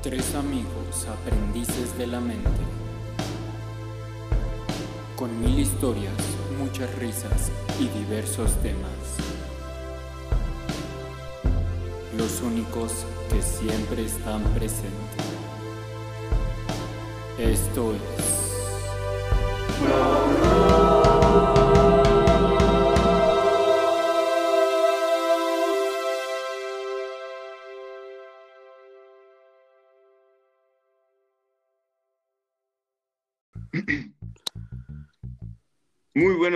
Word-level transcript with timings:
Tres 0.00 0.32
amigos 0.36 1.08
aprendices 1.08 1.98
de 1.98 2.06
la 2.06 2.20
mente. 2.20 2.48
Con 5.16 5.40
mil 5.40 5.58
historias, 5.58 6.14
muchas 6.56 6.94
risas 7.00 7.50
y 7.80 7.88
diversos 7.88 8.52
temas. 8.62 9.18
Los 12.16 12.40
únicos 12.42 12.92
que 13.28 13.42
siempre 13.42 14.04
están 14.04 14.44
presentes. 14.54 14.94
Esto 17.36 17.92
es... 17.92 18.38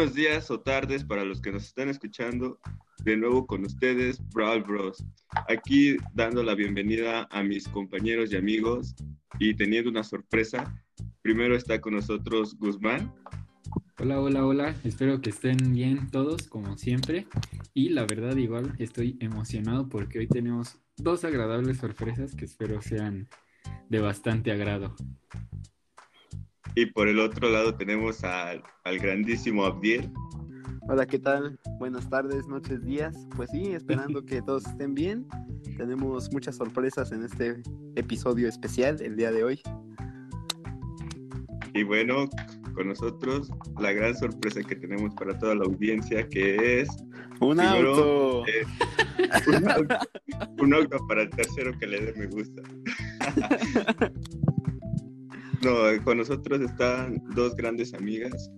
buenos 0.02 0.16
días 0.16 0.50
o 0.50 0.58
tardes 0.58 1.04
para 1.04 1.24
los 1.24 1.40
que 1.40 1.52
nos 1.52 1.62
están 1.62 1.88
escuchando. 1.88 2.58
De 3.04 3.16
nuevo 3.16 3.46
con 3.46 3.64
ustedes, 3.64 4.20
Brawl 4.34 4.64
Bros. 4.64 5.04
Aquí 5.48 5.96
dando 6.12 6.42
la 6.42 6.56
bienvenida 6.56 7.28
a 7.30 7.44
mis 7.44 7.68
compañeros 7.68 8.32
y 8.32 8.36
amigos 8.36 8.96
y 9.38 9.54
teniendo 9.54 9.90
una 9.90 10.02
sorpresa. 10.02 10.74
Primero 11.20 11.54
está 11.54 11.80
con 11.80 11.94
nosotros 11.94 12.58
Guzmán. 12.58 13.14
Hola, 14.00 14.20
hola, 14.20 14.44
hola. 14.44 14.74
Espero 14.82 15.20
que 15.20 15.30
estén 15.30 15.72
bien 15.72 16.10
todos, 16.10 16.48
como 16.48 16.76
siempre. 16.76 17.28
Y 17.72 17.90
la 17.90 18.04
verdad, 18.04 18.34
igual 18.34 18.74
estoy 18.80 19.16
emocionado 19.20 19.88
porque 19.88 20.18
hoy 20.18 20.26
tenemos 20.26 20.80
dos 20.96 21.24
agradables 21.24 21.78
sorpresas 21.78 22.34
que 22.34 22.46
espero 22.46 22.82
sean 22.82 23.28
de 23.88 24.00
bastante 24.00 24.50
agrado. 24.50 24.96
Y 26.74 26.86
por 26.86 27.08
el 27.08 27.18
otro 27.18 27.50
lado 27.50 27.74
tenemos 27.74 28.24
al, 28.24 28.62
al 28.84 28.98
grandísimo 28.98 29.64
Abdiel. 29.64 30.10
Hola, 30.88 31.06
¿qué 31.06 31.18
tal? 31.18 31.58
Buenas 31.78 32.08
tardes, 32.08 32.48
noches, 32.48 32.82
días. 32.82 33.14
Pues 33.36 33.50
sí, 33.50 33.72
esperando 33.72 34.24
que 34.26 34.40
todos 34.40 34.66
estén 34.66 34.94
bien. 34.94 35.26
Tenemos 35.76 36.32
muchas 36.32 36.56
sorpresas 36.56 37.12
en 37.12 37.24
este 37.24 37.62
episodio 37.94 38.48
especial 38.48 39.00
el 39.02 39.16
día 39.16 39.30
de 39.30 39.44
hoy. 39.44 39.60
Y 41.74 41.82
bueno, 41.82 42.28
con 42.74 42.88
nosotros 42.88 43.50
la 43.78 43.92
gran 43.92 44.16
sorpresa 44.16 44.62
que 44.62 44.76
tenemos 44.76 45.14
para 45.14 45.38
toda 45.38 45.54
la 45.54 45.64
audiencia 45.64 46.26
que 46.28 46.80
es... 46.80 46.88
¡Un 47.40 47.56
primero, 47.56 47.90
auto! 47.90 48.46
eh, 48.46 48.64
un, 49.48 49.70
auto 49.70 49.98
un 50.58 50.74
auto 50.74 50.96
para 51.08 51.22
el 51.22 51.30
tercero 51.30 51.72
que 51.78 51.86
le 51.86 52.00
dé 52.00 52.12
me 52.14 52.26
gusta. 52.26 52.62
no, 55.64 56.04
con 56.04 56.18
nosotros 56.18 56.60
están 56.60 57.22
dos 57.34 57.54
grandes 57.54 57.94
amigas 57.94 58.50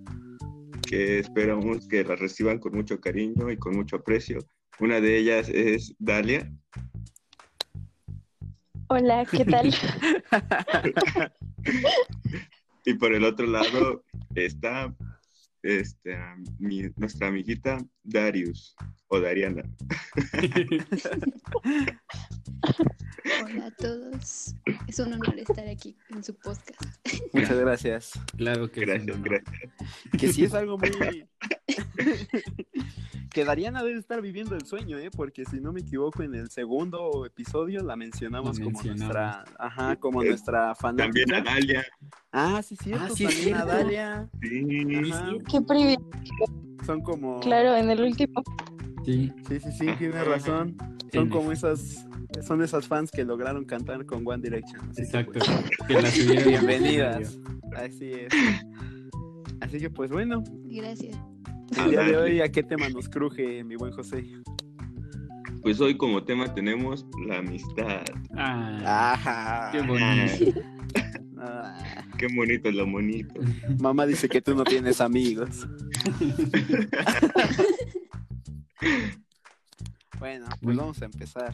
que 0.87 1.19
esperamos 1.19 1.87
que 1.89 2.05
las 2.05 2.19
reciban 2.19 2.59
con 2.59 2.75
mucho 2.75 3.01
cariño 3.01 3.51
y 3.51 3.57
con 3.57 3.77
mucho 3.77 3.97
aprecio. 3.97 4.39
Una 4.81 5.01
de 5.01 5.19
ellas 5.19 5.49
es 5.49 5.95
Dalia. 5.99 6.51
Hola, 8.89 9.25
¿qué 9.25 9.45
tal? 9.45 9.75
y 12.85 12.95
por 12.95 13.15
el 13.15 13.25
otro 13.25 13.47
lado 13.47 14.05
está 14.35 14.95
este, 15.65 16.17
mi- 16.59 16.91
nuestra 16.97 17.29
amiguita 17.29 17.79
Darius 18.03 18.77
o 19.09 19.19
Dariana. 19.21 19.63
Hola 23.43 23.67
a 23.67 23.71
todos. 23.73 24.55
Es 24.87 24.99
un 24.99 25.13
honor 25.15 25.39
estar 25.39 25.67
aquí 25.69 25.97
en 26.11 26.23
su 26.23 26.35
podcast. 26.37 26.83
Muchas 27.33 27.59
gracias. 27.59 28.13
Claro 28.37 28.71
que 28.71 28.81
sí, 28.81 28.87
Gracias, 28.87 29.17
¿no? 29.19 29.25
gracias. 29.25 29.73
Que 30.19 30.33
sí 30.33 30.45
es 30.45 30.53
algo 30.55 30.77
muy... 30.79 30.91
que 33.31 33.45
Dariana 33.45 33.83
debe 33.83 33.99
estar 33.99 34.21
viviendo 34.23 34.55
el 34.55 34.65
sueño, 34.67 34.99
¿eh? 34.99 35.11
Porque 35.15 35.45
si 35.45 35.61
no 35.61 35.73
me 35.73 35.81
equivoco, 35.81 36.23
en 36.23 36.35
el 36.35 36.51
segundo 36.51 37.25
episodio 37.27 37.83
la 37.83 37.97
mencionamos 37.97 38.59
La 38.59 38.65
como 38.65 38.83
nuestra... 38.83 39.45
Ajá, 39.59 39.97
como 39.97 40.23
Eh, 40.23 40.29
nuestra 40.31 40.75
También 40.75 41.29
fanática. 41.29 41.37
a 41.39 41.55
Dalia. 41.55 41.85
Ah, 42.33 42.63
sí, 42.63 42.77
cierto. 42.77 43.05
Ah, 43.07 43.11
sí, 43.15 43.25
también 43.27 43.55
a. 43.55 43.65
Dalia. 43.65 44.29
Sí. 44.43 45.11
Ajá. 45.11 45.33
Qué 45.51 45.61
privilegio. 45.61 46.05
Son 46.87 47.01
como... 47.03 47.41
Claro, 47.41 47.77
en 47.77 47.91
el 47.91 48.01
último. 48.03 48.43
Sí, 49.05 49.33
Sí, 49.49 49.61
sí, 49.61 49.73
sí, 49.73 49.87
tienes 49.99 50.27
razón. 50.27 50.77
Son 51.13 51.29
como 51.29 51.53
esas, 51.53 52.07
son 52.43 52.63
esas 52.63 52.87
fans 52.89 53.11
que 53.11 53.25
lograron 53.25 53.65
cantar 53.65 54.05
con 54.07 54.27
One 54.27 54.43
Direction. 54.43 54.81
Así 54.91 55.03
que, 55.03 55.03
exacto. 55.03 55.39
pues, 55.87 56.15
Que 56.27 56.45
bienvenidas. 56.49 57.39
Así 57.77 58.13
es. 58.13 58.33
Así 59.61 59.79
que 59.79 59.91
pues 59.91 60.11
bueno, 60.11 60.43
Gracias. 60.65 61.17
el 61.85 61.91
día 61.91 62.01
de 62.03 62.17
hoy, 62.17 62.41
¿a 62.41 62.51
qué 62.51 62.63
tema 62.63 62.89
nos 62.89 63.09
cruje, 63.09 63.63
mi 63.65 63.77
buen 63.77 63.93
José? 63.93 64.25
Pues 65.63 65.81
hoy 65.81 65.97
como 65.97 66.23
tema 66.25 66.53
tenemos 66.55 67.07
la 67.27 67.39
amistad. 67.39 68.03
Ah, 68.37 69.13
Ajá. 69.15 69.71
qué 69.73 69.81
bonito. 69.83 70.61
Ah, 71.39 72.05
Qué 72.17 72.29
bonito 72.35 72.69
es 72.69 72.75
lo 72.75 72.87
bonito. 72.87 73.35
mamá 73.81 74.07
dice 74.07 74.29
que 74.29 74.41
tú 74.41 74.55
no 74.55 74.65
tienes 74.65 75.01
amigos. 75.01 75.67
bueno, 80.19 80.47
pues 80.63 80.77
vamos 80.77 81.01
a 81.03 81.05
empezar. 81.07 81.53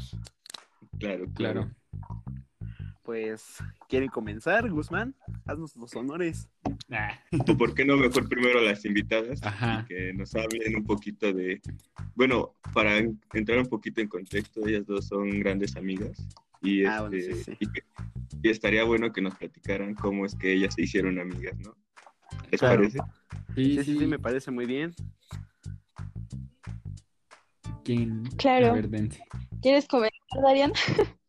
Claro, 0.99 1.25
Claro. 1.35 1.35
claro. 1.35 1.71
Pues, 3.15 3.57
¿quieren 3.89 4.09
comenzar, 4.09 4.71
Guzmán? 4.71 5.17
Haznos 5.45 5.75
los 5.75 5.97
honores. 5.97 6.49
Ah, 6.93 7.19
¿O 7.49 7.57
por 7.57 7.75
qué 7.75 7.85
no 7.85 7.97
mejor 7.97 8.29
primero 8.29 8.61
las 8.61 8.85
invitadas? 8.85 9.43
Ajá. 9.43 9.85
Que 9.89 10.13
nos 10.13 10.33
hablen 10.37 10.77
un 10.77 10.85
poquito 10.85 11.33
de... 11.33 11.61
Bueno, 12.15 12.55
para 12.73 12.99
en- 12.99 13.21
entrar 13.33 13.59
un 13.59 13.67
poquito 13.67 14.01
en 14.01 14.07
contexto, 14.07 14.65
ellas 14.65 14.87
dos 14.87 15.09
son 15.09 15.29
grandes 15.41 15.75
amigas. 15.75 16.25
Y, 16.63 16.85
Ah, 16.85 17.01
bueno, 17.01 17.17
este, 17.17 17.35
sí, 17.35 17.57
sí. 17.61 17.69
y 18.45 18.49
estaría 18.49 18.85
bueno 18.85 19.13
que 19.13 19.23
nos 19.23 19.35
platicaran 19.35 19.97
cómo 19.97 20.25
es 20.25 20.37
que 20.37 20.53
ellas 20.53 20.75
se 20.75 20.83
hicieron 20.83 21.19
amigas, 21.19 21.59
¿no? 21.59 21.75
¿Les 22.53 22.61
Claro. 22.61 22.77
parece? 22.83 22.99
Sí, 23.57 23.75
Sí, 23.79 23.85
sí, 23.87 23.99
sí, 23.99 24.07
me 24.07 24.21
parece 24.21 24.53
muy 24.53 24.67
bien. 24.67 24.95
¿Quién? 27.85 28.23
Claro. 28.37 28.69
A 28.69 28.73
ver, 28.75 28.89
dense. 28.89 29.21
¿Quieres 29.61 29.89
comentar, 29.89 30.43
Darian? 30.45 30.73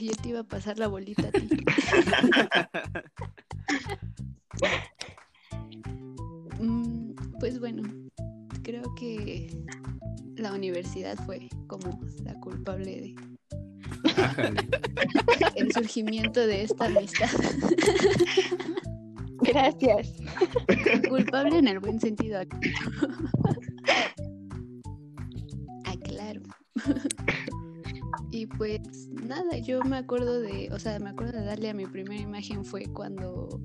Ay, 0.00 0.06
yo 0.06 0.14
te 0.14 0.30
iba 0.30 0.40
a 0.40 0.44
pasar 0.44 0.78
la 0.78 0.88
bolita 0.88 1.28
a 1.28 1.32
ti. 1.32 1.48
Mm, 6.60 7.14
pues 7.38 7.58
bueno, 7.58 7.82
creo 8.62 8.94
que 8.94 9.50
la 10.36 10.52
universidad 10.52 11.16
fue 11.24 11.48
como 11.68 11.98
la 12.22 12.34
culpable 12.34 13.00
de 13.00 13.14
el 15.56 15.72
surgimiento 15.72 16.46
de 16.46 16.64
esta 16.64 16.84
amistad. 16.84 17.30
Gracias. 19.40 20.12
culpable 21.08 21.56
en 21.56 21.68
el 21.68 21.78
buen 21.78 21.98
sentido. 21.98 22.42
Aclaro. 25.86 26.42
Pues 28.58 28.80
nada, 29.08 29.56
yo 29.58 29.82
me 29.84 29.96
acuerdo 29.96 30.40
de, 30.40 30.68
o 30.72 30.78
sea, 30.78 30.98
me 30.98 31.10
acuerdo 31.10 31.38
de 31.38 31.44
darle 31.46 31.70
a 31.70 31.74
mi 31.74 31.86
primera 31.86 32.20
imagen 32.20 32.64
fue 32.64 32.84
cuando 32.92 33.60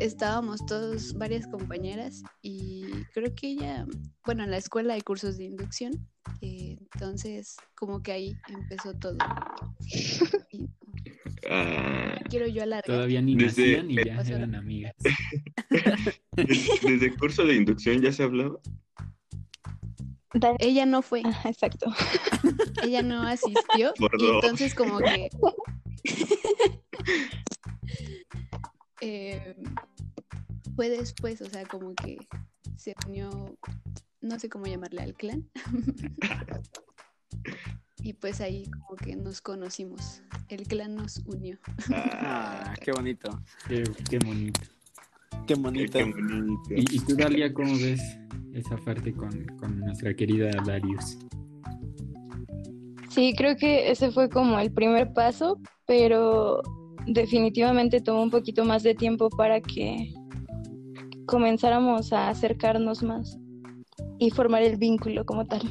estábamos 0.00 0.64
todos, 0.66 1.12
varias 1.14 1.46
compañeras, 1.48 2.22
y 2.40 2.84
creo 3.12 3.34
que 3.34 3.48
ella, 3.48 3.86
bueno, 4.24 4.44
en 4.44 4.50
la 4.50 4.56
escuela 4.58 4.94
hay 4.94 5.00
cursos 5.02 5.36
de 5.36 5.44
inducción, 5.44 5.92
eh, 6.40 6.78
entonces 6.94 7.56
como 7.74 8.02
que 8.02 8.12
ahí 8.12 8.36
empezó 8.48 8.94
todo. 8.94 9.16
Y 10.52 10.68
Ah, 11.50 12.18
quiero 12.28 12.46
yo 12.48 12.62
alargar. 12.62 12.84
Todavía 12.84 13.22
ni 13.22 13.34
Desde- 13.36 13.82
nacían 13.82 13.90
y 13.90 13.96
ya 14.04 14.20
eran 14.36 14.54
amigas. 14.54 14.94
¿Desde, 16.36 16.90
desde 16.90 17.06
el 17.06 17.16
curso 17.16 17.44
de 17.44 17.54
inducción 17.54 18.00
ya 18.02 18.12
se 18.12 18.22
hablaba? 18.24 18.58
Ella 20.58 20.86
no 20.86 21.02
fue, 21.02 21.22
Ajá, 21.24 21.48
exacto. 21.48 21.90
ella 22.82 23.02
no 23.02 23.22
asistió, 23.22 23.94
Por 23.98 24.10
y 24.20 24.26
entonces 24.26 24.74
como 24.74 24.98
que 24.98 25.30
eh, 29.00 29.56
fue 30.76 30.90
después, 30.90 31.40
o 31.40 31.46
sea, 31.46 31.64
como 31.66 31.94
que 31.94 32.18
se 32.76 32.94
unió, 33.06 33.56
no 34.20 34.38
sé 34.38 34.48
cómo 34.48 34.66
llamarle 34.66 35.02
al 35.02 35.14
clan. 35.14 35.48
y 38.02 38.12
pues 38.12 38.40
ahí 38.40 38.70
como 38.70 38.96
que 38.96 39.16
nos 39.16 39.40
conocimos. 39.40 40.22
El 40.48 40.66
clan 40.66 40.94
nos 40.94 41.18
unió. 41.26 41.58
Ah, 41.92 42.74
qué 42.80 42.92
bonito. 42.92 43.42
Qué, 43.66 43.82
qué 44.08 44.18
bonito. 44.18 44.60
Qué 45.46 45.54
Qué, 45.54 45.54
bonito. 45.54 45.98
qué 45.98 46.04
bonito. 46.04 46.60
¿Y, 46.76 46.96
y 46.96 47.00
tú, 47.00 47.16
Dalia, 47.16 47.52
cómo 47.52 47.72
ves 47.74 48.00
esa 48.54 48.76
parte 48.78 49.12
con, 49.12 49.44
con 49.60 49.80
nuestra 49.80 50.14
querida 50.14 50.50
Darius? 50.64 51.18
Sí, 53.10 53.34
creo 53.36 53.56
que 53.56 53.90
ese 53.90 54.10
fue 54.12 54.28
como 54.28 54.58
el 54.58 54.72
primer 54.72 55.12
paso, 55.12 55.58
pero 55.86 56.62
definitivamente 57.06 58.00
tomó 58.00 58.22
un 58.22 58.30
poquito 58.30 58.64
más 58.64 58.82
de 58.82 58.94
tiempo 58.94 59.28
para 59.30 59.60
que 59.60 60.12
comenzáramos 61.26 62.12
a 62.12 62.28
acercarnos 62.28 63.02
más 63.02 63.38
y 64.18 64.30
formar 64.30 64.62
el 64.62 64.76
vínculo 64.76 65.24
como 65.24 65.46
tal. 65.46 65.62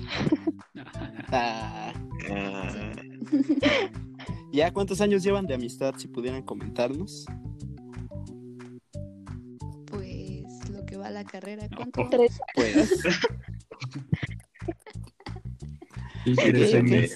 Ah, 1.30 1.92
Ah, 2.32 2.92
¿Ya 4.54 4.72
cuántos 4.72 5.02
años 5.02 5.24
llevan 5.24 5.46
de 5.46 5.56
amistad, 5.56 5.94
si 5.98 6.08
pudieran 6.08 6.42
comentarnos? 6.44 7.26
Va 11.08 11.12
la 11.12 11.24
carrera, 11.24 11.68
¿cuánto? 11.76 12.08
Tres. 12.12 12.40
Pues, 12.54 13.04
Sí, 16.26 16.34
tres 16.36 16.74
años. 16.74 17.12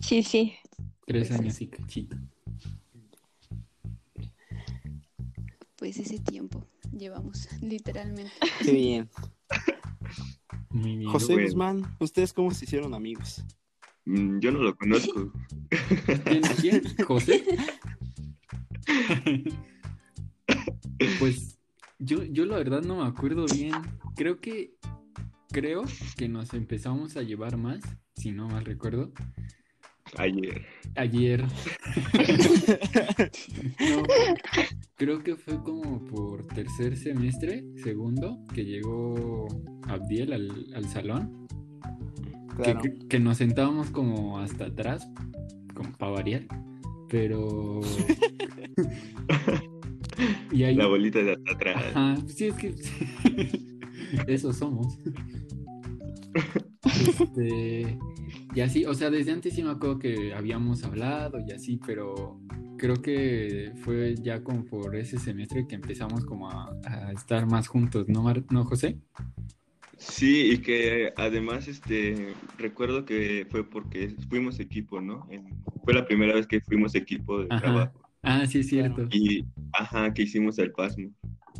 Sí, 0.00 0.22
sí. 0.22 0.54
Tres 1.06 1.30
años 1.30 1.60
y 1.60 1.66
cachito. 1.66 2.16
Pues 5.76 5.98
ese 5.98 6.18
tiempo 6.20 6.66
llevamos, 6.90 7.46
literalmente. 7.60 8.32
qué 8.64 8.72
bien. 8.72 9.10
Muy 10.70 10.96
bien. 10.96 11.10
José 11.10 11.34
bueno. 11.34 11.46
Guzmán, 11.46 11.96
¿ustedes 12.00 12.32
cómo 12.32 12.50
se 12.52 12.64
hicieron 12.64 12.94
amigos? 12.94 13.44
mm, 14.06 14.38
yo 14.38 14.50
no 14.50 14.60
lo 14.60 14.74
conozco. 14.74 15.30
¿Quién? 16.24 16.42
quién? 16.62 16.82
¿José? 17.04 17.44
pues 21.18 21.58
yo, 22.04 22.22
yo 22.24 22.44
la 22.46 22.56
verdad 22.56 22.82
no 22.82 23.02
me 23.02 23.06
acuerdo 23.08 23.46
bien. 23.46 23.72
Creo 24.16 24.40
que 24.40 24.74
creo 25.50 25.84
que 26.16 26.28
nos 26.28 26.52
empezamos 26.54 27.16
a 27.16 27.22
llevar 27.22 27.56
más, 27.56 27.80
si 28.16 28.32
no 28.32 28.48
mal 28.48 28.64
recuerdo, 28.64 29.12
Ayer. 30.18 30.64
ayer. 30.96 31.44
No, 33.80 34.02
creo 34.96 35.22
que 35.22 35.36
fue 35.36 35.62
como 35.62 36.04
por 36.06 36.46
tercer 36.46 36.96
semestre, 36.96 37.64
segundo, 37.82 38.38
que 38.54 38.64
llegó 38.64 39.46
Abdiel 39.88 40.32
al, 40.32 40.72
al 40.74 40.88
salón. 40.88 41.46
que, 42.56 42.62
Claro. 42.62 42.80
que- 42.82 42.98
que 43.08 43.20
nos 43.20 43.38
sentábamos 43.38 43.90
como 43.90 44.38
hasta 44.38 44.66
atrás, 44.66 45.08
como 45.74 45.92
para 45.92 46.12
variar, 46.12 46.42
pero... 47.08 47.80
y. 50.70 50.74
La 50.76 50.86
bolita 50.86 51.22
de 51.22 51.32
hasta 51.32 51.52
atrás. 51.52 51.84
Ajá, 51.94 52.16
sí, 52.26 52.46
es 52.46 52.54
que... 52.54 52.74
Eso 54.26 54.52
somos. 54.52 54.98
Este, 56.84 57.98
y 58.54 58.60
así, 58.60 58.84
o 58.84 58.94
sea, 58.94 59.10
desde 59.10 59.32
antes 59.32 59.54
sí 59.54 59.62
me 59.62 59.70
acuerdo 59.70 59.98
que 59.98 60.34
habíamos 60.34 60.84
hablado 60.84 61.38
y 61.46 61.50
así, 61.52 61.80
pero 61.84 62.38
creo 62.76 62.96
que 62.96 63.72
fue 63.82 64.14
ya 64.22 64.42
como 64.42 64.64
por 64.64 64.94
ese 64.94 65.18
semestre 65.18 65.66
que 65.66 65.74
empezamos 65.76 66.24
como 66.24 66.50
a, 66.50 66.70
a 66.84 67.12
estar 67.12 67.46
más 67.46 67.68
juntos, 67.68 68.06
¿no, 68.08 68.22
Mar- 68.22 68.44
¿no 68.50 68.64
José? 68.64 68.98
Sí, 69.96 70.52
y 70.52 70.58
que 70.58 71.12
además, 71.16 71.68
este, 71.68 72.34
recuerdo 72.58 73.04
que 73.04 73.46
fue 73.50 73.64
porque 73.68 74.14
fuimos 74.28 74.60
equipo, 74.60 75.00
¿no? 75.00 75.26
En- 75.30 75.46
fue 75.84 75.94
la 75.94 76.04
primera 76.06 76.34
vez 76.34 76.46
que 76.46 76.60
fuimos 76.60 76.94
equipo 76.94 77.40
de 77.40 77.46
Ajá. 77.50 77.60
trabajo. 77.62 78.00
Ah, 78.24 78.46
sí 78.46 78.58
es 78.60 78.68
cierto. 78.68 79.06
Y, 79.10 79.44
ajá, 79.72 80.12
que 80.14 80.22
hicimos 80.22 80.58
el 80.58 80.72
pasmo. 80.72 81.10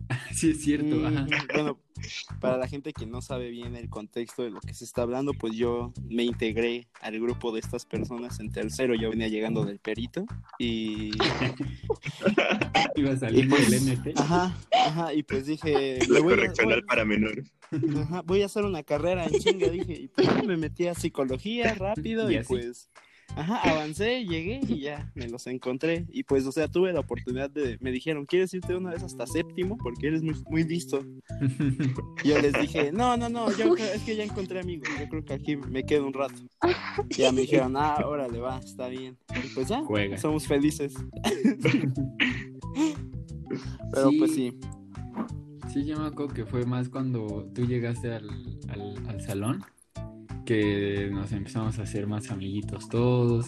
Sí 0.33 0.51
es 0.51 0.61
cierto, 0.63 0.97
Mm, 0.97 1.07
ajá. 1.07 1.27
Bueno, 1.55 1.79
para 2.41 2.57
la 2.59 2.67
gente 2.67 2.93
que 2.93 3.07
no 3.07 3.23
sabe 3.23 3.49
bien 3.51 3.77
el 3.77 3.89
contexto 3.89 4.43
de 4.43 4.51
lo 4.51 4.61
que 4.61 4.75
se 4.75 4.85
está 4.85 5.03
hablando, 5.03 5.33
pues 5.33 5.55
yo 5.55 5.93
me 6.11 6.25
integré 6.25 6.89
al 7.01 7.19
grupo 7.21 7.53
de 7.53 7.61
estas 7.61 7.87
personas 7.87 8.41
en 8.41 8.51
tercero. 8.51 8.95
Yo 8.97 9.11
venía 9.11 9.29
llegando 9.29 9.65
del 9.65 9.79
perito 9.79 10.27
y. 10.59 11.13
Iba 12.97 13.17
saliendo 13.17 13.57
pues- 13.57 13.73
el 13.73 13.89
NP. 13.89 14.15
Ajá, 14.17 14.57
ajá, 14.87 15.15
y 15.15 15.23
pues 15.23 15.47
dije. 15.47 15.99
La 16.09 16.19
a- 16.19 16.23
correccional 16.23 16.83
para 16.85 17.05
menores. 17.05 17.53
Ajá, 18.01 18.23
voy 18.23 18.43
a 18.43 18.47
hacer 18.47 18.65
una 18.65 18.83
carrera 18.83 19.25
en 19.27 19.33
chinga, 19.39 19.69
dije, 19.69 19.93
y 19.95 20.09
pues 20.09 20.45
me 20.45 20.57
metí 20.57 20.87
a 20.87 20.95
psicología 20.95 21.75
rápido 21.75 22.31
Y 22.31 22.35
y, 22.35 22.37
así. 22.39 22.49
pues, 22.49 22.91
ajá, 23.37 23.57
avancé, 23.71 24.25
llegué 24.25 24.61
y 24.69 24.81
ya 24.81 25.11
me 25.15 25.29
los 25.29 25.47
encontré. 25.47 26.07
Y 26.11 26.23
pues, 26.25 26.47
o 26.47 26.53
sea, 26.53 26.69
tuve 26.69 26.93
la 26.93 27.01
oportunidad 27.01 27.51
de, 27.51 27.77
me 27.81 27.91
dijeron, 27.91 28.27
¿quieres 28.27 28.53
irte 28.55 28.75
una 28.77 28.91
vez 28.91 29.03
hasta 29.03 29.27
séptimo? 29.27 29.77
Porque 29.79 30.07
eres 30.09 30.23
muy, 30.23 30.35
muy 30.49 30.65
listo. 30.65 31.05
Yo 32.25 32.41
les 32.41 32.53
dije, 32.61 32.93
no, 32.93 33.17
no, 33.17 33.29
no, 33.29 33.51
yo 33.57 33.75
creo- 33.75 33.93
es 33.95 34.03
que 34.03 34.17
ya 34.17 34.25
encontré 34.25 34.61
amigos, 34.61 34.89
yo 35.01 35.09
creo 35.09 35.25
que 35.25 35.35
aquí 35.35 35.57
me 35.57 35.85
quedo 35.85 36.07
un 36.07 36.13
rato. 36.13 36.35
Y 37.11 37.15
ya 37.15 37.33
me 37.33 37.43
dijeron, 37.43 37.75
ah, 37.77 37.99
órale, 38.07 38.39
va, 38.41 38.59
está 38.59 38.89
bien. 38.89 39.17
Y 39.45 39.49
pues 39.55 39.69
ya, 39.69 39.83
Juega. 39.83 40.17
somos 40.19 40.47
felices. 40.47 40.95
Pero 43.93 44.11
Sí. 44.11 44.19
pues 44.19 44.35
sí, 44.35 44.59
Sí, 45.73 45.85
yo 45.87 45.99
me 45.99 46.07
acuerdo 46.07 46.33
que 46.35 46.45
fue 46.45 46.65
más 46.65 46.89
cuando 46.89 47.49
tú 47.53 47.67
llegaste 47.67 48.13
al, 48.13 48.29
al- 48.69 49.09
al 49.09 49.21
salón 49.23 49.65
que 50.45 51.09
nos 51.13 51.33
empezamos 51.33 51.79
a 51.79 51.83
hacer 51.83 52.07
más 52.07 52.31
amiguitos 52.31 52.89
todos 52.89 53.47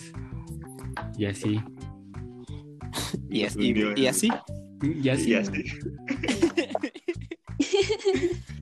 y 1.16 1.26
así. 1.26 1.60
y, 3.30 3.44
así, 3.44 3.74
Y 3.96 4.06
así. 4.06 4.28
Y 4.82 5.08
así. 5.08 5.34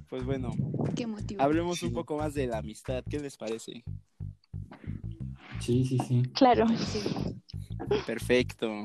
pues 0.09 0.25
bueno, 0.25 0.51
Qué 0.95 1.07
motivo. 1.07 1.43
hablemos 1.43 1.83
un 1.83 1.93
poco 1.93 2.17
más 2.17 2.35
de 2.35 2.47
la 2.47 2.59
amistad, 2.59 3.03
¿qué 3.09 3.19
les 3.19 3.37
parece? 3.37 3.85
Sí, 5.61 5.85
sí, 5.85 5.99
sí. 6.07 6.23
Claro. 6.35 6.67
Sí. 6.69 7.01
Perfecto. 8.07 8.85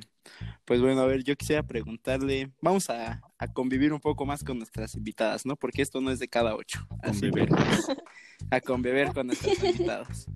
Pues 0.66 0.82
bueno, 0.82 1.02
a 1.02 1.06
ver, 1.06 1.24
yo 1.24 1.36
quisiera 1.36 1.64
preguntarle, 1.64 2.52
vamos 2.62 2.90
a, 2.90 3.22
a 3.40 3.48
convivir 3.48 3.94
un 3.94 4.02
poco 4.02 4.26
más 4.26 4.44
con 4.44 4.58
nuestras 4.58 4.96
invitadas, 4.96 5.46
¿no? 5.46 5.56
Porque 5.56 5.82
esto 5.82 6.02
no 6.02 6.12
es 6.12 6.20
de 6.20 6.28
cada 6.28 6.56
ocho. 6.56 6.86
Así 7.02 7.32
que, 7.32 7.48
Convivir. 7.48 7.50
a 8.52 8.60
convivir 8.62 9.14
con 9.14 9.28
nuestras 9.28 9.64
invitadas. 9.64 10.28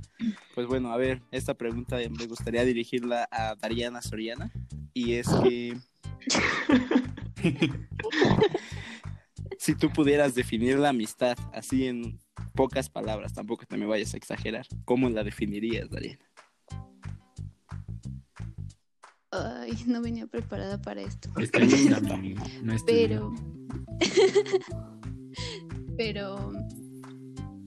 Pues 0.55 0.67
bueno, 0.67 0.91
a 0.91 0.97
ver, 0.97 1.21
esta 1.31 1.53
pregunta 1.53 1.97
me 2.17 2.27
gustaría 2.27 2.63
dirigirla 2.63 3.27
a 3.29 3.55
Dariana 3.55 4.01
Soriana. 4.01 4.51
Y 4.93 5.15
es 5.15 5.27
que... 5.43 5.77
si 9.57 9.75
tú 9.75 9.89
pudieras 9.91 10.33
definir 10.33 10.79
la 10.79 10.89
amistad 10.89 11.37
así 11.51 11.87
en 11.87 12.19
pocas 12.55 12.89
palabras, 12.89 13.33
tampoco 13.33 13.65
te 13.65 13.75
me 13.75 13.85
vayas 13.85 14.13
a 14.13 14.17
exagerar, 14.17 14.65
¿cómo 14.85 15.09
la 15.09 15.23
definirías, 15.25 15.89
Dariana? 15.89 16.23
Ay, 19.33 19.73
no 19.87 20.01
venía 20.01 20.27
preparada 20.27 20.81
para 20.81 21.01
esto. 21.01 21.29
Está 21.37 21.59
linda, 21.59 21.99
mi- 22.17 22.35
no. 22.61 22.75
Pero. 22.85 23.33
pero. 25.97 26.51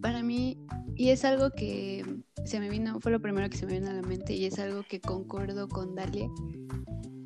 Para 0.00 0.22
mí. 0.22 0.58
Y 0.94 1.10
es 1.10 1.24
algo 1.24 1.50
que 1.50 2.04
se 2.44 2.60
me 2.60 2.70
vino. 2.70 3.00
Fue 3.00 3.12
lo 3.12 3.20
primero 3.20 3.48
que 3.50 3.56
se 3.56 3.66
me 3.66 3.74
vino 3.74 3.90
a 3.90 3.94
la 3.94 4.02
mente. 4.02 4.34
Y 4.34 4.46
es 4.46 4.58
algo 4.58 4.82
que 4.88 5.00
concuerdo 5.00 5.68
con 5.68 5.94
Dalia. 5.94 6.28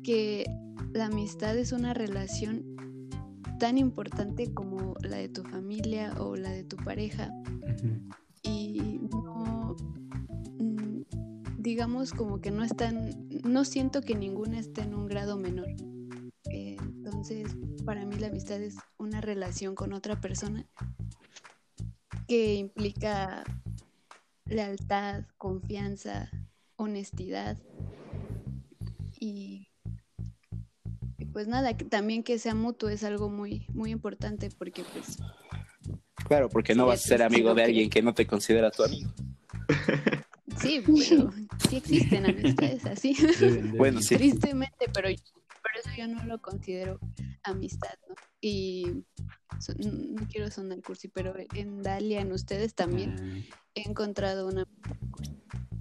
Que 0.03 0.45
la 0.93 1.05
amistad 1.05 1.57
es 1.57 1.71
una 1.71 1.93
relación 1.93 2.65
tan 3.59 3.77
importante 3.77 4.51
como 4.53 4.95
la 5.03 5.17
de 5.17 5.29
tu 5.29 5.43
familia 5.43 6.13
o 6.19 6.35
la 6.35 6.49
de 6.49 6.63
tu 6.63 6.75
pareja. 6.77 7.31
Y 8.43 8.99
no 9.11 9.75
digamos 11.61 12.11
como 12.11 12.41
que 12.41 12.49
no 12.51 12.63
están 12.63 13.11
no 13.43 13.63
siento 13.65 14.01
que 14.01 14.15
ninguna 14.15 14.59
esté 14.59 14.81
en 14.81 14.93
un 14.95 15.07
grado 15.07 15.37
menor 15.37 15.67
Eh, 16.49 16.75
entonces 16.79 17.55
para 17.85 18.05
mí 18.05 18.15
la 18.17 18.27
amistad 18.27 18.59
es 18.61 18.75
una 18.97 19.21
relación 19.21 19.75
con 19.75 19.93
otra 19.93 20.19
persona 20.19 20.65
que 22.27 22.55
implica 22.55 23.43
lealtad 24.45 25.23
confianza 25.37 26.29
honestidad 26.77 27.57
y 29.19 29.67
y 31.19 31.25
pues 31.25 31.47
nada 31.47 31.77
que 31.77 31.85
también 31.85 32.23
que 32.23 32.39
sea 32.39 32.55
mutuo 32.55 32.89
es 32.89 33.03
algo 33.03 33.29
muy 33.29 33.65
muy 33.73 33.91
importante 33.91 34.49
porque 34.57 34.83
pues 34.83 35.17
Claro, 36.27 36.49
porque 36.49 36.73
no 36.75 36.85
vas 36.87 37.03
a 37.05 37.07
ser 37.07 37.21
amigo 37.23 37.49
de 37.53 37.55
que- 37.61 37.65
alguien 37.65 37.89
que 37.89 38.01
no 38.01 38.13
te 38.13 38.25
considera 38.25 38.71
tu 38.71 38.83
amigo. 38.83 39.11
Sí, 40.59 40.81
pero 40.85 41.31
sí 41.69 41.75
existen 41.77 42.25
amistades 42.25 42.85
así. 42.85 43.15
Bueno, 43.77 44.01
sí. 44.01 44.15
Tristemente, 44.15 44.85
pero 44.93 45.09
por 45.09 45.71
eso 45.79 45.89
yo 45.97 46.07
no 46.07 46.23
lo 46.25 46.39
considero 46.41 46.99
amistad, 47.43 47.93
¿no? 48.09 48.15
Y 48.41 49.03
so- 49.59 49.73
no 49.77 50.27
quiero 50.27 50.49
sonar 50.51 50.81
cursi, 50.81 51.07
pero 51.07 51.33
en 51.53 51.81
Dalia, 51.83 52.21
en 52.21 52.31
ustedes 52.31 52.73
también 52.75 53.15
Ah, 53.19 53.55
he 53.75 53.89
encontrado 53.89 54.47
una... 54.47 54.67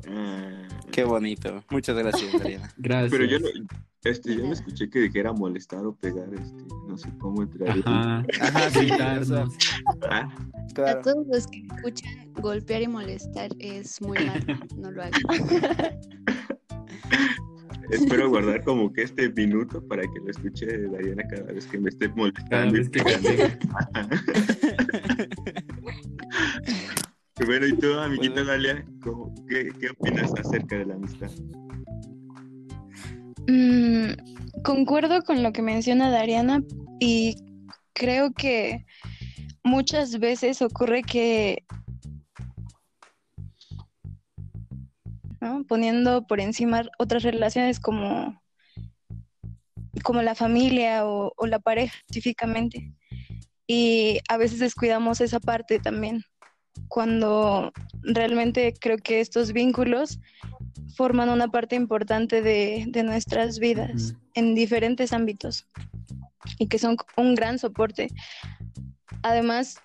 Ah, 0.08 0.68
Qué 0.92 1.04
bonito. 1.04 1.64
Muchas 1.70 1.96
gracias, 1.96 2.32
Dariana. 2.38 2.72
gracias. 2.78 3.10
Pero 3.10 3.24
yo 3.24 3.38
no, 3.38 3.46
Este, 4.02 4.30
yo 4.30 4.36
me 4.36 4.42
Nada. 4.44 4.54
escuché 4.54 4.88
que 4.90 4.98
dijera 5.00 5.32
molestar 5.32 5.84
o 5.86 5.94
pegar, 5.94 6.28
este, 6.32 6.64
no 6.90 6.96
sé 6.98 7.08
cómo 7.18 7.42
entraría. 7.42 7.82
Ajá, 7.86 8.24
Ajá, 8.40 8.68
gritarnos. 8.80 9.54
Ah, 10.10 10.28
A 10.86 11.00
todos 11.02 11.26
los 11.28 11.46
que 11.46 11.62
escuchan 11.76 12.32
golpear 12.40 12.82
y 12.82 12.88
molestar 12.88 13.50
es 13.58 14.00
muy 14.02 14.18
malo, 14.18 14.44
no 14.76 14.90
lo 14.90 15.02
hagan. 15.02 15.20
espero 17.90 18.28
guardar 18.28 18.62
como 18.64 18.92
que 18.92 19.02
este 19.02 19.28
minuto 19.30 19.82
para 19.88 20.02
que 20.02 20.20
lo 20.24 20.30
escuche 20.30 20.66
Dariana 20.88 21.22
cada 21.28 21.52
vez 21.52 21.66
que 21.66 21.78
me 21.78 21.88
esté 21.88 22.06
Cada 22.08 22.16
molestando. 22.16 22.72
vez 22.72 22.88
que. 22.88 23.02
Bueno, 27.46 27.66
y 27.66 27.72
tú, 27.72 27.92
amiguita 27.94 28.34
Bueno. 28.34 28.50
Dalia, 28.50 28.84
¿cómo- 29.02 29.34
qué, 29.48 29.70
¿qué 29.80 29.88
opinas 29.90 30.32
acerca 30.38 30.76
de 30.76 30.86
la 30.86 30.94
amistad? 30.94 31.30
Mm, 33.46 34.62
concuerdo 34.62 35.22
con 35.22 35.42
lo 35.42 35.52
que 35.52 35.62
menciona 35.62 36.10
Dariana 36.10 36.62
y 36.98 37.36
creo 37.92 38.32
que 38.32 38.84
muchas 39.62 40.18
veces 40.18 40.62
ocurre 40.62 41.02
que 41.02 41.64
poniendo 45.70 46.26
por 46.26 46.40
encima 46.40 46.82
otras 46.98 47.22
relaciones 47.22 47.80
como, 47.80 48.42
como 50.02 50.22
la 50.22 50.34
familia 50.34 51.06
o, 51.06 51.32
o 51.36 51.46
la 51.46 51.58
pareja 51.58 51.96
específicamente. 51.98 52.92
Y 53.66 54.18
a 54.28 54.36
veces 54.36 54.58
descuidamos 54.58 55.20
esa 55.20 55.38
parte 55.38 55.78
también, 55.78 56.24
cuando 56.88 57.72
realmente 58.02 58.74
creo 58.78 58.98
que 58.98 59.20
estos 59.20 59.52
vínculos 59.52 60.18
forman 60.96 61.28
una 61.28 61.48
parte 61.48 61.76
importante 61.76 62.42
de, 62.42 62.84
de 62.88 63.02
nuestras 63.02 63.58
vidas 63.58 64.14
en 64.34 64.54
diferentes 64.54 65.12
ámbitos 65.12 65.66
y 66.58 66.66
que 66.66 66.78
son 66.78 66.96
un 67.16 67.34
gran 67.34 67.58
soporte. 67.58 68.08
Además, 69.22 69.80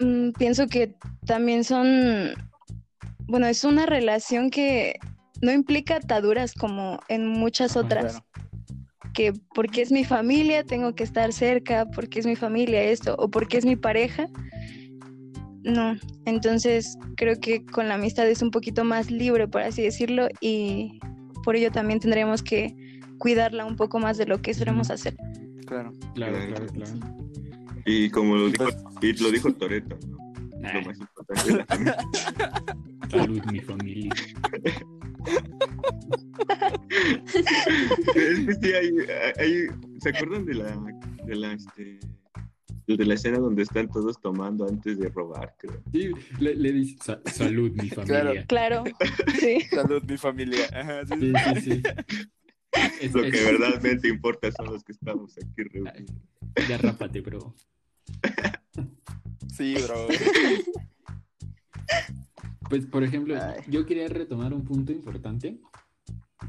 mm, 0.00 0.30
pienso 0.32 0.66
que 0.66 0.94
también 1.26 1.64
son, 1.64 2.34
bueno, 3.26 3.46
es 3.46 3.64
una 3.64 3.86
relación 3.86 4.50
que 4.50 4.98
no 5.42 5.52
implica 5.52 5.96
ataduras 5.96 6.54
como 6.54 7.00
en 7.08 7.26
muchas 7.26 7.76
otras, 7.76 8.12
Claro. 8.12 8.26
que 9.12 9.32
porque 9.54 9.82
es 9.82 9.92
mi 9.92 10.04
familia 10.04 10.64
tengo 10.64 10.94
que 10.94 11.04
estar 11.04 11.32
cerca, 11.32 11.86
porque 11.86 12.20
es 12.20 12.26
mi 12.26 12.36
familia 12.36 12.82
esto, 12.82 13.16
o 13.18 13.30
porque 13.30 13.58
es 13.58 13.64
mi 13.64 13.76
pareja. 13.76 14.28
No, 15.66 15.96
entonces 16.26 16.96
creo 17.16 17.40
que 17.40 17.66
con 17.66 17.88
la 17.88 17.94
amistad 17.94 18.28
es 18.28 18.40
un 18.40 18.52
poquito 18.52 18.84
más 18.84 19.10
libre, 19.10 19.48
por 19.48 19.62
así 19.62 19.82
decirlo, 19.82 20.28
y 20.40 21.00
por 21.42 21.56
ello 21.56 21.72
también 21.72 21.98
tendríamos 21.98 22.40
que 22.42 22.72
cuidarla 23.18 23.64
un 23.64 23.74
poco 23.74 23.98
más 23.98 24.16
de 24.16 24.26
lo 24.26 24.40
que 24.40 24.54
solemos 24.54 24.90
hacer. 24.90 25.16
Claro. 25.66 25.92
Claro, 26.14 26.36
claro, 26.48 26.66
claro. 26.66 26.92
Y 27.84 28.08
como 28.10 28.36
lo 28.36 28.48
dijo, 28.48 28.64
pues- 28.64 28.76
y 29.18 29.22
lo 29.22 29.30
dijo 29.32 29.52
Toreto, 29.54 29.98
¿no? 30.60 30.72
Lo 30.72 30.82
más 30.82 30.98
importante 31.00 31.52
la 31.56 31.66
salud, 33.10 33.42
mi 33.50 33.58
familia. 33.60 34.12
Es 38.14 38.46
que 38.46 38.54
sí, 38.60 38.72
hay, 38.72 38.90
hay- 39.38 39.66
¿se 40.00 40.08
acuerdan 40.10 40.44
de 40.46 40.54
la, 40.54 40.76
de 41.24 41.34
la, 41.36 41.52
este, 41.52 41.98
de 42.86 43.04
la 43.04 43.14
escena 43.14 43.38
donde 43.38 43.62
están 43.62 43.88
todos 43.90 44.20
tomando 44.20 44.66
antes 44.68 44.98
de 44.98 45.08
robar, 45.08 45.56
creo? 45.58 45.82
Sí, 45.92 46.10
le, 46.38 46.54
le 46.54 46.72
dice 46.72 46.96
"Sa- 47.02 47.20
salud, 47.26 47.72
mi 47.72 47.88
familia. 47.90 48.44
Claro, 48.46 48.84
sí. 49.40 49.58
Salud, 49.70 50.02
mi 50.08 50.16
familia. 50.16 50.66
Ajá, 50.72 51.04
sí, 51.06 51.14
Sí, 51.20 51.32
sí, 51.54 51.60
sí. 51.60 51.82
Es- 53.00 53.14
Lo 53.14 53.24
es- 53.24 53.32
que 53.32 53.42
verdaderamente 53.44 54.06
importa 54.08 54.52
son 54.52 54.66
los 54.66 54.84
que 54.84 54.92
estamos 54.92 55.34
aquí 55.38 55.62
reunidos. 55.64 56.12
Ya 56.68 56.78
rápate, 56.78 57.20
bro. 57.22 57.54
sí, 59.56 59.74
bro. 59.82 60.06
Pues, 62.68 62.86
por 62.86 63.02
ejemplo, 63.04 63.36
Ay. 63.40 63.62
yo 63.68 63.86
quería 63.86 64.08
retomar 64.08 64.52
un 64.52 64.64
punto 64.64 64.92
importante 64.92 65.58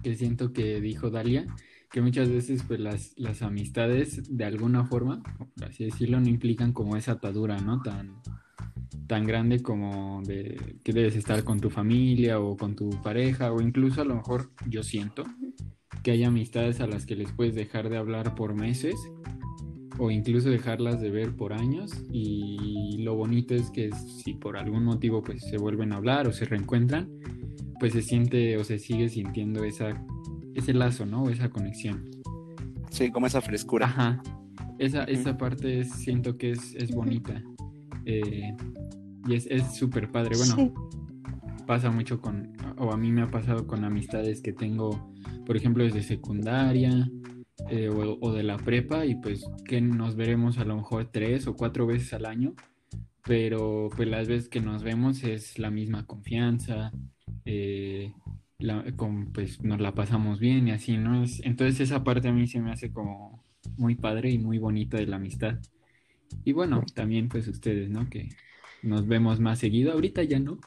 que 0.03 0.15
siento 0.15 0.51
que 0.51 0.81
dijo 0.81 1.09
Dalia, 1.09 1.45
que 1.89 2.01
muchas 2.01 2.29
veces 2.29 2.63
pues 2.67 2.79
las, 2.79 3.13
las 3.17 3.41
amistades 3.41 4.35
de 4.35 4.45
alguna 4.45 4.85
forma, 4.85 5.21
por 5.55 5.65
así 5.65 5.85
decirlo, 5.85 6.19
no 6.19 6.27
implican 6.27 6.73
como 6.73 6.97
esa 6.97 7.13
atadura, 7.13 7.59
¿no? 7.59 7.81
Tan, 7.81 8.21
tan 9.07 9.25
grande 9.25 9.61
como 9.61 10.21
de 10.23 10.77
que 10.83 10.93
debes 10.93 11.15
estar 11.15 11.43
con 11.43 11.59
tu 11.59 11.69
familia 11.69 12.39
o 12.39 12.57
con 12.57 12.75
tu 12.75 12.89
pareja 13.01 13.51
o 13.51 13.61
incluso 13.61 14.01
a 14.01 14.05
lo 14.05 14.15
mejor 14.15 14.51
yo 14.67 14.83
siento 14.83 15.23
que 16.03 16.11
hay 16.11 16.23
amistades 16.23 16.81
a 16.81 16.87
las 16.87 17.05
que 17.05 17.15
les 17.15 17.31
puedes 17.31 17.55
dejar 17.55 17.89
de 17.89 17.97
hablar 17.97 18.35
por 18.35 18.53
meses 18.53 18.95
o 19.97 20.11
incluso 20.11 20.49
dejarlas 20.49 21.01
de 21.01 21.09
ver 21.09 21.35
por 21.35 21.53
años 21.53 21.91
y 22.11 22.97
lo 22.99 23.15
bonito 23.15 23.55
es 23.55 23.71
que 23.71 23.91
si 24.23 24.33
por 24.33 24.57
algún 24.57 24.83
motivo 24.83 25.23
pues 25.23 25.41
se 25.43 25.57
vuelven 25.57 25.93
a 25.93 25.97
hablar 25.97 26.27
o 26.27 26.33
se 26.33 26.45
reencuentran 26.45 27.09
pues 27.79 27.93
se 27.93 28.01
siente 28.01 28.57
o 28.57 28.63
se 28.63 28.77
sigue 28.77 29.09
sintiendo 29.09 29.63
esa 29.63 30.05
ese 30.57 30.73
lazo 30.73 31.05
no 31.05 31.23
o 31.23 31.29
esa 31.29 31.49
conexión. 31.49 32.09
Sí, 32.89 33.11
como 33.11 33.27
esa 33.27 33.41
frescura. 33.41 33.85
ajá. 33.87 34.21
Esa, 34.79 35.03
esa 35.05 35.37
parte 35.37 35.79
es- 35.79 35.91
siento 35.91 36.37
que 36.37 36.51
es, 36.51 36.75
es 36.75 36.91
bonita 36.91 37.41
eh, 38.05 38.53
y 39.27 39.33
es 39.35 39.47
es 39.47 39.75
súper 39.75 40.11
padre. 40.11 40.35
Bueno 40.37 40.55
Sí. 40.55 40.71
pasa 41.65 41.89
mucho 41.91 42.21
con, 42.21 42.53
o 42.77 42.91
a 42.91 42.97
mí 42.97 43.11
me 43.11 43.21
ha 43.23 43.27
pasado 43.27 43.65
con 43.67 43.83
amistades 43.83 44.41
que 44.41 44.53
tengo, 44.53 45.11
por 45.45 45.57
ejemplo, 45.57 45.83
desde 45.83 46.01
secundaria 46.03 47.09
eh, 47.69 47.89
o, 47.89 48.17
o 48.21 48.33
de 48.33 48.43
la 48.43 48.57
prepa 48.57 49.05
y 49.05 49.15
pues 49.15 49.45
que 49.65 49.81
nos 49.81 50.15
veremos 50.15 50.57
a 50.59 50.63
lo 50.65 50.75
mejor 50.77 51.09
tres 51.11 51.47
o 51.47 51.55
cuatro 51.55 51.85
veces 51.87 52.13
al 52.13 52.25
año, 52.25 52.53
pero 53.23 53.89
pues 53.95 54.07
las 54.07 54.27
veces 54.27 54.47
que 54.47 54.61
nos 54.61 54.83
vemos 54.83 55.23
es 55.23 55.59
la 55.59 55.69
misma 55.71 56.05
confianza, 56.05 56.91
eh, 57.45 58.13
la- 58.59 58.83
con, 58.95 59.31
pues 59.33 59.61
nos 59.63 59.79
la 59.79 59.93
pasamos 59.93 60.39
bien 60.39 60.67
y 60.67 60.71
así, 60.71 60.97
¿no? 60.97 61.23
Es, 61.23 61.41
entonces 61.43 61.79
esa 61.79 62.03
parte 62.03 62.27
a 62.27 62.33
mí 62.33 62.47
se 62.47 62.59
me 62.59 62.71
hace 62.71 62.91
como 62.91 63.43
muy 63.77 63.95
padre 63.95 64.31
y 64.31 64.37
muy 64.39 64.57
bonita 64.57 64.97
de 64.97 65.07
la 65.07 65.17
amistad. 65.17 65.59
Y 66.43 66.53
bueno, 66.53 66.83
también 66.93 67.29
pues 67.29 67.47
ustedes, 67.47 67.89
¿no? 67.89 68.09
Que 68.09 68.29
nos 68.83 69.07
vemos 69.07 69.39
más 69.39 69.59
seguido. 69.59 69.93
Ahorita 69.93 70.23
ya 70.23 70.39
no. 70.39 70.59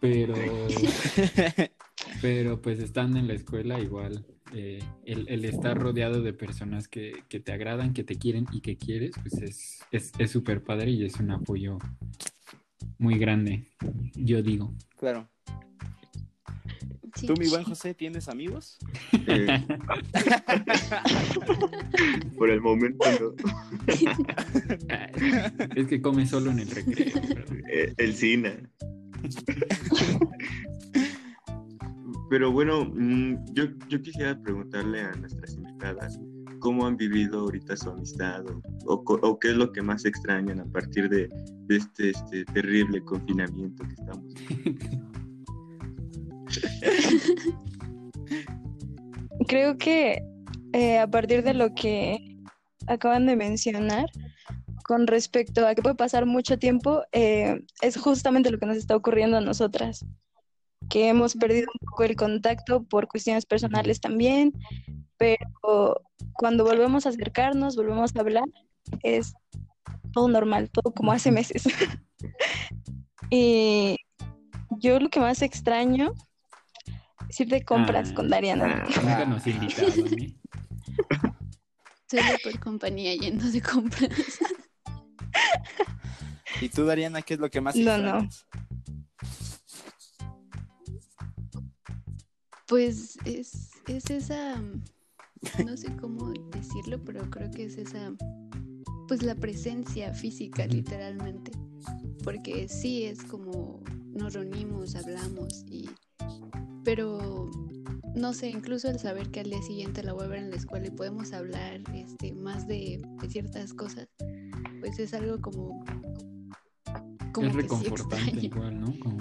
Pero, 0.00 0.34
pero 2.22 2.60
pues 2.62 2.80
estando 2.80 3.18
en 3.18 3.28
la 3.28 3.34
escuela 3.34 3.78
igual, 3.80 4.24
eh, 4.54 4.82
el, 5.04 5.28
el 5.28 5.44
estar 5.44 5.78
rodeado 5.78 6.22
de 6.22 6.32
personas 6.32 6.88
que, 6.88 7.22
que 7.28 7.38
te 7.40 7.52
agradan, 7.52 7.92
que 7.92 8.02
te 8.02 8.16
quieren 8.16 8.46
y 8.52 8.60
que 8.62 8.76
quieres, 8.76 9.12
pues 9.22 9.34
es 9.42 9.80
es 9.92 10.12
es 10.18 10.30
súper 10.30 10.62
padre 10.62 10.90
y 10.90 11.04
es 11.04 11.16
un 11.20 11.30
apoyo 11.30 11.78
muy 12.98 13.18
grande, 13.18 13.66
yo 14.14 14.42
digo. 14.42 14.72
claro. 14.98 15.28
Sí. 17.16 17.26
¿Tú, 17.26 17.34
mi 17.38 17.48
buen 17.48 17.64
José, 17.64 17.92
tienes 17.92 18.28
amigos? 18.28 18.78
Eh, 19.26 19.48
por 22.38 22.50
el 22.50 22.60
momento, 22.60 23.04
no. 23.20 23.34
es 25.74 25.86
que 25.88 26.00
come 26.00 26.24
solo 26.26 26.52
en 26.52 26.60
el 26.60 26.70
recreo. 26.70 27.20
pero- 27.28 27.44
Eh, 27.68 27.92
el 27.96 28.14
cine. 28.14 28.62
Pero 32.30 32.52
bueno, 32.52 32.84
mm, 32.84 33.52
yo, 33.54 33.64
yo 33.88 34.00
quisiera 34.02 34.40
preguntarle 34.40 35.00
a 35.00 35.12
nuestras 35.16 35.54
invitadas 35.54 36.16
cómo 36.60 36.86
han 36.86 36.96
vivido 36.96 37.40
ahorita 37.40 37.76
su 37.76 37.90
amistad 37.90 38.44
o, 38.86 38.86
o 38.86 39.38
qué 39.40 39.48
es 39.50 39.56
lo 39.56 39.72
que 39.72 39.82
más 39.82 40.04
extrañan 40.04 40.60
a 40.60 40.64
partir 40.66 41.08
de, 41.08 41.28
de 41.66 41.76
este, 41.76 42.10
este 42.10 42.44
terrible 42.46 43.02
confinamiento 43.02 43.82
que 43.84 43.94
estamos. 43.94 44.34
Creo 49.46 49.78
que 49.78 50.22
eh, 50.72 50.98
a 50.98 51.06
partir 51.08 51.42
de 51.42 51.54
lo 51.54 51.74
que 51.74 52.36
acaban 52.86 53.26
de 53.26 53.36
mencionar, 53.36 54.06
con 54.84 55.06
respecto 55.06 55.66
a 55.66 55.74
que 55.74 55.82
puede 55.82 55.94
pasar 55.94 56.26
mucho 56.26 56.58
tiempo, 56.58 57.02
eh, 57.12 57.60
es 57.80 57.96
justamente 57.96 58.50
lo 58.50 58.58
que 58.58 58.66
nos 58.66 58.76
está 58.76 58.96
ocurriendo 58.96 59.36
a 59.36 59.40
nosotras, 59.40 60.04
que 60.88 61.08
hemos 61.08 61.36
perdido 61.36 61.68
un 61.72 61.86
poco 61.88 62.04
el 62.04 62.16
contacto 62.16 62.82
por 62.84 63.06
cuestiones 63.06 63.46
personales 63.46 64.00
también, 64.00 64.52
pero 65.16 66.02
cuando 66.32 66.64
volvemos 66.64 67.06
a 67.06 67.10
acercarnos, 67.10 67.76
volvemos 67.76 68.16
a 68.16 68.20
hablar, 68.20 68.48
es 69.02 69.32
todo 70.12 70.28
normal, 70.28 70.70
todo 70.70 70.92
como 70.92 71.12
hace 71.12 71.30
meses. 71.30 71.64
y 73.30 73.96
yo 74.78 74.98
lo 74.98 75.08
que 75.08 75.20
más 75.20 75.42
extraño 75.42 76.12
ir 77.38 77.48
de 77.48 77.64
compras 77.64 78.08
Ah. 78.10 78.14
con 78.14 78.28
Dariana. 78.28 78.84
Nunca 78.96 79.26
nos 79.26 79.46
invitaron, 79.46 80.20
¿eh? 80.20 80.36
Solo 82.10 82.22
por 82.42 82.58
compañía 82.58 83.14
yendo 83.14 83.44
de 83.50 83.60
compras. 83.62 84.10
¿Y 86.60 86.68
tú, 86.68 86.84
Dariana, 86.84 87.22
qué 87.22 87.34
es 87.34 87.40
lo 87.40 87.48
que 87.48 87.60
más 87.60 87.76
No, 87.76 87.96
no. 87.98 88.28
Pues 92.66 93.18
es, 93.24 93.70
es 93.88 94.10
esa, 94.10 94.60
no 95.64 95.76
sé 95.76 95.94
cómo 95.96 96.32
decirlo, 96.50 97.02
pero 97.04 97.28
creo 97.30 97.50
que 97.50 97.64
es 97.64 97.76
esa, 97.76 98.12
pues 99.08 99.22
la 99.22 99.34
presencia 99.34 100.12
física, 100.14 100.66
literalmente. 100.66 101.50
Porque 102.22 102.68
sí 102.68 103.04
es 103.04 103.22
como 103.24 103.82
nos 104.12 104.34
reunimos, 104.34 104.94
hablamos 104.94 105.64
y, 105.68 105.88
pero 106.84 107.50
no 108.14 108.32
sé, 108.32 108.48
incluso 108.48 108.88
el 108.88 108.98
saber 108.98 109.30
que 109.30 109.40
al 109.40 109.50
día 109.50 109.62
siguiente 109.62 110.02
la 110.02 110.12
voy 110.12 110.24
a 110.24 110.28
ver 110.28 110.38
en 110.40 110.50
la 110.50 110.56
escuela 110.56 110.86
y 110.86 110.90
podemos 110.90 111.32
hablar, 111.32 111.80
este, 111.94 112.32
más 112.32 112.66
de, 112.66 113.00
de 113.20 113.28
ciertas 113.30 113.72
cosas, 113.74 114.08
pues 114.80 114.98
es 114.98 115.14
algo 115.14 115.40
como, 115.40 115.84
como 117.32 117.46
es 117.48 117.56
que 117.56 117.62
sí 117.62 117.62
reconfortante 117.62 118.16
extraño. 118.16 118.40
igual, 118.42 118.80
¿no? 118.80 118.98
Como- 119.00 119.18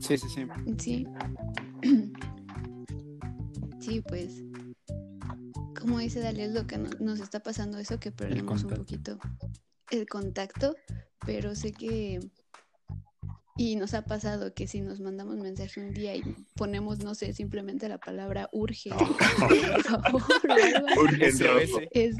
Sí, 0.00 0.18
sí, 0.18 0.26
sí. 0.28 0.46
Sí. 0.78 1.06
Sí, 3.80 4.00
pues. 4.00 4.42
Como 5.80 5.98
dice 5.98 6.20
Dalia, 6.20 6.44
es 6.44 6.52
lo 6.52 6.66
que 6.68 6.78
no- 6.78 6.90
nos 7.00 7.18
está 7.18 7.40
pasando 7.42 7.78
eso, 7.78 7.98
que 7.98 8.12
perdemos 8.12 8.62
un 8.62 8.70
poquito 8.70 9.18
el 9.90 10.06
contacto, 10.06 10.76
pero 11.26 11.54
sé 11.56 11.72
que... 11.72 12.20
Y 13.56 13.76
nos 13.76 13.92
ha 13.92 14.02
pasado 14.02 14.54
que 14.54 14.66
si 14.66 14.80
nos 14.80 15.00
mandamos 15.00 15.36
mensaje 15.36 15.80
un 15.80 15.92
día 15.92 16.16
y 16.16 16.22
ponemos, 16.56 17.00
no 17.00 17.14
sé, 17.14 17.34
simplemente 17.34 17.88
la 17.88 17.98
palabra 17.98 18.48
urge, 18.50 18.90
por 18.90 19.82
favor, 19.82 20.22
Urge 20.98 21.26
este... 21.26 21.92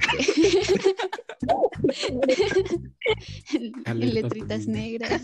en 3.87 4.15
letritas 4.15 4.67
negras. 4.67 5.23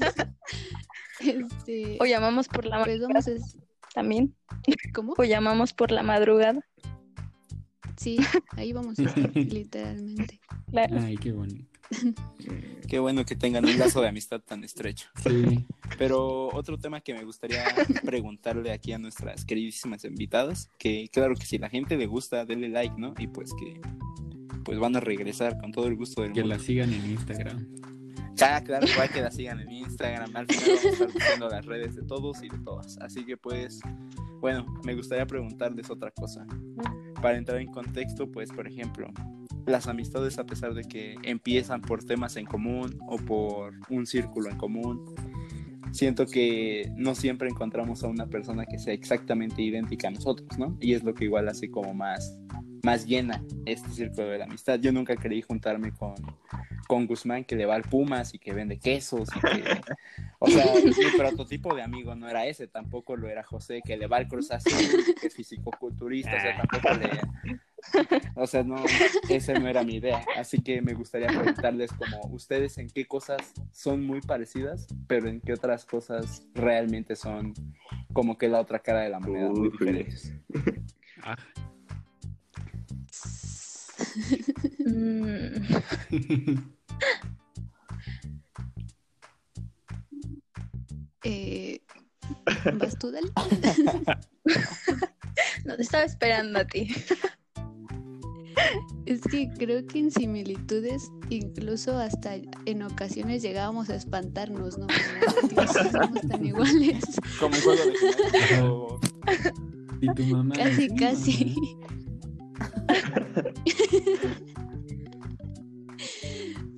Este, 1.21 1.99
O 2.00 2.07
llamamos 2.07 2.49
por 2.49 2.65
la 2.65 2.83
pues 2.83 3.00
madrugada 3.00 3.21
vamos 3.21 3.29
a... 3.29 3.33
también. 3.93 4.35
¿Cómo? 4.95 5.15
O 5.19 5.25
llamamos 5.25 5.73
por 5.73 5.91
la 5.91 6.03
madrugada. 6.03 6.65
Sí, 7.97 8.19
ahí 8.53 8.73
vamos 8.73 8.99
a 8.99 9.03
estar, 9.03 9.31
literalmente. 9.37 10.41
Claro. 10.71 10.99
Ay, 11.00 11.17
qué 11.17 11.33
bonito. 11.33 11.68
Qué 12.88 12.99
bueno 12.99 13.25
que 13.25 13.37
tengan 13.37 13.64
un 13.64 13.78
lazo 13.78 14.00
de 14.00 14.09
amistad 14.09 14.40
tan 14.40 14.64
estrecho. 14.64 15.09
Sí. 15.23 15.64
Pero 15.99 16.49
otro 16.54 16.78
tema 16.78 17.00
que 17.00 17.14
me 17.14 17.25
gustaría 17.25 17.64
preguntarle 18.04 18.73
aquí 18.73 18.92
a 18.92 18.99
nuestras 18.99 19.45
queridísimas 19.45 20.04
invitadas, 20.04 20.71
que 20.78 21.09
claro 21.12 21.35
que 21.35 21.47
si 21.47 21.59
la 21.59 21.68
gente 21.68 21.97
le 21.97 22.07
gusta, 22.07 22.45
denle 22.45 22.68
like, 22.68 22.95
¿no? 22.99 23.14
Y 23.18 23.26
pues 23.26 23.52
que 23.54 23.80
pues 24.64 24.78
van 24.78 24.97
a 24.97 25.00
regresar 25.00 25.59
con 25.59 25.73
todo 25.73 25.87
el 25.87 25.97
gusto 25.97 26.23
del 26.23 26.33
Que 26.33 26.40
mundo. 26.40 26.57
la 26.57 26.62
sigan 26.62 26.92
en 26.92 27.11
Instagram. 27.11 27.66
Ah, 28.40 28.62
claro, 28.64 28.87
igual 28.87 29.09
que 29.11 29.21
la 29.21 29.30
sigan 29.30 29.61
en 29.61 29.73
Instagram. 29.73 30.30
Al 30.37 30.47
final 30.47 30.64
vamos 30.68 30.85
a 30.85 30.88
estar 30.88 31.12
diciendo 31.12 31.49
las 31.49 31.66
redes 31.66 31.97
de 31.97 32.02
todos 32.02 32.42
y 32.42 32.49
de 32.49 32.59
todas. 32.59 32.97
Así 32.99 33.25
que 33.25 33.37
pues, 33.37 33.80
bueno, 34.40 34.64
me 34.85 34.95
gustaría 34.95 35.26
preguntarles 35.26 35.90
otra 35.90 36.11
cosa. 36.12 36.47
Para 37.21 37.37
entrar 37.37 37.59
en 37.61 37.66
contexto, 37.66 38.30
pues, 38.30 38.50
por 38.52 38.68
ejemplo, 38.68 39.09
las 39.69 39.87
amistades 39.87 40.39
a 40.39 40.45
pesar 40.45 40.75
de 40.75 40.85
que 40.85 41.17
empiezan 41.23 41.81
por 41.83 42.05
temas 42.05 42.37
en 42.37 42.47
común 42.47 42.99
o 43.07 43.17
por 43.17 43.75
un 43.89 44.07
círculo 44.07 44.51
en 44.51 44.57
común, 44.57 45.15
siento 45.93 46.27
que 46.27 46.91
no 46.97 47.15
siempre 47.15 47.49
encontramos 47.49 48.03
a 48.03 48.09
una 48.09 48.27
persona 48.27 48.67
que 48.67 48.79
sea 48.79 48.95
exactamente 48.95 49.63
idéntica 49.63 50.09
a 50.09 50.11
nosotros, 50.11 50.59
¿no? 50.59 50.77
Y 50.81 50.95
es 50.95 51.05
lo 51.05 51.15
que 51.15 51.25
igual 51.25 51.49
hace 51.49 51.71
como 51.71 51.95
más, 51.95 52.39
más 52.83 53.07
llena 53.07 53.43
este 53.67 53.89
círculo 53.91 54.29
de 54.29 54.39
la 54.39 54.45
amistad. 54.45 54.79
Yo 54.81 54.93
nunca 54.93 55.17
creí 55.17 55.43
juntarme 55.43 55.93
con, 55.93 56.15
con 56.87 57.07
Guzmán 57.07 57.45
que 57.45 57.57
le 57.57 57.67
va 57.67 57.75
al 57.75 57.83
Pumas 57.83 58.35
y 58.35 58.39
que 58.39 58.53
vende 58.53 58.79
quesos 58.79 59.29
y 59.37 59.41
que... 59.41 59.81
O 60.41 60.49
sea, 60.49 60.67
mi 60.85 60.93
prototipo 61.17 61.75
de 61.75 61.83
amigo 61.83 62.15
no 62.15 62.29
era 62.29 62.47
ese, 62.47 62.69
tampoco 62.69 63.17
lo 63.17 63.29
era 63.29 63.43
José, 63.43 63.83
que 63.85 63.97
le 63.97 64.07
va 64.07 64.19
al 64.19 64.29
Cruz 64.29 64.53
Azul, 64.53 64.73
que 65.21 65.27
es 65.27 65.35
fisicoculturista, 65.35 66.37
o 66.37 66.41
sea, 66.41 66.57
tampoco 66.57 66.95
le... 66.95 67.61
O 68.35 68.47
sea, 68.47 68.62
no, 68.62 68.85
esa 69.28 69.58
no 69.58 69.68
era 69.68 69.82
mi 69.82 69.97
idea. 69.97 70.25
Así 70.37 70.62
que 70.62 70.80
me 70.80 70.94
gustaría 70.94 71.28
preguntarles 71.28 71.92
como 71.92 72.21
ustedes 72.32 72.78
en 72.78 72.88
qué 72.88 73.06
cosas 73.06 73.52
son 73.73 74.04
muy 74.04 74.21
parecidas, 74.21 74.86
pero 75.06 75.28
en 75.28 75.41
qué 75.41 75.54
otras 75.54 75.84
cosas 75.84 76.43
realmente 76.54 77.17
son 77.17 77.52
como 78.12 78.38
que 78.38 78.49
la 78.49 78.60
otra 78.60 78.78
cara 78.78 79.00
de 79.00 79.10
la 79.10 79.21
moneda, 79.21 79.50
muy 79.50 79.69
Uy. 79.69 79.71
diferentes. 79.71 80.32
Ah. 81.23 81.36
Eh, 91.25 91.80
¿Vas 92.75 92.97
tú, 92.99 93.12
no 95.64 95.76
te 95.76 95.82
estaba 95.82 96.04
esperando 96.04 96.60
a 96.60 96.64
ti. 96.64 96.95
Es 99.06 99.23
que 99.23 99.49
creo 99.56 99.86
que 99.86 100.00
en 100.00 100.10
similitudes, 100.10 101.10
incluso 101.30 101.97
hasta 101.97 102.34
en 102.66 102.82
ocasiones 102.82 103.40
llegábamos 103.42 103.88
a 103.90 103.97
espantarnos, 103.97 104.78
¿no? 104.78 104.86
Somos 105.66 106.21
tan 106.28 106.44
iguales. 106.44 107.04
Como 107.40 107.56
un 107.56 107.62
juego 107.62 107.80
de 109.00 109.52
Y 110.00 110.14
tu 110.14 110.23
mamá. 110.25 110.54
Casi, 110.54 110.88
casi. 110.94 111.54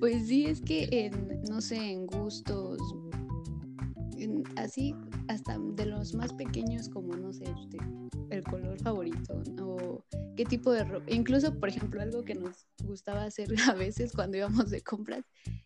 Pues 0.01 0.27
sí, 0.27 0.47
es 0.47 0.59
que 0.61 0.89
en, 0.91 1.43
no 1.47 1.61
sé, 1.61 1.91
en 1.91 2.07
gustos, 2.07 2.79
en- 4.31 4.43
así, 4.57 4.95
hasta 5.27 5.57
de 5.57 5.85
los 5.85 6.13
más 6.13 6.33
pequeños, 6.33 6.89
como, 6.89 7.15
no 7.15 7.33
sé, 7.33 7.45
este, 7.45 7.77
el 8.29 8.43
color 8.43 8.79
favorito, 8.79 9.41
o 9.61 10.03
qué 10.35 10.45
tipo 10.45 10.71
de 10.71 10.83
ropa. 10.83 11.05
Incluso, 11.11 11.59
por 11.59 11.69
ejemplo, 11.69 12.01
algo 12.01 12.23
que 12.23 12.35
nos 12.35 12.65
gustaba 12.83 13.23
hacer 13.23 13.49
a 13.71 13.73
veces 13.73 14.13
cuando 14.13 14.37
íbamos 14.37 14.69
de 14.69 14.81
compras, 14.81 15.25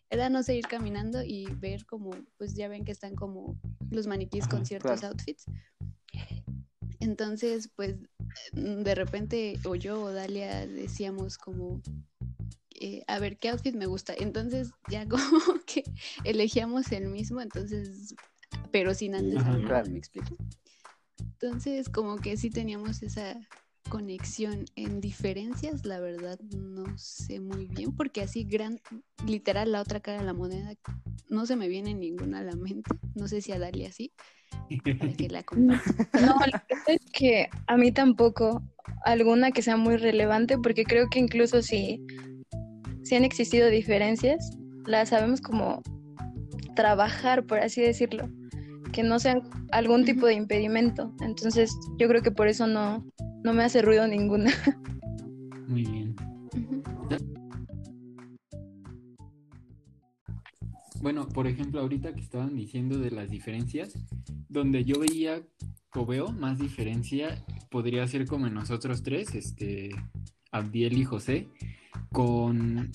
era, 0.10 0.30
no 0.30 0.44
sé, 0.44 0.56
ir 0.56 0.68
caminando 0.68 1.24
y 1.24 1.48
ver 1.56 1.86
como, 1.86 2.12
pues 2.38 2.56
ya 2.56 2.68
ven 2.68 2.86
que 2.86 2.92
están 2.92 3.16
como 3.16 3.60
los 3.92 4.08
maniquís 4.08 4.48
con 4.48 4.66
ciertos 4.66 5.02
claro. 5.02 5.14
outfits. 5.14 5.46
Entonces, 7.00 7.70
pues 7.76 7.96
mm, 8.54 8.84
de 8.84 8.96
repente 8.96 9.60
o 9.66 9.76
yo 9.76 10.02
o 10.02 10.12
Dalia 10.12 10.66
decíamos 10.68 11.38
como, 11.38 11.82
eh, 12.80 13.04
a 13.08 13.20
ver, 13.20 13.38
¿qué 13.38 13.50
outfit 13.50 13.76
me 13.76 13.86
gusta? 13.86 14.14
Entonces 14.18 14.72
ya 14.90 15.08
como 15.10 15.60
que 15.66 15.84
elegíamos 16.24 16.92
el 16.92 17.10
mismo, 17.10 17.42
entonces, 17.42 18.16
pero 18.72 18.94
sin 18.94 19.16
antes 19.16 19.38
Ajá, 19.38 19.52
hablar, 19.52 19.68
claro. 19.68 19.92
¿me 19.92 19.98
explico? 19.98 20.36
Entonces, 21.20 21.90
como 21.90 22.18
que 22.18 22.38
sí 22.38 22.50
teníamos 22.50 23.04
esa 23.04 23.38
conexión 23.90 24.66
en 24.76 25.00
diferencias, 25.00 25.86
la 25.86 26.00
verdad 26.00 26.40
no 26.40 26.98
sé 26.98 27.40
muy 27.40 27.68
bien, 27.68 27.96
porque 27.96 28.22
así 28.22 28.44
gran, 28.44 28.80
literal 29.26 29.72
la 29.72 29.82
otra 29.82 30.00
cara 30.00 30.20
de 30.20 30.26
la 30.26 30.34
moneda 30.34 30.74
no 31.30 31.46
se 31.46 31.56
me 31.56 31.68
viene 31.68 31.94
ninguna 31.94 32.40
a 32.40 32.44
la 32.44 32.56
mente, 32.56 32.90
no 33.14 33.28
sé 33.28 33.42
si 33.42 33.52
a 33.52 33.60
Dalia 33.60 33.92
sí, 33.92 34.12
para 35.00 35.14
que 35.14 35.30
la 35.30 35.44
comparta. 35.44 36.04
No, 36.20 36.34
la 36.40 36.66
verdad 36.70 36.88
es 36.88 37.12
que 37.12 37.48
a 37.68 37.78
mí 37.78 37.92
tampoco 37.92 38.64
alguna 39.04 39.52
que 39.52 39.62
sea 39.62 39.78
muy 39.78 39.98
relevante, 39.98 40.58
porque 40.58 40.84
creo 40.84 41.08
que 41.10 41.20
incluso 41.20 41.62
si, 41.62 42.02
si 43.04 43.16
han 43.16 43.24
existido 43.24 43.70
diferencias, 43.70 44.58
las 44.88 45.10
sabemos 45.10 45.42
como 45.42 45.82
trabajar, 46.76 47.46
por 47.46 47.60
así 47.60 47.82
decirlo, 47.82 48.30
que 48.92 49.04
no 49.04 49.20
sean 49.20 49.42
algún 49.72 50.06
tipo 50.06 50.26
de 50.26 50.34
impedimento. 50.34 51.14
Entonces, 51.22 51.76
yo 51.98 52.08
creo 52.08 52.22
que 52.22 52.32
por 52.32 52.48
eso 52.48 52.68
no, 52.68 53.06
no 53.44 53.54
me 53.54 53.64
hace 53.64 53.82
ruido 53.82 54.08
ninguna. 54.08 54.52
Muy 55.68 55.84
bien. 55.84 56.16
Bueno, 61.02 61.28
por 61.28 61.46
ejemplo, 61.46 61.82
ahorita 61.82 62.14
que 62.16 62.22
estaban 62.22 62.56
diciendo 62.56 62.98
de 62.98 63.12
las 63.12 63.30
diferencias, 63.30 63.94
donde 64.50 64.86
yo 64.86 65.00
veía 65.00 65.44
o 65.94 66.06
veo 66.06 66.32
más 66.32 66.58
diferencia, 66.58 67.46
podría 67.70 68.08
ser 68.08 68.26
como 68.26 68.48
en 68.48 68.56
nosotros 68.56 69.04
tres, 69.04 69.36
este, 69.36 69.90
Abdiel 70.52 70.98
y 70.98 71.04
José, 71.04 71.48
con, 72.12 72.92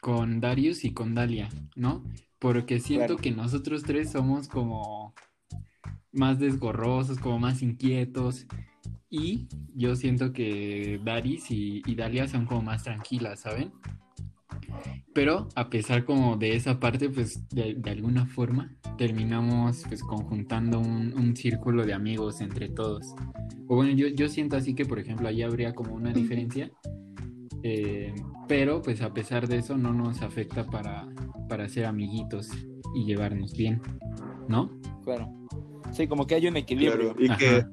con 0.00 0.40
Darius 0.40 0.84
y 0.84 0.92
con 0.92 1.14
Dalia, 1.14 1.50
¿no? 1.76 2.02
Porque 2.42 2.80
siento 2.80 3.06
Claro. 3.06 3.22
que 3.22 3.30
nosotros 3.30 3.84
tres 3.84 4.10
somos 4.10 4.48
como 4.48 5.14
más 6.10 6.40
desgorrosos, 6.40 7.18
como 7.18 7.38
más 7.38 7.62
inquietos. 7.62 8.46
Y 9.08 9.46
yo 9.76 9.94
siento 9.94 10.32
que 10.32 11.00
Daris 11.04 11.50
y, 11.52 11.82
y 11.86 11.94
Dalia 11.94 12.26
son 12.26 12.44
como 12.46 12.62
más 12.62 12.82
tranquilas, 12.82 13.40
¿saben? 13.40 13.70
Pero 15.14 15.48
a 15.54 15.68
pesar 15.70 16.04
como 16.04 16.36
de 16.36 16.56
esa 16.56 16.80
parte, 16.80 17.08
pues 17.10 17.46
de, 17.50 17.74
de 17.74 17.90
alguna 17.90 18.26
forma 18.26 18.74
terminamos 18.98 19.84
pues 19.86 20.02
conjuntando 20.02 20.80
un, 20.80 21.12
un 21.14 21.36
círculo 21.36 21.84
de 21.86 21.92
amigos 21.94 22.40
entre 22.40 22.68
todos. 22.70 23.14
O 23.68 23.76
bueno, 23.76 23.92
yo, 23.92 24.08
yo 24.08 24.28
siento 24.28 24.56
así 24.56 24.74
que, 24.74 24.84
por 24.86 24.98
ejemplo, 24.98 25.28
ahí 25.28 25.42
habría 25.42 25.74
como 25.74 25.94
una 25.94 26.12
diferencia, 26.12 26.70
eh, 27.62 28.14
pero 28.48 28.82
pues 28.82 29.02
a 29.02 29.12
pesar 29.12 29.48
de 29.48 29.58
eso 29.58 29.76
no 29.76 29.92
nos 29.92 30.22
afecta 30.22 30.66
para, 30.66 31.08
para 31.48 31.68
ser 31.68 31.86
amiguitos 31.86 32.50
y 32.94 33.04
llevarnos 33.04 33.56
bien, 33.56 33.80
¿no? 34.48 34.70
Claro. 35.04 35.28
Sí, 35.92 36.06
como 36.06 36.26
que 36.26 36.36
hay 36.36 36.46
un 36.46 36.56
equilibrio. 36.56 37.14
Claro, 37.14 37.34
y 37.34 37.36
que, 37.36 37.64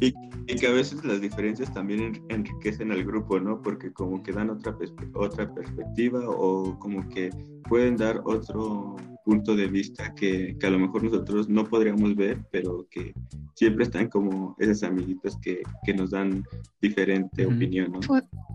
y, 0.00 0.14
y 0.46 0.54
que 0.56 0.66
a 0.66 0.72
veces 0.72 1.04
las 1.04 1.20
diferencias 1.20 1.72
también 1.74 2.00
en- 2.00 2.22
enriquecen 2.28 2.92
al 2.92 3.04
grupo, 3.04 3.40
¿no? 3.40 3.60
Porque 3.62 3.92
como 3.92 4.22
que 4.22 4.32
dan 4.32 4.50
otra, 4.50 4.76
perspe- 4.78 5.10
otra 5.14 5.52
perspectiva 5.52 6.20
o 6.28 6.78
como 6.78 7.08
que 7.08 7.30
pueden 7.68 7.96
dar 7.96 8.20
otro 8.24 8.96
punto 9.24 9.56
de 9.56 9.66
vista 9.66 10.14
que, 10.14 10.56
que 10.58 10.66
a 10.66 10.70
lo 10.70 10.78
mejor 10.78 11.02
nosotros 11.02 11.48
no 11.48 11.64
podríamos 11.64 12.14
ver, 12.14 12.44
pero 12.52 12.86
que 12.90 13.12
siempre 13.54 13.84
están 13.84 14.08
como 14.08 14.54
esos 14.58 14.82
amiguitos 14.84 15.36
que, 15.42 15.62
que 15.84 15.92
nos 15.94 16.10
dan 16.10 16.44
diferente 16.80 17.44
opinión, 17.44 17.92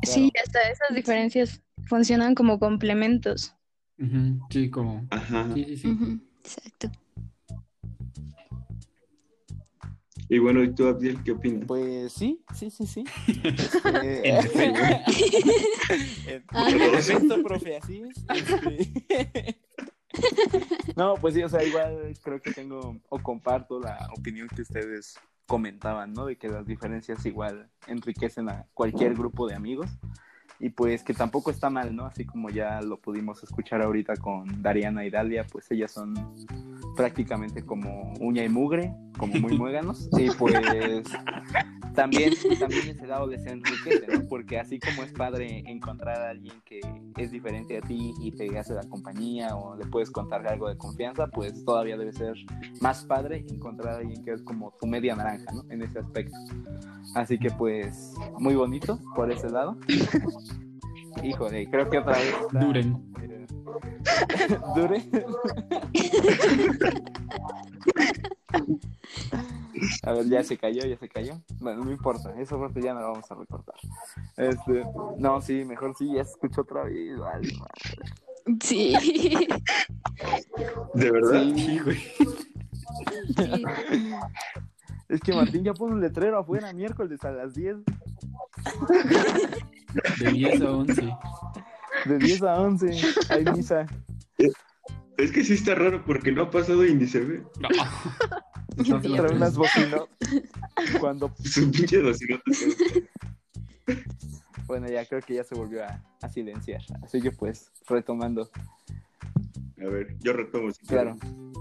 Sí, 0.04 0.32
hasta 0.44 0.60
esas 0.62 0.96
diferencias 0.96 1.62
funcionan 1.86 2.34
como 2.36 2.58
complementos. 2.58 3.54
Sí, 4.50 4.70
como. 4.70 5.06
Ajá. 5.12 5.54
Sí, 5.54 5.66
sí, 5.66 5.78
sí. 5.78 6.20
Exacto. 6.44 6.90
Y 10.32 10.40
bueno, 10.40 10.64
¿y 10.64 10.74
tú, 10.74 10.88
Abdiel, 10.88 11.22
qué 11.26 11.34
opinas? 11.34 11.66
Pues 11.68 12.14
sí, 12.14 12.42
sí, 12.56 12.70
sí, 12.72 12.88
sí. 12.88 13.04
Este, 14.24 14.74
Ah. 16.48 16.70
en 16.70 16.82
efecto, 16.82 17.44
profe, 17.44 17.76
así 17.76 18.04
es. 18.04 18.24
Este, 18.30 19.60
No, 20.96 21.16
pues 21.16 21.34
sí, 21.34 21.44
o 21.44 21.50
sea, 21.50 21.62
igual 21.66 22.14
creo 22.24 22.42
que 22.42 22.54
tengo 22.54 22.98
o 23.10 23.20
comparto 23.20 23.82
la 23.82 24.08
opinión 24.18 24.48
que 24.48 24.62
ustedes 24.62 25.20
comentaban, 25.48 26.14
¿no? 26.14 26.26
De 26.26 26.38
que 26.38 26.48
las 26.48 26.66
diferencias 26.66 27.26
igual 27.26 27.70
enriquecen 27.88 28.48
a 28.48 28.66
cualquier 28.74 29.16
grupo 29.16 29.50
de 29.50 29.56
amigos 29.56 29.90
y 30.62 30.70
pues 30.70 31.04
que 31.04 31.14
tampoco 31.14 31.50
está 31.50 31.70
mal, 31.72 31.96
¿no? 31.96 32.06
Así 32.06 32.24
como 32.24 32.50
ya 32.52 32.82
lo 32.82 32.98
pudimos 32.98 33.44
escuchar 33.44 33.82
ahorita 33.82 34.16
con 34.18 34.62
Dariana 34.62 35.04
y 35.04 35.10
Dalia, 35.10 35.46
pues 35.52 35.70
ellas 35.72 35.92
son 35.92 36.14
prácticamente 36.96 37.66
como 37.66 38.14
uña 38.20 38.44
y 38.44 38.50
mugre, 38.50 38.94
como 39.18 39.34
muy 39.36 39.58
muéganos 39.58 40.08
y 40.20 40.30
pues 40.30 40.54
también, 41.96 42.34
también 42.60 42.90
ese 42.90 43.08
lado 43.08 43.28
les 43.28 43.46
enriquece, 43.46 44.06
¿no? 44.08 44.28
Porque 44.28 44.60
así 44.60 44.80
como 44.80 45.04
es 45.04 45.12
padre 45.12 45.64
encontrar 45.66 46.22
a 46.22 46.30
alguien 46.30 46.62
que 46.64 46.80
es 47.18 47.32
diferente 47.32 47.78
a 47.78 47.82
ti 47.82 48.14
y 48.20 48.32
te 48.32 48.58
hace 48.58 48.74
la 48.74 48.84
compañía 48.84 49.56
o 49.56 49.76
le 49.76 49.86
puedes 49.88 50.12
contar 50.12 50.48
algo 50.48 50.70
de 50.70 50.78
confianza, 50.78 51.28
pues 51.28 51.66
todavía 51.66 51.98
debe 51.98 52.14
ser 52.14 52.36
más 52.82 53.04
padre 53.06 53.46
encontrar 53.50 53.96
a 53.96 53.98
alguien 53.98 54.24
que 54.24 54.32
es 54.34 54.42
como 54.44 54.74
tu 54.80 54.86
media 54.86 55.16
naranja, 55.16 55.52
¿no? 55.54 55.64
En 55.70 55.82
ese 55.82 56.00
aspecto. 56.00 56.38
Así 57.16 57.38
que 57.38 57.50
pues 57.50 58.14
muy 58.40 58.56
bonito 58.56 59.00
por 59.16 59.32
ese 59.32 59.50
lado. 59.50 59.78
Híjole, 61.24 61.70
creo 61.70 61.90
que 61.90 61.98
otra 62.00 62.14
vez. 62.18 62.34
está- 62.42 62.60
Duren. 62.60 63.14
eh, 63.22 64.58
Dure. 64.76 65.02
A 70.04 70.12
ver, 70.14 70.28
ya 70.30 70.44
se 70.44 70.58
cayó, 70.58 70.86
ya 70.86 70.98
se 70.98 71.10
cayó. 71.10 71.34
Bueno, 71.60 71.84
no 71.86 71.92
importa, 71.92 72.34
esa 72.40 72.58
parte 72.60 72.82
ya 72.82 72.94
no 72.94 73.02
la 73.02 73.08
vamos 73.08 73.30
a 73.32 73.36
recortar. 73.36 73.76
Este, 74.38 74.84
no, 75.18 75.42
sí, 75.42 75.64
mejor 75.66 75.96
sí, 75.98 76.14
ya 76.14 76.24
se 76.24 76.32
escuchó 76.32 76.62
otra 76.62 76.84
vez. 76.84 77.18
Vale, 77.18 77.50
madre. 77.58 78.14
Sí. 78.62 78.94
¿De 80.94 81.12
verdad? 81.12 81.42
Sí, 81.56 81.80
güey. 81.80 81.98
Sí. 83.38 83.64
Es 85.12 85.20
que 85.20 85.34
Martín 85.34 85.64
ya 85.66 85.74
pone 85.74 85.94
un 85.96 86.00
letrero 86.02 86.40
afuera 86.40 86.72
miércoles 86.72 87.22
a 87.26 87.32
las 87.32 87.54
10, 87.54 87.76
De 90.20 90.32
10 90.32 90.62
a 90.62 90.72
11. 90.72 91.14
de 92.06 92.18
10 92.18 92.42
a 92.44 92.62
11. 92.62 92.92
Hay 93.30 93.44
misa. 93.46 93.86
Es 95.18 95.32
que 95.34 95.44
sí 95.44 95.54
está 95.56 95.76
raro 95.76 96.04
porque 96.06 96.32
no 96.32 96.44
ha 96.44 96.50
pasado 96.50 96.86
y 96.86 96.96
ni 96.96 97.08
se 97.08 97.20
ve. 97.20 97.44
No. 97.60 97.68
Nos 98.88 99.02
trae 99.02 99.36
unas 99.36 99.56
bocinas. 99.58 100.02
Cuando, 101.02 101.30
Su 101.44 101.70
pinche 101.70 101.98
docinota. 102.02 102.44
bueno, 104.66 104.88
ya 104.88 105.06
creo 105.06 105.22
que 105.22 105.36
ya 105.36 105.44
se 105.44 105.56
volvió 105.56 105.84
a, 105.84 106.02
a 106.22 106.30
silenciar. 106.30 106.82
Así 107.04 107.22
que 107.22 107.32
pues, 107.32 107.70
retomando. 107.90 108.50
A 109.82 109.86
ver, 109.90 110.16
yo 110.20 110.32
retomo. 110.32 110.72
si 110.72 110.86
Claro. 110.86 111.18
quieren. 111.20 111.52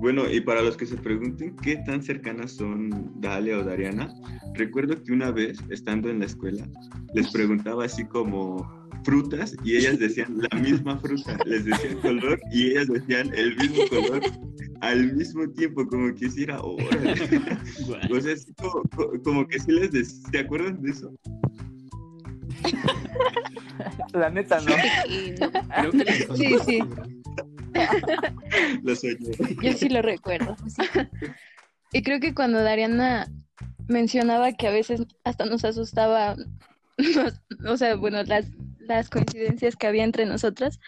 Bueno, 0.00 0.30
y 0.30 0.40
para 0.40 0.62
los 0.62 0.76
que 0.76 0.86
se 0.86 0.96
pregunten 0.96 1.56
qué 1.56 1.76
tan 1.84 2.02
cercanas 2.02 2.52
son 2.52 3.10
Dalia 3.20 3.58
o 3.58 3.64
Dariana, 3.64 4.08
recuerdo 4.54 5.02
que 5.02 5.12
una 5.12 5.30
vez, 5.32 5.58
estando 5.70 6.08
en 6.08 6.20
la 6.20 6.26
escuela, 6.26 6.66
les 7.14 7.30
preguntaba 7.32 7.84
así 7.84 8.04
como 8.04 8.64
frutas 9.04 9.56
y 9.64 9.76
ellas 9.76 9.98
decían 9.98 10.38
la 10.50 10.58
misma 10.60 10.98
fruta, 10.98 11.36
les 11.46 11.64
decía 11.64 11.90
el 11.90 11.98
color 11.98 12.40
y 12.52 12.70
ellas 12.70 12.88
decían 12.88 13.32
el 13.34 13.56
mismo 13.56 13.82
color 13.88 14.22
al 14.80 15.12
mismo 15.14 15.48
tiempo, 15.50 15.84
como 15.88 16.14
que 16.14 16.30
si 16.30 16.44
era 16.44 16.60
órale. 16.60 17.14
O 18.10 18.20
sea, 18.20 18.32
así 18.34 18.52
como, 18.54 18.82
co- 18.96 19.12
como 19.24 19.46
que 19.48 19.58
sí 19.58 19.72
les 19.72 19.90
decía, 19.90 20.30
¿te 20.30 20.38
acuerdan 20.40 20.80
de 20.82 20.90
eso? 20.90 21.12
La 24.12 24.30
neta, 24.30 24.60
no. 24.60 24.72
Y 25.12 25.32
no. 25.40 25.50
Creo 25.50 25.90
que 25.92 25.98
les 25.98 26.28
Sí, 26.36 26.56
sí. 26.64 26.78
Lo 28.82 28.94
soñé. 28.94 29.16
Yo 29.62 29.72
sí 29.72 29.88
lo 29.88 30.02
recuerdo. 30.02 30.56
Y 31.92 32.02
creo 32.02 32.20
que 32.20 32.34
cuando 32.34 32.62
Dariana 32.62 33.26
mencionaba 33.88 34.52
que 34.52 34.68
a 34.68 34.70
veces 34.70 35.02
hasta 35.24 35.46
nos 35.46 35.64
asustaba, 35.64 36.36
nos- 36.98 37.40
o 37.66 37.76
sea, 37.76 37.96
bueno, 37.96 38.22
las, 38.24 38.46
las 38.80 39.08
coincidencias 39.08 39.76
que 39.76 39.86
había 39.86 40.04
entre 40.04 40.26
nosotras, 40.26 40.78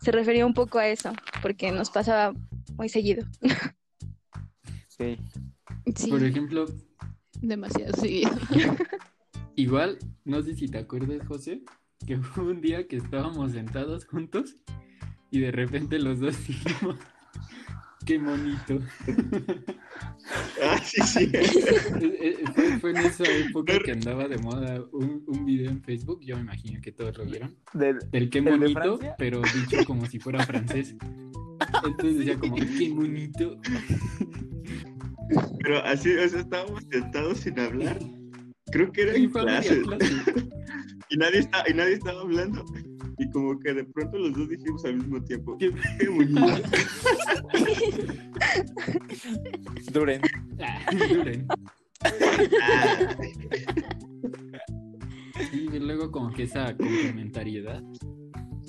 se 0.00 0.12
refería 0.12 0.46
un 0.46 0.54
poco 0.54 0.78
a 0.78 0.88
eso, 0.88 1.12
porque 1.42 1.70
nos 1.72 1.90
pasaba 1.90 2.34
muy 2.76 2.88
seguido. 2.88 3.24
Sí. 4.88 5.16
Sí, 5.94 6.10
Por 6.10 6.22
ejemplo, 6.24 6.66
demasiado 7.40 7.92
seguido. 7.94 8.32
igual, 9.54 9.98
no 10.24 10.42
sé 10.42 10.54
si 10.54 10.68
te 10.68 10.78
acuerdas, 10.78 11.26
José, 11.26 11.62
que 12.06 12.16
hubo 12.16 12.42
un 12.50 12.60
día 12.60 12.86
que 12.86 12.96
estábamos 12.96 13.52
sentados 13.52 14.04
juntos 14.06 14.56
y 15.30 15.40
de 15.40 15.50
repente 15.52 15.98
los 15.98 16.20
dos 16.20 16.36
dijimos, 16.46 16.96
qué 18.06 18.18
monito. 18.18 18.80
Ah, 20.62 20.78
sí, 20.82 21.00
sí. 21.02 21.30
Eh, 21.32 21.40
eh, 22.20 22.44
fue, 22.54 22.78
fue 22.80 22.90
en 22.90 22.96
esa 22.98 23.24
época 23.24 23.78
que 23.84 23.92
andaba 23.92 24.28
de 24.28 24.38
moda 24.38 24.82
un, 24.92 25.22
un 25.26 25.44
video 25.44 25.70
en 25.70 25.82
Facebook, 25.82 26.20
yo 26.22 26.36
me 26.36 26.42
imagino 26.42 26.80
que 26.80 26.92
todos 26.92 27.16
lo 27.18 27.24
vieron, 27.26 27.56
Del, 27.74 27.98
del 28.10 28.30
qué 28.30 28.38
¿El 28.38 28.44
de 28.44 28.50
monito, 28.52 28.80
Francia? 28.80 29.14
pero 29.18 29.40
dicho 29.42 29.84
como 29.86 30.06
si 30.06 30.18
fuera 30.18 30.44
francés. 30.44 30.94
Entonces 31.84 32.18
decía 32.18 32.38
como, 32.38 32.56
qué 32.56 32.90
monito. 32.94 33.60
Pero 35.62 35.84
así, 35.84 36.10
o 36.16 36.28
sea, 36.28 36.40
estábamos 36.40 36.82
sentados 36.90 37.38
sin 37.38 37.58
hablar. 37.58 37.98
Creo 38.72 38.90
que 38.92 39.02
era 39.02 39.18
Y 39.18 39.24
en 39.24 39.30
clase. 39.30 39.82
clase. 39.82 40.14
Y 41.10 41.16
nadie, 41.16 41.38
está, 41.38 41.64
y 41.66 41.72
nadie 41.72 41.94
estaba 41.94 42.20
hablando. 42.20 42.62
Y 43.18 43.28
como 43.30 43.58
que 43.58 43.74
de 43.74 43.84
pronto 43.84 44.18
los 44.18 44.32
dos 44.34 44.48
dijimos 44.48 44.84
al 44.84 44.96
mismo 44.96 45.22
tiempo. 45.24 45.56
Qué-. 45.58 45.70
Duren. 49.92 50.20
Duren. 51.08 51.46
Sí, 55.50 55.68
y 55.72 55.78
luego 55.78 56.10
como 56.10 56.30
que 56.32 56.44
esa 56.44 56.76
complementariedad 56.76 57.82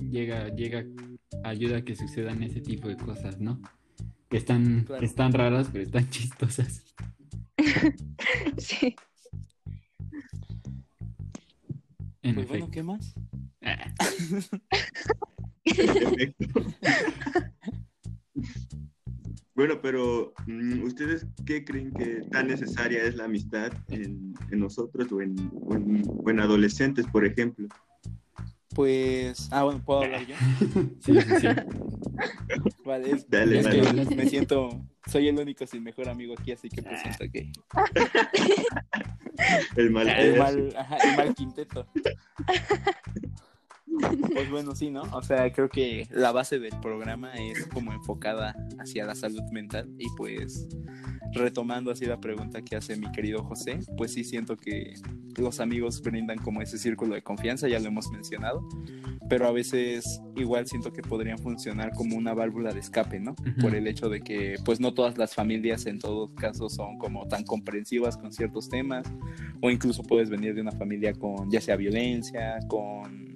llega, 0.09 0.49
llega, 0.55 0.85
ayuda 1.43 1.77
a 1.77 1.81
que 1.83 1.95
sucedan 1.95 2.43
ese 2.43 2.61
tipo 2.61 2.87
de 2.87 2.97
cosas, 2.97 3.39
¿no? 3.39 3.59
Que 4.29 4.37
están, 4.37 4.83
Claro. 4.85 5.05
están 5.05 5.33
raras, 5.33 5.69
pero 5.71 5.83
están 5.83 6.09
chistosas. 6.09 6.83
Sí. 8.57 8.95
En 12.21 12.35
Pues 12.35 12.47
bueno. 12.47 12.69
¿qué 12.71 12.83
más? 12.83 13.13
Bueno, 19.55 19.81
pero 19.81 20.33
mm, 20.47 20.83
¿ustedes 20.83 21.25
qué 21.45 21.65
creen 21.65 21.91
que 21.91 22.21
tan 22.31 22.47
necesaria 22.47 23.03
es 23.03 23.15
la 23.15 23.25
amistad 23.25 23.73
en, 23.89 24.33
en 24.51 24.59
nosotros 24.59 25.11
o 25.11 25.21
en, 25.21 25.35
o 25.65 25.75
en- 25.75 26.03
o 26.07 26.29
en 26.29 26.39
adolescentes, 26.39 27.05
por 27.07 27.25
ejemplo? 27.25 27.67
Pues, 28.73 29.49
ah, 29.51 29.63
bueno, 29.63 29.81
¿puedo 29.83 30.03
hablar 30.03 30.25
yo? 30.25 30.35
sí, 31.01 31.19
sí, 31.21 31.35
sí. 31.41 31.47
Vale, 32.85 33.11
es- 33.11 33.29
Dale, 33.29 33.59
es 33.59 33.65
dale. 33.65 34.07
que 34.07 34.15
me 34.15 34.25
siento, 34.27 34.69
soy 35.07 35.27
el 35.27 35.37
único 35.37 35.67
sin 35.67 35.83
mejor 35.83 36.07
amigo 36.07 36.33
aquí, 36.39 36.53
así 36.53 36.69
que 36.69 36.81
pues 36.81 37.01
siento 37.01 37.25
que 37.31 37.51
El 39.75 39.91
mal. 39.91 40.07
el 40.09 40.37
mal, 40.37 40.73
ajá, 40.77 40.97
el 40.99 41.15
mal 41.17 41.33
quinteto. 41.35 41.85
Pues 44.33 44.49
bueno, 44.49 44.75
sí, 44.75 44.89
¿no? 44.89 45.01
O 45.13 45.21
sea, 45.21 45.51
creo 45.51 45.69
que 45.69 46.07
la 46.11 46.31
base 46.31 46.59
del 46.59 46.73
programa 46.81 47.33
es 47.33 47.65
como 47.67 47.91
enfocada 47.91 48.55
hacia 48.79 49.05
la 49.05 49.15
salud 49.15 49.43
mental 49.51 49.89
y 49.97 50.07
pues 50.15 50.67
retomando 51.33 51.91
así 51.91 52.05
la 52.05 52.19
pregunta 52.19 52.61
que 52.61 52.75
hace 52.75 52.97
mi 52.97 53.11
querido 53.11 53.43
José, 53.43 53.79
pues 53.97 54.13
sí 54.13 54.23
siento 54.23 54.57
que 54.57 54.93
los 55.37 55.59
amigos 55.59 56.01
brindan 56.01 56.37
como 56.39 56.61
ese 56.61 56.77
círculo 56.77 57.15
de 57.15 57.21
confianza, 57.21 57.67
ya 57.67 57.79
lo 57.79 57.87
hemos 57.87 58.11
mencionado, 58.11 58.67
pero 59.29 59.47
a 59.47 59.51
veces 59.51 60.21
igual 60.35 60.67
siento 60.67 60.91
que 60.91 61.01
podrían 61.01 61.37
funcionar 61.37 61.91
como 61.93 62.17
una 62.17 62.33
válvula 62.33 62.73
de 62.73 62.79
escape, 62.79 63.19
¿no? 63.19 63.35
Por 63.61 63.75
el 63.75 63.87
hecho 63.87 64.09
de 64.09 64.21
que 64.21 64.55
pues 64.65 64.79
no 64.79 64.93
todas 64.93 65.17
las 65.17 65.35
familias 65.35 65.85
en 65.85 65.99
todos 65.99 66.31
casos 66.33 66.73
son 66.73 66.97
como 66.97 67.27
tan 67.27 67.43
comprensivas 67.43 68.17
con 68.17 68.33
ciertos 68.33 68.69
temas 68.69 69.05
o 69.61 69.69
incluso 69.69 70.03
puedes 70.03 70.29
venir 70.29 70.55
de 70.55 70.61
una 70.61 70.71
familia 70.71 71.13
con 71.13 71.49
ya 71.51 71.61
sea 71.61 71.75
violencia, 71.75 72.59
con 72.67 73.28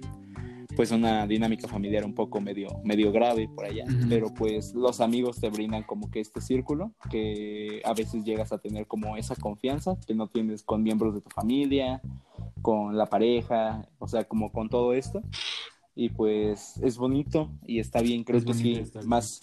pues 0.76 0.90
una 0.90 1.26
dinámica 1.26 1.68
familiar 1.68 2.04
un 2.04 2.14
poco 2.14 2.40
medio 2.40 2.80
medio 2.84 3.12
grave 3.12 3.48
por 3.54 3.66
allá, 3.66 3.84
pero 4.08 4.32
pues 4.34 4.74
los 4.74 5.00
amigos 5.00 5.40
te 5.40 5.48
brindan 5.48 5.82
como 5.82 6.10
que 6.10 6.20
este 6.20 6.40
círculo 6.40 6.92
que 7.10 7.80
a 7.84 7.94
veces 7.94 8.24
llegas 8.24 8.52
a 8.52 8.58
tener 8.58 8.86
como 8.86 9.16
esa 9.16 9.36
confianza 9.36 9.96
que 10.06 10.14
no 10.14 10.28
tienes 10.28 10.62
con 10.62 10.82
miembros 10.82 11.14
de 11.14 11.20
tu 11.20 11.30
familia, 11.30 12.00
con 12.62 12.96
la 12.96 13.06
pareja, 13.06 13.88
o 13.98 14.08
sea, 14.08 14.24
como 14.24 14.50
con 14.52 14.68
todo 14.68 14.94
esto. 14.94 15.22
Y 15.94 16.08
pues 16.08 16.76
es 16.78 16.96
bonito 16.96 17.50
y 17.66 17.78
está 17.78 18.00
bien, 18.00 18.24
creo 18.24 18.38
Es 18.38 18.44
que 18.44 18.52
bonito, 18.52 19.00
sí, 19.00 19.06
más 19.06 19.40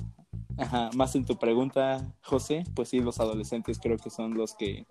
Ajá, 0.58 0.89
más 0.96 1.15
en 1.15 1.26
tu 1.26 1.38
pregunta, 1.38 2.13
José, 2.24 2.63
pues 2.76 2.89
sí, 2.89 3.00
los 3.00 3.20
adolescentes 3.20 3.80
creo 3.80 3.98
que 3.98 4.10
son 4.10 4.36
los 4.36 4.54
que 4.56 4.86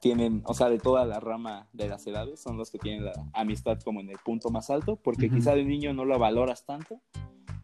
tienen, 0.00 0.42
o 0.46 0.54
sea, 0.54 0.68
de 0.68 0.78
toda 0.78 1.04
la 1.04 1.20
rama 1.20 1.68
de 1.72 1.88
las 1.88 2.06
edades, 2.06 2.40
son 2.40 2.56
los 2.56 2.70
que 2.70 2.78
tienen 2.78 3.04
la 3.04 3.12
amistad 3.32 3.78
como 3.80 4.00
en 4.00 4.10
el 4.10 4.18
punto 4.18 4.50
más 4.50 4.70
alto, 4.70 4.96
porque 4.96 5.26
Ujú. 5.26 5.36
quizá 5.36 5.54
de 5.54 5.64
niño 5.64 5.92
no 5.92 6.04
lo 6.04 6.18
valoras 6.18 6.64
tanto 6.64 7.00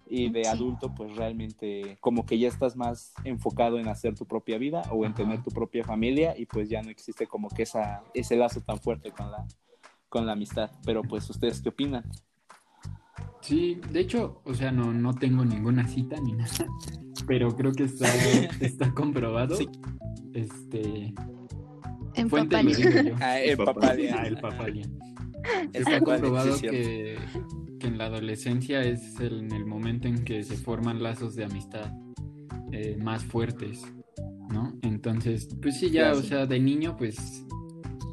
y 0.08 0.30
de 0.30 0.44
Sí. 0.44 0.50
adulto 0.50 0.94
pues 0.94 1.16
realmente 1.16 1.98
como 2.00 2.26
que 2.26 2.38
ya 2.38 2.48
estás 2.48 2.76
más 2.76 3.12
enfocado 3.24 3.78
en 3.78 3.88
hacer 3.88 4.14
tu 4.14 4.24
propia 4.24 4.56
vida 4.58 4.82
o 4.92 5.04
en 5.04 5.14
tener 5.14 5.42
tu 5.42 5.50
propia 5.50 5.84
familia 5.84 6.36
y 6.38 6.46
pues 6.46 6.68
ya 6.68 6.80
no 6.82 6.90
existe 6.90 7.26
como 7.26 7.48
que 7.48 7.62
esa, 7.62 8.02
ese 8.14 8.36
lazo 8.36 8.60
tan 8.60 8.78
fuerte 8.78 9.10
con 9.10 9.30
la, 9.30 9.46
con 10.08 10.26
la 10.26 10.32
amistad. 10.32 10.70
Pero 10.84 11.02
pues 11.02 11.28
ustedes 11.28 11.60
qué 11.60 11.70
opinan? 11.70 12.04
Sí, 13.40 13.80
de 13.92 14.00
hecho, 14.00 14.40
o 14.44 14.54
sea, 14.54 14.72
no, 14.72 14.92
no 14.92 15.14
tengo 15.14 15.44
ninguna 15.44 15.86
cita 15.86 16.20
ni 16.20 16.32
nada, 16.32 16.50
pero 17.26 17.54
creo 17.56 17.72
que 17.72 17.84
está, 17.84 18.08
está 18.60 18.90
comprobado. 18.94 19.56
Sí. 19.56 19.68
Este, 20.32 21.14
En 22.14 22.28
fuente 22.28 22.62
lo 22.62 22.70
Papalia. 22.70 22.76
digo 22.90 23.10
yo. 23.10 23.16
Ah, 23.20 23.38
el 23.40 23.56
Papá. 23.56 23.74
papalia. 23.74 24.16
Ah, 24.18 24.26
el 24.26 24.36
papalia. 24.38 24.84
El 25.72 25.82
Está 25.82 26.00
papalia, 26.00 26.00
comprobado 26.00 26.60
que, 26.60 27.16
que 27.78 27.86
en 27.86 27.98
la 27.98 28.06
adolescencia 28.06 28.80
es 28.82 29.18
el, 29.20 29.40
en 29.44 29.52
el 29.52 29.64
momento 29.64 30.08
en 30.08 30.24
que 30.24 30.42
se 30.42 30.56
forman 30.56 31.02
lazos 31.02 31.36
de 31.36 31.44
amistad 31.44 31.92
eh, 32.72 32.96
más 33.00 33.24
fuertes, 33.24 33.84
¿no? 34.50 34.76
Entonces, 34.82 35.48
pues 35.62 35.78
sí, 35.78 35.90
ya, 35.90 36.12
o 36.12 36.22
sea, 36.22 36.46
de 36.46 36.58
niño, 36.58 36.96
pues 36.96 37.44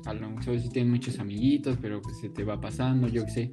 a 0.05 0.13
lo 0.13 0.29
mejor 0.29 0.59
sí 0.59 0.69
tienes 0.69 0.91
muchos 0.91 1.17
amiguitos, 1.19 1.77
pero 1.81 2.01
pues 2.01 2.19
se 2.19 2.29
te 2.29 2.43
va 2.43 2.61
pasando, 2.61 3.07
yo 3.07 3.25
qué 3.25 3.31
sé. 3.31 3.51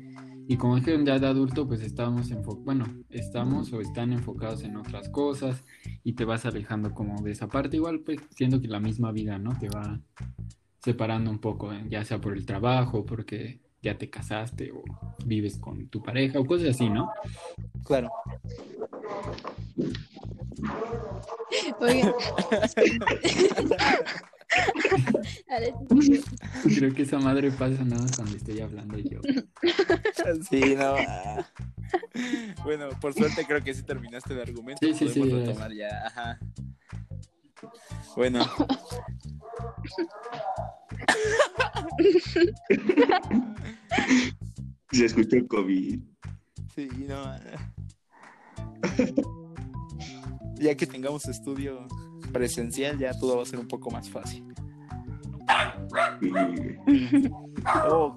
Y 0.50 0.56
como 0.56 0.74
dijeron 0.74 1.06
ya 1.06 1.16
de 1.16 1.28
adulto, 1.28 1.68
pues 1.68 1.80
estamos 1.80 2.28
bueno, 2.64 2.84
estamos 3.08 3.72
o 3.72 3.80
están 3.80 4.12
enfocados 4.12 4.64
en 4.64 4.76
otras 4.76 5.08
cosas 5.08 5.62
y 6.02 6.14
te 6.14 6.24
vas 6.24 6.44
alejando 6.44 6.92
como 6.92 7.22
de 7.22 7.30
esa 7.30 7.46
parte. 7.46 7.76
Igual, 7.76 8.00
pues 8.00 8.18
siendo 8.30 8.60
que 8.60 8.66
la 8.66 8.80
misma 8.80 9.12
vida, 9.12 9.38
¿no? 9.38 9.56
Te 9.60 9.68
va 9.68 10.00
separando 10.82 11.30
un 11.30 11.38
poco, 11.38 11.72
¿eh? 11.72 11.86
ya 11.88 12.04
sea 12.04 12.20
por 12.20 12.36
el 12.36 12.46
trabajo, 12.46 13.06
porque 13.06 13.60
ya 13.80 13.96
te 13.96 14.10
casaste 14.10 14.72
o 14.72 14.82
vives 15.24 15.56
con 15.56 15.86
tu 15.86 16.02
pareja 16.02 16.40
o 16.40 16.44
cosas 16.44 16.70
así, 16.70 16.90
¿no? 16.90 17.12
Claro. 17.84 18.10
Oigan. 21.78 22.10
Creo 26.76 26.94
que 26.94 27.02
esa 27.02 27.18
madre 27.18 27.50
pasa 27.50 27.82
nada 27.84 28.02
más 28.02 28.16
cuando 28.16 28.36
estoy 28.36 28.60
hablando 28.60 28.96
yo. 28.98 29.20
Sí, 30.48 30.74
no. 30.76 30.94
ah. 30.98 31.44
Bueno, 32.62 32.88
por 33.00 33.14
suerte 33.14 33.44
creo 33.46 33.62
que 33.62 33.74
sí 33.74 33.82
terminaste 33.82 34.32
el 34.34 34.40
argumento. 34.40 34.86
Sí, 34.86 34.94
sí, 34.94 35.08
sí, 35.08 35.18
Podemos 35.20 35.40
ya. 35.40 35.46
retomar 35.46 35.72
ya. 35.72 36.06
Ajá. 36.06 36.38
Bueno. 38.16 38.44
Se 44.92 45.04
escuchó 45.06 45.36
el 45.36 45.46
COVID. 45.48 46.00
Sí, 46.74 46.88
no. 47.08 47.22
ah. 47.24 47.40
Ya 50.56 50.74
que 50.74 50.86
tengamos 50.86 51.24
estudio 51.26 51.86
presencial, 52.32 52.98
ya 52.98 53.12
todo 53.18 53.36
va 53.36 53.42
a 53.42 53.46
ser 53.46 53.58
un 53.58 53.68
poco 53.68 53.90
más 53.90 54.08
fácil. 54.08 54.44
Y... 56.20 57.28
Oh. 57.88 58.16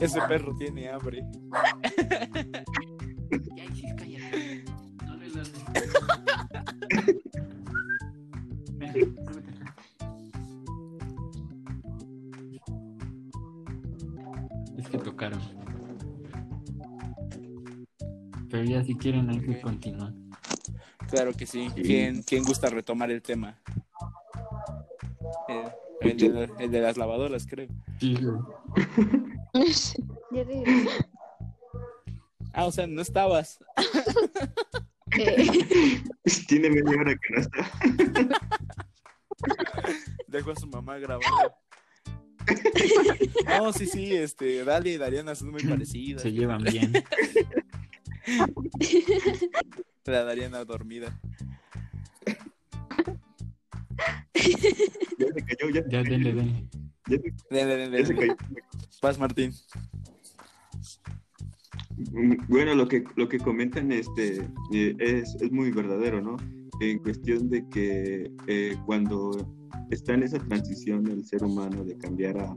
Ese 0.00 0.20
perro 0.22 0.54
tiene 0.56 0.88
hambre. 0.88 1.22
Ya, 3.54 3.64
cállate. 3.96 4.64
No 5.06 5.16
le. 5.16 5.26
Es 14.78 14.88
que 14.88 14.98
tocaron. 14.98 15.40
Pero 18.48 18.64
ya 18.64 18.82
si 18.82 18.96
quieren 18.96 19.30
hay 19.30 19.40
que 19.40 19.60
continuar. 19.60 20.12
Claro 21.10 21.32
que 21.32 21.46
sí. 21.46 21.68
Sí. 21.74 21.82
¿Quién, 21.82 22.22
quién 22.22 22.44
gusta 22.44 22.70
retomar 22.70 23.10
el 23.10 23.22
tema? 23.22 23.60
Eh, 25.48 25.68
el, 26.02 26.16
de, 26.16 26.50
el 26.58 26.70
de 26.70 26.80
las 26.80 26.96
lavadoras, 26.96 27.46
creo. 27.46 27.68
Sí, 27.98 28.16
regresé. 30.30 30.88
Ah, 32.52 32.64
o 32.64 32.72
sea, 32.72 32.84
no 32.88 33.00
estabas. 33.00 33.60
Eh, 35.16 36.02
Tiene 36.48 36.68
media 36.68 37.00
hora 37.00 37.14
que 37.14 37.34
no 37.34 37.40
está. 37.40 37.70
Dejó 40.26 40.50
a 40.50 40.56
su 40.56 40.66
mamá 40.66 40.98
grabando. 40.98 41.54
No, 43.46 43.72
sí, 43.72 43.86
sí, 43.86 44.14
este, 44.14 44.64
Dali 44.64 44.90
y 44.92 44.96
Dariana 44.96 45.34
son 45.34 45.50
muy 45.50 45.62
parecidas. 45.62 46.22
Se 46.22 46.32
llevan 46.32 46.62
bien. 46.62 46.92
La 50.04 50.24
Dariana 50.24 50.64
dormida. 50.64 51.18
Ya 55.18 55.26
se 55.34 55.44
cayó, 55.44 55.70
ya 55.72 55.82
Ya, 55.88 56.02
cayó. 56.02 56.10
denle, 56.10 56.32
denle. 56.34 56.68
Ya 57.08 57.18
se, 57.18 57.34
Dale, 57.50 57.76
dale, 57.78 57.98
ya 58.00 58.06
se 58.06 58.14
cayó. 58.16 58.36
Vas, 59.02 59.18
Martín. 59.18 59.52
Bueno, 62.48 62.74
lo 62.74 62.88
que, 62.88 63.04
lo 63.16 63.28
que 63.28 63.38
comentan 63.38 63.92
este, 63.92 64.48
eh, 64.72 64.96
es, 64.98 65.34
es 65.40 65.52
muy 65.52 65.70
verdadero, 65.70 66.20
¿no? 66.22 66.36
En 66.80 66.98
cuestión 66.98 67.50
de 67.50 67.68
que 67.68 68.30
eh, 68.46 68.76
cuando 68.86 69.30
está 69.90 70.14
en 70.14 70.22
esa 70.24 70.38
transición 70.38 71.06
el 71.08 71.24
ser 71.24 71.42
humano 71.44 71.84
de 71.84 71.96
cambiar 71.96 72.38
a 72.38 72.54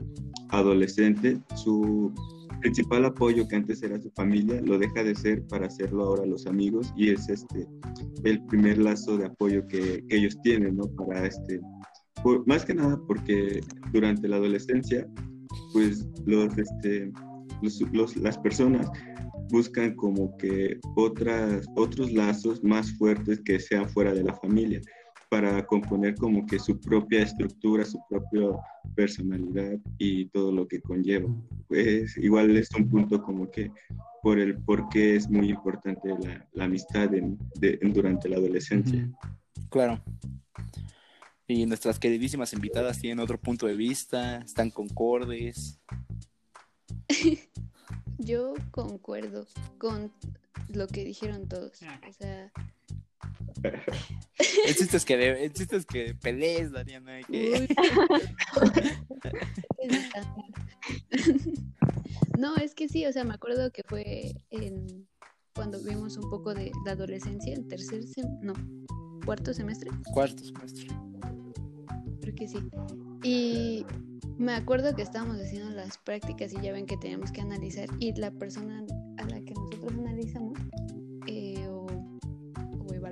adolescente, 0.50 1.40
su 1.56 2.12
principal 2.60 3.04
apoyo 3.04 3.46
que 3.48 3.56
antes 3.56 3.82
era 3.82 4.00
su 4.00 4.10
familia 4.12 4.60
lo 4.62 4.78
deja 4.78 5.02
de 5.02 5.14
ser 5.14 5.42
para 5.48 5.66
hacerlo 5.66 6.04
ahora 6.04 6.24
los 6.26 6.46
amigos 6.46 6.92
y 6.96 7.10
es 7.10 7.28
este 7.28 7.66
el 8.24 8.42
primer 8.46 8.78
lazo 8.78 9.18
de 9.18 9.26
apoyo 9.26 9.66
que, 9.66 10.04
que 10.08 10.16
ellos 10.16 10.38
tienen, 10.42 10.76
¿no? 10.76 10.84
Para 10.96 11.26
este, 11.26 11.60
por- 12.22 12.46
más 12.46 12.64
que 12.64 12.74
nada 12.74 12.98
porque 13.06 13.60
durante 13.92 14.28
la 14.28 14.36
adolescencia, 14.36 15.06
pues 15.72 16.06
los, 16.24 16.56
este, 16.56 17.12
los- 17.60 17.80
los- 17.92 18.16
las 18.16 18.38
personas 18.38 18.88
buscan 19.50 19.94
como 19.94 20.34
que 20.38 20.78
otras, 20.96 21.66
otros 21.76 22.12
lazos 22.12 22.62
más 22.64 22.90
fuertes 22.96 23.40
que 23.44 23.60
sean 23.60 23.88
fuera 23.90 24.14
de 24.14 24.22
la 24.24 24.34
familia 24.36 24.80
para 25.34 25.66
componer 25.66 26.14
como 26.14 26.46
que 26.46 26.60
su 26.60 26.78
propia 26.80 27.22
estructura, 27.22 27.84
su 27.84 27.98
propia 28.08 28.56
personalidad 28.94 29.80
y 29.98 30.26
todo 30.26 30.52
lo 30.52 30.68
que 30.68 30.80
conlleva. 30.80 31.28
Pues 31.66 32.16
igual 32.18 32.56
es 32.56 32.70
un 32.78 32.88
punto 32.88 33.20
como 33.20 33.50
que 33.50 33.72
por 34.22 34.38
el 34.38 34.56
por 34.58 34.88
qué 34.90 35.16
es 35.16 35.28
muy 35.28 35.50
importante 35.50 36.08
la, 36.20 36.48
la 36.52 36.64
amistad 36.66 37.12
en- 37.12 37.36
de- 37.56 37.80
en- 37.82 37.92
durante 37.92 38.28
la 38.28 38.36
adolescencia. 38.36 39.10
Claro. 39.70 40.00
Y 41.48 41.66
nuestras 41.66 41.98
queridísimas 41.98 42.52
invitadas 42.52 43.00
tienen 43.00 43.18
otro 43.18 43.36
punto 43.40 43.66
de 43.66 43.74
vista, 43.74 44.36
están 44.36 44.70
concordes. 44.70 45.80
yo 48.18 48.54
concuerdo 48.70 49.48
con 49.78 50.12
lo 50.68 50.86
que 50.86 51.04
dijeron 51.04 51.48
todos. 51.48 51.82
O 52.08 52.12
sea, 52.12 52.52
El 54.66 54.74
chiste 54.76 54.96
es 54.96 55.04
que, 55.04 55.16
de- 55.16 55.44
el 55.44 55.52
chiste 55.52 55.76
es 55.76 55.86
que 55.86 56.14
pelees, 56.14 56.72
Dariana. 56.72 57.20
que-. 57.22 57.68
No, 62.38 62.56
es 62.56 62.74
que 62.74 62.88
sí, 62.88 63.06
o 63.06 63.12
sea, 63.12 63.24
me 63.24 63.34
acuerdo 63.34 63.70
que 63.70 63.82
fue 63.88 64.32
en 64.50 65.06
cuando 65.54 65.80
vimos 65.82 66.16
un 66.16 66.28
poco 66.30 66.52
de 66.52 66.72
la 66.84 66.92
adolescencia, 66.92 67.54
en 67.54 67.68
tercer 67.68 68.02
sem 68.02 68.26
no, 68.42 68.52
cuarto 69.24 69.54
semestre, 69.54 69.90
Cuarto 70.12 70.42
semestre. 70.44 70.88
creo 72.20 72.34
que 72.34 72.48
sí. 72.48 72.58
Y 73.22 73.86
me 74.36 74.52
acuerdo 74.52 74.94
que 74.96 75.02
estábamos 75.02 75.36
haciendo 75.40 75.70
las 75.70 75.96
prácticas 75.98 76.52
y 76.52 76.60
ya 76.60 76.72
ven 76.72 76.86
que 76.86 76.96
teníamos 76.96 77.30
que 77.30 77.40
analizar 77.40 77.88
y 78.00 78.12
la 78.14 78.32
persona 78.32 78.84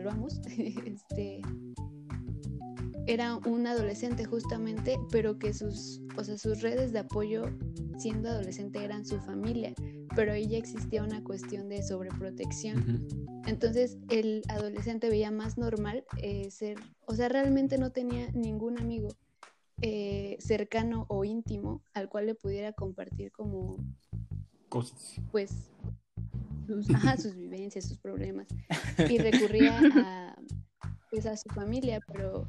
evaluamos, 0.03 0.41
este 0.87 1.41
era 3.07 3.37
un 3.37 3.67
adolescente 3.67 4.25
justamente, 4.25 4.97
pero 5.11 5.39
que 5.39 5.53
sus, 5.53 6.01
o 6.17 6.23
sea, 6.23 6.39
sus 6.39 6.61
redes 6.63 6.93
de 6.93 7.01
apoyo 7.01 7.47
siendo 7.99 8.29
adolescente 8.29 8.85
eran 8.85 9.05
su 9.05 9.21
familia, 9.21 9.75
pero 10.15 10.33
ahí 10.33 10.47
ya 10.47 10.59
existía 10.59 11.03
una 11.03 11.23
cuestión 11.25 11.69
de 11.69 11.83
sobreprotección. 11.83 13.09
Entonces 13.47 13.99
el 14.09 14.43
adolescente 14.49 15.09
veía 15.09 15.31
más 15.33 15.59
normal 15.59 16.05
eh, 16.19 16.51
ser, 16.51 16.79
o 17.07 17.15
sea, 17.15 17.29
realmente 17.29 17.77
no 17.77 17.91
tenía 17.91 18.31
ningún 18.33 18.79
amigo 18.79 19.09
eh, 19.81 20.37
cercano 20.39 21.07
o 21.09 21.25
íntimo 21.25 21.83
al 21.95 22.09
cual 22.09 22.27
le 22.27 22.37
pudiera 22.37 22.73
compartir 22.73 23.33
como, 23.33 23.79
Cosas. 24.69 25.17
pues, 25.33 25.73
sus, 26.73 26.91
ajá, 26.95 27.17
sus 27.17 27.35
vivencias, 27.37 27.87
sus 27.89 27.99
problemas. 27.99 28.47
Y 29.09 29.19
recurría 29.19 29.79
a, 29.95 30.37
pues, 31.11 31.27
a 31.27 31.37
su 31.37 31.49
familia, 31.51 32.01
pero 32.07 32.47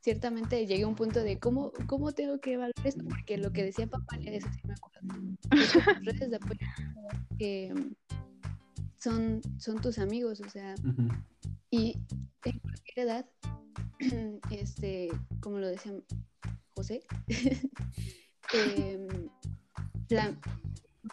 ciertamente 0.00 0.66
llegué 0.66 0.84
a 0.84 0.88
un 0.88 0.94
punto 0.94 1.22
de 1.22 1.38
cómo, 1.38 1.72
cómo 1.86 2.12
tengo 2.12 2.38
que 2.40 2.52
evaluar 2.52 2.72
esto, 2.84 3.02
porque 3.08 3.38
lo 3.38 3.52
que 3.52 3.64
decía 3.64 3.86
papá, 3.88 4.16
eso 4.24 4.48
sí 4.52 4.60
me 4.64 4.74
acuerdo. 4.74 6.02
redes 6.02 6.30
de 6.30 6.36
apoyo 6.36 6.66
eh, 7.40 7.74
son, 8.98 9.40
son 9.58 9.80
tus 9.80 9.98
amigos, 9.98 10.40
o 10.40 10.48
sea, 10.48 10.74
y 11.70 11.98
en 12.44 12.58
cualquier 12.60 12.98
edad, 13.06 13.26
este, 14.50 15.08
como 15.40 15.58
lo 15.58 15.66
decía 15.66 15.92
José, 16.74 17.02
em, 18.54 19.08
la- 20.08 20.36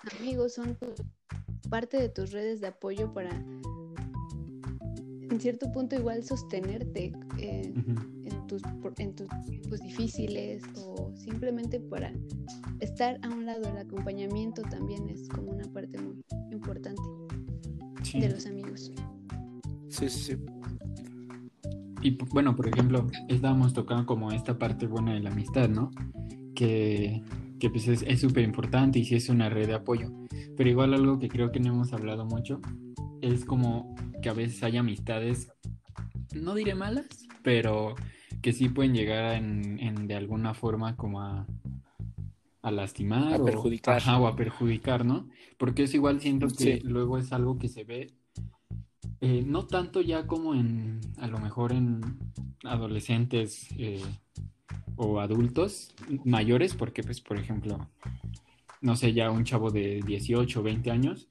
tus 0.01 0.19
amigos 0.19 0.53
son 0.53 0.75
tu- 0.75 0.93
parte 1.69 1.97
de 1.97 2.09
tus 2.09 2.31
redes 2.31 2.61
de 2.61 2.67
apoyo 2.67 3.11
para, 3.13 3.29
en 3.31 3.61
cierto 5.39 5.71
punto, 5.71 5.95
igual 5.95 6.23
sostenerte 6.23 7.13
eh, 7.39 7.73
en, 8.25 8.47
tus, 8.47 8.61
en 8.97 9.15
tus 9.15 9.27
tiempos 9.45 9.81
difíciles 9.81 10.61
o 10.75 11.11
simplemente 11.15 11.79
para 11.79 12.13
estar 12.79 13.19
a 13.23 13.29
un 13.29 13.45
lado. 13.45 13.67
El 13.69 13.77
acompañamiento 13.77 14.61
también 14.63 15.09
es 15.09 15.27
como 15.29 15.51
una 15.51 15.67
parte 15.71 15.99
muy 15.99 16.23
importante 16.51 17.01
Sí. 18.03 18.19
de 18.19 18.29
los 18.29 18.45
amigos. 18.45 18.91
Sí, 19.89 20.09
sí, 20.09 20.35
sí. 20.35 20.37
Y 22.01 22.17
bueno, 22.31 22.55
por 22.55 22.67
ejemplo, 22.67 23.07
estábamos 23.29 23.73
tocando 23.73 24.05
como 24.05 24.31
esta 24.31 24.59
parte 24.59 24.85
buena 24.87 25.13
de 25.13 25.21
la 25.21 25.29
amistad, 25.31 25.69
¿no? 25.69 25.89
Que, 26.53 27.23
que 27.63 27.69
pues 27.69 27.87
es 27.87 28.19
súper 28.19 28.43
importante 28.43 28.99
y 28.99 29.05
sí 29.05 29.15
es 29.15 29.29
una 29.29 29.47
red 29.47 29.67
de 29.67 29.75
apoyo. 29.75 30.11
Pero 30.57 30.69
igual 30.69 30.93
algo 30.93 31.17
que 31.17 31.29
creo 31.29 31.49
que 31.49 31.61
no 31.61 31.69
hemos 31.69 31.93
hablado 31.93 32.25
mucho 32.25 32.59
es 33.21 33.45
como 33.45 33.95
que 34.21 34.27
a 34.27 34.33
veces 34.33 34.61
hay 34.63 34.75
amistades, 34.75 35.47
no 36.35 36.55
diré 36.55 36.75
malas, 36.75 37.07
pero 37.41 37.95
que 38.41 38.51
sí 38.51 38.67
pueden 38.67 38.93
llegar 38.93 39.35
en, 39.35 39.79
en 39.79 40.07
de 40.07 40.15
alguna 40.15 40.53
forma 40.53 40.97
como 40.97 41.21
a, 41.21 41.47
a 42.63 42.71
lastimar 42.71 43.33
A 43.33 43.37
o, 43.37 43.45
perjudicar. 43.45 43.95
ajá, 43.95 44.19
o 44.19 44.27
a 44.27 44.35
perjudicar, 44.35 45.05
¿no? 45.05 45.29
Porque 45.57 45.83
es 45.83 45.93
igual 45.93 46.19
siento 46.19 46.47
que 46.47 46.53
Sí. 46.55 46.79
luego 46.83 47.17
es 47.17 47.31
algo 47.31 47.57
que 47.59 47.69
se 47.69 47.85
ve 47.85 48.11
eh, 49.21 49.41
no 49.47 49.67
tanto 49.67 50.01
ya 50.01 50.27
como 50.27 50.53
en, 50.53 50.99
a 51.17 51.27
lo 51.27 51.39
mejor 51.39 51.71
en 51.71 52.01
adolescentes 52.65 53.69
eh, 53.77 54.01
o 54.95 55.19
adultos 55.19 55.93
mayores, 56.23 56.75
porque 56.75 57.03
pues 57.03 57.21
por 57.21 57.37
ejemplo, 57.37 57.89
no 58.81 58.95
sé, 58.95 59.13
ya 59.13 59.31
un 59.31 59.43
chavo 59.43 59.71
de 59.71 60.01
18 60.05 60.59
o 60.59 60.63
20 60.63 60.91
años, 60.91 61.29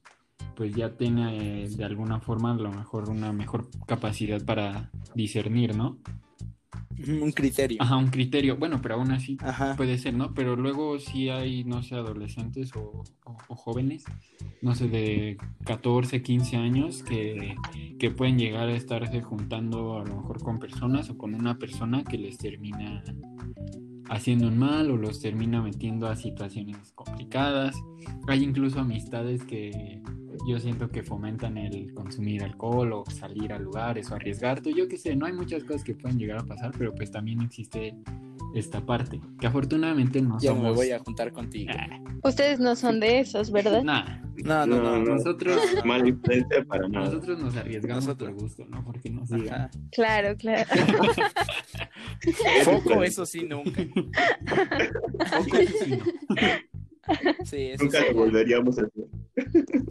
pues 0.55 0.73
ya 0.75 0.95
tiene 0.95 1.63
eh, 1.63 1.69
de 1.69 1.83
alguna 1.83 2.19
forma 2.19 2.51
a 2.51 2.55
lo 2.55 2.71
mejor 2.71 3.09
una 3.09 3.31
mejor 3.31 3.69
capacidad 3.87 4.43
para 4.43 4.91
discernir, 5.15 5.75
¿no? 5.75 5.97
Un 7.21 7.31
criterio. 7.31 7.77
Ajá, 7.81 7.97
un 7.97 8.07
criterio, 8.07 8.57
bueno, 8.57 8.79
pero 8.81 8.95
aún 8.95 9.11
así 9.11 9.37
Ajá. 9.41 9.75
Puede 9.75 9.97
ser, 9.97 10.13
¿no? 10.13 10.33
Pero 10.33 10.55
luego 10.55 10.99
sí 10.99 11.29
hay, 11.29 11.63
no 11.63 11.81
sé, 11.83 11.95
adolescentes 11.95 12.75
o, 12.75 13.03
o- 13.25 13.37
o 13.47 13.55
jóvenes, 13.55 14.03
no 14.61 14.75
sé, 14.75 14.87
de 14.87 15.37
14, 15.65 16.21
15 16.21 16.55
años 16.57 17.03
que, 17.03 17.55
que 17.99 18.11
pueden 18.11 18.37
llegar 18.37 18.69
a 18.69 18.75
estarse 18.75 19.21
juntando 19.21 19.97
a 19.99 20.05
lo 20.05 20.15
mejor 20.17 20.41
con 20.41 20.59
personas 20.59 21.09
o 21.09 21.17
con 21.17 21.33
una 21.35 21.57
persona 21.57 22.03
que 22.03 22.17
les 22.17 22.37
termina 22.37 23.03
haciendo 24.09 24.47
un 24.47 24.57
mal 24.59 24.91
o 24.91 24.97
los 24.97 25.19
termina 25.21 25.61
metiendo 25.61 26.07
a 26.07 26.15
situaciones 26.15 26.91
complicadas. 26.93 27.75
Hay 28.27 28.43
incluso 28.43 28.79
amistades 28.79 29.43
que 29.43 30.01
yo 30.47 30.59
siento 30.59 30.89
que 30.89 31.03
fomentan 31.03 31.57
el 31.57 31.93
consumir 31.93 32.43
alcohol 32.43 32.93
o 32.93 33.03
salir 33.09 33.53
a 33.53 33.59
lugares 33.59 34.11
o 34.11 34.15
arriesgarte. 34.15 34.73
Yo 34.73 34.87
qué 34.87 34.97
sé, 34.97 35.15
no 35.15 35.25
hay 35.25 35.33
muchas 35.33 35.63
cosas 35.63 35.83
que 35.83 35.95
pueden 35.95 36.17
llegar 36.17 36.37
a 36.39 36.43
pasar, 36.45 36.71
pero 36.77 36.93
pues 36.93 37.11
también 37.11 37.41
existe 37.41 37.95
esta 38.55 38.85
parte, 38.85 39.19
que 39.39 39.47
afortunadamente 39.47 40.21
no 40.21 40.39
somos... 40.39 40.63
me 40.63 40.71
voy 40.71 40.91
a 40.91 40.99
juntar 40.99 41.31
contigo. 41.33 41.71
Ah, 41.75 41.99
Ustedes 42.23 42.59
no 42.59 42.75
son 42.75 42.99
de 42.99 43.19
esos, 43.19 43.51
¿verdad? 43.51 43.81
nah, 43.83 44.19
No, 44.43 44.65
no, 44.67 44.75
no. 44.77 44.83
No, 44.83 44.99
no. 44.99 45.15
nosotros, 45.15 45.57
Mala 45.85 46.07
influencia 46.07 46.63
para 46.65 46.87
nada. 46.87 47.05
nosotros 47.05 47.39
nos 47.39 47.55
arriesgamos 47.55 48.05
Nosotros. 48.05 48.31
por 48.31 48.41
gusto, 48.41 48.65
¿no? 48.69 48.83
Porque 48.83 49.09
nos 49.09 49.29
digan. 49.29 49.69
Claro, 49.91 50.35
claro. 50.37 50.69
Foco, 52.63 53.03
eso 53.03 53.25
sí, 53.25 53.43
nunca. 53.43 53.81
Poco, 54.45 55.57
eso 55.57 55.85
sí, 55.85 55.97
no. 55.97 56.03
Sí, 57.45 57.57
eso 57.71 57.83
Nunca 57.83 57.99
sí. 57.99 58.05
lo 58.09 58.13
volveríamos 58.15 58.77
a 58.77 58.81
hacer. 58.83 59.02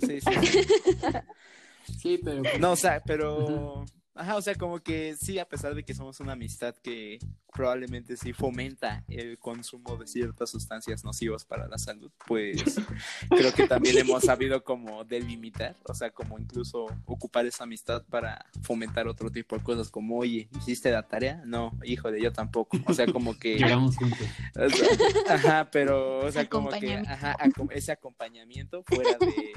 Sí, 0.01 0.20
sí, 0.20 0.31
sí. 0.42 2.09
Pero... 2.25 2.42
pues, 2.42 2.61
No, 2.61 2.72
o 2.72 2.77
sea, 2.77 3.03
pero. 3.05 3.85
Ajá, 4.14 4.37
o 4.37 4.42
sea, 4.42 4.55
como 4.55 4.81
que 4.81 5.16
sí, 5.16 5.38
a 5.38 5.48
pesar 5.48 5.75
de 5.75 5.85
que 5.85 5.94
somos 5.94 6.20
una 6.20 6.33
amistad 6.33 6.75
que 6.83 7.18
probablemente 7.55 8.17
sí 8.17 8.33
fomenta 8.33 9.05
el 9.09 9.38
consumo 9.38 9.97
de 9.97 10.07
ciertas 10.07 10.51
sustancias 10.51 11.05
nocivas 11.05 11.45
para 11.45 11.69
la 11.69 11.79
salud, 11.79 12.11
pues 12.27 12.62
creo 13.31 13.53
que 13.53 13.67
también 13.67 13.99
hemos 13.99 14.23
sabido 14.25 14.65
como 14.65 15.05
delimitar, 15.05 15.77
o 15.85 15.95
sea, 15.95 16.11
como 16.11 16.38
incluso 16.38 16.87
ocupar 17.05 17.47
esa 17.47 17.65
amistad 17.65 18.03
para 18.09 18.47
fomentar 18.62 19.07
otro 19.09 19.31
tipo 19.31 19.57
de 19.57 19.62
cosas, 19.62 19.91
como, 19.91 20.19
oye, 20.19 20.49
¿hiciste 20.59 20.91
la 20.91 21.07
tarea? 21.07 21.43
No, 21.45 21.73
híjole, 21.85 22.21
yo 22.21 22.33
tampoco. 22.33 22.79
O 22.87 22.95
sea, 22.95 23.07
como 23.07 23.38
que... 23.38 23.57
Llegamos 23.59 23.97
juntos. 23.97 24.19
O 24.57 24.69
sea, 24.69 25.35
ajá, 25.35 25.71
pero, 25.71 26.21
o 26.21 26.31
sea, 26.33 26.49
como 26.49 26.69
que 26.71 26.95
ajá, 26.95 27.37
acom- 27.38 27.71
ese 27.73 27.93
acompañamiento 27.93 28.83
fuera 28.85 29.17
de, 29.19 29.53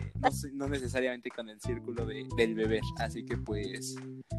no 0.54 0.68
necesariamente 0.70 1.30
con 1.30 1.50
el 1.50 1.60
círculo 1.60 2.06
de, 2.06 2.28
del 2.38 2.56
beber, 2.56 2.82
así 3.00 3.26
que 3.26 3.38
pues, 3.38 3.96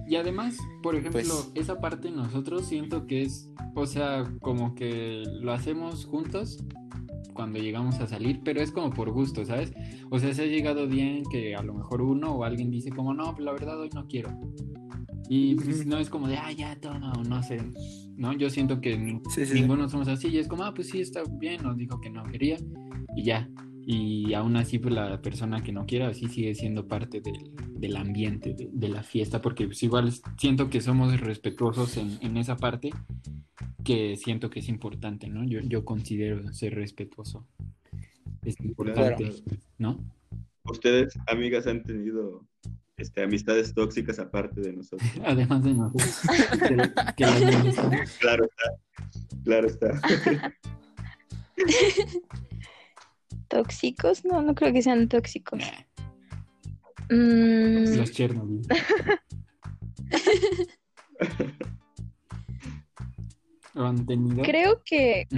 Y 0.09 0.17
además, 0.17 0.57
por 0.83 0.95
ejemplo, 0.97 1.21
Pues- 1.23 1.51
esa 1.55 1.79
parte 1.81 2.11
nosotros 2.11 2.67
siento 2.67 3.07
que 3.07 3.23
es, 3.23 3.46
o 3.75 3.87
sea, 3.87 4.25
como 4.41 4.75
que 4.75 5.23
lo 5.41 5.53
hacemos 5.53 6.07
juntos 6.07 6.65
cuando 7.35 7.59
llegamos 7.59 8.01
a 8.01 8.07
salir, 8.07 8.41
pero 8.43 8.61
es 8.61 8.73
como 8.73 8.91
por 8.91 9.11
gusto, 9.11 9.45
¿sabes? 9.45 9.73
O 10.11 10.19
sea, 10.19 10.33
se 10.33 10.43
ha 10.43 10.47
llegado 10.47 10.89
bien 10.89 11.23
que 11.31 11.55
a 11.55 11.63
lo 11.63 11.75
mejor 11.75 12.01
uno 12.03 12.33
o 12.33 12.45
alguien 12.45 12.71
dice 12.71 12.91
como, 12.91 13.13
no, 13.15 13.37
la 13.39 13.53
verdad 13.53 13.79
hoy 13.79 13.91
no 13.95 14.07
quiero. 14.09 14.31
Y 15.29 15.55
pues, 15.57 15.87
no 15.87 15.99
es 15.99 16.09
como 16.09 16.29
de, 16.29 16.37
ah, 16.37 16.53
ya 16.53 16.79
toma, 16.81 17.13
o 17.13 17.23
no 17.25 17.43
sé, 17.43 17.59
¿no? 18.17 18.33
Yo 18.33 18.49
siento 18.49 18.81
que 18.81 18.95
Sí, 19.29 19.45
sí, 19.45 19.47
sí. 19.47 19.61
ninguno 19.61 19.89
somos 19.89 20.09
así 20.09 20.29
y 20.29 20.39
es 20.39 20.49
como, 20.49 20.65
ah, 20.65 20.73
pues 20.73 20.89
sí, 20.89 21.01
está 21.01 21.23
bien, 21.39 21.63
nos 21.63 21.77
dijo 21.77 22.01
que 22.01 22.11
no 22.11 22.25
quería 22.25 22.57
y 23.15 23.25
ya. 23.25 23.49
Y 23.89 24.35
aún 24.35 24.57
así, 24.57 24.81
pues 24.81 24.93
la 24.93 25.23
persona 25.23 25.63
que 25.63 25.71
no 25.73 25.87
quiera, 25.87 26.13
sí 26.13 26.27
sigue 26.29 26.57
siendo 26.57 26.89
parte 26.89 27.21
del, 27.21 27.53
del 27.71 27.97
ambiente, 27.97 28.53
de, 28.53 28.69
de 28.73 28.89
la 28.89 29.05
fiesta, 29.05 29.41
porque 29.41 29.67
pues, 29.67 29.81
igual 29.85 30.13
siento 30.37 30.69
que 30.69 30.81
somos 30.81 31.21
respetuosos 31.21 31.97
en, 31.97 32.19
en 32.21 32.37
esa 32.37 32.57
parte, 32.57 32.91
que 33.85 34.17
siento 34.17 34.51
que 34.51 34.59
es 34.59 34.69
importante, 34.69 35.29
¿no? 35.29 35.45
Yo, 35.45 35.61
yo 35.61 35.85
considero 35.85 36.53
ser 36.53 36.75
respetuoso. 36.75 37.47
Es 38.45 38.59
importante, 38.61 39.33
¿no? 39.79 40.01
¿Ustedes, 40.65 41.17
amigas, 41.29 41.69
han 41.69 41.85
tenido 41.85 42.45
este, 42.97 43.23
amistades 43.23 43.73
tóxicas 43.73 44.19
aparte 44.19 44.63
de 44.63 44.73
nosotros? 44.73 45.09
Además 45.25 45.63
de 45.63 45.75
nosotros. 45.75 46.21
que- 46.59 46.77
que. 47.17 47.25
Claro 48.19 48.47
está. 48.47 48.73
Claro 49.45 49.69
está. 49.69 50.01
¿Tóxicos? 53.49 54.25
No, 54.25 54.43
no 54.43 54.55
creo 54.55 54.73
que 54.73 54.83
sean 54.83 55.09
tóxicos. 55.09 55.61
Nah, 55.61 55.67
Mm, 57.09 57.97
los 57.97 58.13
Chernobyl. 58.13 58.63
¿Lo 63.75 63.87
han 63.87 64.07
tenido? 64.07 64.43
creo 64.43 64.83
que 64.85 65.29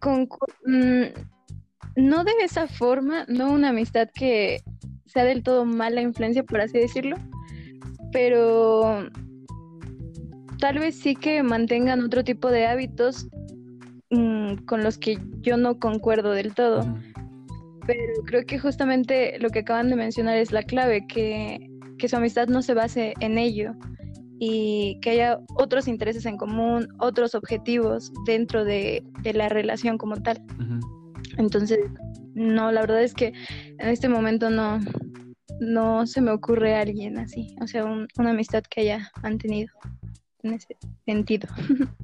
con... 0.00 0.28
mm, 0.66 1.04
no 1.96 2.24
de 2.24 2.32
esa 2.42 2.66
forma, 2.66 3.24
no 3.28 3.52
una 3.52 3.68
amistad 3.70 4.08
que 4.12 4.60
sea 5.06 5.24
del 5.24 5.42
todo 5.42 5.64
mala 5.64 6.02
influencia, 6.02 6.42
por 6.42 6.60
así 6.60 6.78
decirlo, 6.78 7.16
pero 8.12 9.08
tal 10.58 10.80
vez 10.80 10.98
sí 10.98 11.14
que 11.14 11.42
mantengan 11.42 12.02
otro 12.02 12.24
tipo 12.24 12.50
de 12.50 12.66
hábitos 12.66 13.28
mm, 14.10 14.56
con 14.66 14.82
los 14.82 14.98
que 14.98 15.18
yo 15.40 15.56
no 15.56 15.78
concuerdo 15.78 16.32
del 16.32 16.52
todo. 16.52 16.84
Pero 17.86 18.22
creo 18.24 18.44
que 18.46 18.58
justamente 18.58 19.38
lo 19.38 19.50
que 19.50 19.60
acaban 19.60 19.88
de 19.90 19.96
mencionar 19.96 20.36
es 20.38 20.52
la 20.52 20.62
clave, 20.62 21.06
que, 21.06 21.68
que 21.98 22.08
su 22.08 22.16
amistad 22.16 22.48
no 22.48 22.62
se 22.62 22.74
base 22.74 23.14
en 23.20 23.36
ello 23.38 23.72
y 24.38 24.98
que 25.00 25.10
haya 25.10 25.38
otros 25.56 25.86
intereses 25.88 26.26
en 26.26 26.36
común, 26.36 26.88
otros 26.98 27.34
objetivos 27.34 28.12
dentro 28.26 28.64
de, 28.64 29.02
de 29.22 29.32
la 29.34 29.48
relación 29.48 29.98
como 29.98 30.16
tal. 30.16 30.42
Entonces, 31.36 31.78
no, 32.34 32.72
la 32.72 32.80
verdad 32.82 33.02
es 33.02 33.14
que 33.14 33.32
en 33.78 33.88
este 33.88 34.08
momento 34.08 34.50
no, 34.50 34.80
no 35.60 36.06
se 36.06 36.20
me 36.20 36.30
ocurre 36.30 36.74
alguien 36.74 37.18
así, 37.18 37.54
o 37.60 37.66
sea, 37.66 37.84
un- 37.84 38.08
una 38.18 38.30
amistad 38.30 38.62
que 38.68 38.80
haya 38.82 39.10
mantenido 39.22 39.72
en 40.42 40.54
ese 40.54 40.76
sentido. 41.06 41.48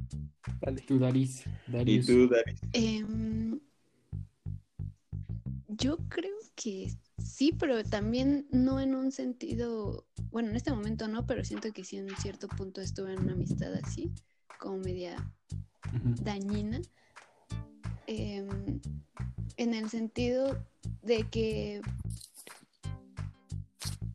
Vale. 0.62 0.82
Tú, 0.86 0.98
Daris. 0.98 1.44
¿Y 1.68 1.72
Darius. 1.72 2.06
tú, 2.06 2.28
Dari? 2.28 2.54
Em, 2.72 3.58
yo 5.80 5.96
creo 6.08 6.36
que 6.54 6.92
sí, 7.24 7.52
pero 7.58 7.82
también 7.82 8.46
no 8.50 8.80
en 8.80 8.94
un 8.94 9.10
sentido, 9.10 10.06
bueno, 10.30 10.50
en 10.50 10.56
este 10.56 10.70
momento 10.70 11.08
no, 11.08 11.26
pero 11.26 11.42
siento 11.42 11.72
que 11.72 11.84
sí 11.84 11.96
en 11.96 12.14
cierto 12.18 12.48
punto 12.48 12.82
estuve 12.82 13.14
en 13.14 13.20
una 13.20 13.32
amistad 13.32 13.72
así, 13.82 14.12
como 14.58 14.76
media 14.76 15.16
dañina, 16.22 16.82
em, 18.06 18.80
en 19.56 19.74
el 19.74 19.88
sentido 19.88 20.62
de 21.02 21.26
que, 21.30 21.80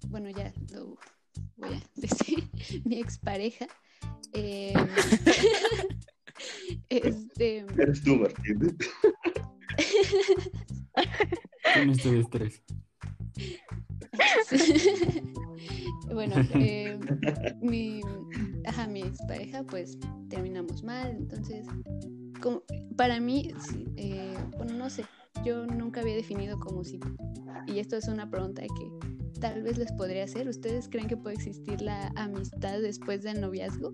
bueno, 0.10 0.30
ya 0.30 0.54
lo 0.72 1.00
voy 1.58 1.74
a 1.74 1.82
decir, 1.96 2.48
mi 2.86 3.00
expareja, 3.00 3.66
em, 4.34 4.88
este, 6.90 7.66
Eres 7.76 8.04
tú, 8.04 8.18
Martín. 8.18 8.78
Con 11.74 11.90
este 11.90 12.20
estrés. 12.20 12.64
bueno, 16.14 16.36
eh, 16.56 17.00
mi, 17.62 18.02
ajá, 18.66 18.88
mi 18.88 19.02
expareja, 19.02 19.64
pues 19.64 19.98
terminamos 20.30 20.84
mal, 20.84 21.16
entonces, 21.18 21.66
como, 22.42 22.64
para 22.96 23.20
mí, 23.20 23.52
eh, 23.98 24.36
bueno, 24.58 24.74
no 24.74 24.90
sé, 24.90 25.06
yo 25.46 25.66
nunca 25.66 26.02
había 26.02 26.16
definido 26.16 26.60
como 26.60 26.84
si, 26.84 27.00
y 27.68 27.80
esto 27.80 27.98
es 27.98 28.08
una 28.08 28.30
pregunta 28.30 28.62
que 28.62 29.40
tal 29.40 29.64
vez 29.64 29.78
les 29.78 29.92
podría 29.94 30.24
hacer, 30.24 30.48
¿ustedes 30.48 30.88
creen 30.90 31.08
que 31.08 31.18
puede 31.18 31.36
existir 31.36 31.82
la 31.82 32.12
amistad 32.16 32.82
después 32.82 33.24
del 33.24 33.42
noviazgo? 33.42 33.94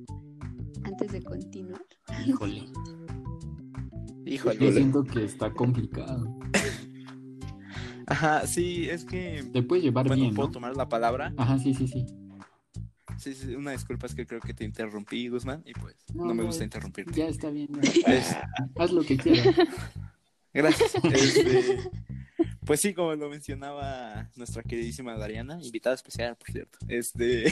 Antes 0.84 1.12
de 1.12 1.22
continuar. 1.22 1.86
Híjole. 2.26 2.66
Yo 4.24 4.26
Híjole. 4.26 4.72
siento 4.72 5.04
que 5.04 5.26
está 5.26 5.54
complicado. 5.54 6.40
Ajá, 8.12 8.46
sí, 8.46 8.90
es 8.90 9.06
que. 9.06 9.44
Te 9.54 9.64
puedes 9.64 9.86
llevar 9.86 10.06
Bueno, 10.08 10.24
bien, 10.24 10.36
¿puedo 10.36 10.50
¿no? 10.50 10.54
tomar 10.54 10.76
la 10.76 10.90
palabra? 10.90 11.34
Ajá, 11.38 11.58
sí, 11.58 11.74
sí, 11.74 11.88
sí. 11.88 12.06
Sí, 13.18 13.34
sí, 13.36 13.56
una 13.56 13.72
disculpa, 13.72 14.08
es 14.08 14.16
que 14.16 14.26
creo 14.26 14.42
que 14.42 14.54
te 14.54 14.64
interrumpí, 14.66 15.28
Guzmán, 15.30 15.62
y 15.66 15.74
pues 15.74 15.96
no, 16.14 16.26
No, 16.26 16.34
me 16.34 16.44
gusta 16.44 16.64
interrumpirte. 16.64 17.14
Ya 17.14 17.28
está 17.28 17.50
bien. 17.50 17.70
ya. 17.82 17.82
Es- 18.18 18.36
Haz 18.78 18.92
lo 18.92 19.04
que 19.04 19.16
quieras. 19.18 19.56
Gracias. 20.54 20.92
Este, 21.14 21.78
pues 22.66 22.82
sí, 22.82 22.94
como 22.94 23.16
lo 23.16 23.30
mencionaba 23.30 24.30
nuestra 24.36 24.62
queridísima 24.64 25.16
Dariana, 25.16 25.60
invitada 25.62 25.96
especial, 25.96 26.36
por 26.36 26.52
cierto. 26.52 26.80
Este. 26.90 27.46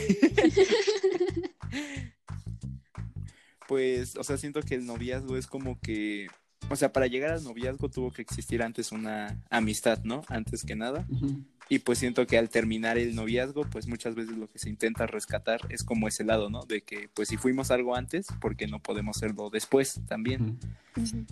pues, 3.68 4.16
o 4.18 4.24
sea, 4.24 4.38
siento 4.38 4.62
que 4.62 4.76
el 4.76 4.86
noviazgo 4.86 5.38
es 5.38 5.48
como 5.48 5.80
que. 5.80 6.28
O 6.70 6.76
sea, 6.76 6.94
para 6.94 7.08
llegar 7.08 7.32
al 7.32 7.44
noviazgo 7.44 7.90
tuvo 7.90 8.12
que 8.12 8.22
existir 8.22 8.62
antes 8.62 8.92
una 8.92 9.42
amistad, 9.50 10.00
¿no? 10.04 10.22
Antes 10.28 10.64
que 10.64 10.76
nada. 10.76 11.06
Y 11.72 11.80
pues 11.80 12.00
siento 12.00 12.26
que 12.26 12.38
al 12.40 12.50
terminar 12.50 12.98
el 12.98 13.16
noviazgo, 13.16 13.64
pues 13.70 13.88
muchas 13.88 14.16
veces 14.16 14.36
lo 14.36 14.48
que 14.48 14.58
se 14.58 14.70
intenta 14.70 15.06
rescatar 15.06 15.62
es 15.70 15.84
como 15.84 16.08
ese 16.08 16.24
lado, 16.24 16.50
¿no? 16.50 16.64
De 16.64 16.82
que 16.82 17.10
pues 17.14 17.28
si 17.28 17.38
fuimos 17.38 17.70
algo 17.70 17.96
antes, 17.96 18.28
¿por 18.42 18.56
qué 18.56 18.66
no 18.66 18.80
podemos 18.80 19.18
serlo 19.18 19.52
después 19.52 20.02
también? 20.08 20.58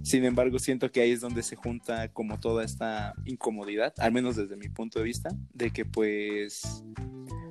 Sin 0.04 0.26
embargo, 0.26 0.60
siento 0.60 0.92
que 0.92 1.02
ahí 1.02 1.12
es 1.12 1.22
donde 1.22 1.42
se 1.42 1.56
junta 1.56 2.10
como 2.10 2.40
toda 2.40 2.64
esta 2.64 3.16
incomodidad, 3.26 3.94
al 3.98 4.12
menos 4.12 4.36
desde 4.36 4.56
mi 4.58 4.70
punto 4.70 5.00
de 5.00 5.06
vista, 5.06 5.30
de 5.56 5.72
que 5.72 5.86
pues 5.86 6.84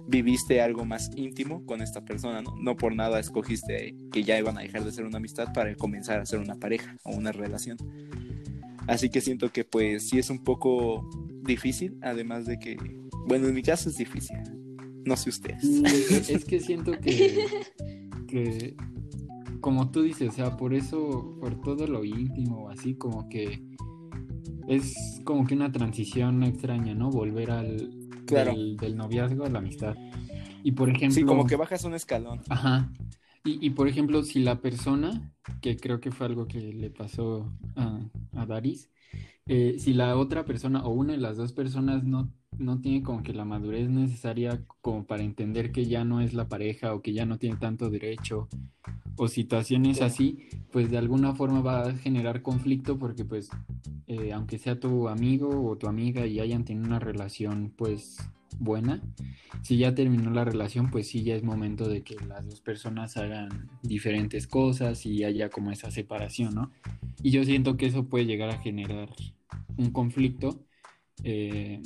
viviste 0.07 0.61
algo 0.63 0.85
más 0.85 1.11
íntimo 1.17 1.67
con 1.67 1.83
esta 1.83 2.05
persona, 2.05 2.41
¿no? 2.41 2.55
No 2.57 2.77
por 2.77 2.95
nada 2.95 3.19
escogiste 3.19 3.97
que 4.13 4.23
ya 4.23 4.39
iban 4.39 4.57
a 4.59 4.61
dejar 4.61 4.85
de 4.85 4.93
ser 4.93 5.05
una 5.05 5.19
amistad 5.19 5.53
para 5.53 5.75
comenzar 5.75 6.21
a 6.21 6.27
ser 6.27 6.39
una 6.39 6.55
pareja 6.55 6.97
o 7.03 7.11
una 7.11 7.33
relación. 7.33 7.79
Así 8.87 9.11
que 9.11 9.21
siento 9.21 9.51
que 9.51 9.65
pues 9.65 10.09
sí 10.09 10.19
es 10.19 10.31
un 10.31 10.45
poco 10.45 11.09
difícil, 11.47 11.99
además 12.03 12.47
de 12.47 12.59
que, 12.59 12.77
bueno, 13.27 13.49
en 13.49 13.55
mi 13.55 13.63
caso 13.63 13.89
es 13.89 13.97
difícil. 13.97 14.37
No 15.05 15.17
sé 15.17 15.31
ustedes. 15.31 15.63
Sí, 15.63 15.83
es, 15.87 16.31
es 16.31 16.45
que 16.45 16.61
siento 16.61 16.93
que, 17.01 17.47
que, 18.29 18.77
como 19.61 19.91
tú 19.91 20.03
dices, 20.03 20.31
o 20.31 20.33
sea, 20.33 20.57
por 20.57 20.75
eso, 20.75 21.37
por 21.41 21.61
todo 21.61 21.87
lo 21.87 22.05
íntimo, 22.05 22.69
así 22.71 22.95
como 22.95 23.29
que 23.29 23.65
es 24.69 25.21
como 25.25 25.47
que 25.47 25.55
una 25.55 25.71
transición 25.71 26.43
extraña, 26.43 26.95
¿no? 26.95 27.11
Volver 27.11 27.51
al 27.51 27.91
Claro. 28.27 28.51
del, 28.53 28.77
del 28.77 28.97
noviazgo 28.97 29.45
a 29.45 29.49
la 29.49 29.61
amistad. 29.61 29.95
Y 30.65 30.73
por 30.73 30.89
ejemplo, 30.91 31.15
Sí, 31.15 31.23
como 31.25 31.47
que 31.47 31.55
bajas 31.55 31.85
un 31.85 31.95
escalón. 31.95 32.41
Ajá. 32.49 32.93
Y, 33.45 33.65
y, 33.65 33.71
por 33.71 33.87
ejemplo, 33.87 34.25
si 34.25 34.41
la 34.41 34.61
persona, 34.61 35.33
que 35.61 35.77
creo 35.77 36.01
que 36.01 36.11
fue 36.11 36.27
algo 36.27 36.49
que 36.49 36.59
le 36.73 36.91
pasó 36.91 37.57
a, 37.77 38.01
a 38.33 38.47
Daris, 38.47 38.91
eh, 39.47 39.77
si 39.79 39.93
la 39.95 40.17
otra 40.17 40.45
persona 40.45 40.85
o 40.85 40.91
una 40.93 41.13
de 41.13 41.19
las 41.19 41.37
dos 41.37 41.53
personas 41.53 42.05
no, 42.05 42.31
no 42.59 42.81
tiene 42.81 43.03
como 43.03 43.23
que 43.23 43.33
la 43.33 43.45
madurez 43.45 43.89
necesaria 43.89 44.63
como 44.81 45.07
para 45.07 45.23
entender 45.23 45.73
que 45.73 45.87
ya 45.87 46.05
no 46.05 46.21
es 46.21 46.35
la 46.35 46.49
pareja 46.49 46.95
o 46.95 47.03
que 47.03 47.13
ya 47.13 47.27
no 47.27 47.39
tiene 47.39 47.57
tanto 47.57 47.91
derecho 47.91 48.49
o 49.17 49.29
situaciones 49.29 49.99
Sí. 49.99 50.05
así, 50.05 50.39
pues 50.73 50.91
de 50.91 50.99
alguna 50.99 51.35
forma 51.35 51.61
va 51.61 51.83
a 51.89 51.93
generar 51.95 52.43
conflicto 52.43 52.99
porque 52.99 53.25
pues 53.25 53.49
eh, 54.09 54.33
aunque 54.33 54.59
sea 54.59 54.79
tu 54.79 55.09
amigo 55.09 55.69
o 55.69 55.77
tu 55.77 55.87
amiga 55.89 56.27
y 56.27 56.39
hayan 56.41 56.65
tenido 56.65 56.87
una 56.87 56.99
relación 56.99 57.73
pues 57.77 58.19
buena, 58.59 59.03
si 59.63 59.77
ya 59.77 59.95
terminó 59.95 60.31
la 60.31 60.45
relación, 60.45 60.91
pues 60.91 61.09
sí, 61.09 61.23
ya 61.23 61.35
es 61.35 61.43
momento 61.43 61.89
de 61.89 62.03
que 62.03 62.17
las 62.27 62.47
dos 62.47 62.61
personas 62.61 63.17
hagan 63.17 63.69
diferentes 63.83 64.47
cosas 64.47 65.07
y 65.07 65.25
haya 65.25 65.51
como 65.51 65.71
esa 65.71 65.91
separación, 65.91 66.55
¿no? 66.55 66.71
Y 67.23 67.31
yo 67.31 67.45
siento 67.45 67.77
que 67.77 67.87
eso 67.87 68.05
puede 68.05 68.27
llegar 68.27 68.51
a 68.51 68.59
generar 68.59 69.09
un 69.77 69.91
conflicto, 69.91 70.65
eh, 71.25 71.83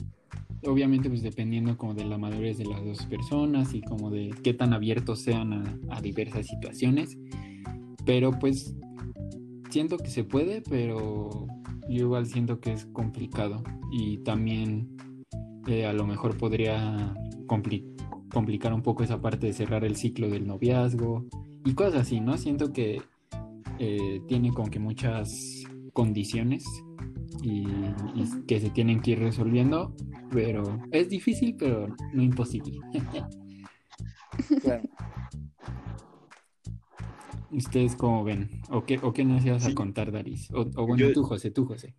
obviamente 0.65 1.09
pues 1.09 1.23
dependiendo 1.23 1.77
como 1.77 1.95
de 1.95 2.05
la 2.05 2.19
madurez 2.19 2.59
de 2.59 2.67
las 2.67 2.85
dos 2.85 3.07
personas 3.07 3.75
y 3.75 3.81
como 3.81 4.11
de 4.11 4.35
qué 4.43 4.55
tan 4.55 4.73
abiertos 4.73 5.21
sean 5.21 5.53
a, 5.53 5.97
a 5.97 6.01
diversas 6.01 6.47
situaciones, 6.47 7.17
pero 8.05 8.39
pues 8.39 8.75
siento 9.71 9.99
que 9.99 10.11
se 10.11 10.25
puede, 10.25 10.63
pero 10.63 11.47
yo 11.89 12.05
igual 12.05 12.27
siento 12.27 12.61
que 12.61 12.73
es 12.73 12.87
complicado. 12.87 13.63
Y 13.91 14.19
también 14.19 14.97
eh, 15.67 15.87
a 15.87 15.93
lo 15.93 16.07
mejor 16.07 16.37
podría 16.37 17.15
compli- 17.47 17.85
complicar 18.33 18.73
un 18.73 18.83
poco 18.83 19.03
esa 19.03 19.21
parte 19.21 19.47
de 19.47 19.53
cerrar 19.53 19.85
el 19.85 19.97
ciclo 19.97 20.29
del 20.29 20.47
noviazgo 20.47 21.27
y 21.65 21.75
cosas 21.75 22.03
así, 22.03 22.21
¿no? 22.21 22.37
Siento 22.39 22.73
que 22.73 23.03
eh, 23.79 24.21
tiene 24.29 24.51
como 24.53 24.71
que 24.71 24.79
muchas 24.79 25.65
condiciones 25.93 26.65
y, 27.43 27.63
y 28.15 28.25
que 28.47 28.61
se 28.61 28.71
tienen 28.71 29.01
que 29.01 29.13
ir 29.13 29.19
resolviendo, 29.21 29.95
pero 30.31 30.79
es 30.91 31.09
difícil, 31.09 31.57
pero 31.59 31.89
no 32.13 32.23
imposible. 32.23 32.79
Claro. 34.63 34.83
¿Ustedes 37.53 37.97
cómo 37.97 38.23
ven? 38.23 38.49
¿O 38.71 38.85
qué, 38.85 38.99
o 39.03 39.13
qué 39.13 39.25
nos 39.25 39.45
ibas 39.45 39.67
a 39.67 39.75
contar, 39.75 40.13
Daris? 40.13 40.51
O, 40.53 40.61
o 40.77 40.87
bueno, 40.87 41.09
Yo- 41.09 41.13
tú, 41.13 41.25
José, 41.25 41.51
tú, 41.51 41.67
José. 41.67 41.95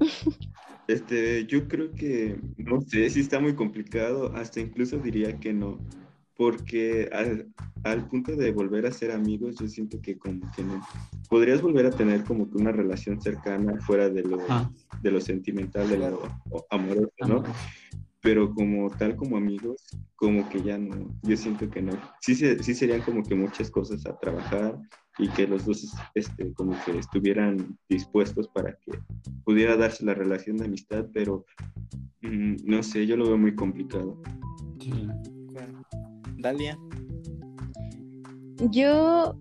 Este, 0.86 1.46
yo 1.46 1.66
creo 1.66 1.92
que, 1.92 2.38
no 2.58 2.80
sé 2.82 3.08
si 3.08 3.20
está 3.20 3.40
muy 3.40 3.54
complicado, 3.54 4.34
hasta 4.34 4.60
incluso 4.60 4.98
diría 4.98 5.38
que 5.40 5.52
no, 5.52 5.78
porque 6.36 7.08
al, 7.12 7.48
al 7.84 8.06
punto 8.06 8.36
de 8.36 8.52
volver 8.52 8.86
a 8.86 8.92
ser 8.92 9.10
amigos, 9.10 9.56
yo 9.58 9.68
siento 9.68 10.00
que 10.02 10.18
como 10.18 10.50
que 10.52 10.62
no. 10.62 10.84
Podrías 11.30 11.62
volver 11.62 11.86
a 11.86 11.90
tener 11.90 12.24
como 12.24 12.50
que 12.50 12.58
una 12.58 12.72
relación 12.72 13.20
cercana 13.20 13.80
fuera 13.80 14.10
de 14.10 14.22
lo, 14.22 14.38
de 15.02 15.10
lo 15.10 15.20
sentimental, 15.20 15.88
de 15.88 15.98
lo 15.98 16.22
amoroso, 16.70 17.12
¿no? 17.26 17.42
Pero 18.20 18.52
como 18.54 18.90
tal, 18.90 19.16
como 19.16 19.36
amigos, 19.36 19.86
como 20.16 20.48
que 20.48 20.62
ya 20.62 20.78
no, 20.78 21.14
yo 21.22 21.36
siento 21.36 21.68
que 21.70 21.82
no. 21.82 21.92
Sí, 22.20 22.34
sí 22.34 22.74
serían 22.74 23.02
como 23.02 23.22
que 23.22 23.34
muchas 23.34 23.70
cosas 23.70 24.04
a 24.06 24.18
trabajar, 24.18 24.78
y 25.18 25.28
que 25.28 25.46
los 25.46 25.64
dos 25.64 25.94
este, 26.14 26.52
como 26.54 26.76
que 26.84 26.98
estuvieran 26.98 27.78
dispuestos 27.88 28.48
para 28.48 28.76
que 28.84 28.98
pudiera 29.44 29.76
darse 29.76 30.04
la 30.04 30.14
relación 30.14 30.56
de 30.56 30.66
amistad, 30.66 31.06
pero 31.12 31.44
mm, 32.22 32.56
no 32.64 32.82
sé, 32.82 33.06
yo 33.06 33.16
lo 33.16 33.26
veo 33.26 33.38
muy 33.38 33.54
complicado. 33.54 34.20
Sí. 34.80 35.08
Claro. 35.50 35.82
Dalia. 36.38 36.78
Yo 38.70 39.36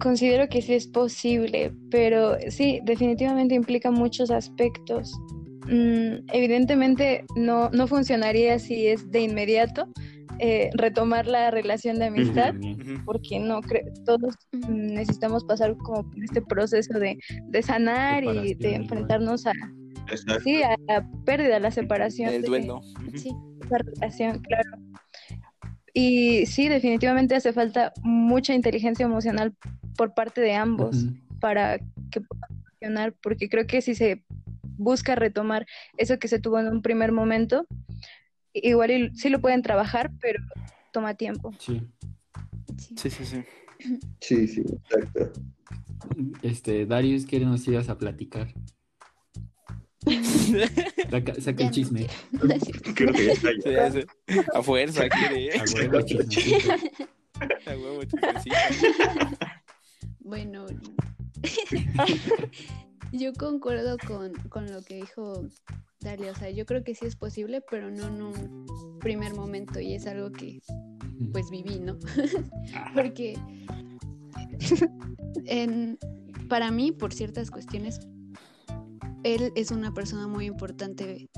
considero 0.00 0.48
que 0.48 0.62
sí 0.62 0.74
es 0.74 0.86
posible, 0.86 1.72
pero 1.90 2.36
sí, 2.48 2.80
definitivamente 2.84 3.54
implica 3.54 3.90
muchos 3.90 4.30
aspectos. 4.30 5.18
Mm, 5.66 6.24
evidentemente 6.32 7.24
no, 7.36 7.70
no 7.70 7.86
funcionaría 7.86 8.58
si 8.58 8.86
es 8.86 9.10
de 9.10 9.20
inmediato 9.20 9.88
eh, 10.38 10.70
retomar 10.74 11.26
la 11.26 11.50
relación 11.50 11.98
de 11.98 12.06
amistad, 12.06 12.54
porque 13.04 13.38
no 13.38 13.60
creo, 13.60 13.84
todos 14.04 14.36
mm, 14.52 14.94
necesitamos 14.94 15.44
pasar 15.44 15.76
como 15.76 16.08
por 16.08 16.24
este 16.24 16.42
proceso 16.42 16.98
de, 16.98 17.18
de 17.48 17.62
sanar 17.62 18.24
y 18.24 18.54
de 18.54 18.74
enfrentarnos 18.74 19.46
a, 19.46 19.52
sí, 20.44 20.62
a 20.62 20.76
la 20.86 21.08
pérdida, 21.24 21.56
a 21.56 21.60
la 21.60 21.70
separación 21.70 22.28
El 22.30 22.42
de 22.42 22.48
duelo. 22.48 22.80
Sí. 23.14 23.30
esa 23.64 23.78
relación, 23.78 24.40
claro. 24.40 24.70
Y 25.92 26.46
sí, 26.46 26.68
definitivamente 26.68 27.34
hace 27.34 27.52
falta 27.52 27.92
mucha 28.02 28.54
inteligencia 28.54 29.04
emocional 29.04 29.54
por 29.96 30.14
parte 30.14 30.40
de 30.40 30.54
ambos 30.54 31.06
para 31.40 31.78
que 32.10 32.20
pueda 32.20 32.46
funcionar, 32.64 33.14
porque 33.20 33.48
creo 33.48 33.66
que 33.66 33.82
si 33.82 33.94
se 33.94 34.24
busca 34.76 35.14
retomar 35.14 35.66
eso 35.96 36.18
que 36.18 36.28
se 36.28 36.38
tuvo 36.38 36.60
en 36.60 36.68
un 36.68 36.82
primer 36.82 37.10
momento, 37.12 37.66
igual 38.52 39.12
sí 39.14 39.28
lo 39.28 39.40
pueden 39.40 39.62
trabajar, 39.62 40.10
pero 40.20 40.42
toma 40.92 41.14
tiempo. 41.14 41.52
Sí. 41.58 41.80
sí. 42.78 42.94
Sí, 42.96 43.10
sí, 43.10 43.24
sí. 43.24 43.44
Sí, 44.20 44.48
sí, 44.48 44.60
exacto. 44.60 45.32
Este, 46.42 46.84
Darius, 46.84 47.26
¿qué 47.26 47.38
nos 47.38 47.66
ibas 47.68 47.88
a 47.88 47.96
platicar? 47.96 48.52
Saca, 51.40 51.64
el 51.64 51.70
chisme. 51.70 52.08
No. 52.32 52.40
Creo 52.94 53.12
que 53.12 53.26
ya 53.26 53.32
está 53.32 53.50
ya. 53.64 54.04
A 54.54 54.62
fuerza 54.62 55.08
quiere. 55.08 55.58
A 55.58 55.64
huevo, 55.74 56.02
chismecito. 56.02 56.72
A 57.66 57.70
huevo, 57.70 58.04
chismecito. 58.04 58.56
Bueno, 60.20 60.66
yo 63.12 63.32
concuerdo 63.34 63.96
con, 64.06 64.32
con 64.48 64.70
lo 64.70 64.82
que 64.82 64.96
dijo 64.96 65.48
Dalia. 66.00 66.32
O 66.32 66.34
sea, 66.34 66.50
yo 66.50 66.66
creo 66.66 66.84
que 66.84 66.94
sí 66.94 67.06
es 67.06 67.16
posible, 67.16 67.62
pero 67.70 67.90
no 67.90 68.06
en 68.06 68.22
un 68.22 68.98
primer 69.00 69.34
momento. 69.34 69.80
Y 69.80 69.94
es 69.94 70.06
algo 70.06 70.30
que 70.30 70.60
pues 71.32 71.50
viví, 71.50 71.80
¿no? 71.80 71.98
Porque 72.94 73.38
en- 75.46 75.98
para 76.48 76.70
mí, 76.70 76.92
por 76.92 77.12
ciertas 77.12 77.50
cuestiones, 77.50 78.00
él 79.24 79.52
es 79.56 79.70
una 79.70 79.92
persona 79.92 80.26
muy 80.28 80.46
importante 80.46 81.28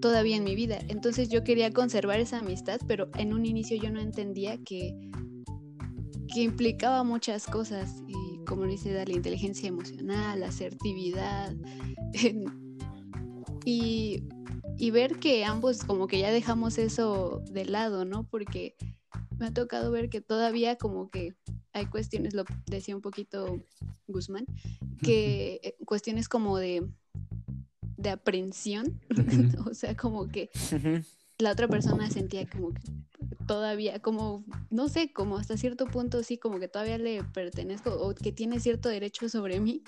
todavía 0.00 0.36
en 0.36 0.44
mi 0.44 0.54
vida. 0.54 0.78
Entonces 0.88 1.28
yo 1.28 1.44
quería 1.44 1.70
conservar 1.70 2.20
esa 2.20 2.38
amistad, 2.38 2.80
pero 2.86 3.08
en 3.16 3.32
un 3.32 3.46
inicio 3.46 3.76
yo 3.80 3.90
no 3.90 4.00
entendía 4.00 4.58
que, 4.58 4.94
que 6.34 6.42
implicaba 6.42 7.04
muchas 7.04 7.46
cosas. 7.46 8.02
Y 8.08 8.44
como 8.44 8.64
lo 8.64 8.70
dice 8.70 8.92
la 8.92 9.12
inteligencia 9.12 9.68
emocional, 9.68 10.42
asertividad. 10.42 11.54
y, 13.64 14.24
y 14.78 14.90
ver 14.90 15.18
que 15.18 15.44
ambos 15.44 15.84
como 15.84 16.06
que 16.06 16.18
ya 16.18 16.30
dejamos 16.30 16.78
eso 16.78 17.42
de 17.50 17.64
lado, 17.64 18.04
¿no? 18.04 18.24
Porque 18.24 18.76
me 19.38 19.46
ha 19.46 19.54
tocado 19.54 19.90
ver 19.90 20.10
que 20.10 20.20
todavía 20.20 20.76
como 20.76 21.10
que 21.10 21.34
hay 21.72 21.86
cuestiones, 21.86 22.34
lo 22.34 22.44
decía 22.66 22.94
un 22.96 23.02
poquito 23.02 23.62
Guzmán, 24.06 24.46
que 25.02 25.60
eh, 25.62 25.76
cuestiones 25.84 26.28
como 26.28 26.58
de, 26.58 26.86
de 27.96 28.10
aprensión, 28.10 29.00
o 29.66 29.74
sea, 29.74 29.96
como 29.96 30.28
que 30.28 30.50
la 31.38 31.52
otra 31.52 31.68
persona 31.68 32.10
sentía 32.10 32.48
como 32.48 32.72
que 32.74 32.82
todavía, 33.46 34.00
como, 34.00 34.44
no 34.70 34.88
sé, 34.88 35.12
como 35.12 35.36
hasta 35.36 35.56
cierto 35.56 35.86
punto 35.86 36.22
sí, 36.22 36.38
como 36.38 36.58
que 36.58 36.68
todavía 36.68 36.98
le 36.98 37.24
pertenezco 37.24 37.90
o 37.90 38.14
que 38.14 38.32
tiene 38.32 38.60
cierto 38.60 38.88
derecho 38.88 39.28
sobre 39.28 39.60
mí. 39.60 39.82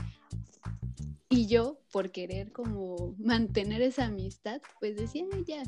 Y 1.32 1.46
yo, 1.46 1.78
por 1.90 2.12
querer 2.12 2.52
como 2.52 3.14
mantener 3.18 3.80
esa 3.80 4.04
amistad, 4.04 4.60
pues 4.80 4.96
decía, 4.96 5.24
"Ay, 5.32 5.44
ya. 5.46 5.62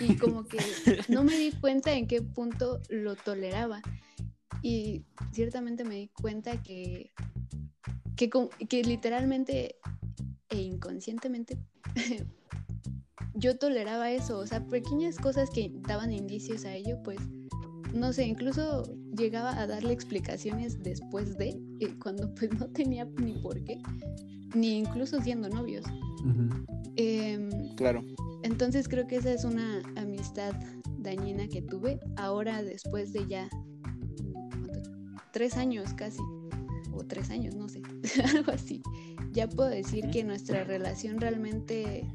Y 0.00 0.16
como 0.16 0.44
que 0.44 0.58
no 1.08 1.24
me 1.24 1.36
di 1.36 1.52
cuenta 1.52 1.92
en 1.92 2.06
qué 2.06 2.20
punto 2.20 2.80
lo 2.90 3.16
toleraba. 3.16 3.80
Y 4.60 5.04
ciertamente 5.32 5.84
me 5.84 5.96
di 5.96 6.08
cuenta 6.08 6.62
que, 6.62 7.12
que 8.14 8.84
literalmente 8.84 9.76
e 10.50 10.60
inconscientemente 10.60 11.56
yo 13.34 13.56
toleraba 13.56 14.10
eso, 14.10 14.38
o 14.38 14.46
sea, 14.46 14.66
pequeñas 14.66 15.16
cosas 15.16 15.48
que 15.50 15.72
daban 15.88 16.12
indicios 16.12 16.66
a 16.66 16.74
ello, 16.74 17.02
pues, 17.02 17.18
no 17.94 18.12
sé, 18.12 18.26
incluso 18.26 18.84
llegaba 19.16 19.58
a 19.58 19.66
darle 19.66 19.94
explicaciones 19.94 20.82
después 20.82 21.36
de, 21.38 21.58
eh, 21.80 21.94
cuando 22.02 22.34
pues 22.34 22.52
no 22.58 22.68
tenía 22.68 23.04
ni 23.04 23.32
por 23.34 23.64
qué, 23.64 23.80
ni 24.54 24.78
incluso 24.78 25.20
siendo 25.20 25.48
novios. 25.48 25.84
Em, 26.96 27.74
Claro. 27.76 28.02
entonces 28.42 28.88
creo 28.88 29.06
que 29.06 29.16
esa 29.16 29.32
es 29.32 29.44
una 29.44 29.82
amistad 29.96 30.52
dañina 30.98 31.48
que 31.48 31.62
tuve 31.62 31.98
ahora 32.16 32.62
después 32.62 33.12
de 33.12 33.26
ya 33.26 33.48
tres 35.32 35.56
años 35.56 35.94
casi, 35.94 36.20
o 36.92 37.04
tres 37.06 37.30
años, 37.30 37.54
no 37.54 37.68
sé, 37.68 37.80
algo 38.36 38.52
así. 38.52 38.82
Ya 39.32 39.48
puedo 39.48 39.70
decir 39.70 40.10
que 40.10 40.22
nuestra 40.24 40.62
relación 40.64 41.18
realmente 41.20 42.06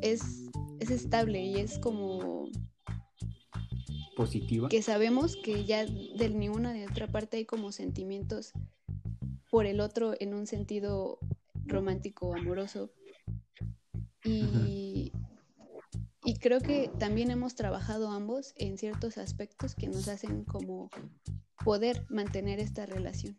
es, 0.00 0.46
es 0.80 0.90
estable 0.90 1.42
y 1.44 1.56
es 1.56 1.78
como 1.78 2.48
Positiva. 4.16 4.68
que 4.68 4.82
sabemos 4.82 5.36
que 5.44 5.64
ya 5.64 5.84
de 5.84 6.30
ninguna 6.30 6.72
de 6.72 6.86
otra 6.86 7.06
parte 7.06 7.36
hay 7.36 7.44
como 7.44 7.70
sentimientos 7.70 8.52
por 9.50 9.66
el 9.66 9.80
otro 9.80 10.14
en 10.18 10.34
un 10.34 10.46
sentido 10.46 11.18
romántico 11.66 12.28
o 12.28 12.36
amoroso. 12.36 12.90
Y, 14.24 15.12
y 16.24 16.34
creo 16.38 16.60
que 16.60 16.90
también 16.98 17.30
hemos 17.30 17.54
trabajado 17.54 18.10
ambos 18.10 18.52
en 18.56 18.78
ciertos 18.78 19.18
aspectos 19.18 19.74
que 19.74 19.88
nos 19.88 20.08
hacen 20.08 20.44
como 20.44 20.90
poder 21.64 22.04
mantener 22.08 22.60
esta 22.60 22.86
relación. 22.86 23.38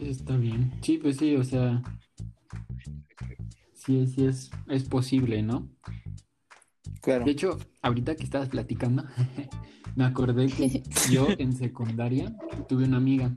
Está 0.00 0.36
bien. 0.36 0.72
Sí, 0.82 0.98
pues 0.98 1.16
sí, 1.16 1.36
o 1.36 1.44
sea. 1.44 1.82
Sí, 3.74 4.06
sí 4.06 4.26
es, 4.26 4.50
es 4.68 4.84
posible, 4.84 5.42
¿no? 5.42 5.68
Claro. 7.00 7.24
De 7.24 7.30
hecho, 7.30 7.58
ahorita 7.82 8.14
que 8.14 8.24
estabas 8.24 8.48
platicando, 8.48 9.04
me 9.96 10.04
acordé 10.04 10.46
que 10.48 10.82
yo 11.10 11.28
en 11.38 11.52
secundaria 11.52 12.34
tuve 12.68 12.84
una 12.84 12.96
amiga 12.96 13.32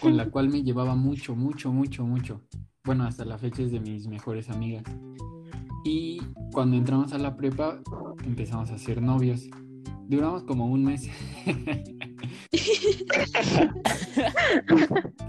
con 0.00 0.16
la 0.16 0.30
cual 0.30 0.50
me 0.50 0.62
llevaba 0.62 0.94
mucho, 0.94 1.34
mucho, 1.34 1.72
mucho, 1.72 2.04
mucho. 2.04 2.42
Bueno, 2.84 3.04
hasta 3.04 3.24
la 3.24 3.38
fecha 3.38 3.62
es 3.62 3.72
de 3.72 3.80
mis 3.80 4.06
mejores 4.06 4.50
amigas. 4.50 4.84
Y 5.84 6.20
cuando 6.52 6.76
entramos 6.76 7.12
a 7.12 7.18
la 7.18 7.36
prepa, 7.36 7.80
empezamos 8.24 8.70
a 8.70 8.78
ser 8.78 9.00
novios. 9.00 9.48
Duramos 10.08 10.44
como 10.44 10.66
un 10.66 10.84
mes. 10.84 11.08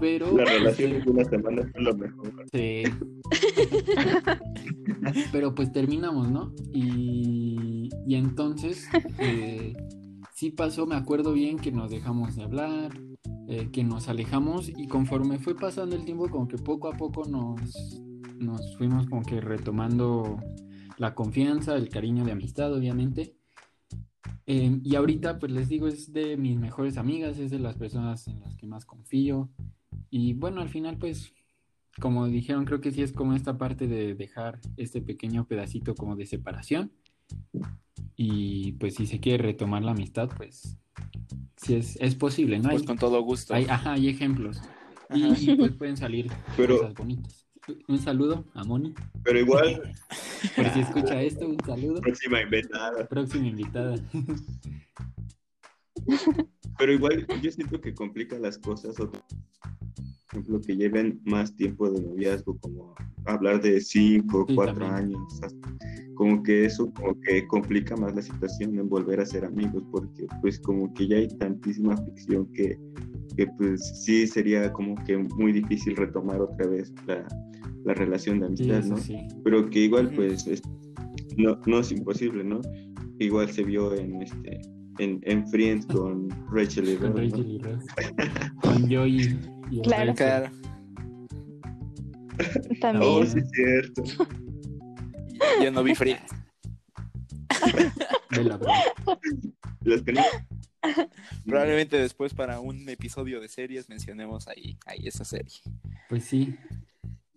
Pero 0.00 0.36
La 0.36 0.44
relación 0.44 1.02
de 1.02 1.10
una 1.10 1.24
semana 1.24 1.68
fue 1.72 1.82
lo 1.82 1.96
mejor. 1.96 2.32
Sí. 2.52 2.82
Pero 5.32 5.54
pues 5.54 5.72
terminamos, 5.72 6.30
¿no? 6.30 6.52
Y, 6.72 7.88
y 8.06 8.14
entonces 8.14 8.86
eh, 9.18 9.72
sí 10.34 10.50
pasó, 10.50 10.86
me 10.86 10.96
acuerdo 10.96 11.32
bien 11.32 11.58
que 11.58 11.72
nos 11.72 11.90
dejamos 11.90 12.36
de 12.36 12.44
hablar, 12.44 12.92
eh, 13.48 13.70
que 13.72 13.84
nos 13.84 14.08
alejamos 14.08 14.68
y 14.68 14.86
conforme 14.86 15.38
fue 15.38 15.56
pasando 15.56 15.96
el 15.96 16.04
tiempo, 16.04 16.28
como 16.28 16.48
que 16.48 16.58
poco 16.58 16.88
a 16.88 16.96
poco 16.96 17.24
nos, 17.24 18.02
nos 18.38 18.76
fuimos 18.76 19.06
como 19.06 19.22
que 19.22 19.40
retomando 19.40 20.38
la 20.98 21.14
confianza, 21.14 21.76
el 21.76 21.88
cariño 21.88 22.24
de 22.24 22.32
amistad, 22.32 22.74
obviamente. 22.74 23.36
Eh, 24.46 24.80
y 24.84 24.94
ahorita, 24.94 25.38
pues 25.38 25.50
les 25.52 25.68
digo, 25.68 25.88
es 25.88 26.12
de 26.12 26.36
mis 26.36 26.56
mejores 26.58 26.96
amigas, 26.98 27.38
es 27.38 27.50
de 27.50 27.58
las 27.58 27.76
personas 27.76 28.28
en 28.28 28.40
las 28.40 28.54
que 28.56 28.66
más 28.66 28.84
confío. 28.84 29.48
Y 30.10 30.34
bueno, 30.34 30.60
al 30.60 30.68
final, 30.68 30.98
pues 30.98 31.32
como 32.00 32.26
dijeron, 32.26 32.64
creo 32.64 32.80
que 32.80 32.92
sí 32.92 33.02
es 33.02 33.12
como 33.12 33.32
esta 33.34 33.56
parte 33.58 33.86
de 33.88 34.14
dejar 34.14 34.60
este 34.76 35.00
pequeño 35.00 35.46
pedacito 35.46 35.94
como 35.94 36.14
de 36.14 36.26
separación. 36.26 36.92
Y 38.16 38.72
pues 38.72 38.94
si 38.94 39.06
se 39.06 39.18
quiere 39.20 39.42
retomar 39.42 39.82
la 39.82 39.92
amistad, 39.92 40.28
pues 40.36 40.78
sí 41.56 41.74
es, 41.74 41.96
es 42.00 42.14
posible, 42.14 42.58
¿no? 42.58 42.68
Pues 42.70 42.82
Hay, 42.82 42.86
con 42.86 42.98
todo 42.98 43.20
gusto. 43.22 43.54
hay- 43.54 43.64
ajá, 43.68 43.92
hay 43.94 44.08
ejemplos. 44.08 44.60
Y, 45.14 45.50
y, 45.52 45.56
pues 45.56 45.72
pueden 45.72 45.96
salir 45.96 46.30
Pero- 46.56 46.78
cosas 46.78 46.94
bonitas. 46.94 47.45
Un 47.88 47.98
saludo 47.98 48.44
a 48.54 48.62
Moni, 48.64 48.94
Pero 49.24 49.38
igual, 49.38 49.92
por 50.54 50.68
si 50.70 50.80
escucha 50.80 51.20
esto, 51.22 51.46
un 51.48 51.58
saludo. 51.64 52.00
próxima 52.00 52.40
invitada. 52.42 53.06
Próxima 53.08 53.46
invitada. 53.46 53.96
Pero 56.78 56.92
igual 56.92 57.26
yo 57.42 57.50
siento 57.50 57.80
que 57.80 57.94
complica 57.94 58.38
las 58.38 58.58
cosas. 58.58 58.96
Por 58.96 59.10
ejemplo, 60.30 60.60
que 60.60 60.76
lleven 60.76 61.20
más 61.24 61.54
tiempo 61.56 61.88
de 61.90 62.00
noviazgo, 62.02 62.58
como 62.58 62.94
hablar 63.24 63.62
de 63.62 63.80
cinco, 63.80 64.44
Sí, 64.48 64.54
cuatro 64.54 64.86
también. 64.86 65.16
años. 65.16 65.40
Como 66.14 66.42
que 66.42 66.64
eso 66.64 66.90
como 66.94 67.18
que 67.20 67.46
complica 67.46 67.96
más 67.96 68.14
la 68.14 68.22
situación 68.22 68.78
en 68.78 68.88
volver 68.88 69.20
a 69.20 69.26
ser 69.26 69.44
amigos, 69.44 69.82
porque 69.90 70.26
pues 70.40 70.58
como 70.60 70.92
que 70.94 71.08
ya 71.08 71.16
hay 71.16 71.28
tantísima 71.28 71.96
ficción 71.96 72.46
que, 72.52 72.78
que 73.36 73.46
pues 73.58 74.02
sí 74.04 74.26
sería 74.26 74.72
como 74.72 74.94
que 75.04 75.16
muy 75.18 75.52
difícil 75.52 75.94
retomar 75.96 76.40
otra 76.40 76.66
vez 76.68 76.92
la, 77.06 77.26
la 77.84 77.94
relación 77.94 78.40
de 78.40 78.46
Sí, 78.56 78.70
amistad, 78.70 78.78
eso 78.78 78.88
¿no? 78.88 78.96
sí. 78.98 79.28
pero 79.44 79.68
que 79.68 79.80
igual 79.80 80.10
pues 80.14 80.46
es- 80.46 80.62
no, 81.36 81.60
no 81.66 81.80
es 81.80 81.92
imposible, 81.92 82.42
¿no? 82.44 82.60
Igual 83.18 83.50
se 83.50 83.62
vio 83.62 83.94
en 83.94 84.22
este 84.22 84.60
en, 84.98 85.20
en 85.24 85.46
Friends 85.48 85.86
con 85.86 86.28
Rachel 86.52 86.88
y 86.90 86.96
Con 86.96 87.16
Ross, 87.16 87.32
¿no? 87.32 87.36
Rachel 87.38 87.50
y 87.50 87.58
Ross. 87.58 87.84
Con 88.62 88.82
Joey 88.90 89.38
y 89.70 89.80
Claro. 89.82 90.12
Rachel. 90.12 90.14
Claro. 90.16 90.50
Oh, 92.38 93.20
También. 93.20 93.26
sí 93.26 93.38
es 93.38 93.50
cierto. 93.50 94.02
Yo 95.62 95.70
no 95.70 95.82
vi 95.82 95.94
Friends. 95.94 96.32
De 98.30 98.44
la. 98.44 98.58
Los 99.82 100.02
que 100.02 100.12
no- 100.12 100.22
Probablemente 101.44 101.96
después 101.98 102.32
para 102.34 102.60
un 102.60 102.88
episodio 102.88 103.40
de 103.40 103.48
series 103.48 103.88
mencionemos 103.88 104.46
ahí, 104.48 104.78
ahí 104.86 105.06
esa 105.06 105.24
serie. 105.24 105.60
Pues 106.08 106.24
sí. 106.24 106.56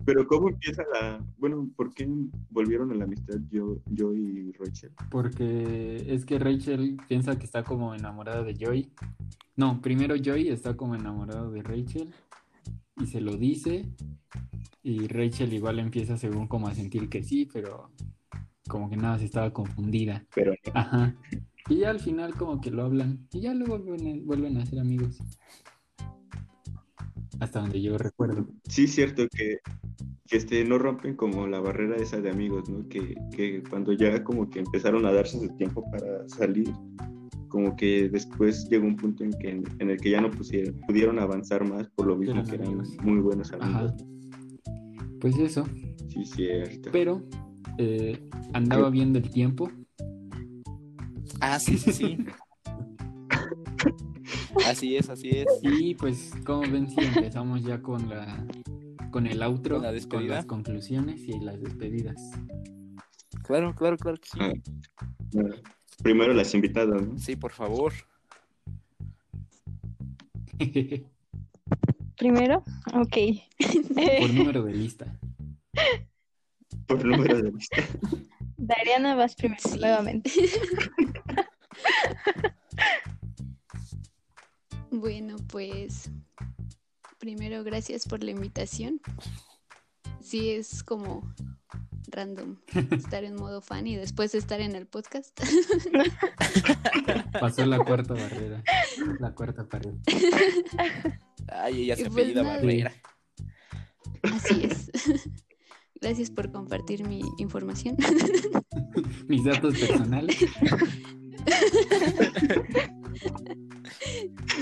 Pero 0.10 0.26
¿cómo 0.26 0.50
empieza 0.50 0.84
la... 0.92 1.24
Bueno, 1.38 1.70
¿por 1.76 1.94
qué 1.94 2.10
volvieron 2.50 2.92
a 2.92 2.96
la 2.96 3.04
amistad 3.04 3.36
yo, 3.52 3.78
yo 3.86 4.12
y 4.16 4.52
Rachel? 4.54 4.92
Porque 5.12 6.04
es 6.08 6.26
que 6.26 6.40
Rachel 6.40 6.98
piensa 7.08 7.38
que 7.38 7.46
está 7.46 7.64
como 7.64 7.94
enamorada 7.94 8.42
de 8.42 8.56
Joey. 8.60 8.90
No, 9.56 9.80
primero 9.84 10.16
Joey 10.18 10.50
está 10.50 10.76
como 10.76 10.96
enamorado 10.96 11.52
de 11.52 11.62
Rachel 11.62 12.12
y 12.98 13.06
se 13.06 13.22
lo 13.22 13.38
dice. 13.38 13.86
Y 14.82 15.06
Rachel 15.06 15.54
igual 15.54 15.78
empieza 15.78 16.18
según 16.18 16.48
como 16.48 16.68
a 16.68 16.74
sentir 16.74 17.08
que 17.08 17.22
sí, 17.22 17.46
pero 17.46 17.92
como 18.68 18.90
que 18.90 18.98
nada, 18.98 19.20
se 19.20 19.26
estaba 19.26 19.54
confundida. 19.54 20.26
Pero. 20.34 20.56
Ajá. 20.74 21.16
Y 21.70 21.82
ya 21.82 21.92
al 21.92 22.00
final 22.00 22.34
como 22.34 22.60
que 22.62 22.72
lo 22.72 22.84
hablan 22.84 23.28
y 23.32 23.42
ya 23.42 23.54
luego 23.54 23.78
vuelven, 23.78 24.26
vuelven 24.26 24.58
a 24.58 24.66
ser 24.66 24.80
amigos. 24.80 25.20
Hasta 27.40 27.62
donde 27.62 27.82
yo 27.82 27.98
recuerdo. 27.98 28.48
sí 28.68 28.84
es 28.86 28.96
cierto 28.96 29.28
que, 29.30 29.58
que 30.28 30.38
este, 30.38 30.64
no 30.66 30.78
rompen 30.78 31.16
como 31.16 31.48
la 31.48 31.60
barrera 31.60 31.96
esa 31.96 32.20
de 32.20 32.30
amigos, 32.30 32.70
¿no? 32.70 32.88
Que, 32.90 33.16
que 33.36 33.64
cuando 33.70 33.94
ya 33.94 34.24
como 34.24 34.50
que 34.50 34.60
empezaron 34.60 35.06
a 35.06 35.12
darse 35.14 35.40
su 35.40 35.48
tiempo 35.56 35.84
para 35.92 36.28
salir, 36.28 36.72
como 37.48 37.76
que 37.76 38.10
después 38.10 38.68
llegó 38.70 38.86
un 38.86 38.96
punto 38.96 39.24
en, 39.24 39.32
que, 39.34 39.50
en 39.50 39.90
el 39.90 40.00
que 40.00 40.12
ya 40.12 40.22
no 40.22 40.30
pusieron, 40.32 40.80
pudieron 40.88 41.20
avanzar 41.20 41.68
más 41.68 41.88
por 41.90 42.08
lo 42.08 42.16
mismo 42.16 42.36
Eran 42.36 42.46
que 42.46 42.56
eran 42.56 42.68
amigos. 42.68 42.98
muy 43.02 43.20
buenos 43.20 43.52
amigos. 43.54 43.94
Ajá. 43.94 43.98
Pues 45.20 45.38
eso. 45.38 45.66
Sí, 46.10 46.26
cierto. 46.26 46.90
Pero 46.92 47.24
eh, 47.78 48.20
andaba 48.54 48.90
bien 48.90 49.14
del 49.14 49.30
tiempo. 49.30 49.70
Ah, 51.42 51.60
sí, 51.60 51.78
sí, 51.78 51.92
sí. 51.92 52.18
así 54.68 54.96
es, 54.98 55.10
así 55.10 55.30
es. 55.30 55.46
Y 55.62 55.96
pues, 55.96 56.32
como 56.46 56.62
ven, 56.62 56.90
si 56.90 57.00
empezamos 57.02 57.64
ya 57.64 57.82
con 57.82 58.10
la 58.10 58.46
con 59.12 59.26
el 59.28 59.42
outro, 59.42 59.76
Con 59.78 59.84
la 59.84 59.92
despedida. 59.92 60.36
las 60.36 60.46
conclusiones 60.46 61.22
y 61.28 61.40
las 61.40 61.60
despedidas. 61.60 62.22
Claro, 63.44 63.74
claro, 63.74 63.98
claro 63.98 64.18
que 64.18 64.30
sí. 64.30 64.40
Ah. 64.40 64.54
Primero 66.04 66.34
las 66.34 66.54
invitadas, 66.54 67.02
¿no? 67.02 67.18
Sí, 67.18 67.36
por 67.36 67.52
favor. 67.52 67.94
Primero, 72.18 72.64
ok. 72.94 73.18
Por 74.20 74.30
número 74.34 74.64
de 74.64 74.74
lista. 74.74 75.18
Por 76.86 77.06
número 77.06 77.42
de 77.42 77.52
lista. 77.52 77.78
Dariana 78.58 79.16
vas 79.16 79.36
primero, 79.36 79.62
Sí. 79.64 79.80
nuevamente. 79.80 80.32
Bueno, 84.92 85.38
pues 85.48 86.10
primero 87.20 87.64
gracias 87.64 88.08
por 88.08 88.24
la 88.24 88.32
invitación. 88.32 89.00
Sí, 90.22 90.50
es 90.50 90.84
como 90.84 91.34
random 92.08 92.58
estar 92.92 93.24
en 93.24 93.36
modo 93.36 93.62
fan 93.62 93.88
y 93.88 93.96
después 93.96 94.34
estar 94.36 94.62
en 94.62 94.76
el 94.76 94.88
podcast. 94.88 95.40
Pasó 97.40 97.66
la 97.66 97.84
cuarta 97.84 98.14
barrera. 98.16 98.64
La 99.20 99.34
cuarta 99.34 99.68
pared. 99.68 99.94
Ay, 101.48 101.84
ella 101.84 101.96
se 101.96 102.04
pues 102.04 102.14
apellida 102.14 102.44
nada. 102.44 102.56
Barrera. 102.56 102.94
Así 104.24 104.64
es. 104.64 104.92
Gracias 106.02 106.32
por 106.32 106.52
compartir 106.52 107.08
mi 107.08 107.22
información. 107.38 107.96
Mis 109.28 109.44
datos 109.44 109.78
personales. 109.78 110.38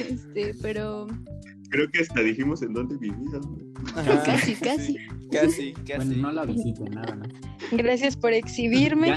Este, 0.10 0.54
pero 0.62 1.08
Creo 1.70 1.90
que 1.92 2.00
hasta 2.00 2.22
dijimos 2.22 2.62
en 2.62 2.74
dónde 2.74 2.98
vivía. 2.98 3.40
casi, 4.24 4.56
sí, 4.56 4.62
casi. 4.62 4.98
Casi, 5.32 5.74
casi. 5.74 6.08
Bueno, 6.08 6.22
no 6.22 6.32
la 6.32 6.46
visito, 6.46 6.86
nada 6.86 7.16
más. 7.16 7.30
Gracias 7.72 8.16
por 8.16 8.32
exhibirme. 8.34 9.16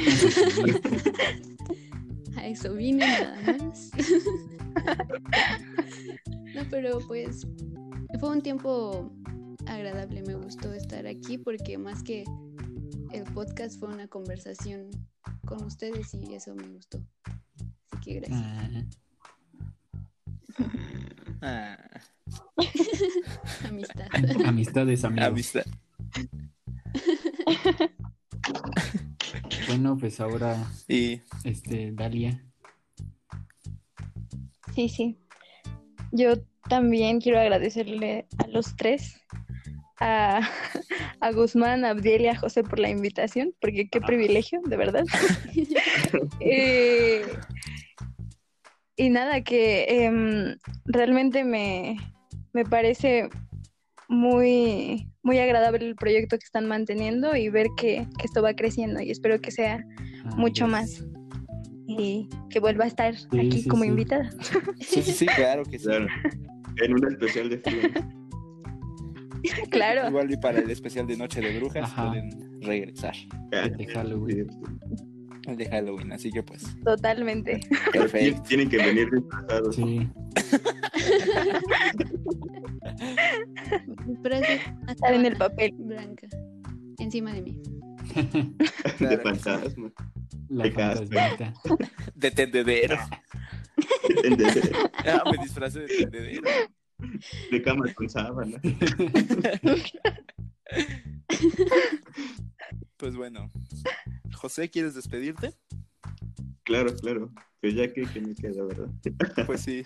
A 2.37 2.47
eso 2.47 2.75
vine 2.75 3.07
nada 3.07 3.59
más. 3.59 3.91
No, 6.55 6.63
pero 6.69 6.99
pues 7.07 7.47
fue 8.19 8.31
un 8.31 8.43
tiempo 8.43 9.13
agradable, 9.67 10.23
me 10.23 10.35
gustó 10.35 10.73
estar 10.73 11.07
aquí 11.07 11.39
porque 11.39 11.79
más 11.79 12.03
que 12.03 12.25
el 13.13 13.25
podcast 13.33 13.79
fue 13.79 13.89
una 13.89 14.09
conversación 14.09 14.91
con 15.47 15.63
ustedes 15.63 16.13
y 16.15 16.35
eso 16.35 16.55
me 16.57 16.67
gustó. 16.69 17.01
Así 17.93 18.01
que 18.05 18.15
gracias. 18.21 18.41
Ah, 18.43 18.69
Ah, 21.43 21.79
Amistad. 23.69 24.07
amistades, 24.47 25.05
amigos. 25.05 25.29
amistad. 25.29 25.65
Bueno, 29.69 29.97
pues 29.99 30.21
ahora, 30.21 30.57
Y 30.89 31.21
este, 31.45 31.93
Dalia. 31.93 32.45
Sí, 34.75 34.89
sí. 34.89 35.19
Yo 36.13 36.35
también 36.69 37.21
quiero 37.21 37.39
agradecerle 37.41 38.27
a 38.39 38.47
los 38.49 38.77
tres, 38.77 39.15
a, 40.01 40.41
a 41.21 41.33
Guzmán, 41.33 41.85
a 41.85 41.91
Abdiel 41.91 42.23
y 42.23 42.27
a 42.29 42.37
José 42.37 42.63
por 42.65 42.79
la 42.79 42.89
invitación, 42.91 43.55
porque 43.61 43.89
qué 43.89 44.01
privilegio, 44.01 44.61
de 44.65 44.77
verdad. 44.77 45.05
Eh, 46.41 47.23
y 48.97 49.09
nada, 49.11 49.43
que 49.43 49.85
em, 49.89 50.57
realmente 50.87 51.45
me, 51.45 51.97
me 52.53 52.65
parece 52.65 53.29
muy, 54.09 55.07
muy 55.23 55.39
agradable 55.39 55.87
el 55.87 55.95
proyecto 55.97 56.39
que 56.39 56.45
están 56.45 56.67
manteniendo 56.67 57.37
y 57.37 57.49
ver 57.49 57.69
que, 57.77 58.07
que 58.19 58.25
esto 58.27 58.43
va 58.43 58.55
creciendo 58.55 59.01
y 59.01 59.11
espero 59.11 59.41
que 59.41 59.51
sea 59.51 59.85
Ah, 60.25 60.35
mucho 60.37 60.65
yes. 60.67 60.73
más 60.73 61.05
y 61.87 62.29
que 62.51 62.61
vuelva 62.61 62.85
a 62.85 62.89
estar 62.89 63.15
Sí, 63.17 63.27
aquí 63.39 63.63
sí, 63.63 63.69
como 63.69 63.85
sí. 63.85 63.89
invitada. 63.89 64.31
sí, 64.81 65.03
sí, 65.03 65.27
claro 65.27 65.65
que 65.65 65.79
sí. 65.79 65.87
Claro. 65.87 66.07
En 66.83 66.93
un 66.93 67.13
especial 67.13 67.49
de. 67.49 67.63
Claro. 69.71 70.09
Igual 70.09 70.31
y 70.33 70.37
para 70.37 70.59
el 70.59 70.71
especial 70.71 71.07
de 71.07 71.17
Noche 71.17 71.41
de 71.41 71.59
Brujas 71.59 71.85
Ajá. 71.91 72.09
pueden 72.11 72.61
regresar. 72.63 73.15
Ah, 73.53 73.69
De 73.69 73.87
Halloween. 73.87 74.49
El 75.47 75.57
de 75.57 75.67
Halloween, 75.69 76.13
así 76.13 76.31
que 76.31 76.43
pues. 76.43 76.65
Totalmente. 76.85 77.61
Perfecto. 77.93 78.43
Tienen 78.43 78.69
que 78.69 78.77
venir 78.77 79.09
disfrazados. 79.11 79.77
Sí. 79.77 80.09
Estar 84.89 85.15
en 85.15 85.27
el 85.27 85.37
papel. 85.37 85.73
blanca 85.79 86.27
encima 86.99 87.33
de 87.33 87.43
mí. 87.43 87.63
De 88.99 89.19
fantasma. 89.19 89.93
La 90.49 90.65
De 90.65 90.71
fantasmita. 90.73 91.55
De 92.15 92.31
tendedero. 92.31 92.97
De, 94.09 94.73
Ah, 95.07 95.23
me 95.31 95.43
disfrazé 95.43 95.81
de 95.81 95.87
tendedero. 95.87 96.43
De 97.51 97.63
cama 97.63 97.93
con 97.95 98.09
sábana. 98.09 98.61
Pues 102.97 103.17
bueno. 103.17 103.51
José, 104.35 104.69
¿quieres 104.69 104.95
despedirte? 104.95 105.55
Claro, 106.65 106.95
claro. 106.97 107.33
Pues 107.63 107.75
ya 107.75 107.91
que, 107.91 108.03
que 108.03 108.21
me 108.21 108.35
queda, 108.35 108.63
¿verdad? 108.63 108.91
Pues 109.47 109.63
sí. 109.63 109.85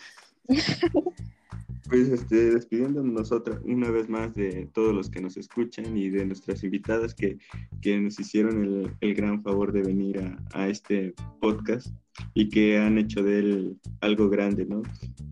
Pues 1.88 2.08
este, 2.08 2.50
despidiéndonos 2.50 3.12
nosotras 3.12 3.60
una 3.64 3.90
vez 3.90 4.08
más 4.08 4.34
de 4.34 4.68
todos 4.72 4.94
los 4.94 5.10
que 5.10 5.20
nos 5.20 5.36
escuchan 5.36 5.96
y 5.96 6.10
de 6.10 6.26
nuestras 6.26 6.64
invitadas 6.64 7.14
que, 7.14 7.38
que 7.80 8.00
nos 8.00 8.18
hicieron 8.18 8.64
el, 8.64 8.96
el 9.00 9.14
gran 9.14 9.42
favor 9.42 9.72
de 9.72 9.82
venir 9.82 10.18
a, 10.18 10.38
a 10.52 10.68
este 10.68 11.14
podcast. 11.40 11.94
Y 12.34 12.48
que 12.48 12.78
han 12.78 12.98
hecho 12.98 13.22
de 13.22 13.38
él 13.38 13.76
algo 14.00 14.28
grande, 14.28 14.64
¿no? 14.66 14.82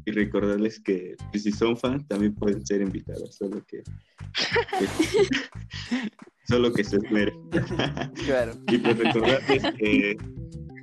Y 0.05 0.11
recordarles 0.13 0.81
que 0.81 1.17
pues, 1.31 1.45
si 1.45 1.53
son 1.53 1.77
fans 1.77 2.07
también 2.09 2.35
pueden 2.35 2.65
ser 2.67 2.81
invitados, 2.83 3.37
solo 3.37 3.65
que, 3.67 3.83
que- 3.83 4.89
solo 6.49 6.73
que 6.73 6.85
se 6.85 6.97
esmeren. 6.97 7.35
Claro. 8.27 8.53
Y 8.69 8.79
pues 8.79 8.99
recordarles 8.99 9.63
que 9.79 10.17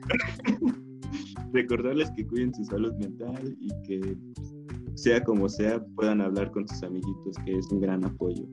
recordarles 1.53 2.11
que 2.11 2.25
cuiden 2.27 2.53
su 2.53 2.63
salud 2.65 2.93
mental 2.95 3.55
y 3.59 3.69
que 3.87 4.17
sea 4.95 5.23
como 5.23 5.47
sea 5.49 5.83
puedan 5.95 6.21
hablar 6.21 6.51
con 6.51 6.67
sus 6.67 6.83
amiguitos, 6.83 7.35
que 7.45 7.57
es 7.57 7.65
un 7.71 7.81
gran 7.81 8.03
apoyo. 8.05 8.45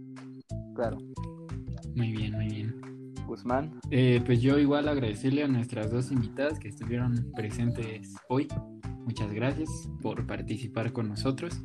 Claro. 0.75 0.99
Muy 1.95 2.13
bien, 2.13 2.33
muy 2.35 2.49
bien. 2.49 2.86
Guzmán. 3.27 3.81
Eh, 3.91 4.23
pues 4.25 4.41
yo 4.41 4.59
igual 4.59 4.89
agradecerle 4.89 5.43
a 5.45 5.49
nuestras 5.49 5.91
dos 5.91 6.11
invitadas 6.13 6.59
que 6.59 6.69
estuvieron 6.69 7.31
presentes 7.35 8.15
hoy. 8.29 8.49
Muchas 9.05 9.33
gracias 9.33 9.69
por 10.03 10.27
participar 10.27 10.93
con 10.93 11.09
nosotros. 11.09 11.61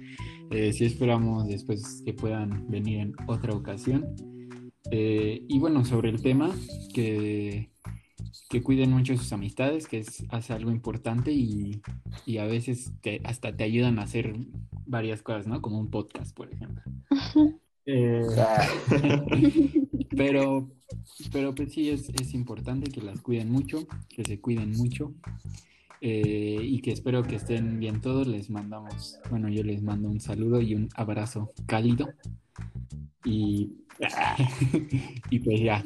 Eh, 0.51 0.74
sí 0.74 0.86
esperamos 0.86 1.47
después 1.47 2.01
que 2.05 2.14
puedan 2.14 2.70
venir 2.70 2.99
en 2.99 3.14
otra 3.28 3.53
ocasión. 3.53 4.05
Eh, 4.91 5.45
y 5.47 5.59
bueno, 5.59 5.86
sobre 5.86 6.09
el 6.09 6.22
tema, 6.22 6.51
que, 6.93 7.72
que 8.49 8.62
cuiden 8.62 8.91
mucho 8.91 9.16
sus 9.18 9.32
amistades, 9.32 9.88
que 9.88 9.99
es, 9.99 10.26
hace 10.30 10.53
algo 10.53 10.70
importante 10.72 11.32
y, 11.32 11.82
y 12.26 12.38
a 12.39 12.45
veces 12.45 12.91
te- 13.01 13.22
hasta 13.24 13.55
te 13.55 13.64
ayudan 13.64 13.99
a 13.99 14.03
hacer 14.03 14.36
varias 14.86 15.22
cosas, 15.22 15.47
¿no? 15.47 15.62
Como 15.62 15.80
un 15.80 15.89
podcast, 15.89 16.36
por 16.36 16.51
ejemplo. 16.51 16.84
Eh, 17.86 18.22
pero, 20.16 20.70
pero 21.32 21.56
pues 21.56 21.74
sí, 21.74 21.90
es, 21.90 22.10
es 22.10 22.34
importante 22.34 22.92
que 22.92 23.02
las 23.02 23.22
cuiden 23.22 23.52
mucho, 23.52 23.88
que 24.10 24.24
se 24.24 24.40
cuiden 24.40 24.72
mucho 24.72 25.14
eh, 26.02 26.60
y 26.62 26.82
que 26.82 26.92
espero 26.92 27.24
que 27.24 27.36
estén 27.36 27.80
bien 27.80 28.02
todos. 28.02 28.28
Les 28.28 28.50
mandamos, 28.50 29.20
bueno, 29.30 29.50
yo 29.50 29.64
les 29.64 29.82
mando 29.82 30.10
un 30.10 30.20
saludo 30.20 30.62
y 30.62 30.76
un 30.76 30.90
abrazo 30.96 31.54
cálido. 31.66 32.10
Y, 33.24 33.72
y 35.30 35.40
pues 35.40 35.62
ya, 35.62 35.86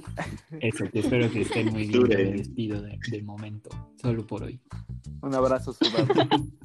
eso, 0.61 0.89
que 0.89 0.99
espero 0.99 1.29
que 1.29 1.41
estén 1.41 1.71
muy 1.71 1.87
bien. 1.87 2.07
Me 2.07 2.31
despido 2.31 2.81
de, 2.81 2.97
de 3.11 3.21
momento, 3.21 3.69
solo 4.01 4.25
por 4.25 4.43
hoy. 4.43 4.59
Un 5.21 5.35
abrazo 5.35 5.73
sudado. 5.73 6.07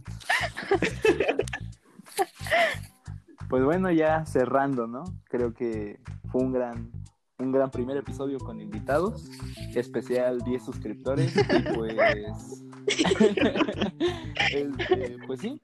Pues 3.50 3.64
bueno, 3.64 3.90
ya 3.90 4.24
cerrando, 4.26 4.86
¿no? 4.86 5.02
Creo 5.24 5.52
que 5.52 5.98
fue 6.30 6.40
un 6.40 6.52
gran, 6.52 6.92
un 7.40 7.52
gran 7.52 7.70
primer 7.70 7.96
episodio 7.96 8.38
con 8.38 8.60
invitados, 8.60 9.30
especial 9.74 10.40
10 10.40 10.64
suscriptores 10.64 11.34
y 11.36 11.74
pues, 11.74 12.64
este, 14.52 15.16
pues 15.26 15.40
sí, 15.40 15.60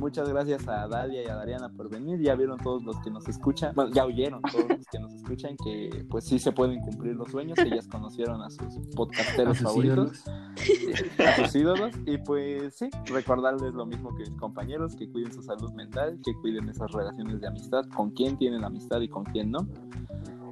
muchas 0.00 0.28
gracias 0.28 0.66
a 0.68 0.86
Dalia 0.88 1.22
y 1.22 1.26
a 1.26 1.36
Dariana 1.36 1.68
por 1.70 1.88
venir, 1.90 2.20
ya 2.20 2.34
vieron 2.34 2.58
todos 2.58 2.84
los 2.84 2.96
que 3.00 3.10
nos 3.10 3.28
escuchan, 3.28 3.72
bueno, 3.74 3.92
ya 3.92 4.04
oyeron 4.04 4.42
todos 4.42 4.68
los 4.68 4.86
que 4.86 4.98
nos 4.98 5.12
escuchan 5.14 5.56
que 5.64 6.06
pues 6.08 6.24
sí 6.24 6.38
se 6.38 6.52
pueden 6.52 6.80
cumplir 6.80 7.16
los 7.16 7.30
sueños, 7.30 7.58
ellas 7.58 7.86
conocieron 7.88 8.42
a 8.42 8.50
sus 8.50 8.76
A 8.76 8.96
podcasteros 8.96 9.58
sus 9.58 9.66
favoritos 9.66 10.24
ídolos. 10.24 11.18
a 11.18 11.36
sus 11.36 11.54
ídolos 11.54 11.94
y 12.06 12.18
pues 12.18 12.76
sí, 12.76 12.88
recordarles 13.06 13.74
lo 13.74 13.86
mismo 13.86 14.14
que 14.14 14.24
mis 14.24 14.38
compañeros, 14.38 14.94
que 14.96 15.10
cuiden 15.10 15.32
su 15.32 15.42
salud 15.42 15.72
mental, 15.72 16.18
que 16.24 16.34
cuiden 16.34 16.68
esas 16.68 16.90
relaciones 16.92 17.40
de 17.40 17.48
amistad, 17.48 17.84
con 17.94 18.10
quién 18.10 18.36
tienen 18.36 18.64
amistad 18.64 19.00
y 19.00 19.08
con 19.08 19.24
quién 19.24 19.50
no. 19.50 19.66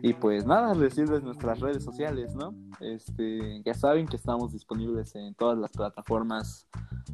Y 0.05 0.13
pues 0.13 0.45
nada, 0.45 0.75
decirles 0.75 1.23
nuestras 1.23 1.61
redes 1.61 1.83
sociales, 1.83 2.35
¿no? 2.35 2.55
Este, 2.79 3.63
ya 3.65 3.73
saben 3.73 4.07
que 4.07 4.17
estamos 4.17 4.53
disponibles 4.53 5.15
en 5.15 5.35
todas 5.35 5.57
las 5.57 5.71
plataformas 5.71 6.69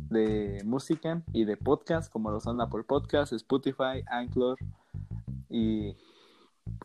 de 0.09 0.61
música 0.65 1.23
y 1.33 1.45
de 1.45 1.57
podcast, 1.57 2.13
como 2.13 2.33
lo 2.33 2.41
son 2.41 2.61
Apple 2.61 2.83
Podcast, 2.83 3.33
Spotify, 3.33 4.03
Anchor 4.09 4.59
y 5.49 5.95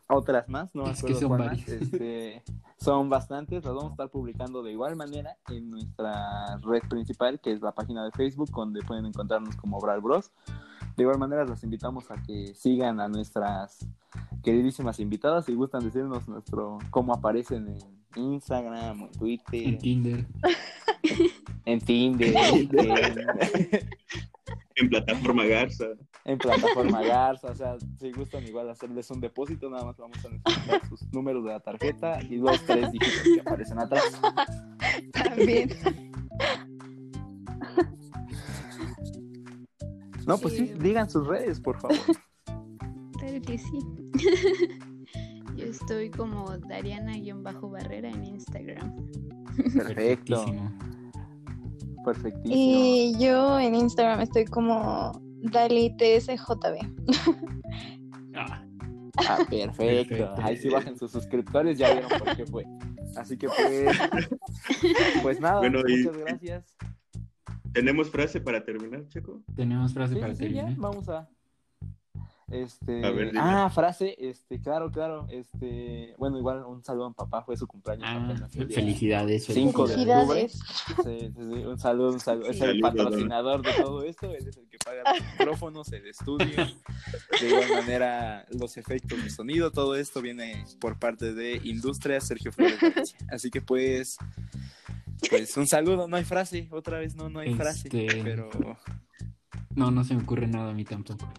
otras 0.05 0.47
más, 0.47 0.75
no 0.75 0.85
Es 0.85 1.01
que 1.01 1.15
son 1.15 1.39
varias. 1.39 1.67
Este, 1.67 2.43
son 2.77 3.09
bastantes, 3.09 3.65
las 3.65 3.73
vamos 3.73 3.89
a 3.89 3.93
estar 3.93 4.09
publicando 4.11 4.61
de 4.61 4.73
igual 4.73 4.95
manera 4.95 5.37
en 5.49 5.71
nuestra 5.71 6.57
red 6.57 6.83
principal, 6.87 7.39
que 7.39 7.51
es 7.51 7.63
la 7.63 7.71
página 7.71 8.05
de 8.05 8.11
Facebook, 8.11 8.51
donde 8.51 8.83
pueden 8.83 9.07
encontrarnos 9.07 9.55
como 9.55 9.79
Brawl 9.79 10.01
Bros. 10.01 10.31
De 10.95 11.03
igual 11.03 11.17
manera, 11.17 11.43
los 11.43 11.63
invitamos 11.63 12.09
a 12.09 12.21
que 12.23 12.53
sigan 12.55 12.99
a 13.01 13.07
nuestras 13.07 13.85
queridísimas 14.43 14.99
invitadas. 14.99 15.45
Si 15.45 15.53
gustan 15.53 15.83
decirnos 15.83 16.27
nuestro 16.27 16.77
cómo 16.89 17.13
aparecen 17.13 17.67
en 17.67 18.05
Instagram, 18.15 19.01
en 19.01 19.11
Twitter, 19.11 19.61
En 19.67 19.77
Tinder. 19.77 20.25
en 21.65 21.81
Tinder, 21.81 22.33
en, 22.35 22.69
En 24.77 24.89
plataforma 24.89 25.45
Garza. 25.45 25.85
en 26.23 26.37
plataforma 26.37 27.01
Garza. 27.01 27.47
O 27.51 27.55
sea, 27.55 27.77
si 27.99 28.11
gustan 28.11 28.45
igual 28.45 28.69
hacerles 28.69 29.09
un 29.11 29.19
depósito, 29.19 29.69
nada 29.69 29.85
más 29.85 29.97
vamos 29.97 30.17
a 30.25 30.29
necesitar 30.29 30.87
sus 30.87 31.01
números 31.13 31.43
de 31.43 31.51
la 31.51 31.59
tarjeta 31.59 32.21
y 32.21 32.37
los 32.37 32.61
tres 32.65 32.91
dígitos 32.91 33.21
que 33.21 33.41
aparecen 33.41 33.79
atrás. 33.79 34.21
También. 35.11 35.69
No, 40.25 40.37
pues 40.37 40.55
sí, 40.55 40.73
digan 40.79 41.09
sus 41.09 41.27
redes, 41.27 41.59
por 41.59 41.79
favor. 41.79 41.97
Claro 43.17 43.41
que 43.41 43.57
sí. 43.57 43.79
Yo 45.55 45.65
estoy 45.65 46.11
como 46.11 46.57
Dariana-Barrera 46.57 48.09
en 48.09 48.23
Instagram. 48.25 48.93
Perfecto, 49.73 50.45
Perfectísimo. 52.03 52.53
Y 52.55 53.15
yo 53.17 53.57
en 53.59 53.73
Instagram 53.73 54.21
estoy 54.21 54.45
como 54.45 55.19
DaliTSJB. 55.41 56.75
Ah, 58.35 58.61
Ah, 59.17 59.37
perfecto. 59.49 59.77
Perfecto. 59.77 60.35
Ahí 60.43 60.57
sí 60.57 60.69
bajen 60.69 60.97
sus 60.97 61.09
suscriptores, 61.11 61.77
ya 61.77 61.93
vieron 61.93 62.09
por 62.19 62.35
qué 62.35 62.45
fue. 62.45 62.65
Así 63.15 63.37
que 63.37 63.47
pues, 63.47 63.97
pues 65.23 65.39
nada, 65.39 65.59
Bueno, 65.59 65.79
y- 65.87 66.03
muchas 66.03 66.17
gracias. 66.17 66.75
¿Tenemos 67.75 68.09
frase 68.09 68.39
para 68.41 68.63
terminar, 68.63 69.07
Checo? 69.09 69.41
tenemos 69.55 69.93
frase 69.93 70.13
Sí, 70.15 70.19
para 70.21 70.33
sí, 70.33 70.47
sí, 70.47 70.53
ya, 70.53 70.61
terminar. 70.61 70.79
vamos 70.81 71.09
a. 71.09 71.29
Este. 72.47 73.03
A 73.03 73.09
ver, 73.09 73.31
ah, 73.37 73.71
frase, 73.73 74.15
este, 74.19 74.61
claro, 74.61 74.91
claro. 74.91 75.25
Este, 75.31 76.13
bueno, 76.19 76.37
igual 76.37 76.63
un 76.63 76.83
saludo 76.83 77.05
a 77.05 77.09
mi 77.09 77.15
papá, 77.15 77.41
fue 77.43 77.57
su 77.57 77.65
cumpleaños 77.67 78.05
Ah, 78.07 78.47
día 78.53 78.67
felicidades. 78.69 79.45
Cinco 79.45 79.87
de 79.87 79.95
felicidades. 79.95 80.59
Felicidades. 80.95 81.33
Sí, 81.33 81.33
sí, 81.35 81.53
sí, 81.55 81.65
un 81.65 81.79
saludo, 81.79 82.13
un 82.13 82.19
saludo. 82.19 82.45
Es 82.51 82.61
el 82.61 82.79
Saludo, 82.79 82.81
patrocinador 82.81 83.61
de 83.63 83.73
todo 83.73 84.03
esto, 84.03 84.31
él 84.31 84.47
es 84.47 84.57
el 84.57 84.69
que 84.69 84.77
paga 84.77 85.01
los 85.11 85.23
micrófonos, 85.39 85.91
el 85.91 86.05
estudio. 86.07 86.65
De 87.41 87.47
igual 87.49 87.69
manera, 87.81 88.45
los 88.51 88.77
efectos 88.77 89.21
de 89.23 89.29
sonido, 89.31 89.71
todo 89.71 89.95
esto 89.95 90.21
viene 90.21 90.63
por 90.79 90.99
parte 90.99 91.33
de 91.33 91.59
Industria 91.63 92.21
Sergio 92.21 92.51
Flores 92.51 92.79
Valencia. 92.79 93.17
Así 93.31 93.49
que 93.49 93.61
pues, 93.61 94.17
pues 95.29 95.55
un 95.57 95.67
saludo, 95.67 96.07
no 96.07 96.15
hay 96.17 96.23
frase, 96.23 96.67
otra 96.71 96.99
vez 96.99 97.15
no, 97.15 97.29
no 97.29 97.39
hay 97.39 97.53
frase, 97.55 97.87
Este- 97.87 98.21
pero 98.23 98.49
No, 99.75 99.91
no 99.91 100.03
se 100.03 100.15
me 100.15 100.23
ocurre 100.23 100.47
nada 100.47 100.71
a 100.71 100.73
mí 100.73 100.83
tampoco. 100.85 101.31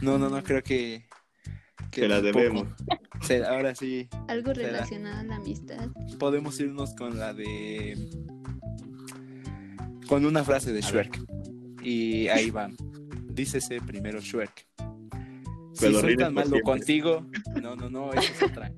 no, 0.00 0.18
no, 0.18 0.28
no, 0.28 0.42
creo 0.42 0.62
que... 0.62 1.04
que 1.90 2.08
la 2.08 2.20
debemos. 2.20 2.66
Se- 3.22 3.44
ahora 3.44 3.74
sí, 3.74 4.08
Algo 4.28 4.54
¿Será? 4.54 4.68
relacionado 4.68 5.20
a 5.20 5.24
la 5.24 5.36
amistad. 5.36 5.88
podemos 6.18 6.58
irnos 6.60 6.94
con 6.94 7.18
la 7.18 7.32
de... 7.32 7.96
Con 10.08 10.26
una 10.26 10.44
frase 10.44 10.72
de 10.72 10.80
Shrek. 10.82 11.18
Y 11.82 12.28
ahí 12.28 12.50
va. 12.50 12.68
Dícese 13.30 13.80
primero 13.80 14.20
Shrek. 14.20 14.66
Si 15.72 15.86
Pero 15.86 16.00
soy 16.00 16.16
tan 16.16 16.34
malo 16.34 16.48
siempre. 16.50 16.62
contigo... 16.62 17.26
No, 17.62 17.74
no, 17.74 17.88
no, 17.88 18.12
esa 18.12 18.20
es 18.32 18.42
otra. 18.42 18.72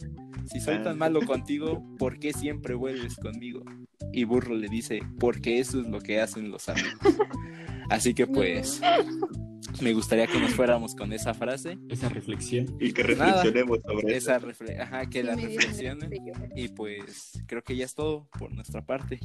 Si 0.50 0.60
soy 0.60 0.76
Ah. 0.76 0.82
tan 0.84 0.98
malo 0.98 1.20
contigo, 1.26 1.82
¿por 1.98 2.18
qué 2.18 2.32
siempre 2.32 2.74
vuelves 2.74 3.16
conmigo? 3.16 3.64
Y 4.16 4.24
Burro 4.24 4.54
le 4.54 4.68
dice, 4.68 5.00
porque 5.20 5.58
eso 5.60 5.78
es 5.80 5.86
lo 5.88 6.00
que 6.00 6.20
hacen 6.20 6.50
los 6.50 6.68
amigos. 6.70 6.90
Así 7.90 8.14
que 8.14 8.26
pues... 8.26 8.80
Me 9.82 9.92
gustaría 9.92 10.26
que 10.26 10.40
nos 10.40 10.52
fuéramos 10.54 10.94
con 10.94 11.12
esa 11.12 11.34
frase. 11.34 11.76
Esa 11.90 12.08
reflexión. 12.08 12.78
Y 12.80 12.92
que 12.92 13.02
Nada. 13.14 13.42
reflexionemos 13.42 13.80
sobre 13.86 14.16
eso. 14.16 14.30
Esa 14.32 14.40
refle- 14.40 14.80
Ajá, 14.80 15.04
que 15.10 15.20
Sí, 15.20 15.26
la 15.26 15.34
reflexionen. 15.36 16.10
Y 16.56 16.68
pues 16.68 17.42
creo 17.46 17.62
que 17.62 17.76
ya 17.76 17.84
es 17.84 17.94
todo 17.94 18.26
por 18.38 18.50
nuestra 18.54 18.86
parte. 18.86 19.20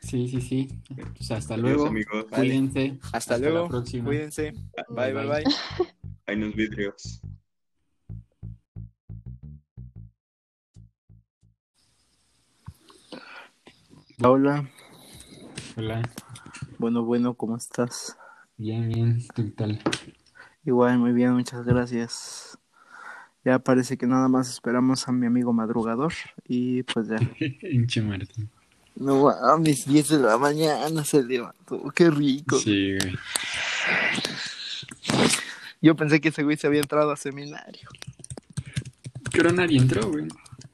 Sí, 0.00 0.26
sí, 0.28 0.40
sí. 0.40 0.68
Pues 1.16 1.30
hasta 1.30 1.54
Adiós, 1.54 1.68
luego. 1.68 1.86
amigos. 1.86 2.26
Vale. 2.28 2.48
Cuídense. 2.48 2.98
Hasta, 3.12 3.38
la 3.38 3.50
luego. 3.50 3.68
próxima. 3.68 4.04
Cuídense. 4.06 4.50
Bye, 4.88 5.12
bye, 5.12 5.12
Bye, 5.12 5.26
bye. 5.26 5.44
bye. 5.44 5.54
Hay 6.26 6.36
unos 6.36 6.54
vidrios. 6.56 7.20
Hola. 14.20 14.68
Hola. 15.76 16.02
Bueno, 16.76 17.04
bueno, 17.04 17.34
¿cómo 17.34 17.56
estás? 17.56 18.16
Bien, 18.56 18.88
bien. 18.88 19.24
¿Tú 19.32 19.44
qué 19.44 19.50
tal? 19.50 19.80
Igual, 20.64 20.98
muy 20.98 21.12
bien, 21.12 21.34
muchas 21.34 21.64
gracias. 21.64 22.58
Ya 23.44 23.60
parece 23.60 23.96
que 23.96 24.08
nada 24.08 24.26
más 24.26 24.50
esperamos 24.50 25.06
a 25.06 25.12
mi 25.12 25.26
amigo 25.26 25.52
madrugador 25.52 26.12
y 26.48 26.82
pues 26.82 27.06
ya. 27.06 27.18
Hinche 27.62 28.02
Martín. 28.02 28.50
No 28.96 29.28
a 29.30 29.56
mis 29.56 29.86
10 29.86 30.08
de 30.08 30.18
la 30.18 30.36
mañana 30.36 31.04
se 31.04 31.22
levantó. 31.22 31.80
Qué 31.94 32.10
rico. 32.10 32.58
Sí, 32.58 32.96
güey. 32.98 33.14
Yo 35.80 35.94
pensé 35.94 36.20
que 36.20 36.30
ese 36.30 36.42
güey 36.42 36.56
se 36.56 36.66
había 36.66 36.80
entrado 36.80 37.12
a 37.12 37.16
seminario. 37.16 37.88
Pero 39.30 39.52
nadie 39.52 39.78
entró, 39.78 40.10
güey. 40.10 40.26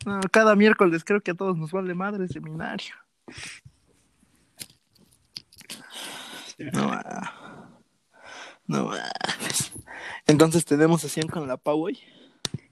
No, 0.07 0.19
cada 0.33 0.57
miércoles 0.57 1.05
creo 1.05 1.21
que 1.21 1.33
a 1.33 1.35
todos 1.35 1.59
nos 1.59 1.73
vale 1.73 1.93
madre 1.93 2.25
el 2.25 2.31
seminario. 2.31 2.95
No, 6.73 6.93
ah. 6.93 7.71
no. 8.67 8.91
ah. 8.93 9.13
Entonces 10.27 10.65
tenemos 10.65 11.01
sesión 11.01 11.29
con 11.29 11.47
la 11.49 11.57
Pau 11.57 11.83
hoy. 11.85 11.99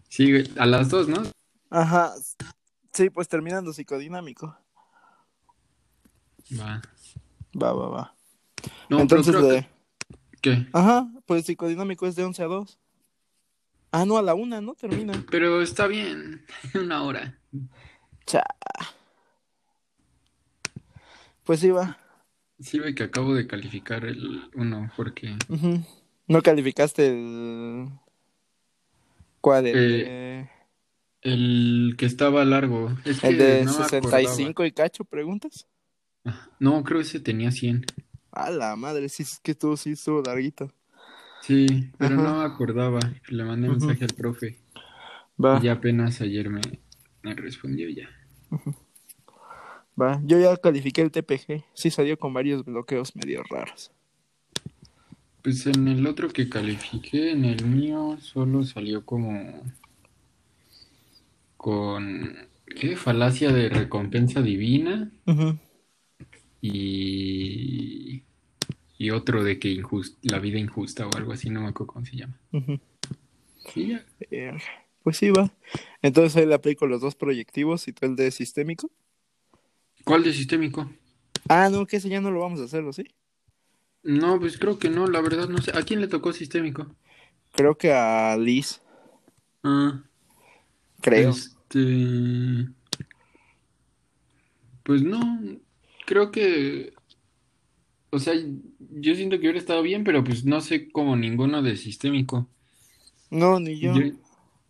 Sí. 0.09 0.33
A 0.59 0.67
las 0.67 0.89
dos, 0.89 1.09
¿no? 1.09 1.23
Ajá. 1.71 2.13
Sí, 2.93 3.11
pues 3.11 3.29
terminando 3.29 3.73
psicodinámico. 3.73 4.57
Va. 6.59 6.83
Va, 7.61 7.73
va, 7.73 7.89
va. 7.89 8.15
No, 8.89 9.01
Entonces, 9.01 9.35
de... 9.35 9.63
que- 9.63 9.73
¿Qué? 10.43 10.67
ajá, 10.73 11.07
pues 11.25 11.45
psicodinámico 11.47 12.07
es 12.07 12.17
de 12.17 12.25
11 12.25 12.43
a 12.43 12.47
2. 12.47 12.79
Ah, 13.93 14.05
no, 14.05 14.17
a 14.19 14.23
la 14.23 14.35
una, 14.35 14.61
¿no? 14.61 14.75
Termina. 14.75 15.13
Pero 15.31 15.63
está 15.63 15.87
bien. 15.87 16.45
Una 16.75 17.03
hora. 17.05 17.39
Cha. 18.27 18.43
Pues 21.45 21.61
sí, 21.61 21.71
va. 21.71 21.99
Sí, 22.61 22.79
güey, 22.79 22.95
que 22.95 23.03
acabo 23.03 23.35
de 23.35 23.47
calificar 23.47 24.05
el 24.05 24.49
uno 24.55 24.91
porque... 24.97 25.37
¿No 26.29 26.43
calificaste 26.43 27.09
el... 27.09 27.89
¿Cuál? 29.41 29.67
El, 29.67 29.77
Eh, 29.77 30.05
de... 30.05 30.49
El 31.23 31.95
que 31.99 32.07
estaba 32.07 32.45
largo. 32.45 32.91
Es 33.05 33.21
que 33.21 33.29
el 33.29 33.39
de 33.39 33.65
no 33.65 33.79
me 33.79 33.85
65 33.85 34.65
y 34.65 34.73
cacho, 34.73 35.05
preguntas? 35.05 35.67
acordaba. 36.25 36.51
No, 36.61 36.83
creo 36.85 36.99
que 37.01 37.07
ese 37.07 37.21
tenía 37.21 37.51
100. 37.51 37.85
A 38.31 38.51
la 38.51 38.77
madre, 38.77 39.09
sí, 39.09 39.23
es 39.25 39.41
que 39.41 39.55
tú 39.55 39.77
sí 39.77 39.93
estuvo 39.93 40.23
larguito. 40.23 40.73
Sí, 41.43 41.67
pero 41.99 42.15
Ajá. 42.15 42.23
no 42.23 42.39
me 42.39 42.45
acordaba. 42.45 43.01
Le 43.29 43.45
mandé 43.45 43.69
mensaje 43.69 44.05
al 44.05 44.15
profe. 44.15 44.59
Va, 45.43 45.59
Y 45.59 45.65
ya 45.65 45.73
apenas 45.73 46.21
ayer 46.21 46.49
me, 46.51 46.61
me 47.23 47.35
respondió 47.35 47.89
ya. 47.89 48.09
Va. 50.03 50.21
Yo 50.25 50.39
ya 50.41 50.57
califiqué 50.57 51.03
el 51.03 51.11
TPG. 51.11 51.65
Sí 51.75 51.91
salió 51.91 52.19
con 52.19 52.35
varios 52.35 52.65
bloqueos 52.65 53.15
medio 53.17 53.43
raros. 53.49 53.91
Pues 55.43 55.67
en 55.67 55.89
el 55.89 56.07
otro 56.07 56.29
que 56.29 56.49
califiqué, 56.49 57.31
en 57.33 57.45
el 57.45 57.65
mío, 57.67 58.17
solo 58.21 58.65
salió 58.65 59.05
como 59.05 59.63
con 61.57 62.37
¿qué? 62.77 62.97
Falacia 62.97 63.53
de 63.53 63.69
recompensa 63.69 64.41
divina 64.43 65.11
Ujú. 65.27 65.59
y 66.61 68.23
y 68.99 69.11
otro 69.11 69.43
de 69.43 69.59
que 69.59 69.69
injus- 69.69 70.17
la 70.23 70.39
vida 70.39 70.59
injusta 70.61 71.07
o 71.09 71.11
algo 71.17 71.33
así, 71.33 71.51
no 71.51 71.61
me 71.61 71.69
acuerdo 71.69 71.93
cómo 71.95 72.07
se 72.07 72.17
llama. 72.17 72.39
Ujú. 72.53 72.79
Y 73.75 73.89
ya. 73.89 74.05
Pues 75.03 75.17
sí, 75.17 75.31
va. 75.31 75.53
Entonces 76.03 76.37
ahí 76.37 76.47
le 76.47 76.55
aplico 76.55 76.87
los 76.87 77.01
dos 77.01 77.17
proyectivos 77.17 77.89
y 77.89 77.93
tú 77.93 78.07
el 78.07 78.15
de 78.15 78.31
sistémico. 78.31 78.91
¿Cuál 80.05 80.25
de 80.25 80.33
sistémico? 80.33 80.91
Ah, 81.49 81.69
no, 81.71 81.87
que 81.87 81.97
ese 81.97 82.09
ya 82.09 82.21
no 82.21 82.31
lo 82.31 82.41
vamos 82.41 82.61
a 82.61 82.65
hacer, 82.65 82.83
¿o 82.85 82.93
sí? 82.93 83.05
No, 84.03 84.39
pues 84.41 84.59
creo 84.59 84.79
que 84.79 84.91
no, 84.91 85.07
la 85.07 85.21
verdad 85.21 85.49
no 85.49 85.59
sé. 85.59 85.71
¿A 85.77 85.83
quién 85.83 86.01
le 86.01 86.09
tocó 86.09 86.33
sistémico? 86.33 86.95
Creo 87.53 87.77
que 87.77 87.93
a 87.93 88.37
Liz, 88.37 88.81
Ah, 89.63 90.03
creo. 91.01 91.31
Este. 91.31 92.69
Pues 94.83 95.03
no, 95.03 95.21
creo 96.07 96.31
que. 96.33 96.93
O 98.11 98.19
sea, 98.19 98.35
yo 98.35 99.15
siento 99.15 99.37
que 99.37 99.43
hubiera 99.43 99.59
estado 99.59 99.83
bien, 99.83 100.05
pero 100.05 100.23
pues 100.23 100.45
no 100.45 100.61
sé 100.61 100.91
como 100.91 101.17
ninguno 101.17 101.63
de 101.63 101.77
sistémico. 101.77 102.49
No, 103.31 103.59
ni 103.59 103.79
yo. 103.79 103.95
Yo- 103.95 104.13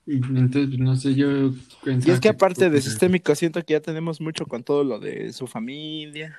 entonces, 0.07 0.69
pues, 0.69 0.79
no 0.79 0.97
sé, 0.97 1.15
yo 1.15 1.53
Y 1.87 2.11
es 2.11 2.21
que 2.21 2.29
aparte 2.29 2.71
de 2.71 2.81
sistémico, 2.81 3.35
siento 3.35 3.65
que 3.65 3.75
ya 3.75 3.81
tenemos 3.81 4.21
mucho 4.21 4.47
con 4.47 4.65
todo 4.65 4.83
lo 4.83 4.99
de 4.99 5.33
su 5.33 5.47
familia 5.47 6.39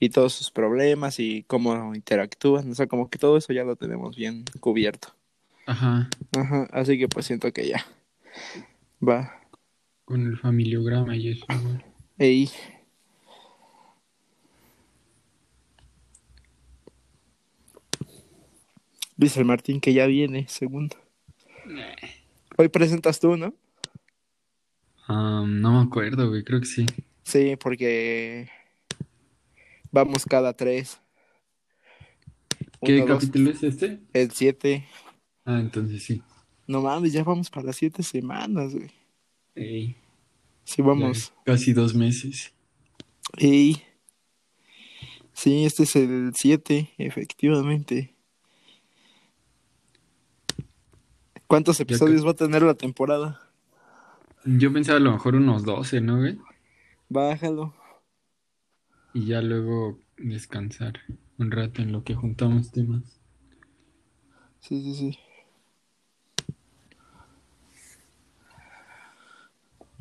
y 0.00 0.10
todos 0.10 0.32
sus 0.32 0.50
problemas 0.50 1.20
y 1.20 1.44
cómo 1.46 1.94
interactúan. 1.94 2.70
O 2.70 2.74
sea, 2.74 2.86
como 2.86 3.08
que 3.08 3.18
todo 3.18 3.36
eso 3.36 3.52
ya 3.52 3.64
lo 3.64 3.76
tenemos 3.76 4.16
bien 4.16 4.44
cubierto. 4.58 5.14
Ajá, 5.66 6.08
Ajá, 6.36 6.68
así 6.72 6.98
que 6.98 7.06
pues 7.06 7.26
siento 7.26 7.52
que 7.52 7.68
ya. 7.68 7.86
Va. 9.06 9.40
con 10.04 10.26
el 10.26 10.36
familiograma 10.36 11.16
y 11.16 11.28
eso. 11.28 11.46
Ey. 12.18 12.50
Dice 19.16 19.38
el 19.38 19.46
Martín 19.46 19.80
que 19.80 19.92
ya 19.92 20.06
viene, 20.06 20.46
segundo. 20.48 20.96
Hoy 22.60 22.68
presentas 22.68 23.18
tú, 23.18 23.38
¿no? 23.38 23.54
Ah, 25.08 25.42
no 25.46 25.72
me 25.80 25.86
acuerdo, 25.86 26.28
güey, 26.28 26.44
creo 26.44 26.60
que 26.60 26.66
sí. 26.66 26.84
Sí, 27.22 27.56
porque 27.56 28.50
vamos 29.90 30.26
cada 30.26 30.52
tres. 30.52 31.00
¿Qué 32.82 32.96
Uno, 32.96 33.06
dos, 33.06 33.20
capítulo 33.24 33.50
es 33.50 33.62
este? 33.62 34.00
el 34.12 34.30
siete. 34.32 34.86
Ah, 35.46 35.58
entonces 35.58 36.02
sí. 36.02 36.20
No 36.66 36.82
mames, 36.82 37.14
ya 37.14 37.24
vamos 37.24 37.48
para 37.48 37.72
siete 37.72 38.02
semanas, 38.02 38.74
güey. 38.74 38.90
Ey, 39.54 39.96
Sí, 40.64 40.82
vamos. 40.82 41.32
ya 41.46 41.52
casi 41.54 41.72
dos 41.72 41.94
meses. 41.94 42.52
Ey. 43.38 43.82
Sí, 45.32 45.64
este 45.64 45.84
es 45.84 45.96
el 45.96 46.32
siete, 46.36 46.90
efectivamente. 46.98 48.14
¿Cuántos 51.50 51.80
episodios 51.80 52.24
va 52.24 52.30
a 52.30 52.34
tener 52.34 52.62
la 52.62 52.74
temporada? 52.74 53.40
Yo 54.44 54.72
pensaba 54.72 54.98
a 54.98 55.00
lo 55.00 55.10
mejor 55.10 55.34
unos 55.34 55.64
12, 55.64 56.00
¿no, 56.00 56.18
güey? 56.18 56.38
Bájalo. 57.08 57.74
Y 59.14 59.26
ya 59.26 59.42
luego 59.42 59.98
descansar 60.16 61.00
un 61.38 61.50
rato 61.50 61.82
en 61.82 61.90
lo 61.90 62.04
que 62.04 62.14
juntamos 62.14 62.70
temas. 62.70 63.18
Sí, 64.60 64.80
sí, 64.80 64.94
sí. 64.94 65.18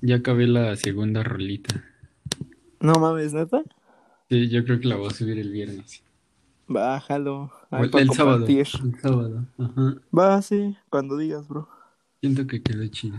Ya 0.01 0.17
acabé 0.17 0.45
la 0.45 0.75
segunda 0.75 1.23
rolita. 1.23 1.83
No 2.79 2.93
mames, 2.99 3.33
neta. 3.33 3.63
Sí, 4.29 4.49
yo 4.49 4.63
creo 4.65 4.79
que 4.79 4.87
la 4.87 4.97
voy 4.97 5.07
a 5.07 5.15
subir 5.15 5.39
el 5.39 5.51
viernes. 5.51 6.03
Bájalo. 6.69 7.51
Ahí 7.71 7.83
el, 7.83 7.89
para 7.89 8.03
el 8.03 8.11
sábado. 8.11 8.45
El 8.47 8.65
sábado. 9.01 9.45
Ajá. 9.57 9.95
Va, 10.17 10.41
sí, 10.41 10.77
cuando 10.89 11.17
digas, 11.17 11.47
bro. 11.47 11.67
Siento 12.21 12.45
que 12.47 12.61
quedó 12.61 12.85
chido. 12.87 13.17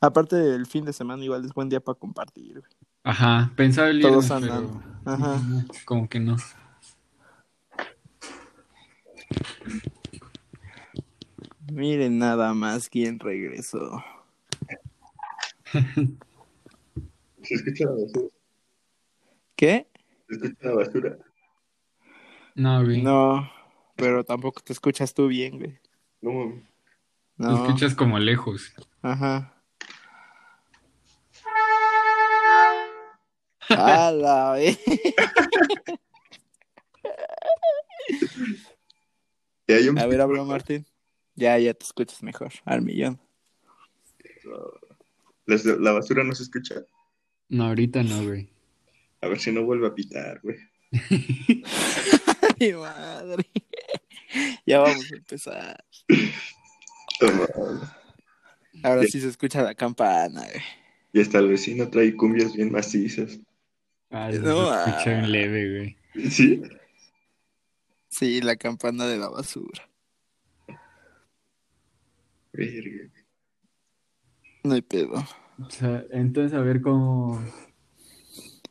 Aparte 0.00 0.36
del 0.36 0.66
fin 0.66 0.84
de 0.84 0.92
semana, 0.92 1.22
igual 1.24 1.44
es 1.44 1.52
buen 1.52 1.68
día 1.68 1.80
para 1.80 1.98
compartir. 1.98 2.60
güey. 2.60 2.70
Ajá, 3.04 3.52
pensaba 3.56 3.88
el 3.88 4.00
Todos 4.00 4.28
viernes, 4.28 4.50
andan. 4.50 5.00
pero 5.04 5.14
Ajá. 5.14 5.40
como 5.84 6.08
que 6.08 6.20
no. 6.20 6.36
Miren 11.72 12.18
nada 12.18 12.54
más 12.54 12.88
quién 12.88 13.18
regresó. 13.18 14.02
Se 17.42 17.54
escucha 17.54 17.84
la 17.86 17.90
basura. 17.92 18.28
¿Qué? 19.56 19.88
Se 20.28 20.34
escucha 20.34 20.56
la 20.68 20.74
basura. 20.74 21.18
No, 22.56 22.82
güey. 22.82 23.02
No, 23.02 23.48
pero 23.96 24.24
tampoco 24.24 24.62
te 24.62 24.72
escuchas 24.72 25.12
tú 25.12 25.28
bien, 25.28 25.58
güey. 25.58 25.78
No. 26.22 26.62
Te 27.36 27.52
escuchas 27.52 27.94
como 27.94 28.18
lejos. 28.18 28.72
Ajá. 29.02 29.52
A 33.68 34.10
la 34.10 34.52
vez. 34.52 34.78
Un 39.90 39.98
A 39.98 40.06
ver, 40.06 40.20
habla 40.22 40.44
Martín. 40.44 40.86
Ya, 41.34 41.58
ya 41.58 41.74
te 41.74 41.84
escuchas 41.84 42.22
mejor. 42.22 42.52
Al 42.64 42.80
millón. 42.80 43.20
La, 45.44 45.56
la 45.78 45.92
basura 45.92 46.24
no 46.24 46.34
se 46.34 46.44
escucha. 46.44 46.86
No, 47.50 47.66
ahorita 47.66 48.02
no, 48.02 48.24
güey. 48.24 48.48
A 49.20 49.28
ver 49.28 49.40
si 49.40 49.52
no 49.52 49.62
vuelve 49.64 49.88
a 49.88 49.94
pitar, 49.94 50.40
güey. 50.42 50.56
Ay, 52.60 52.72
madre. 52.72 53.50
Ya 54.66 54.80
vamos 54.80 55.12
a 55.12 55.16
empezar. 55.16 55.84
Toma. 57.20 57.46
Ahora 58.82 59.02
sí 59.04 59.20
se 59.20 59.28
escucha 59.28 59.62
la 59.62 59.74
campana, 59.74 60.42
güey. 60.42 60.62
Y 61.12 61.20
hasta 61.20 61.38
el 61.38 61.48
vecino 61.48 61.88
trae 61.88 62.14
cumbias 62.14 62.54
bien 62.54 62.70
macizas. 62.70 63.38
Ah, 64.10 64.30
se 64.30 64.40
No, 64.40 64.72
escucha 64.74 65.20
ah. 65.20 65.26
leve, 65.26 65.96
güey. 66.14 66.30
¿Sí? 66.30 66.62
Sí, 68.08 68.40
la 68.40 68.56
campana 68.56 69.06
de 69.06 69.18
la 69.18 69.28
basura. 69.28 69.88
Verga. 72.52 73.10
No 74.64 74.74
hay 74.74 74.82
pedo. 74.82 75.24
O 75.58 75.70
sea, 75.70 76.04
entonces 76.10 76.56
a 76.58 76.60
ver 76.62 76.80
cómo 76.82 77.42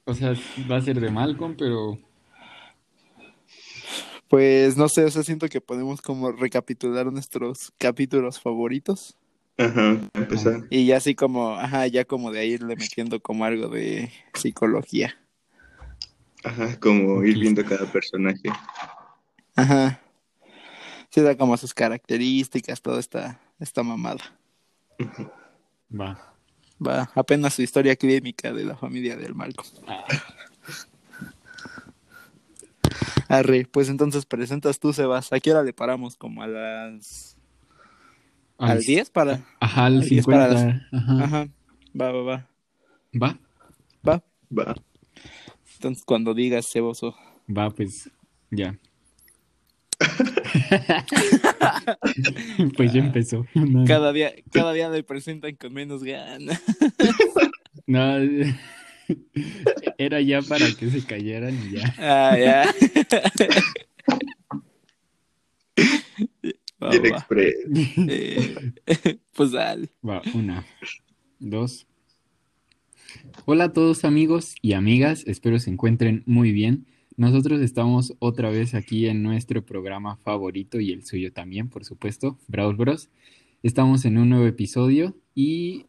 O 0.06 0.14
sea, 0.14 0.34
va 0.70 0.78
a 0.78 0.82
ser 0.82 1.00
de 1.00 1.10
Malcolm, 1.10 1.56
pero 1.58 1.98
Pues 4.28 4.76
no 4.76 4.89
sé, 4.89 5.05
o 5.05 5.11
sea, 5.11 5.23
siento 5.23 5.47
que 5.47 5.61
podemos 5.61 6.01
como 6.01 6.32
recapitular 6.32 7.11
nuestros 7.11 7.71
capítulos 7.78 8.39
favoritos. 8.39 9.15
Ajá, 9.57 10.01
empezar. 10.13 10.63
Y 10.69 10.86
ya 10.88 10.97
así 10.97 11.15
como, 11.15 11.55
ajá, 11.55 11.88
ya 11.88 12.05
como 12.05 12.32
de 12.32 12.39
ahí 12.39 12.51
irle 12.53 12.76
metiendo 12.76 13.21
como 13.21 13.45
algo 13.45 13.69
de 13.69 14.11
psicología. 14.34 15.15
Ajá, 16.43 16.80
como 16.80 17.23
ir 17.23 17.39
viendo 17.39 17.63
cada 17.63 17.91
personaje. 17.91 18.49
Ajá. 19.55 20.01
Sí, 21.09 21.21
da 21.21 21.38
como 21.38 21.55
sus 21.55 21.73
características, 21.73 22.82
toda 22.82 22.99
esta, 22.99 23.39
esta 23.59 23.84
mamada. 23.84 24.38
va. 25.89 26.36
Va, 26.86 27.09
apenas 27.15 27.53
su 27.53 27.61
historia 27.61 27.95
clínica 27.95 28.51
de 28.51 28.65
la 28.65 28.76
familia 28.76 29.15
del 29.15 29.34
Malcolm. 29.34 29.69
Ah, 29.88 30.03
Arre, 33.30 33.67
pues 33.69 33.89
entonces 33.89 34.26
presentas 34.26 34.80
tú, 34.80 34.93
Sebas. 34.93 35.34
¿A 35.34 35.39
qué 35.39 35.51
hora 35.51 35.63
le 35.63 35.73
paramos? 35.73 36.15
¿Como 36.15 36.43
a 36.43 36.47
las... 36.47 37.38
al 38.57 38.80
10 38.80 39.09
para...? 39.09 39.41
Ajá, 39.59 39.86
al 39.86 39.97
al 39.97 40.09
10 40.09 40.26
para 40.26 40.57
50. 40.57 40.88
Ajá. 40.91 41.23
Ajá, 41.23 41.47
va, 41.99 42.11
va, 42.11 42.21
va. 42.21 42.47
Va, 43.21 43.39
Va. 44.07 44.23
Va. 44.57 44.76
Entonces 45.76 46.03
cuando 46.05 46.34
digas, 46.34 46.67
Ceboso. 46.71 47.15
va, 47.47 47.69
pues 47.69 48.09
ya. 48.51 48.78
pues 52.78 52.93
ya 52.93 52.99
empezó. 52.99 53.45
No, 53.53 53.86
Cada 53.86 54.11
día, 54.11 54.34
cada 54.51 54.73
día 54.73 54.89
le 54.89 55.03
presentan 55.03 55.55
con 55.55 55.73
menos 55.73 56.03
ganas. 56.03 56.61
no, 57.88 58.17
era 59.97 60.22
ya 60.22 60.41
para 60.41 60.66
que 60.74 60.89
se 60.89 61.06
cayeran 61.06 61.56
y 61.56 61.72
ya. 61.78 61.95
Ah, 61.97 62.38
ya. 62.38 62.74
Va, 66.82 66.89
Bien 66.89 67.03
va. 67.03 67.18
express. 67.18 67.56
Eh, 68.08 69.18
pues 69.34 69.51
dale. 69.51 69.89
Va, 70.08 70.22
una, 70.34 70.66
dos. 71.39 71.88
Hola 73.45 73.66
a 73.66 73.74
todos 73.74 74.03
amigos 74.06 74.56
y 74.62 74.74
amigas, 74.74 75.24
espero 75.26 75.58
se 75.60 75.70
encuentren 75.70 76.24
muy 76.26 76.51
bien. 76.51 76.86
Nosotros 77.18 77.62
estamos 77.62 78.14
otra 78.20 78.49
vez 78.49 78.74
aquí 78.76 79.08
en 79.08 79.24
nuestro 79.24 79.66
programa 79.66 80.18
favorito 80.18 80.82
y 80.82 80.91
el 80.91 81.06
suyo 81.06 81.32
también, 81.32 81.70
por 81.70 81.86
supuesto, 81.86 82.38
Brawl 82.47 82.76
Bros. 82.76 83.10
Estamos 83.64 84.03
en 84.03 84.18
un 84.18 84.30
nuevo 84.30 84.45
episodio 84.45 85.16
y 85.34 85.86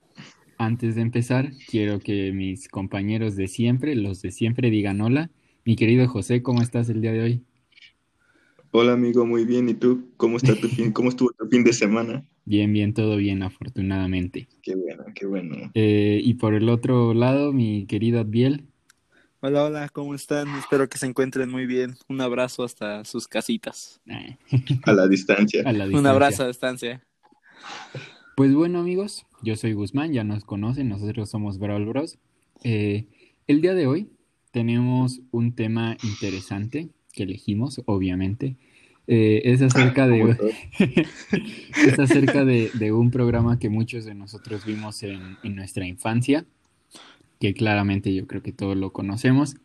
antes 0.58 0.94
de 0.94 1.02
empezar, 1.02 1.52
quiero 1.68 1.98
que 1.98 2.32
mis 2.32 2.68
compañeros 2.68 3.36
de 3.36 3.48
siempre, 3.48 3.94
los 3.94 4.22
de 4.22 4.30
siempre, 4.30 4.70
digan 4.70 5.00
hola. 5.00 5.30
Mi 5.64 5.76
querido 5.76 6.06
José, 6.08 6.42
¿cómo 6.42 6.62
estás 6.62 6.88
el 6.88 7.00
día 7.00 7.12
de 7.12 7.20
hoy? 7.20 7.42
Hola 8.70 8.92
amigo, 8.92 9.24
muy 9.26 9.44
bien. 9.44 9.68
¿Y 9.68 9.74
tú? 9.74 10.10
¿Cómo 10.16 10.36
está 10.36 10.54
tu 10.54 10.68
fin? 10.68 10.92
¿Cómo 10.92 11.08
estuvo 11.08 11.30
tu 11.38 11.46
fin 11.48 11.64
de 11.64 11.72
semana? 11.72 12.24
Bien, 12.44 12.72
bien, 12.72 12.94
todo 12.94 13.16
bien, 13.16 13.42
afortunadamente. 13.42 14.48
Qué 14.62 14.74
bueno, 14.76 15.04
qué 15.14 15.26
bueno. 15.26 15.70
Eh, 15.74 16.20
y 16.22 16.34
por 16.34 16.54
el 16.54 16.68
otro 16.68 17.12
lado, 17.14 17.52
mi 17.52 17.86
querido 17.86 18.20
Adbiel. 18.20 18.64
Hola, 19.40 19.64
hola, 19.64 19.88
¿cómo 19.88 20.14
están? 20.14 20.48
Espero 20.56 20.88
que 20.88 20.98
se 20.98 21.06
encuentren 21.06 21.50
muy 21.50 21.66
bien. 21.66 21.96
Un 22.08 22.20
abrazo 22.20 22.64
hasta 22.64 23.04
sus 23.04 23.28
casitas. 23.28 24.00
A 24.84 24.92
la 24.92 25.06
distancia. 25.08 25.62
a 25.64 25.72
la 25.72 25.84
Un 25.84 25.90
distancia. 25.90 26.10
abrazo 26.10 26.42
a 26.44 26.48
distancia. 26.48 27.02
Pues 28.36 28.52
bueno 28.54 28.80
amigos, 28.80 29.26
yo 29.42 29.56
soy 29.56 29.72
Guzmán, 29.72 30.12
ya 30.12 30.24
nos 30.24 30.44
conocen, 30.44 30.88
nosotros 30.88 31.30
somos 31.30 31.58
Brawl 31.58 31.86
Bros. 31.86 32.18
Eh, 32.64 33.06
el 33.46 33.60
día 33.60 33.74
de 33.74 33.86
hoy 33.86 34.08
tenemos 34.50 35.20
un 35.30 35.52
tema 35.52 35.96
interesante 36.02 36.88
que 37.12 37.24
elegimos, 37.24 37.82
obviamente. 37.86 38.56
Eh, 39.08 39.42
es 39.44 39.62
acerca 39.62 40.08
de, 40.08 40.36
es 41.86 41.98
acerca 41.98 42.44
de, 42.44 42.70
de 42.74 42.92
un 42.92 43.10
programa 43.10 43.58
que 43.58 43.68
muchos 43.68 44.04
de 44.04 44.14
nosotros 44.14 44.64
vimos 44.64 45.02
en, 45.02 45.36
en 45.42 45.54
nuestra 45.54 45.86
infancia, 45.86 46.44
que 47.38 47.54
claramente 47.54 48.12
yo 48.14 48.26
creo 48.26 48.42
que 48.42 48.52
todos 48.52 48.76
lo 48.76 48.92
conocemos. 48.92 49.56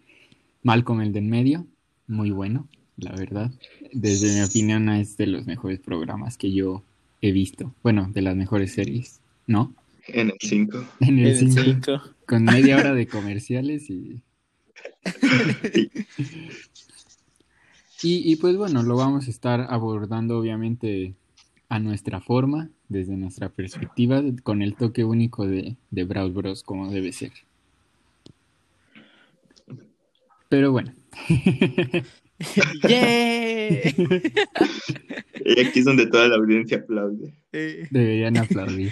Malcolm 0.64 1.02
el 1.02 1.12
de 1.12 1.20
en 1.20 1.30
medio, 1.30 1.68
muy 2.08 2.30
bueno, 2.30 2.68
la 2.98 3.12
verdad. 3.12 3.52
Desde 3.94 4.34
mi 4.34 4.42
opinión 4.42 4.90
es 4.90 5.18
de 5.18 5.28
los 5.28 5.48
mejores 5.48 5.80
programas 5.80 6.38
que 6.38 6.52
yo 6.52 6.84
he 7.22 7.32
visto. 7.32 7.74
Bueno, 7.82 8.10
de 8.14 8.22
las 8.22 8.36
mejores 8.36 8.74
series, 8.74 9.21
¿no? 9.48 9.74
En 10.08 10.30
el 10.30 10.38
5. 10.40 10.86
En 11.02 11.20
el 11.20 11.26
En 11.26 11.28
el 11.28 11.38
cinco, 11.38 11.62
cinco. 11.64 12.02
con 12.26 12.44
media 12.44 12.78
hora 12.78 12.94
de 12.94 13.08
comerciales 13.08 13.90
y... 13.90 14.22
y... 18.04 18.32
Y 18.32 18.36
pues 18.38 18.58
bueno, 18.58 18.84
lo 18.84 18.96
vamos 18.96 19.28
a 19.28 19.30
estar 19.30 19.68
abordando 19.70 20.38
obviamente 20.40 21.14
a 21.70 21.80
nuestra 21.80 22.20
forma, 22.20 22.70
desde 22.90 23.16
nuestra 23.16 23.50
perspectiva, 23.50 24.22
con 24.44 24.62
el 24.62 24.76
toque 24.76 25.04
único 25.06 25.48
de, 25.48 25.78
de 25.92 26.04
Brawl 26.04 26.32
Bros. 26.32 26.64
como 26.64 26.92
debe 26.92 27.14
ser. 27.14 27.32
Pero 30.50 30.72
bueno, 30.72 30.92
¡Yeah! 32.88 33.90
Y 35.46 35.60
aquí 35.60 35.80
es 35.80 35.86
donde 35.86 36.08
toda 36.08 36.28
la 36.28 36.36
audiencia 36.36 36.78
aplaude. 36.78 37.34
Deberían 37.52 38.38
aplaudir. 38.38 38.92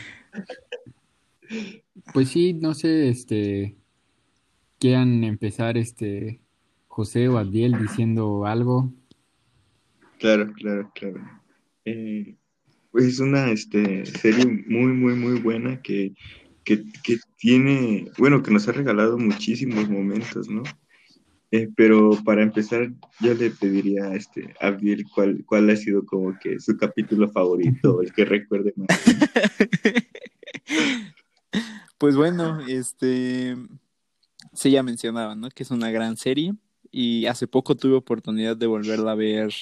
Pues 2.13 2.29
sí, 2.29 2.53
no 2.53 2.73
sé, 2.73 3.09
este, 3.09 3.75
quieran 4.79 5.23
empezar, 5.23 5.77
este, 5.77 6.41
José 6.87 7.27
o 7.27 7.37
Abdiel 7.37 7.79
diciendo 7.79 8.45
algo. 8.45 8.93
Claro, 10.19 10.51
claro, 10.53 10.91
claro. 10.93 11.21
Pues 12.91 13.05
es 13.05 13.19
una 13.19 13.51
este, 13.51 14.05
serie 14.05 14.45
muy, 14.67 14.91
muy, 14.93 15.15
muy 15.15 15.39
buena 15.39 15.81
que, 15.81 16.13
que, 16.63 16.83
que 17.03 17.17
tiene, 17.37 18.11
bueno, 18.17 18.43
que 18.43 18.51
nos 18.51 18.67
ha 18.67 18.71
regalado 18.71 19.17
muchísimos 19.17 19.89
momentos, 19.89 20.49
¿no? 20.49 20.63
Eh, 21.51 21.67
pero 21.75 22.11
para 22.23 22.43
empezar, 22.43 22.91
yo 23.19 23.33
le 23.33 23.49
pediría 23.49 24.05
a 24.05 24.15
este, 24.15 24.53
a 24.61 24.67
Abdiel 24.67 25.05
cuál, 25.13 25.43
cuál 25.45 25.69
ha 25.69 25.75
sido 25.75 26.05
como 26.05 26.37
que 26.37 26.59
su 26.59 26.77
capítulo 26.77 27.29
favorito, 27.29 28.01
el 28.03 28.13
que 28.13 28.25
recuerde 28.25 28.73
más. 28.75 28.87
Pues 31.97 32.15
bueno, 32.15 32.61
este 32.67 33.57
sí 34.53 34.71
ya 34.71 34.83
mencionaba, 34.83 35.35
¿no? 35.35 35.49
Que 35.49 35.63
es 35.63 35.71
una 35.71 35.91
gran 35.91 36.17
serie 36.17 36.53
y 36.91 37.25
hace 37.25 37.47
poco 37.47 37.75
tuve 37.75 37.95
oportunidad 37.95 38.55
de 38.55 38.67
volverla 38.67 39.11
a 39.11 39.15
ver 39.15 39.53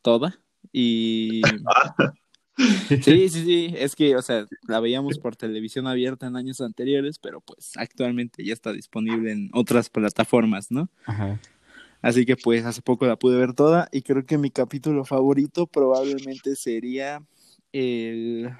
toda 0.00 0.38
y 0.72 1.42
sí, 2.56 2.96
sí, 3.02 3.28
sí, 3.28 3.74
es 3.76 3.96
que, 3.96 4.16
o 4.16 4.22
sea, 4.22 4.46
la 4.66 4.80
veíamos 4.80 5.18
por 5.18 5.36
televisión 5.36 5.86
abierta 5.86 6.26
en 6.26 6.36
años 6.36 6.60
anteriores, 6.60 7.18
pero 7.18 7.40
pues 7.40 7.72
actualmente 7.76 8.44
ya 8.44 8.52
está 8.52 8.72
disponible 8.72 9.32
en 9.32 9.50
otras 9.52 9.88
plataformas, 9.88 10.70
¿no? 10.70 10.88
Ajá. 11.06 11.40
Así 12.02 12.26
que 12.26 12.36
pues 12.36 12.64
hace 12.64 12.82
poco 12.82 13.06
la 13.06 13.16
pude 13.16 13.38
ver 13.38 13.54
toda 13.54 13.88
y 13.92 14.02
creo 14.02 14.26
que 14.26 14.36
mi 14.36 14.50
capítulo 14.50 15.04
favorito 15.04 15.68
probablemente 15.68 16.56
sería 16.56 17.22
el 17.72 18.50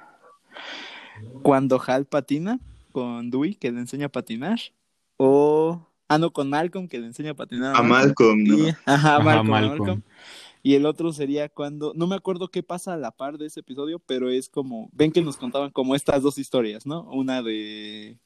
cuando 1.43 1.82
Hal 1.84 2.07
patina 2.07 2.61
con 2.93 3.30
Dewey 3.30 3.57
que 3.57 3.72
le 3.72 3.80
enseña 3.80 4.07
a 4.07 4.11
patinar 4.11 4.61
o 5.16 5.88
ah 6.07 6.18
no 6.18 6.32
con 6.32 6.51
Malcolm 6.51 6.86
que 6.86 7.01
le 7.01 7.07
enseña 7.07 7.32
a 7.32 7.34
patinar 7.34 7.74
A 7.74 7.82
Malcolm, 7.82 8.45
¿no? 8.45 8.59
y, 8.59 8.68
ajá, 8.70 8.84
Ajá, 8.95 9.20
Malcolm, 9.20 9.51
Malcolm. 9.51 10.03
Y 10.63 10.75
el 10.75 10.87
otro 10.87 11.13
sería 11.13 11.49
cuando, 11.49 11.93
no 11.95 12.07
me 12.07 12.15
acuerdo 12.15 12.49
qué 12.49 12.63
pasa 12.63 12.95
a 12.95 12.97
la 12.97 13.11
par 13.11 13.37
de 13.37 13.47
ese 13.47 13.61
episodio, 13.61 13.99
pero 13.99 14.31
es 14.31 14.49
como, 14.49 14.89
ven 14.93 15.11
que 15.11 15.23
nos 15.23 15.37
contaban 15.37 15.71
como 15.71 15.95
estas 15.95 16.23
dos 16.23 16.39
historias, 16.39 16.87
¿no? 16.87 17.03
Una 17.11 17.43
de 17.43 18.19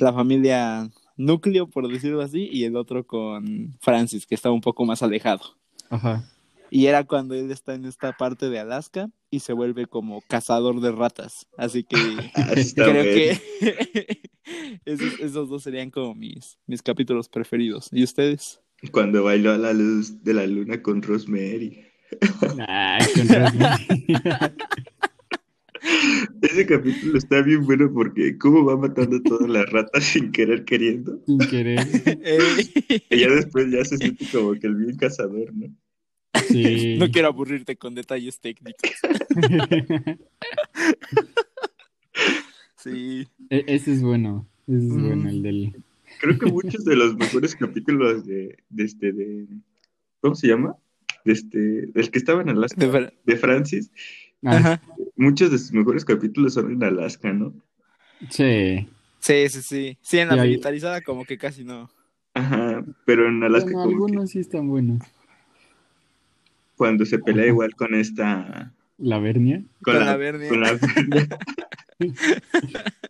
la 0.00 0.12
familia 0.12 0.88
núcleo, 1.16 1.68
por 1.68 1.88
decirlo 1.88 2.22
así, 2.22 2.48
y 2.50 2.64
el 2.64 2.76
otro 2.76 3.06
con 3.06 3.76
Francis, 3.80 4.26
que 4.26 4.36
estaba 4.36 4.54
un 4.54 4.60
poco 4.60 4.84
más 4.84 5.02
alejado. 5.02 5.42
Ajá. 5.90 6.24
Y 6.70 6.86
era 6.86 7.04
cuando 7.04 7.34
él 7.34 7.50
está 7.50 7.74
en 7.74 7.84
esta 7.84 8.16
parte 8.16 8.48
de 8.48 8.60
Alaska 8.60 9.10
y 9.28 9.40
se 9.40 9.52
vuelve 9.52 9.86
como 9.86 10.22
cazador 10.22 10.80
de 10.80 10.92
ratas. 10.92 11.48
Así 11.56 11.82
que 11.82 11.96
Ah, 12.34 12.52
creo 12.74 13.02
que 13.02 14.30
esos, 14.84 15.18
esos 15.18 15.48
dos 15.48 15.64
serían 15.64 15.90
como 15.90 16.14
mis, 16.14 16.58
mis 16.66 16.82
capítulos 16.82 17.28
preferidos. 17.28 17.88
¿Y 17.90 18.04
ustedes? 18.04 18.60
Cuando 18.92 19.24
bailó 19.24 19.52
a 19.52 19.58
la 19.58 19.72
luz 19.72 20.22
de 20.24 20.34
la 20.34 20.46
luna 20.46 20.80
con 20.82 21.02
Rosemary. 21.02 21.84
Ay, 22.66 23.06
con 23.14 23.28
Rosemary. 23.28 23.86
Ese 26.42 26.66
capítulo 26.66 27.16
está 27.18 27.40
bien 27.42 27.64
bueno 27.64 27.90
porque 27.92 28.36
cómo 28.38 28.64
va 28.64 28.76
matando 28.76 29.16
a 29.16 29.22
todas 29.22 29.48
las 29.48 29.68
ratas 29.70 30.04
sin 30.04 30.30
querer 30.32 30.64
queriendo. 30.64 31.22
Sin 31.26 31.38
querer. 31.38 31.86
Y 33.10 33.18
ya 33.18 33.28
después 33.30 33.70
ya 33.70 33.84
se 33.84 33.96
siente 33.98 34.26
como 34.32 34.52
que 34.54 34.66
el 34.66 34.74
bien 34.76 34.96
cazador, 34.96 35.54
¿no? 35.54 35.66
Sí. 36.48 36.96
No 36.98 37.10
quiero 37.10 37.28
aburrirte 37.28 37.76
con 37.76 37.94
detalles 37.94 38.40
técnicos. 38.40 38.90
Sí. 42.76 43.26
E- 43.50 43.64
Ese 43.66 43.92
es 43.92 44.02
bueno. 44.02 44.48
Ese 44.66 44.78
es 44.78 44.82
Mm. 44.84 45.06
bueno, 45.06 45.28
el 45.28 45.42
del. 45.42 45.74
Creo 46.20 46.38
que 46.38 46.46
muchos 46.46 46.84
de 46.84 46.96
los 46.96 47.16
mejores 47.16 47.56
capítulos 47.56 48.24
de, 48.26 48.56
de 48.68 48.84
este, 48.84 49.12
de, 49.12 49.46
¿cómo 50.20 50.34
se 50.34 50.48
llama? 50.48 50.76
De 51.24 51.32
este, 51.32 51.58
del 51.58 52.10
que 52.10 52.18
estaba 52.18 52.42
en 52.42 52.50
Alaska, 52.50 52.86
De 53.24 53.36
Francis, 53.36 53.90
Ajá. 54.44 54.80
muchos 55.16 55.50
de 55.50 55.58
sus 55.58 55.72
mejores 55.72 56.04
capítulos 56.04 56.54
son 56.54 56.72
en 56.72 56.82
Alaska, 56.84 57.32
¿no? 57.32 57.54
Sí. 58.30 58.88
Sí, 59.18 59.48
sí, 59.48 59.62
sí. 59.62 59.98
Sí, 60.00 60.18
en 60.18 60.28
la 60.28 60.36
Y 60.36 60.38
ahí- 60.40 60.48
militarizada 60.50 61.00
como 61.02 61.24
que 61.24 61.36
casi 61.36 61.64
no. 61.64 61.90
Ajá, 62.34 62.84
pero 63.04 63.28
en 63.28 63.42
Alaska 63.42 63.70
Bueno, 63.72 63.82
como 63.82 63.88
que 63.88 63.94
algunos 64.04 64.30
sí 64.30 64.38
están 64.38 64.68
buenos. 64.68 65.02
cuando 66.76 67.04
se 67.04 67.18
pelea 67.18 67.42
Ajá. 67.44 67.48
igual 67.50 67.74
con 67.74 67.94
esta, 67.94 68.72
La 68.98 69.18
Vernia. 69.18 69.62
con, 69.82 69.94
Con 69.94 69.98
la, 69.98 70.04
la 70.06 70.16
Bernie. 70.16 70.48
con 70.48 70.60
la- 70.60 70.78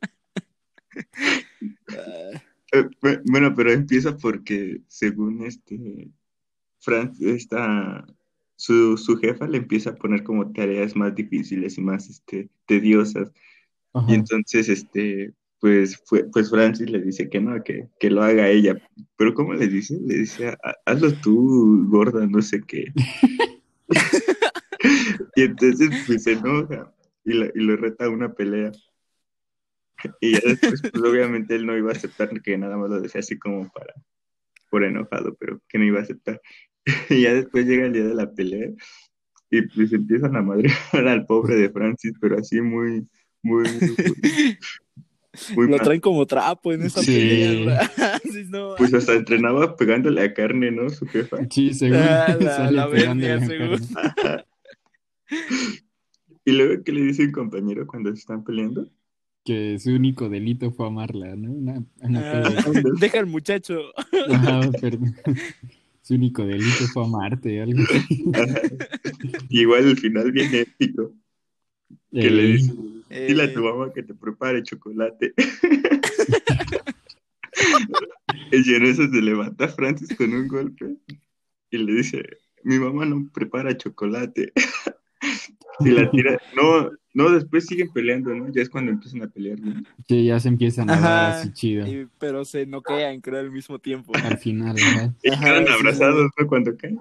Ah, 1.96 2.40
Eh, 2.72 2.84
bu- 3.02 3.22
Bueno, 3.30 3.54
pero 3.54 3.72
empieza 3.72 4.16
porque 4.16 4.80
según 4.88 5.44
este 5.44 6.08
Fran, 6.80 7.12
esta 7.20 8.06
su, 8.56 8.96
su 8.98 9.16
jefa 9.16 9.46
le 9.48 9.58
empieza 9.58 9.90
a 9.90 9.94
poner 9.96 10.22
como 10.22 10.52
tareas 10.52 10.94
más 10.96 11.14
difíciles 11.14 11.78
y 11.78 11.80
más 11.82 12.08
este 12.10 12.48
tediosas. 12.66 13.32
Ajá. 13.94 14.06
Y 14.10 14.14
entonces 14.14 14.68
este 14.68 15.32
pues 15.60 16.00
fue, 16.06 16.24
pues 16.32 16.48
Francis 16.48 16.88
le 16.90 17.02
dice 17.02 17.28
que 17.28 17.38
no, 17.38 17.62
que, 17.62 17.86
que 17.98 18.08
lo 18.10 18.22
haga 18.22 18.48
ella. 18.48 18.80
Pero 19.16 19.34
¿cómo 19.34 19.52
le 19.52 19.68
dice? 19.68 19.98
Le 20.00 20.18
dice, 20.20 20.48
"Ha- 20.48 20.74
hazlo 20.86 21.12
tú, 21.20 21.86
gorda, 21.90 22.26
no 22.26 22.40
sé 22.40 22.62
qué. 22.66 22.92
y 25.36 25.42
entonces 25.42 25.90
pues 26.06 26.22
se 26.22 26.32
enoja 26.32 26.92
y, 27.24 27.34
la- 27.34 27.50
y 27.54 27.60
lo 27.60 27.76
reta 27.76 28.06
a 28.06 28.10
una 28.10 28.32
pelea. 28.32 28.72
Y 30.20 30.32
ya 30.32 30.40
después, 30.44 30.82
pues 30.82 31.02
obviamente 31.04 31.54
él 31.54 31.66
no 31.66 31.76
iba 31.76 31.90
a 31.90 31.94
aceptar 31.94 32.28
que 32.42 32.56
nada 32.58 32.76
más 32.76 32.90
lo 32.90 33.00
decía 33.00 33.20
así 33.20 33.38
como 33.38 33.68
para, 33.70 33.94
por 34.70 34.84
enojado, 34.84 35.34
pero 35.38 35.60
que 35.68 35.78
no 35.78 35.84
iba 35.84 36.00
a 36.00 36.02
aceptar. 36.02 36.40
Y 37.10 37.22
ya 37.22 37.34
después 37.34 37.66
llega 37.66 37.86
el 37.86 37.92
día 37.92 38.04
de 38.04 38.14
la 38.14 38.30
pelea 38.32 38.70
y 39.50 39.62
pues 39.62 39.92
empiezan 39.92 40.36
a 40.36 40.42
madrear 40.42 40.76
al 41.08 41.26
pobre 41.26 41.56
de 41.56 41.70
Francis, 41.70 42.12
pero 42.20 42.38
así 42.38 42.60
muy, 42.60 43.06
muy, 43.42 43.64
muy, 43.68 44.56
muy 45.56 45.66
Lo 45.66 45.76
mal. 45.76 45.80
traen 45.80 46.00
como 46.00 46.24
trapo 46.26 46.72
en 46.72 46.82
esa 46.82 47.02
Sí. 47.02 47.12
pelea. 47.12 47.90
No, 48.50 48.74
Pues 48.76 48.92
hasta 48.94 49.14
entrenaba 49.14 49.76
pegándole 49.76 50.22
a 50.22 50.32
carne, 50.34 50.70
¿no? 50.70 50.88
Su 50.88 51.06
jefa. 51.06 51.36
Sí, 51.50 51.72
según 51.74 51.98
Ah, 51.98 52.36
la- 52.40 52.70
la. 52.70 52.90
Carmen. 52.90 53.80
Y 56.44 56.52
luego, 56.52 56.82
¿qué 56.84 56.92
le 56.92 57.02
dice 57.02 57.24
un 57.24 57.32
compañero 57.32 57.86
cuando 57.86 58.10
se 58.10 58.20
están 58.20 58.42
peleando? 58.44 58.88
Que 59.44 59.78
su 59.78 59.90
único 59.92 60.28
delito 60.28 60.70
fue 60.70 60.86
amarla, 60.86 61.34
¿no? 61.34 61.50
Una, 61.52 61.82
una 62.02 62.20
Ah, 62.20 62.54
deja 63.00 63.18
al 63.20 63.26
muchacho. 63.26 63.78
Ajá, 64.30 64.70
perdón. 64.80 65.14
Su 66.02 66.14
único 66.14 66.44
delito 66.44 66.86
fue 66.92 67.04
amarte, 67.04 67.60
algo 67.62 67.82
así. 67.82 68.24
Igual 69.50 69.84
el 69.90 69.96
final 69.98 70.32
viene 70.32 70.60
épico. 70.60 71.12
Que 72.10 72.30
le 72.30 72.42
Eh, 72.42 72.46
dice, 72.52 72.74
dile 73.28 73.42
a 73.42 73.46
Eh, 73.46 73.48
tu 73.54 73.62
mamá 73.62 73.92
que 73.92 74.02
te 74.02 74.14
prepare 74.14 74.62
chocolate. 74.62 75.32
y 78.52 78.74
en 78.74 78.84
eso 78.86 79.06
se 79.08 79.22
levanta 79.22 79.68
Francis 79.68 80.14
con 80.16 80.32
un 80.34 80.48
golpe 80.48 80.96
y 81.70 81.78
le 81.78 81.92
dice, 81.92 82.22
mi 82.64 82.78
mamá 82.78 83.04
no 83.06 83.28
prepara 83.32 83.76
chocolate. 83.76 84.52
y 85.80 85.88
la 85.90 86.10
tira, 86.10 86.40
no, 86.56 86.90
no, 87.12 87.30
después 87.30 87.66
siguen 87.66 87.92
peleando, 87.92 88.34
¿no? 88.34 88.52
Ya 88.52 88.62
es 88.62 88.68
cuando 88.70 88.92
empiezan 88.92 89.22
a 89.22 89.28
pelear. 89.28 89.58
¿no? 89.60 89.82
que 90.06 90.24
ya 90.24 90.38
se 90.40 90.48
empiezan 90.48 90.88
a 90.90 91.00
dar 91.00 91.32
así 91.34 91.52
chido. 91.52 91.86
y- 91.86 92.08
pero 92.18 92.44
se 92.44 92.66
noquean, 92.66 93.20
creo, 93.20 93.40
al 93.40 93.50
mismo 93.50 93.78
tiempo. 93.78 94.12
Al 94.14 94.38
final, 94.38 94.76
ajá. 94.76 95.14
Y 95.22 95.30
quedan 95.30 95.66
sí, 95.66 95.72
abrazados, 95.72 96.30
¿no? 96.38 96.46
Cuando 96.46 96.76
caen. 96.76 96.98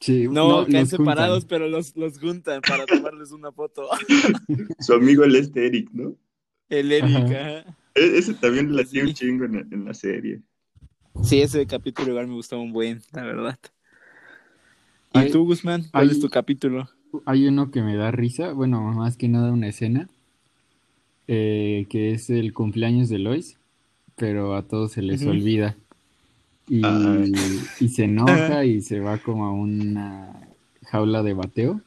Sí, 0.00 0.26
No, 0.28 0.32
caen 0.32 0.48
los 0.48 0.64
juntan. 0.64 0.86
separados, 0.86 1.44
pero 1.44 1.68
los, 1.68 1.96
los 1.96 2.18
juntan 2.18 2.60
para 2.60 2.86
tomarles 2.86 3.30
una 3.32 3.52
foto. 3.52 3.88
Su 4.80 4.94
amigo 4.94 5.22
el 5.24 5.36
este 5.36 5.66
Eric, 5.66 5.88
¿no? 5.92 6.16
El 6.68 6.90
Eric, 6.90 7.14
Ajá. 7.14 7.24
ajá. 7.26 7.76
E- 7.94 8.18
Ese 8.18 8.34
también 8.34 8.74
le 8.74 8.82
hacía 8.82 9.02
Sí. 9.02 9.08
un 9.08 9.14
chingo 9.14 9.44
en, 9.44 9.54
en 9.70 9.84
la 9.84 9.94
serie. 9.94 10.40
Sí, 11.22 11.40
ese 11.40 11.66
capítulo 11.66 12.08
igual 12.08 12.26
me 12.26 12.34
gustó 12.34 12.58
un 12.58 12.72
buen, 12.72 13.00
la 13.12 13.22
verdad. 13.22 13.58
¿Y 15.14 15.30
tú, 15.30 15.44
Guzmán? 15.44 15.84
¿Cuál 15.92 16.08
hay- 16.08 16.14
es 16.16 16.20
tu 16.20 16.28
capítulo? 16.30 16.88
Hay 17.26 17.46
uno 17.46 17.70
que 17.70 17.82
me 17.82 17.96
da 17.96 18.10
risa, 18.10 18.52
bueno, 18.52 18.80
más 18.92 19.16
que 19.16 19.28
nada 19.28 19.52
una 19.52 19.68
escena, 19.68 20.08
eh, 21.28 21.86
que 21.90 22.12
es 22.12 22.30
el 22.30 22.52
cumpleaños 22.52 23.08
de 23.08 23.18
Lois, 23.18 23.56
pero 24.16 24.54
a 24.56 24.62
todos 24.62 24.92
se 24.92 25.02
les 25.02 25.24
olvida. 25.26 25.76
Y, 26.68 26.80
Ah. 26.84 27.24
y 27.80 27.88
se 27.88 28.04
enoja 28.04 28.64
y 28.64 28.80
se 28.82 29.00
va 29.00 29.18
como 29.18 29.44
a 29.46 29.52
una 29.52 30.32
jaula 30.86 31.22
de 31.22 31.34
bateo, 31.34 31.80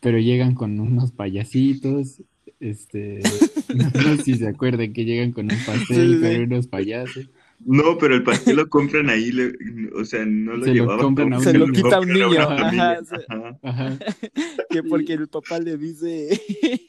pero 0.00 0.18
llegan 0.18 0.54
con 0.54 0.80
unos 0.80 1.10
payasitos, 1.10 2.22
este, 2.58 3.20
no 3.74 3.90
sé 3.90 4.22
si 4.22 4.34
se 4.36 4.48
acuerdan 4.48 4.92
que 4.92 5.04
llegan 5.04 5.32
con 5.32 5.44
un 5.52 5.58
pastel, 5.66 6.12
Sí, 6.12 6.14
sí, 6.14 6.20
con 6.20 6.30
sí. 6.30 6.36
unos 6.38 6.66
payasos. 6.68 7.26
No, 7.66 7.98
pero 7.98 8.14
el 8.14 8.22
pastel 8.22 8.56
lo 8.56 8.68
compran 8.70 9.10
ahí, 9.10 9.30
le- 9.32 9.52
o 9.94 10.04
sea, 10.04 10.24
no 10.24 10.56
lo 10.56 10.64
Se 10.64 10.70
lo 10.70 10.74
llevaban. 10.74 11.00
compran 11.04 11.32
a 11.34 11.38
un 11.38 11.44
Se 11.44 11.52
lo 11.52 11.66
niño. 11.66 11.82
quita 11.82 11.96
a 11.96 12.00
un 12.00 12.10
a 12.10 12.14
niño, 12.14 12.40
ajá, 12.40 12.98
Ajá. 13.28 13.58
Ajá. 13.62 13.98
Que 14.70 14.82
porque 14.84 15.12
el 15.14 15.28
papá 15.28 15.58
le 15.58 15.76
dice, 15.76 16.40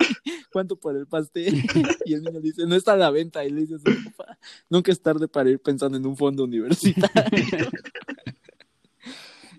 ¿cuánto 0.54 0.76
por 0.78 0.96
el 0.96 1.08
pastel? 1.08 1.62
Y 2.06 2.14
el 2.14 2.22
niño 2.22 2.34
le 2.40 2.42
dice, 2.42 2.66
no 2.68 2.76
está 2.76 2.94
a 2.94 2.98
la 2.98 3.10
venta. 3.12 3.44
Y 3.44 3.50
le 3.50 3.62
dice 3.62 3.76
a 3.76 3.80
su 3.80 4.04
papá, 4.12 4.38
nunca 4.70 4.92
es 4.92 5.02
tarde 5.02 5.28
para 5.28 5.50
ir 5.50 5.60
pensando 5.60 5.98
en 5.98 6.06
un 6.06 6.16
fondo 6.16 6.44
universitario. 6.44 7.30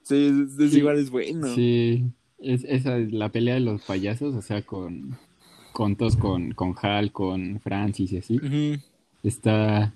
Sí, 0.02 0.26
es, 0.48 0.58
es 0.58 0.70
Sí. 0.72 0.78
igual, 0.78 0.98
es 0.98 1.10
bueno. 1.10 1.54
Sí, 1.54 2.04
es, 2.38 2.64
esa 2.64 2.96
es 2.98 3.12
la 3.12 3.28
pelea 3.30 3.54
de 3.54 3.60
los 3.60 3.82
payasos, 3.82 4.34
o 4.34 4.42
sea, 4.42 4.62
con, 4.62 5.16
con 5.72 5.96
todos, 5.96 6.16
con, 6.16 6.52
con 6.52 6.74
Hal, 6.80 7.12
con 7.12 7.60
Francis 7.60 8.12
y 8.12 8.18
así. 8.18 8.36
Ujú, 8.36 8.80
Está, 9.22 9.94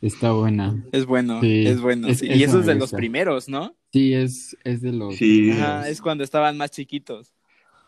está 0.00 0.32
buena. 0.32 0.82
Es 0.92 1.06
bueno, 1.06 1.40
Sí, 1.40 1.66
es 1.66 1.80
bueno. 1.80 2.08
es- 2.08 2.18
sí. 2.20 2.26
eso 2.26 2.36
Y 2.38 2.42
eso 2.44 2.60
es 2.60 2.66
de 2.66 2.74
los 2.74 2.92
primeros, 2.92 3.48
¿no? 3.48 3.74
Sí, 3.92 4.14
es, 4.14 4.56
es 4.64 4.80
de 4.82 4.92
los 4.92 5.14
Sí. 5.16 5.50
Ajá, 5.50 5.88
es 5.88 6.00
cuando 6.00 6.24
estaban 6.24 6.56
más 6.56 6.70
chiquitos. 6.70 7.34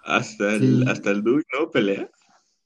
Hasta 0.05 0.55
el, 0.55 0.61
Sí. 0.61 0.85
hasta 0.87 1.11
el 1.11 1.23
Duke, 1.23 1.45
¿no? 1.59 1.71
Pelea. 1.71 2.11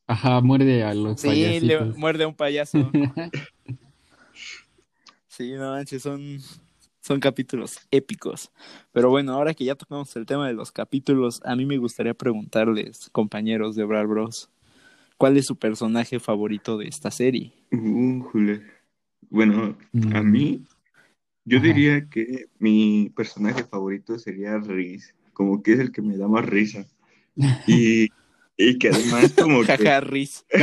Ajá, 0.06 0.40
muerde 0.40 0.84
a 0.84 0.94
los 0.94 1.20
Sí, 1.20 1.60
le 1.60 1.80
muerde 1.96 2.24
a 2.24 2.28
un 2.28 2.34
payaso. 2.34 2.90
Sí, 5.26 5.52
no 5.52 5.72
manches, 5.72 6.02
son, 6.02 6.38
son 7.00 7.18
capítulos 7.18 7.78
épicos. 7.90 8.52
Pero 8.92 9.10
bueno, 9.10 9.32
ahora 9.32 9.52
que 9.52 9.64
ya 9.64 9.74
tocamos 9.74 10.14
el 10.14 10.26
tema 10.26 10.46
de 10.46 10.54
los 10.54 10.70
capítulos, 10.70 11.40
a 11.44 11.56
mí 11.56 11.66
me 11.66 11.76
gustaría 11.76 12.14
preguntarles, 12.14 13.08
compañeros 13.10 13.74
de 13.74 13.82
Brawl 13.84 14.06
Bros, 14.06 14.48
¿cuál 15.16 15.36
es 15.36 15.46
su 15.46 15.56
personaje 15.56 16.20
favorito 16.20 16.78
de 16.78 16.86
esta 16.86 17.10
serie? 17.10 17.52
Újule. 17.72 18.62
Bueno, 19.30 19.76
a 20.12 20.22
Mm. 20.22 20.30
mí, 20.30 20.64
yo 21.44 21.58
Ajá. 21.58 21.66
diría 21.66 22.08
que 22.08 22.46
mi 22.58 23.10
personaje 23.14 23.64
favorito 23.64 24.18
sería 24.18 24.58
Riz, 24.58 25.14
como 25.32 25.62
que 25.62 25.72
es 25.74 25.78
el 25.80 25.92
que 25.92 26.02
me 26.02 26.16
da 26.16 26.28
más 26.28 26.44
risa. 26.44 26.86
Y, 27.66 28.08
y 28.56 28.78
que 28.78 28.88
además 28.90 29.32
como 29.32 29.60
que... 29.62 29.66
Jaja, 29.66 30.00
Riz. 30.00 30.44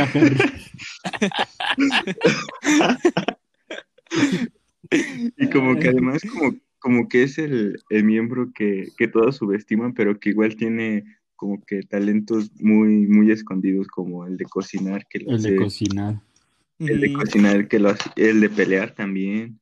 Y 5.36 5.48
como 5.50 5.78
que 5.78 5.88
además 5.88 6.22
como, 6.30 6.54
como 6.78 7.08
que 7.08 7.22
es 7.22 7.38
el, 7.38 7.78
el 7.90 8.04
miembro 8.04 8.52
que, 8.54 8.88
que 8.98 9.08
todos 9.08 9.36
subestiman, 9.36 9.94
pero 9.94 10.18
que 10.20 10.30
igual 10.30 10.56
tiene 10.56 11.04
como 11.36 11.62
que 11.64 11.82
talentos 11.82 12.50
muy, 12.60 13.06
muy 13.06 13.30
escondidos, 13.30 13.88
como 13.88 14.26
el 14.26 14.36
de 14.36 14.44
cocinar, 14.44 15.06
que 15.08 15.18
El 15.26 15.42
de 15.42 15.56
cocinar 15.56 16.20
el 16.78 17.00
de 17.00 17.12
cocinar, 17.12 17.68
que 17.68 17.78
lo 17.78 17.90
hace- 17.90 18.10
el 18.16 18.40
de 18.40 18.48
pelear 18.50 18.92
también. 18.94 19.60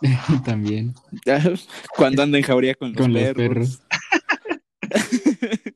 también. 0.44 0.94
Cuando 1.96 2.22
anda 2.22 2.38
en 2.38 2.44
jauría 2.44 2.74
con 2.74 2.88
los 2.92 2.96
Con 2.96 3.12
los 3.12 3.22
perros. 3.22 3.82
perros. 3.82 3.82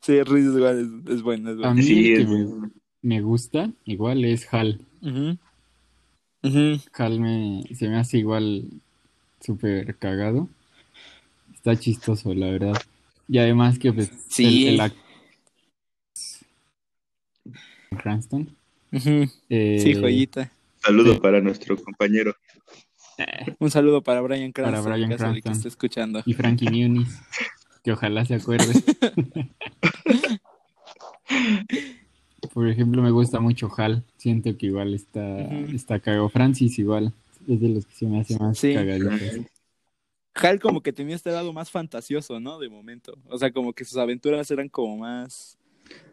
Sí, 0.00 0.22
Riz 0.22 0.44
igual 0.44 1.02
es, 1.06 1.14
es 1.16 1.22
bueno, 1.22 1.50
es 1.50 1.56
A 1.56 1.58
bueno. 1.60 1.74
mí 1.74 1.82
Sí, 1.82 2.12
el 2.12 2.20
es- 2.20 2.26
que 2.28 2.32
me, 2.34 2.70
me 3.02 3.20
gusta 3.22 3.70
igual 3.84 4.24
es 4.24 4.46
Hal. 4.52 4.80
Hal 6.94 7.20
me, 7.20 7.62
se 7.74 7.88
me 7.88 7.96
hace 7.96 8.18
igual 8.18 8.64
súper 9.40 9.96
cagado. 9.96 10.48
Está 11.54 11.76
chistoso, 11.76 12.32
la 12.34 12.46
verdad. 12.50 12.76
Y 13.26 13.38
además 13.38 13.78
que 13.78 13.92
pues 13.92 14.10
Sí. 14.28 14.68
el, 14.68 14.80
el 14.80 14.92
Cranston. 17.96 18.54
Ujú. 18.92 19.26
eh, 19.48 19.80
Sí, 19.82 19.94
joyita. 19.94 20.50
Saludo 20.82 21.14
Sí. 21.14 21.20
para 21.20 21.40
nuestro 21.40 21.76
compañero. 21.76 22.34
Un 23.58 23.70
saludo 23.70 24.00
para 24.02 24.20
Brian 24.20 24.52
Para 24.52 24.68
Cranston, 24.68 24.92
Bryan 24.92 25.10
en 25.12 25.18
caso 25.18 25.28
de 25.30 25.34
que 25.34 25.42
Cranston. 25.42 25.52
esté 25.58 25.68
escuchando. 25.68 26.22
Y 26.24 26.34
Frankie 26.34 26.70
Muniz, 26.70 27.08
que 27.82 27.92
ojalá 27.92 28.24
se 28.24 28.34
acuerde. 28.36 28.72
por 32.54 32.68
ejemplo, 32.68 33.02
me 33.02 33.10
gusta 33.10 33.40
mucho 33.40 33.70
Hal. 33.76 34.04
Siento 34.16 34.56
que 34.56 34.66
igual 34.66 34.94
está, 34.94 35.40
está 35.72 35.98
cagado. 36.00 36.28
Francis 36.28 36.78
igual. 36.78 37.12
Es 37.48 37.60
de 37.60 37.68
los 37.68 37.86
que 37.86 37.94
se 37.94 38.06
me 38.06 38.20
hace 38.20 38.38
más 38.38 38.58
Sí. 38.58 38.74
cagaditos. 38.74 39.46
Hal 40.34 40.60
como 40.60 40.80
que 40.82 40.92
tenía 40.92 41.16
este 41.16 41.30
lado 41.32 41.52
más 41.52 41.70
fantasioso, 41.70 42.38
¿no? 42.38 42.58
De 42.60 42.68
momento. 42.68 43.18
O 43.28 43.36
sea, 43.38 43.50
como 43.50 43.72
que 43.72 43.84
sus 43.84 43.96
aventuras 43.98 44.48
eran 44.50 44.68
como 44.68 44.96
más... 44.98 45.56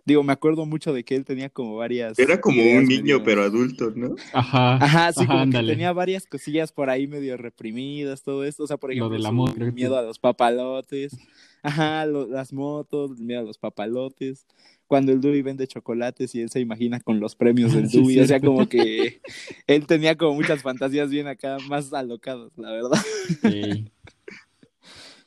Digo, 0.07 0.21
me 0.21 0.33
acuerdo 0.33 0.67
mucho 0.67 0.93
de 0.93 1.03
que 1.03 1.15
él 1.15 1.25
tenía 1.25 1.49
como 1.49 1.77
varias... 1.77 2.19
Era 2.19 2.39
como 2.39 2.61
un 2.61 2.85
niño, 2.85 3.01
medio- 3.01 3.23
pero 3.23 3.41
adulto, 3.43 3.91
¿no? 3.95 4.15
Ajá. 4.33 4.75
Ajá, 4.75 5.11
sí, 5.11 5.21
Ajá, 5.21 5.27
como 5.27 5.39
ándale. 5.39 5.67
que 5.67 5.73
tenía 5.73 5.93
varias 5.93 6.27
cosillas 6.27 6.71
por 6.71 6.91
ahí 6.91 7.07
medio 7.07 7.37
reprimidas, 7.37 8.21
todo 8.21 8.43
esto. 8.43 8.63
O 8.65 8.67
sea, 8.67 8.77
por 8.77 8.93
Lo 8.95 9.07
ejemplo, 9.07 9.27
amor, 9.27 9.55
que- 9.55 9.71
miedo 9.71 9.97
a 9.97 10.03
los 10.03 10.19
papalotes. 10.19 11.17
Ajá, 11.63 12.05
lo- 12.05 12.27
las 12.27 12.53
motos, 12.53 13.17
el 13.17 13.25
miedo 13.25 13.39
a 13.39 13.43
los 13.43 13.57
papalotes. 13.57 14.45
Cuando 14.85 15.11
el 15.11 15.21
Dewey 15.21 15.41
vende 15.41 15.65
chocolates 15.67 16.35
y 16.35 16.41
él 16.41 16.51
se 16.51 16.59
imagina 16.59 16.99
con 16.99 17.19
los 17.19 17.35
premios 17.35 17.73
del 17.73 17.89
Sí, 17.89 17.97
Dewey. 17.99 18.19
o 18.19 18.27
sea, 18.27 18.39
como 18.39 18.69
que 18.69 19.21
él 19.67 19.87
tenía 19.87 20.15
como 20.15 20.35
muchas 20.35 20.61
fantasías 20.61 21.09
bien 21.09 21.25
acá, 21.25 21.57
más 21.67 21.91
alocadas, 21.93 22.51
la 22.57 22.71
verdad. 22.71 22.99
Sí. 23.41 23.91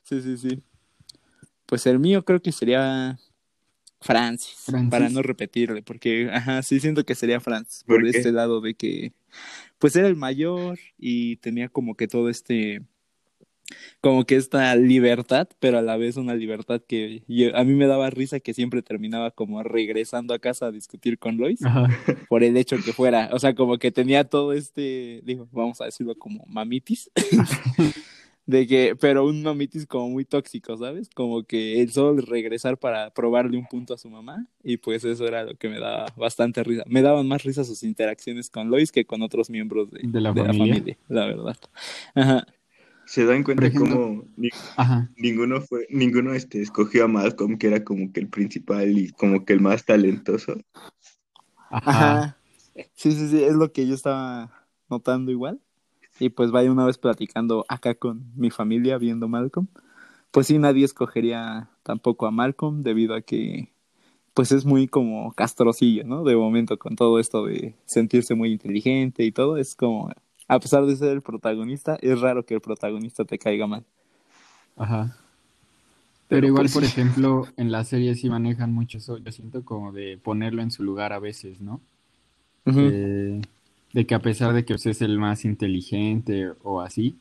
Sí, 0.03 0.23
sí, 0.23 0.39
sí. 0.39 0.63
Pues 1.67 1.87
el 1.87 1.99
mío 1.99 2.25
creo 2.25 2.41
que 2.41 2.51
sería 2.51 3.19
Francis, 4.01 4.65
Francis. 4.67 4.91
para 4.91 5.09
no 5.09 5.23
repetirle, 5.23 5.83
porque, 5.83 6.31
ajá, 6.33 6.63
sí 6.63 6.79
siento 6.81 7.05
que 7.05 7.15
sería 7.15 7.41
Francis, 7.41 7.83
por, 7.85 7.97
¿Por 8.01 8.07
este 8.07 8.31
lado 8.33 8.61
de 8.61 8.75
que, 8.75 9.13
pues 9.79 9.97
era 9.97 10.07
el 10.09 10.17
mayor 10.17 10.79
y 10.99 11.37
tenía 11.37 11.69
como 11.69 11.95
que 11.97 12.07
todo 12.09 12.29
este, 12.29 12.83
como 14.01 14.25
que 14.25 14.37
esta 14.37 14.75
libertad, 14.77 15.49
pero 15.59 15.79
a 15.79 15.83
la 15.83 15.97
vez 15.97 16.17
una 16.17 16.35
libertad 16.35 16.81
que 16.87 17.23
yo- 17.29 17.55
a 17.57 17.65
mí 17.65 17.75
me 17.75 17.87
daba 17.87 18.09
risa 18.11 18.41
que 18.41 18.55
siempre 18.55 18.83
terminaba 18.83 19.31
como 19.33 19.63
regresando 19.63 20.33
a 20.33 20.39
casa 20.39 20.67
a 20.67 20.73
discutir 20.73 21.19
con 21.19 21.37
Lois 21.37 21.65
Ajá. 21.65 21.89
por 22.29 22.43
el 22.45 22.57
hecho 22.57 22.77
que 22.83 22.93
fuera, 22.93 23.29
o 23.33 23.39
sea, 23.39 23.55
como 23.55 23.79
que 23.79 23.91
tenía 23.91 24.25
todo 24.25 24.53
este, 24.53 25.21
digo, 25.25 25.49
vamos 25.53 25.81
a 25.81 25.87
decirlo 25.87 26.15
como 26.17 26.45
mamitis, 26.47 27.11
de 28.49 28.67
que, 28.67 28.97
pero 28.99 29.27
un 29.27 29.43
mamitis 29.43 29.87
como 29.87 30.09
muy 30.09 30.25
tóxico, 30.25 30.75
¿sabes? 30.79 31.11
Como 31.15 31.43
que 31.45 31.83
el 31.83 31.93
solo 31.93 32.23
regresar 32.23 32.79
para 32.79 33.11
probarle 33.11 33.59
un 33.59 33.67
punto 33.67 33.93
a 33.93 33.99
su 33.99 34.09
mamá, 34.09 34.47
y 34.65 34.79
pues 34.79 35.05
eso 35.05 35.29
era 35.29 35.45
lo 35.45 35.55
que 35.55 35.69
me 35.69 35.79
daba 35.79 36.07
bastante 36.17 36.65
risa. 36.65 36.83
Me 36.87 37.03
daban 37.03 37.29
más 37.29 37.43
risa 37.45 37.63
sus 37.63 37.83
interacciones 37.83 38.49
con 38.49 38.71
Lois 38.71 38.91
que 38.91 39.05
con 39.05 39.21
otros 39.21 39.51
miembros 39.51 39.91
de, 39.91 40.01
De 40.03 40.21
la 40.23 40.33
de 40.33 40.45
familia. 40.47 40.97
la 41.09 41.27
verdad. 41.27 41.57
Ajá. 42.15 42.47
Se 43.05 43.27
dan 43.27 43.45
cuenta 43.45 43.67
ejemplo- 43.67 43.91
cómo 43.97 44.25
ni- 44.39 44.49
ninguno 45.17 45.61
fue, 45.61 45.87
ninguno 45.91 46.33
este, 46.33 46.63
escogió 46.63 47.05
a 47.05 47.09
Malcolm, 47.09 47.59
que 47.59 47.67
era 47.67 47.85
como 47.85 48.11
que 48.13 48.21
el 48.21 48.29
principal 48.29 48.97
y 48.97 49.11
como 49.13 49.45
que 49.45 49.53
el 49.53 49.61
más 49.61 49.85
talentoso. 49.85 50.57
Ajá. 51.71 51.91
Ajá. 51.91 52.37
Sí, 52.95 53.13
sí, 53.13 53.29
sí, 53.29 53.45
es 53.45 53.55
lo 53.55 53.73
que 53.73 53.87
yo 53.87 53.95
estaba 53.95 54.67
notando 54.89 55.31
igual. 55.33 55.61
Y 56.19 56.31
pues 56.31 56.51
vaya 56.51 56.71
una 56.71 56.85
vez 56.85 56.99
platicando 56.99 57.65
acá 57.69 57.95
con 57.95 58.33
mi 58.37 58.51
familia 58.51 58.99
viendo 58.99 59.29
Malcolm. 59.29 59.69
Pues 60.31 60.47
sí, 60.47 60.59
nadie 60.59 60.85
escogería 60.85 61.69
tampoco 61.83 62.27
a 62.27 62.31
Malcolm 62.31 62.83
debido 62.83 63.15
a 63.15 63.23
que 63.23 63.71
pues 64.39 64.53
es 64.53 64.65
muy 64.65 64.87
como 64.87 65.33
castrosillo, 65.33 66.05
¿no? 66.05 66.23
De 66.23 66.37
momento 66.37 66.79
con 66.79 66.95
todo 66.95 67.19
esto 67.19 67.47
de 67.47 67.75
sentirse 67.87 68.37
muy 68.37 68.53
inteligente 68.53 69.25
y 69.25 69.33
todo, 69.33 69.57
es 69.57 69.75
como, 69.75 70.13
a 70.47 70.61
pesar 70.61 70.87
de 70.87 70.95
ser 70.95 71.09
el 71.09 71.23
protagonista, 71.23 71.99
es 72.01 72.21
raro 72.21 72.47
que 72.47 72.55
el 72.55 72.61
protagonista 72.61 73.25
te 73.25 73.37
caiga 73.37 73.67
mal. 73.67 73.85
Ajá. 74.77 75.17
Pero, 76.29 76.43
Pero 76.43 76.47
igual, 76.47 76.63
pues, 76.65 76.73
por 76.75 76.85
sí. 76.85 76.89
ejemplo, 76.89 77.49
en 77.57 77.73
las 77.73 77.89
series 77.89 78.21
sí 78.21 78.29
manejan 78.29 78.73
mucho 78.73 78.99
eso. 78.99 79.19
Yo 79.19 79.33
siento 79.33 79.65
como 79.65 79.91
de 79.91 80.19
ponerlo 80.19 80.63
en 80.63 80.71
su 80.71 80.85
lugar 80.85 81.13
a 81.13 81.19
veces, 81.19 81.61
¿no? 81.61 81.81
De, 82.65 83.41
de 83.93 84.07
que 84.07 84.15
a 84.15 84.23
pesar 84.23 84.53
de 84.55 84.65
que 84.65 84.75
usted 84.75 84.91
es 84.93 85.03
el 85.03 85.19
más 85.19 85.45
inteligente 85.45 86.51
o 86.63 86.81
así, 86.81 87.19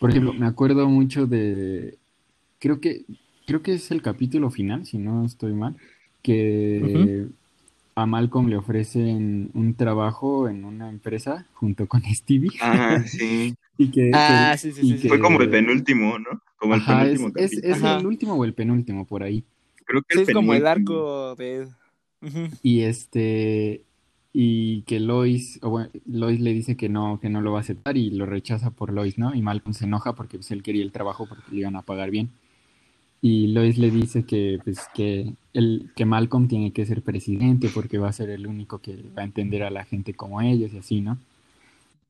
por 0.00 0.10
ejemplo, 0.10 0.34
me 0.34 0.46
acuerdo 0.46 0.88
mucho 0.88 1.26
de, 1.26 1.98
creo 2.60 2.80
que, 2.80 3.04
creo 3.46 3.62
que 3.62 3.74
es 3.74 3.90
el 3.90 4.02
capítulo 4.02 4.50
final, 4.50 4.86
si 4.86 4.98
no 4.98 5.24
estoy 5.24 5.52
mal, 5.54 5.76
que 6.22 7.26
a 7.96 8.06
Malcolm 8.06 8.48
le 8.48 8.56
ofrecen 8.56 9.50
un 9.54 9.74
trabajo 9.74 10.48
en 10.48 10.64
una 10.64 10.88
empresa 10.88 11.46
junto 11.54 11.86
con 11.86 12.02
Stevie 12.14 12.52
Ah, 12.60 13.02
sí. 13.06 13.54
y 13.78 13.90
que, 13.90 14.10
Ah, 14.12 14.54
que- 14.54 14.58
sí, 14.58 14.72
sí, 14.72 14.82
y 14.86 14.94
sí. 14.98 15.08
Fue 15.08 15.18
como 15.20 15.40
el 15.40 15.50
penúltimo, 15.50 16.18
¿no? 16.18 16.40
Como 16.58 16.74
el 16.74 16.80
Ajá, 16.80 17.02
penúltimo 17.04 17.32
es, 17.36 17.52
capítulo. 17.52 17.76
es 17.76 17.82
el 17.82 18.06
último 18.06 18.34
o 18.34 18.44
el 18.44 18.54
penúltimo 18.54 19.06
por 19.06 19.22
ahí. 19.22 19.44
Creo 19.86 20.02
que 20.02 20.14
Sí, 20.14 20.20
el 20.20 20.28
es 20.28 20.34
como 20.34 20.54
el 20.54 20.66
arco 20.66 21.34
de... 21.36 21.68
Y 22.62 22.82
este, 22.82 23.84
y 24.36 24.82
que 24.82 24.98
Lois, 24.98 25.60
o 25.62 25.70
bueno, 25.70 25.90
Lois 26.06 26.40
le 26.40 26.52
dice 26.52 26.76
que 26.76 26.88
no, 26.88 27.20
que 27.22 27.28
no 27.30 27.40
lo 27.40 27.52
va 27.52 27.58
a 27.58 27.60
aceptar 27.60 27.96
y 27.96 28.10
lo 28.10 28.26
rechaza 28.26 28.70
por 28.70 28.92
Lois, 28.92 29.16
¿no? 29.16 29.32
Y 29.32 29.42
Malcolm 29.42 29.74
se 29.74 29.84
enoja 29.84 30.14
porque 30.14 30.38
pues, 30.38 30.50
él 30.50 30.64
quería 30.64 30.82
el 30.82 30.90
trabajo 30.90 31.26
porque 31.28 31.52
le 31.52 31.60
iban 31.60 31.76
a 31.76 31.82
pagar 31.82 32.10
bien. 32.10 32.30
Y 33.22 33.46
Lois 33.46 33.78
le 33.78 33.92
dice 33.92 34.24
que, 34.24 34.58
pues, 34.64 34.88
que, 34.92 35.34
el, 35.52 35.92
que 35.94 36.04
Malcolm 36.04 36.48
tiene 36.48 36.72
que 36.72 36.84
ser 36.84 37.02
presidente 37.02 37.70
porque 37.72 37.98
va 37.98 38.08
a 38.08 38.12
ser 38.12 38.28
el 38.28 38.48
único 38.48 38.80
que 38.80 39.04
va 39.16 39.22
a 39.22 39.24
entender 39.24 39.62
a 39.62 39.70
la 39.70 39.84
gente 39.84 40.14
como 40.14 40.42
ellos 40.42 40.74
y 40.74 40.78
así, 40.78 41.00
¿no? 41.00 41.16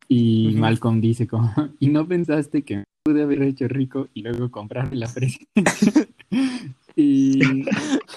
Y 0.09 0.49
Ujú. 0.49 0.59
Malcolm 0.61 1.03
dice 1.03 1.27
como, 1.27 1.53
¿y 1.79 1.89
no 1.89 2.09
pensaste 2.09 2.63
que 2.63 2.79
me 2.79 2.85
pude 3.05 3.23
haber 3.23 3.43
hecho 3.43 3.69
rico 3.69 4.09
y 4.15 4.23
luego 4.23 4.51
comprarme 4.51 4.97
la 4.97 5.13
presidencia? 5.13 6.09
y, 6.97 7.43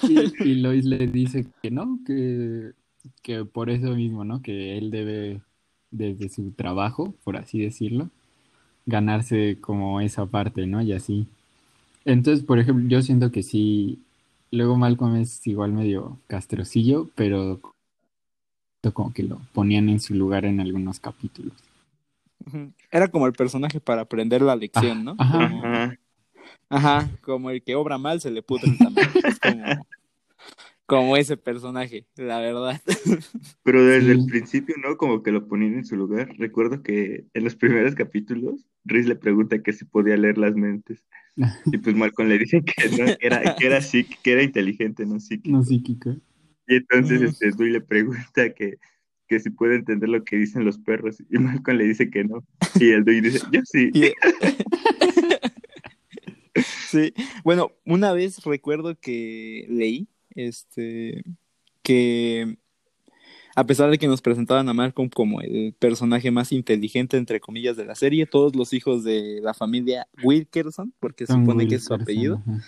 y, 0.08 0.32
y 0.44 0.54
Lois 0.54 0.86
le 0.86 1.06
dice 1.08 1.44
que 1.62 1.70
no, 1.70 2.00
que, 2.06 2.72
que 3.22 3.44
por 3.44 3.70
eso 3.70 3.94
mismo, 3.94 4.24
¿no? 4.24 4.42
Que 4.42 4.78
él 4.78 4.90
debe, 4.90 5.40
desde 5.90 6.28
su 6.28 6.50
trabajo, 6.52 7.14
por 7.24 7.36
así 7.36 7.60
decirlo, 7.60 8.10
ganarse 8.86 9.58
como 9.60 10.00
esa 10.00 10.26
parte, 10.26 10.66
¿no? 10.66 10.82
Y 10.82 10.92
así. 10.92 11.26
Entonces, 12.04 12.44
por 12.44 12.58
ejemplo, 12.58 12.88
yo 12.88 13.02
siento 13.02 13.30
que 13.30 13.42
sí, 13.42 14.00
luego 14.50 14.76
Malcolm 14.76 15.16
es 15.16 15.46
igual 15.46 15.72
medio 15.72 16.18
castrocillo, 16.26 17.08
pero 17.14 17.60
como 18.94 19.12
que 19.12 19.22
lo 19.22 19.38
ponían 19.52 19.88
en 19.90 20.00
su 20.00 20.14
lugar 20.14 20.44
en 20.46 20.60
algunos 20.60 20.98
capítulos. 21.00 21.52
Era 22.90 23.08
como 23.08 23.26
el 23.26 23.34
personaje 23.34 23.80
para 23.80 24.02
aprender 24.02 24.40
la 24.40 24.56
lección, 24.56 25.04
¿no? 25.04 25.14
Ajá. 25.18 25.38
Como- 25.50 25.92
Ajá. 26.70 27.10
Como 27.22 27.50
el 27.50 27.62
que 27.62 27.74
obra 27.74 27.98
mal 27.98 28.20
se 28.20 28.30
le 28.30 28.42
pudre 28.42 28.72
tamal. 28.78 29.10
Es 29.24 29.38
como, 29.38 29.64
como 30.88 31.18
ese 31.18 31.36
personaje, 31.36 32.06
la 32.16 32.40
verdad. 32.40 32.80
Pero 33.62 33.84
desde 33.84 34.14
Sí. 34.14 34.18
el 34.20 34.26
principio, 34.26 34.74
¿no? 34.82 34.96
Como 34.96 35.22
que 35.22 35.30
lo 35.32 35.46
ponían 35.46 35.74
en 35.74 35.84
su 35.84 35.96
lugar. 35.96 36.30
Recuerdo 36.38 36.82
que 36.82 37.26
en 37.34 37.44
los 37.44 37.54
primeros 37.56 37.94
capítulos, 37.94 38.66
Riz 38.86 39.04
le 39.06 39.14
pregunta 39.14 39.62
que 39.62 39.74
si 39.74 39.84
podía 39.84 40.16
leer 40.16 40.38
las 40.38 40.54
mentes. 40.56 41.04
Y 41.66 41.76
pues 41.76 41.94
Malcolm 41.94 42.30
le 42.30 42.38
dice 42.38 42.62
que 42.64 42.88
no, 42.88 43.04
que 43.18 43.26
era, 43.26 43.54
que 43.54 43.66
era 43.66 43.82
psíquico, 43.82 44.18
que 44.24 44.32
era 44.32 44.42
inteligente, 44.42 45.04
no 45.04 45.20
psíquico. 45.20 45.56
No 45.58 45.62
psíquico. 45.62 46.16
Y 46.66 46.76
entonces 46.76 47.20
este 47.20 47.50
Dewey 47.50 47.70
le 47.72 47.80
pregunta 47.82 48.54
que, 48.54 48.78
que 49.26 49.40
si 49.40 49.50
puede 49.50 49.76
entender 49.76 50.08
lo 50.08 50.24
que 50.24 50.36
dicen 50.36 50.64
los 50.64 50.78
perros. 50.78 51.22
Y 51.30 51.38
Malcolm 51.38 51.76
le 51.76 51.84
dice 51.84 52.08
que 52.08 52.24
no. 52.24 52.42
Y 52.80 52.92
el 52.92 53.04
Dewey 53.04 53.20
dice, 53.20 53.40
yo 53.52 53.60
sí. 53.64 53.90
Y- 53.92 54.14
sí, 56.88 57.12
bueno, 57.44 57.72
una 57.84 58.12
vez 58.14 58.42
recuerdo 58.44 58.98
que 58.98 59.66
leí, 59.68 60.08
este, 60.46 61.24
que 61.82 62.56
a 63.56 63.64
pesar 63.64 63.90
de 63.90 63.98
que 63.98 64.06
nos 64.06 64.22
presentaban 64.22 64.68
a 64.68 64.72
Malcolm 64.74 65.08
como 65.08 65.40
el 65.40 65.74
personaje 65.78 66.30
más 66.30 66.52
inteligente, 66.52 67.16
entre 67.16 67.40
comillas, 67.40 67.76
de 67.76 67.84
la 67.84 67.96
serie, 67.96 68.24
todos 68.26 68.54
los 68.54 68.72
hijos 68.72 69.02
de 69.02 69.40
la 69.42 69.52
familia 69.52 70.06
Wilkerson, 70.22 70.92
porque 71.00 71.26
Son 71.26 71.40
supone 71.40 71.66
que 71.66 71.74
es 71.76 71.84
su 71.84 71.92
apellido, 71.94 72.42
ajá. 72.46 72.62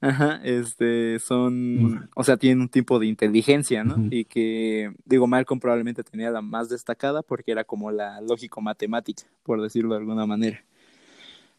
Ajá, 0.00 0.40
este, 0.44 1.18
son, 1.18 2.10
o 2.14 2.24
sea, 2.24 2.36
tienen 2.36 2.60
un 2.60 2.68
tipo 2.68 2.98
de 2.98 3.06
inteligencia, 3.06 3.84
¿no? 3.84 3.96
Y 4.10 4.26
que, 4.26 4.92
digo, 5.06 5.26
Malcolm 5.26 5.60
probablemente 5.60 6.04
tenía 6.04 6.30
la 6.30 6.42
más 6.42 6.68
destacada 6.68 7.22
porque 7.22 7.52
era 7.52 7.64
como 7.64 7.90
la 7.90 8.20
lógico-matemática, 8.20 9.22
por 9.44 9.62
decirlo 9.62 9.94
de 9.94 10.00
alguna 10.00 10.26
manera. 10.26 10.62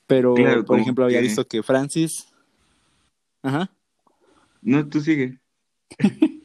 Pero, 0.06 0.36
Claro, 0.36 0.64
por 0.66 0.80
ejemplo, 0.80 1.06
había 1.06 1.20
que- 1.20 1.24
visto 1.28 1.48
que 1.48 1.64
Francis, 1.64 2.28
ajá, 3.42 3.72
No, 4.66 4.88
tú 4.90 5.00
sigue. 5.00 5.38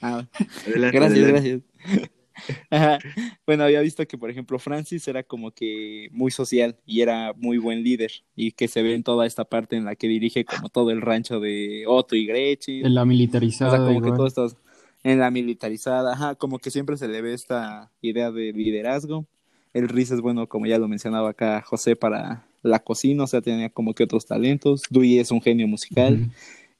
ah, 0.00 0.26
Adelante, 0.66 0.98
gracias, 0.98 1.24
adelante. 1.24 1.62
gracias. 1.84 2.10
Ajá. 2.70 2.98
Bueno, 3.46 3.64
había 3.64 3.80
visto 3.80 4.06
que, 4.06 4.16
por 4.16 4.30
ejemplo, 4.30 4.58
Francis 4.58 5.06
era 5.06 5.22
como 5.22 5.50
que 5.50 6.08
muy 6.12 6.30
social 6.30 6.76
y 6.86 7.02
era 7.02 7.34
muy 7.36 7.58
buen 7.58 7.82
líder 7.82 8.10
y 8.34 8.52
que 8.52 8.68
se 8.68 8.82
ve 8.82 8.94
en 8.94 9.02
toda 9.02 9.26
esta 9.26 9.44
parte 9.44 9.76
en 9.76 9.84
la 9.84 9.96
que 9.96 10.08
dirige 10.08 10.44
como 10.44 10.70
todo 10.70 10.90
el 10.90 11.02
rancho 11.02 11.40
de 11.40 11.84
Otto 11.86 12.16
y 12.16 12.26
Gretchen. 12.26 12.86
En 12.86 12.94
la 12.94 13.02
O 13.02 13.06
militarizada, 13.06 13.72
sea, 13.72 13.86
como 13.86 14.00
que 14.00 14.10
todo 14.12 14.26
esto 14.26 14.56
en 15.04 15.18
la 15.18 15.30
militarizada, 15.30 16.12
ajá, 16.12 16.34
como 16.36 16.58
que 16.58 16.70
siempre 16.70 16.96
se 16.96 17.08
le 17.08 17.20
ve 17.20 17.34
esta 17.34 17.90
idea 18.00 18.30
de 18.30 18.52
liderazgo. 18.52 19.26
El 19.74 19.88
Riz 19.88 20.10
es 20.10 20.20
bueno, 20.20 20.48
como 20.48 20.66
ya 20.66 20.78
lo 20.78 20.88
mencionaba 20.88 21.30
acá 21.30 21.60
José, 21.62 21.96
para 21.96 22.46
la 22.62 22.78
cocina, 22.80 23.24
o 23.24 23.26
sea, 23.26 23.40
tenía 23.40 23.68
como 23.68 23.94
que 23.94 24.04
otros 24.04 24.26
talentos. 24.26 24.82
Dewey 24.90 25.18
es 25.18 25.30
un 25.30 25.42
genio 25.42 25.68
musical. 25.68 26.30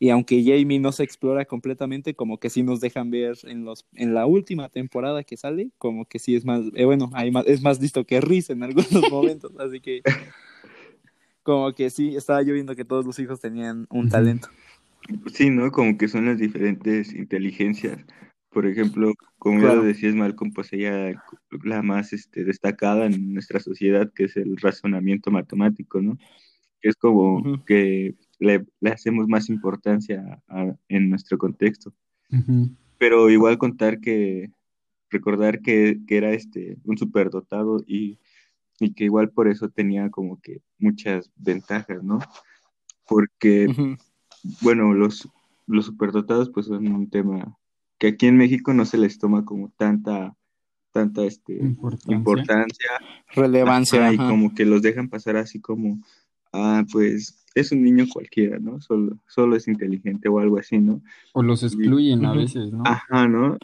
Y 0.01 0.11
aunque 0.11 0.45
Jamie 0.45 0.79
no 0.79 0.93
se 0.93 1.03
explora 1.03 1.45
completamente, 1.45 2.15
como 2.15 2.39
que 2.39 2.51
sí 2.51 2.63
nos 2.63 2.81
dejan 2.81 3.11
ver 3.11 3.37
en 3.45 3.65
los 3.65 3.85
en 3.95 4.15
la 4.15 4.27
última 4.27 4.69
temporada 4.69 5.25
que 5.25 5.37
sale, 5.37 5.71
como 5.77 6.05
que 6.05 6.19
sí 6.21 6.37
es 6.37 6.45
más, 6.45 6.63
eh, 6.75 6.85
bueno, 6.85 7.11
hay 7.15 7.31
más, 7.33 7.47
es 7.47 7.63
más 7.63 7.81
listo 7.81 8.05
que 8.05 8.21
Riz 8.21 8.51
en 8.51 8.63
algunos 8.63 8.91
momentos, 9.11 9.53
así 9.59 9.81
que 9.81 10.03
como 11.43 11.73
que 11.73 11.91
sí, 11.91 12.15
estaba 12.15 12.43
yo 12.43 12.55
viendo 12.55 12.77
que 12.77 12.85
todos 12.85 13.07
los 13.07 13.19
hijos 13.19 13.41
tenían 13.41 13.87
un 13.91 14.09
talento. 14.09 14.49
Sí, 15.33 15.49
¿no? 15.51 15.73
Como 15.73 15.97
que 15.97 16.07
son 16.07 16.27
las 16.27 16.39
diferentes 16.39 17.15
inteligencias. 17.15 18.05
Por 18.51 18.67
ejemplo, 18.67 19.15
como 19.39 19.59
ya 19.59 19.67
Claro. 19.67 19.81
lo 19.81 19.87
decías, 19.87 20.15
Malcolm, 20.15 20.53
pues 20.53 20.73
ella 20.73 21.13
la 21.65 21.83
más 21.83 22.13
este, 22.13 22.45
destacada 22.45 23.07
en 23.07 23.33
nuestra 23.33 23.61
sociedad, 23.61 24.13
que 24.15 24.25
es 24.25 24.37
el 24.37 24.57
razonamiento 24.59 25.31
matemático, 25.31 26.03
¿no? 26.03 26.19
Es 26.83 26.97
como 26.97 27.65
que 27.65 28.15
le, 28.39 28.65
le 28.81 28.91
hacemos 28.91 29.29
más 29.29 29.49
importancia 29.49 30.43
a- 30.49 30.75
en 30.89 31.11
nuestro 31.11 31.39
contexto. 31.39 31.93
Ujú. 32.31 32.71
Pero 32.99 33.31
igual 33.31 33.59
contar 33.59 34.01
que, 34.01 34.51
recordar 35.11 35.61
que, 35.61 36.01
que 36.07 36.17
era 36.17 36.33
este, 36.33 36.77
un 36.85 36.99
superdotado 36.99 37.83
y, 37.87 38.19
y 38.79 38.93
que 38.93 39.05
igual 39.05 39.31
por 39.31 39.49
eso 39.49 39.69
tenía 39.69 40.11
como 40.11 40.41
que 40.41 40.61
muchas 40.79 41.31
ventajas, 41.37 42.03
¿no? 42.03 42.19
Porque 43.07 43.69
Ujú. 43.69 43.97
bueno, 44.61 44.93
los, 44.95 45.29
los 45.67 45.87
superdotados 45.87 46.51
pues 46.51 46.67
son 46.67 46.87
un 46.89 47.09
tema 47.09 47.57
que 47.99 48.09
aquí 48.09 48.27
en 48.27 48.37
México 48.37 48.73
no 48.75 48.85
se 48.85 48.99
les 48.99 49.19
toma 49.19 49.45
como 49.45 49.71
tanta, 49.77 50.37
tanta 50.93 51.25
este, 51.25 51.55
Importancia. 51.59 52.17
importancia 52.17 52.91
Relevancia. 53.35 54.05
ajá, 54.09 54.13
y 54.13 54.17
como 54.17 54.55
que 54.55 54.65
los 54.65 54.83
dejan 54.83 55.09
pasar 55.09 55.37
así 55.37 55.61
como, 55.61 56.01
ah, 56.53 56.85
pues 56.91 57.45
es 57.55 57.73
un 57.73 57.83
niño 57.83 58.07
cualquiera, 58.13 58.59
¿no? 58.59 58.81
Solo, 58.81 59.19
solo 59.27 59.57
es 59.57 59.69
inteligente 59.69 60.29
o 60.29 60.39
algo 60.39 60.59
así, 60.59 60.79
¿no? 60.79 61.03
O 61.33 61.43
los 61.43 61.63
excluyen 61.63 62.25
a 62.25 62.33
veces, 62.33 62.73
¿no? 62.73 62.83
Ajá, 62.87 63.29
¿no? 63.29 63.59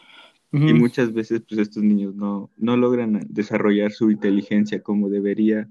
Y 0.53 0.73
muchas 0.73 1.13
veces 1.13 1.43
pues 1.49 1.61
estos 1.61 1.83
niños 1.83 2.15
no, 2.15 2.49
no 2.57 2.77
logran 2.77 3.27
desarrollar 3.29 3.91
su 3.91 4.13
inteligencia 4.13 4.81
como 4.85 5.09
debería 5.09 5.69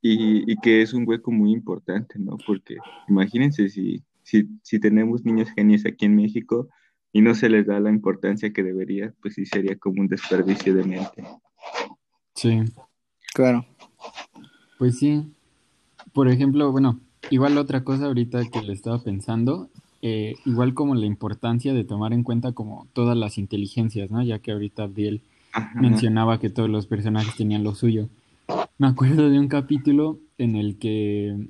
y, 0.00 0.50
y 0.50 0.56
que 0.56 0.80
es 0.80 0.94
un 0.94 1.06
hueco 1.06 1.30
muy 1.30 1.52
importante, 1.52 2.18
¿no? 2.18 2.38
Porque 2.46 2.78
imagínense 3.08 3.68
si, 3.68 4.02
si, 4.22 4.48
si 4.62 4.80
tenemos 4.80 5.26
niños 5.26 5.50
genios 5.50 5.84
aquí 5.84 6.06
en 6.06 6.16
México 6.16 6.70
y 7.12 7.20
no 7.20 7.34
se 7.34 7.50
les 7.50 7.66
da 7.66 7.78
la 7.78 7.90
importancia 7.90 8.52
que 8.54 8.62
debería, 8.62 9.12
pues 9.20 9.34
sí 9.34 9.44
sería 9.44 9.76
como 9.76 10.00
un 10.00 10.08
desperdicio 10.08 10.74
de 10.74 10.84
mente. 10.84 11.24
Sí. 12.34 12.60
Claro. 13.34 13.66
Pues 14.78 14.98
sí. 14.98 15.30
Por 16.12 16.28
ejemplo, 16.28 16.70
bueno, 16.72 17.00
igual 17.30 17.58
otra 17.58 17.84
cosa 17.84 18.06
ahorita 18.06 18.44
que 18.50 18.62
le 18.62 18.72
estaba 18.72 19.02
pensando, 19.02 19.68
eh, 20.02 20.34
igual 20.44 20.74
como 20.74 20.94
la 20.94 21.06
importancia 21.06 21.74
de 21.74 21.84
tomar 21.84 22.12
en 22.12 22.22
cuenta 22.22 22.52
como 22.52 22.88
todas 22.92 23.16
las 23.16 23.38
inteligencias, 23.38 24.10
¿no? 24.10 24.22
Ya 24.22 24.38
que 24.38 24.52
ahorita 24.52 24.84
Abdiel 24.84 25.22
Ajá. 25.52 25.80
mencionaba 25.80 26.40
que 26.40 26.50
todos 26.50 26.68
los 26.68 26.86
personajes 26.86 27.36
tenían 27.36 27.64
lo 27.64 27.74
suyo. 27.74 28.08
Me 28.78 28.86
acuerdo 28.86 29.28
de 29.28 29.38
un 29.38 29.48
capítulo 29.48 30.18
en 30.38 30.56
el 30.56 30.78
que 30.78 31.48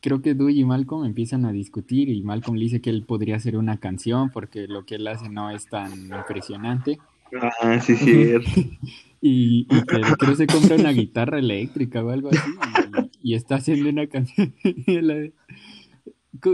creo 0.00 0.22
que 0.22 0.34
Dewey 0.34 0.60
y 0.60 0.64
Malcolm 0.64 1.04
empiezan 1.04 1.44
a 1.44 1.52
discutir 1.52 2.08
y 2.08 2.22
Malcolm 2.22 2.56
le 2.56 2.64
dice 2.64 2.80
que 2.80 2.90
él 2.90 3.02
podría 3.02 3.36
hacer 3.36 3.56
una 3.56 3.78
canción 3.78 4.30
porque 4.30 4.68
lo 4.68 4.84
que 4.84 4.96
él 4.96 5.06
hace 5.06 5.28
no 5.28 5.50
es 5.50 5.68
tan 5.68 5.92
impresionante 5.92 6.98
Ah, 7.60 7.80
sí, 7.80 7.96
cierto. 7.96 8.48
y, 9.20 9.66
y 9.68 9.86
que 9.86 10.02
creo 10.18 10.34
se 10.34 10.46
compra 10.46 10.76
una 10.76 10.92
guitarra 10.92 11.38
eléctrica 11.38 12.04
o 12.04 12.10
algo 12.10 12.30
así 12.30 12.38
y, 12.38 13.05
y 13.26 13.34
está 13.34 13.56
haciendo 13.56 13.90
una 13.90 14.06
canción. 14.06 14.54
De- 14.86 15.32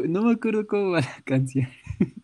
no 0.09 0.23
me 0.23 0.33
acuerdo 0.33 0.67
cómo 0.67 0.93
va 0.93 1.01
la 1.01 1.23
canción. 1.25 1.69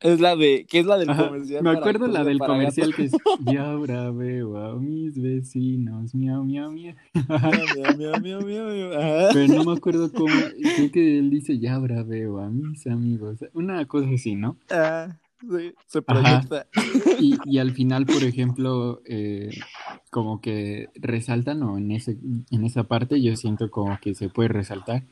Es 0.00 0.18
la 0.18 0.34
de, 0.34 0.66
¿qué 0.66 0.78
es 0.78 0.86
la 0.86 0.96
del 0.96 1.10
Ajá, 1.10 1.26
comercial? 1.26 1.62
Me 1.62 1.70
acuerdo 1.72 2.06
la 2.06 2.24
del 2.24 2.38
comercial 2.38 2.90
gato? 2.92 2.96
que 2.96 3.04
es 3.04 3.12
Y 3.46 3.56
ahora 3.58 4.10
veo 4.10 4.56
a 4.56 4.74
mis 4.80 5.20
vecinos, 5.20 6.14
miau, 6.14 6.42
miau, 6.42 6.72
miau. 6.72 6.94
Miau, 7.28 7.96
miau, 7.98 8.18
miau, 8.18 8.42
miau, 8.42 8.66
miau. 8.70 8.92
Ajá. 8.98 9.28
Pero 9.34 9.54
no 9.54 9.64
me 9.66 9.76
acuerdo 9.76 10.10
cómo, 10.10 10.30
creo 10.74 10.90
que 10.90 11.18
él 11.18 11.28
dice, 11.28 11.58
ya 11.58 11.74
ahora 11.74 12.02
veo 12.02 12.38
a 12.38 12.48
mis 12.48 12.86
amigos. 12.86 13.44
Una 13.52 13.86
cosa 13.86 14.08
así, 14.14 14.34
¿no? 14.36 14.56
Ah, 14.70 15.18
sí, 15.40 15.72
se 15.86 16.02
proyecta. 16.02 16.66
Y, 17.18 17.36
y 17.44 17.58
al 17.58 17.72
final, 17.72 18.06
por 18.06 18.22
ejemplo, 18.24 19.02
eh, 19.04 19.50
como 20.10 20.40
que 20.40 20.88
resaltan, 20.94 21.62
o 21.62 21.78
en, 21.78 21.90
ese, 21.92 22.16
en 22.50 22.64
esa 22.64 22.84
parte 22.84 23.20
yo 23.20 23.36
siento 23.36 23.70
como 23.70 23.98
que 24.00 24.14
se 24.14 24.28
puede 24.28 24.48
resaltar 24.48 25.04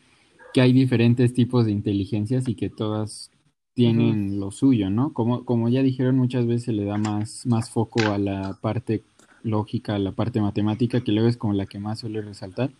que 0.52 0.60
hay 0.60 0.72
diferentes 0.72 1.34
tipos 1.34 1.66
de 1.66 1.72
inteligencias 1.72 2.48
y 2.48 2.54
que 2.54 2.70
todas 2.70 3.30
tienen 3.74 4.40
lo 4.40 4.50
suyo, 4.50 4.90
¿no? 4.90 5.12
Como, 5.12 5.44
como 5.44 5.68
ya 5.68 5.82
dijeron, 5.82 6.16
muchas 6.16 6.46
veces 6.46 6.64
se 6.64 6.72
le 6.72 6.84
da 6.84 6.98
más, 6.98 7.46
más 7.46 7.70
foco 7.70 8.00
a 8.10 8.18
la 8.18 8.58
parte 8.60 9.04
lógica, 9.44 9.94
a 9.94 9.98
la 10.00 10.12
parte 10.12 10.40
matemática, 10.40 11.00
que 11.02 11.12
luego 11.12 11.28
es 11.28 11.36
como 11.36 11.52
la 11.52 11.66
que 11.66 11.78
más 11.78 12.00
suele 12.00 12.20
resaltar. 12.22 12.70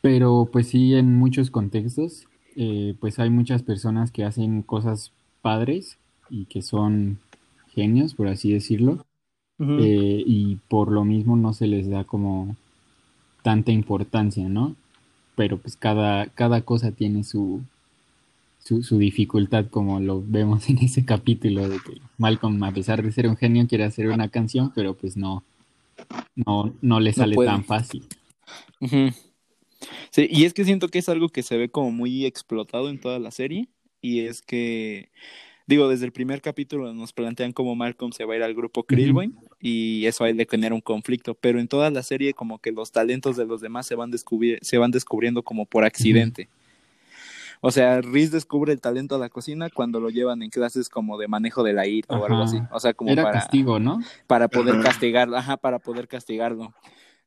Pero 0.00 0.48
pues 0.50 0.68
sí, 0.68 0.94
en 0.94 1.14
muchos 1.14 1.50
contextos, 1.50 2.26
eh, 2.54 2.94
pues 3.00 3.18
hay 3.18 3.28
muchas 3.28 3.62
personas 3.62 4.10
que 4.10 4.24
hacen 4.24 4.62
cosas 4.62 5.12
padres 5.42 5.98
y 6.30 6.46
que 6.46 6.62
son 6.62 7.18
genios, 7.74 8.14
por 8.14 8.28
así 8.28 8.52
decirlo, 8.52 9.04
eh, 9.58 10.22
y 10.26 10.56
por 10.68 10.92
lo 10.92 11.04
mismo 11.04 11.36
no 11.36 11.54
se 11.54 11.66
les 11.66 11.88
da 11.88 12.04
como 12.04 12.56
tanta 13.42 13.72
importancia, 13.72 14.48
¿no? 14.48 14.76
Pero 15.34 15.58
pues 15.58 15.76
cada, 15.76 16.26
cada 16.26 16.62
cosa 16.62 16.90
tiene 16.92 17.24
su, 17.24 17.62
su, 18.58 18.82
su 18.82 18.98
dificultad, 18.98 19.66
como 19.70 20.00
lo 20.00 20.22
vemos 20.26 20.68
en 20.68 20.78
ese 20.78 21.04
capítulo 21.04 21.68
de 21.68 21.78
que 21.78 22.00
Malcolm, 22.18 22.62
a 22.64 22.72
pesar 22.72 23.02
de 23.02 23.12
ser 23.12 23.28
un 23.28 23.36
genio, 23.36 23.66
quiere 23.66 23.84
hacer 23.84 24.08
una 24.08 24.28
canción, 24.28 24.72
pero 24.74 24.94
pues 24.94 25.16
no, 25.16 25.42
no, 26.34 26.74
no 26.82 27.00
le 27.00 27.12
sale 27.12 27.36
tan 27.36 27.64
fácil. 27.64 28.06
Sí, 30.10 30.26
y 30.30 30.44
es 30.44 30.54
que 30.54 30.64
siento 30.64 30.88
que 30.88 30.98
es 30.98 31.08
algo 31.08 31.28
que 31.28 31.42
se 31.42 31.56
ve 31.56 31.68
como 31.68 31.90
muy 31.90 32.24
explotado 32.24 32.88
en 32.88 33.00
toda 33.00 33.18
la 33.18 33.30
serie. 33.30 33.68
Y 34.00 34.20
es 34.20 34.42
que, 34.42 35.10
digo, 35.66 35.88
desde 35.88 36.06
el 36.06 36.12
primer 36.12 36.40
capítulo 36.40 36.92
nos 36.94 37.12
plantean 37.12 37.52
cómo 37.52 37.74
Malcolm 37.74 38.12
se 38.12 38.24
va 38.24 38.34
a 38.34 38.36
ir 38.36 38.42
al 38.42 38.54
grupo 38.54 38.84
Krillbone 38.84 39.32
y 39.60 40.06
eso 40.06 40.24
hay 40.24 40.32
de 40.32 40.46
tener 40.46 40.72
un 40.72 40.80
conflicto. 40.80 41.34
Pero 41.34 41.60
en 41.60 41.68
toda 41.68 41.90
la 41.90 42.02
serie, 42.02 42.34
como 42.34 42.58
que 42.58 42.72
los 42.72 42.92
talentos 42.92 43.36
de 43.36 43.46
los 43.46 43.60
demás 43.60 43.86
se 43.86 43.94
van, 43.94 44.10
descubri- 44.12 44.58
se 44.62 44.78
van 44.78 44.90
descubriendo 44.90 45.42
como 45.42 45.66
por 45.66 45.84
accidente. 45.84 46.48
O 47.60 47.70
sea, 47.70 48.00
Riz 48.00 48.30
descubre 48.30 48.72
el 48.72 48.80
talento 48.80 49.14
a 49.14 49.18
la 49.18 49.28
cocina 49.28 49.70
cuando 49.70 49.98
lo 49.98 50.10
llevan 50.10 50.42
en 50.42 50.50
clases 50.50 50.88
como 50.88 51.18
de 51.18 51.26
manejo 51.26 51.62
de 51.62 51.72
la 51.72 51.86
ira 51.86 52.06
o 52.18 52.26
algo 52.26 52.42
así. 52.42 52.58
O 52.70 52.78
sea, 52.78 52.92
como 52.94 53.10
Era 53.10 53.22
para 53.22 53.40
castigo, 53.40 53.78
¿no? 53.80 54.00
para 54.26 54.48
poder 54.48 54.80
castigarlo, 54.82 55.36
ajá, 55.36 55.56
para 55.56 55.78
poder 55.78 56.06
castigarlo. 56.06 56.74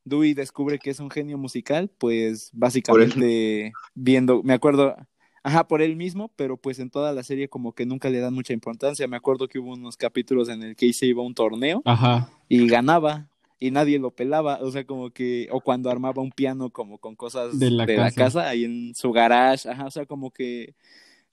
Dewey 0.04 0.32
descubre 0.32 0.78
que 0.78 0.90
es 0.90 1.00
un 1.00 1.10
genio 1.10 1.36
musical, 1.36 1.90
pues 1.98 2.50
básicamente 2.54 3.72
viendo, 3.94 4.42
me 4.42 4.54
acuerdo, 4.54 4.96
ajá, 5.42 5.66
por 5.68 5.82
él 5.82 5.96
mismo, 5.96 6.30
pero 6.36 6.56
pues 6.56 6.78
en 6.78 6.90
toda 6.90 7.12
la 7.12 7.22
serie 7.22 7.48
como 7.48 7.72
que 7.72 7.86
nunca 7.86 8.10
le 8.10 8.20
dan 8.20 8.34
mucha 8.34 8.52
importancia. 8.52 9.06
Me 9.08 9.16
acuerdo 9.16 9.48
que 9.48 9.58
hubo 9.58 9.72
unos 9.72 9.96
capítulos 9.96 10.48
en 10.48 10.62
el 10.62 10.76
que 10.76 10.92
se 10.92 11.06
iba 11.06 11.22
a 11.22 11.26
un 11.26 11.34
torneo 11.34 11.82
Ajá. 11.84 12.30
y 12.48 12.66
ganaba 12.66 13.28
y 13.58 13.70
nadie 13.70 13.98
lo 13.98 14.10
pelaba, 14.10 14.58
o 14.62 14.70
sea, 14.70 14.84
como 14.84 15.10
que, 15.10 15.46
o 15.52 15.60
cuando 15.60 15.90
armaba 15.90 16.22
un 16.22 16.30
piano 16.30 16.70
como 16.70 16.96
con 16.96 17.14
cosas 17.14 17.58
De 17.58 17.70
la 17.70 17.86
casa. 17.86 18.14
casa, 18.16 18.48
ahí 18.48 18.64
en 18.64 18.94
su 18.94 19.12
garage, 19.12 19.68
ajá, 19.68 19.84
o 19.84 19.90
sea, 19.90 20.06
como 20.06 20.30
que 20.30 20.74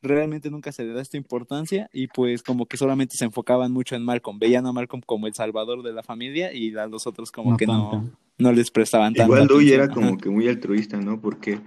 realmente 0.01 0.51
nunca 0.51 0.71
se 0.73 0.83
le 0.83 0.93
da 0.93 1.01
esta 1.01 1.17
importancia 1.17 1.89
y 1.93 2.07
pues 2.07 2.43
como 2.43 2.65
que 2.65 2.77
solamente 2.77 3.15
se 3.15 3.25
enfocaban 3.25 3.71
mucho 3.71 3.95
en 3.95 4.03
Malcolm, 4.03 4.39
veían 4.39 4.65
a 4.65 4.73
Malcolm 4.73 5.01
como 5.05 5.25
el 5.27 5.33
salvador 5.33 5.83
de 5.83 5.93
la 5.93 6.03
familia 6.03 6.53
y 6.53 6.75
a 6.75 6.85
los 6.87 7.07
otros 7.07 7.31
como 7.31 7.51
No 7.51 7.57
que 7.57 7.65
no, 7.65 8.11
no 8.37 8.51
les 8.51 8.71
prestaban 8.71 9.13
tanto. 9.13 9.33
Igual 9.33 9.47
Dewey 9.47 9.71
era 9.71 9.87
como 9.87 10.17
que 10.17 10.29
muy 10.29 10.49
altruista, 10.49 10.97
¿no? 10.97 11.21
Porque 11.21 11.61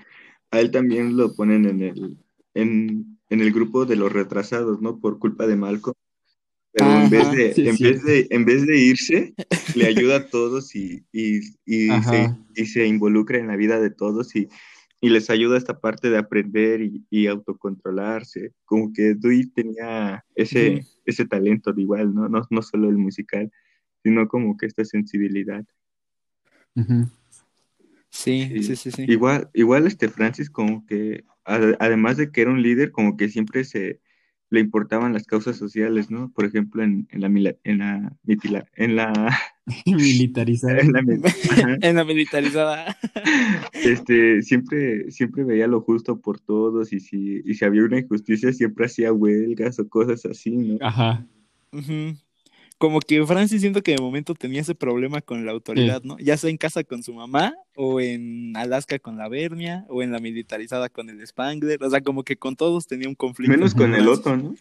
a 0.50 0.60
él 0.60 0.70
también 0.70 1.16
lo 1.16 1.34
ponen 1.34 1.66
en 1.66 1.82
el, 1.82 2.18
en, 2.55 3.18
en 3.28 3.40
el 3.40 3.52
grupo 3.52 3.86
de 3.86 3.97
los 3.97 4.12
retrasados, 4.12 4.81
¿no? 4.81 4.98
Por 5.01 5.18
culpa 5.18 5.47
de 5.47 5.56
Malcolm. 5.56 5.94
Pero 6.72 6.86
Ajá, 6.86 7.05
en, 7.05 7.10
vez 7.10 7.31
de, 7.32 7.55
sí, 7.55 7.68
en, 7.68 7.77
sí. 7.77 7.85
vez 7.85 8.05
de, 8.05 8.27
en 8.31 8.44
vez 8.44 8.66
de 8.66 8.78
irse, 8.78 9.35
le 9.74 9.86
ayuda 9.86 10.16
a 10.16 10.27
todos 10.28 10.74
y, 10.77 11.05
y, 11.12 11.39
y, 11.64 11.89
se, 12.02 12.24
Ajá. 12.24 12.39
y 12.55 12.66
se 12.66 12.86
involucra 12.86 13.39
en 13.39 13.48
la 13.48 13.56
vida 13.56 13.81
de 13.81 13.90
todos 13.90 14.35
y, 14.36 14.48
y 15.01 15.09
les 15.09 15.31
ayuda 15.31 15.56
esta 15.56 15.81
parte 15.81 16.10
de 16.10 16.18
aprender 16.18 16.82
y, 16.82 17.05
y 17.10 17.27
autocontrolarse. 17.27 18.52
Como 18.64 18.93
que 18.93 19.14
Dewey 19.14 19.47
tenía 19.47 20.24
ese, 20.35 20.86
ese 21.05 21.24
talento 21.27 21.72
de 21.72 21.82
igual, 21.82 22.14
¿no? 22.14 22.28
¿no? 22.28 22.43
No 22.51 22.62
solo 22.62 22.89
el 22.89 22.98
musical, 22.98 23.51
sino 24.02 24.28
como 24.28 24.56
que 24.56 24.66
esta 24.66 24.85
sensibilidad. 24.85 25.64
Ujú. 26.77 27.09
Sí, 28.11 28.62
sí, 28.62 28.77
sí, 28.77 28.91
sí. 28.91 29.05
Igual, 29.09 29.49
igual 29.55 29.87
este 29.87 30.09
Francis 30.09 30.51
como 30.51 30.85
que, 30.87 31.24
además 31.45 32.16
de 32.16 32.31
que 32.31 32.43
era 32.43 32.51
un 32.51 32.62
líder, 32.62 32.91
como 32.93 33.16
que 33.16 33.28
siempre 33.28 33.65
se 33.65 34.01
le 34.51 34.61
importaban 34.61 35.12
las 35.12 35.27
causas 35.27 35.57
sociales, 35.57 36.11
¿no? 36.11 36.32
Por 36.32 36.45
ejemplo, 36.45 36.82
en, 36.82 37.07
en 37.11 37.20
la, 37.20 37.27
en 37.62 37.78
la, 37.78 38.12
mitila- 38.24 38.66
en 38.74 38.97
la 38.97 39.39
Militarizada. 39.87 40.81
En 40.81 40.93
la. 40.93 41.01
En 41.82 42.07
militarizada. 42.07 42.97
este, 43.73 44.43
siempre, 44.43 45.11
siempre 45.11 45.45
veía 45.45 45.69
lo 45.69 45.81
justo 45.81 46.20
por 46.20 46.41
todos 46.41 46.93
y 46.93 47.01
si, 47.01 47.43
y 47.45 47.55
si 47.55 47.65
había 47.65 47.85
una 47.85 47.99
injusticia 48.01 48.53
siempre 48.53 48.87
hacía 48.87 49.12
huelgas 49.12 49.78
o 49.78 49.89
cosas 49.89 50.27
así, 50.27 50.57
¿no? 50.57 50.78
Ajá. 50.85 51.24
Ujú. 51.73 52.16
Como 52.81 52.98
que 53.01 53.27
Francis 53.27 53.61
siento 53.61 53.82
que 53.82 53.94
de 53.94 54.01
momento 54.01 54.32
tenía 54.32 54.62
ese 54.62 54.74
problema 54.74 55.20
con 55.20 55.44
la 55.44 55.52
autoridad, 55.52 56.02
¿no? 56.02 56.16
Ya 56.19 56.39
sea 56.39 56.48
en 56.48 56.57
casa 56.57 56.82
con 56.82 57.02
su 57.02 57.12
mamá, 57.12 57.52
o 57.77 58.01
en 58.01 58.57
Alaska 58.57 58.98
con 58.98 59.19
la 59.19 59.28
Bernia, 59.28 59.85
o 59.90 60.02
en 60.02 60.12
la 60.12 60.19
militarizada 60.19 60.89
con 60.89 61.11
el 61.11 61.27
Spangler. 61.27 61.85
O 61.85 61.90
sea, 61.90 62.01
como 62.01 62.24
que 62.24 62.39
con 62.39 62.57
todos 62.57 62.86
tenía 62.86 63.07
un 63.07 63.15
conflicto. 63.15 63.55
Menos 63.55 63.74
con 63.74 63.94
el 63.94 64.09
otro, 64.09 64.35
¿no? 64.39 64.55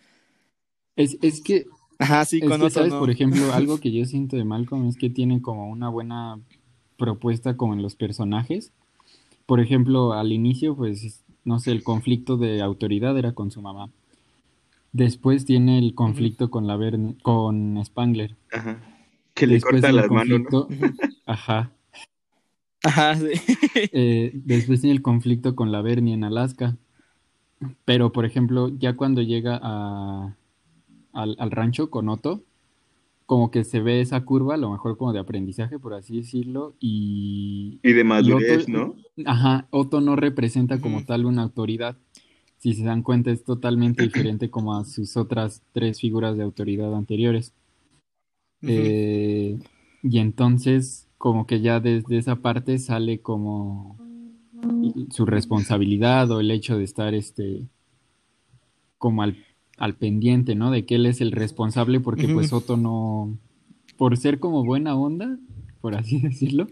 Es, 0.97 1.17
es 1.21 1.39
que, 1.39 1.65
Ajá, 1.97 2.25
sí, 2.25 2.41
es 2.43 2.49
con 2.49 2.59
que, 2.59 2.69
¿sabes? 2.69 2.91
no. 2.91 2.99
Por 2.99 3.09
ejemplo, 3.09 3.39
algo 3.53 3.79
que 3.79 3.93
yo 3.93 4.03
siento 4.03 4.35
de 4.35 4.43
Malcolm 4.43 4.89
es 4.89 4.97
que 4.97 5.09
tiene 5.09 5.41
como 5.41 5.69
una 5.69 5.87
buena 5.87 6.41
propuesta 6.97 7.55
como 7.55 7.73
en 7.73 7.81
los 7.81 7.95
personajes. 7.95 8.73
Por 9.45 9.61
ejemplo, 9.61 10.11
al 10.11 10.33
inicio, 10.33 10.75
pues, 10.75 11.23
no 11.45 11.61
sé, 11.61 11.71
el 11.71 11.83
conflicto 11.83 12.35
de 12.35 12.61
autoridad 12.61 13.17
era 13.17 13.31
con 13.31 13.49
su 13.49 13.61
mamá. 13.61 13.89
Después 14.91 15.45
tiene 15.45 15.77
el 15.79 15.93
conflicto 15.93 16.49
con 16.49 16.65
la 16.67 16.75
Verne- 16.77 17.15
con 17.21 17.83
Spangler. 17.85 18.35
Ajá. 18.51 18.79
Que 19.35 19.47
le 19.47 19.55
Después 19.55 19.73
corta 19.81 19.89
el 19.89 19.95
las 19.95 20.09
manos, 20.09 20.39
¿no? 20.41 20.49
conflicto, 20.67 20.67
ajá. 21.25 21.71
Ajá, 22.83 23.15
sí. 23.15 23.27
Eh, 23.93 24.31
después 24.33 24.81
tiene 24.81 24.95
el 24.95 25.01
conflicto 25.01 25.55
con 25.55 25.71
la 25.71 25.81
Bernie 25.81 26.13
en 26.13 26.23
Alaska. 26.23 26.77
Pero, 27.85 28.11
por 28.13 28.25
ejemplo, 28.25 28.69
ya 28.79 28.95
cuando 28.95 29.21
llega 29.21 29.59
a, 29.61 30.35
al, 31.13 31.35
al 31.39 31.51
rancho 31.51 31.89
con 31.89 32.07
Otto, 32.09 32.41
como 33.25 33.51
que 33.51 33.63
se 33.63 33.79
ve 33.81 34.01
esa 34.01 34.21
curva, 34.25 34.55
a 34.55 34.57
lo 34.57 34.71
mejor 34.71 34.97
como 34.97 35.13
de 35.13 35.19
aprendizaje, 35.19 35.77
por 35.77 35.93
así 35.93 36.17
decirlo, 36.17 36.73
y, 36.79 37.79
Y 37.83 37.93
de 37.93 38.03
madurez, 38.03 38.63
Otto- 38.67 38.71
¿no? 38.71 38.95
ajá, 39.29 39.67
Otto 39.71 40.01
no 40.01 40.15
representa 40.15 40.79
como 40.81 41.03
tal 41.05 41.25
una 41.25 41.43
autoridad. 41.43 41.95
Si 42.59 42.73
se 42.73 42.83
dan 42.83 43.03
cuenta, 43.03 43.31
es 43.31 43.43
totalmente 43.43 44.03
diferente 44.03 44.49
como 44.49 44.77
a 44.77 44.85
sus 44.85 45.17
otras 45.17 45.61
tres 45.71 45.99
figuras 45.99 46.37
de 46.37 46.43
autoridad 46.43 46.93
anteriores. 46.93 47.53
Eh, 48.61 49.57
y 50.03 50.19
entonces, 50.19 51.07
como 51.17 51.47
que 51.47 51.61
ya 51.61 51.79
desde 51.79 52.17
esa 52.17 52.37
parte 52.37 52.77
sale 52.77 53.19
como 53.19 53.97
su 55.11 55.25
responsabilidad 55.25 56.29
o 56.31 56.39
el 56.39 56.51
hecho 56.51 56.77
de 56.77 56.83
estar 56.83 57.13
este 57.13 57.65
como 58.97 59.23
al, 59.23 59.37
al 59.77 59.95
pendiente, 59.95 60.55
¿no? 60.55 60.71
De 60.71 60.85
que 60.85 60.95
él 60.95 61.05
es 61.05 61.21
el 61.21 61.31
responsable 61.31 61.99
porque 62.01 62.27
pues 62.27 62.51
Otto 62.51 62.75
no, 62.75 63.37
por 63.97 64.17
ser 64.17 64.39
como 64.39 64.63
buena 64.63 64.95
onda, 64.95 65.37
por 65.81 65.95
así 65.95 66.19
decirlo, 66.21 66.67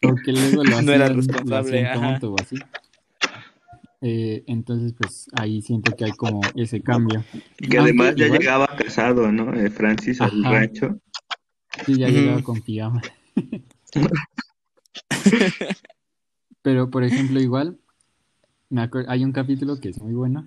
porque 0.00 0.32
luego 0.32 0.64
lo 0.64 0.80
No 0.82 0.92
era 0.92 1.08
lo 1.08 1.16
responsable, 1.16 1.86
ajá. 1.86 2.18
tonto 2.20 2.32
o 2.32 2.36
así. 2.40 2.56
Eh, 4.02 4.44
entonces, 4.46 4.92
pues 4.96 5.26
ahí 5.32 5.62
siento 5.62 5.94
que 5.96 6.04
hay 6.04 6.12
como 6.12 6.40
ese 6.54 6.80
cambio. 6.82 7.24
Y 7.58 7.68
que 7.68 7.78
Aunque 7.78 7.90
además 7.90 8.14
ya 8.16 8.26
igual- 8.26 8.40
llegaba 8.40 8.66
casado, 8.76 9.32
¿no? 9.32 9.54
Eh, 9.54 9.70
Francis 9.70 10.20
al 10.20 10.44
Ajá. 10.44 10.50
rancho. 10.52 11.00
Sí, 11.84 11.98
ya 11.98 12.08
llegaba 12.08 12.42
con 12.42 12.60
pijama. 12.60 13.02
Pero, 16.62 16.90
por 16.90 17.04
ejemplo, 17.04 17.40
igual, 17.40 17.78
me 18.70 18.88
hay 19.08 19.24
un 19.24 19.32
capítulo 19.32 19.78
que 19.80 19.88
es 19.90 20.00
muy 20.02 20.14
bueno, 20.14 20.46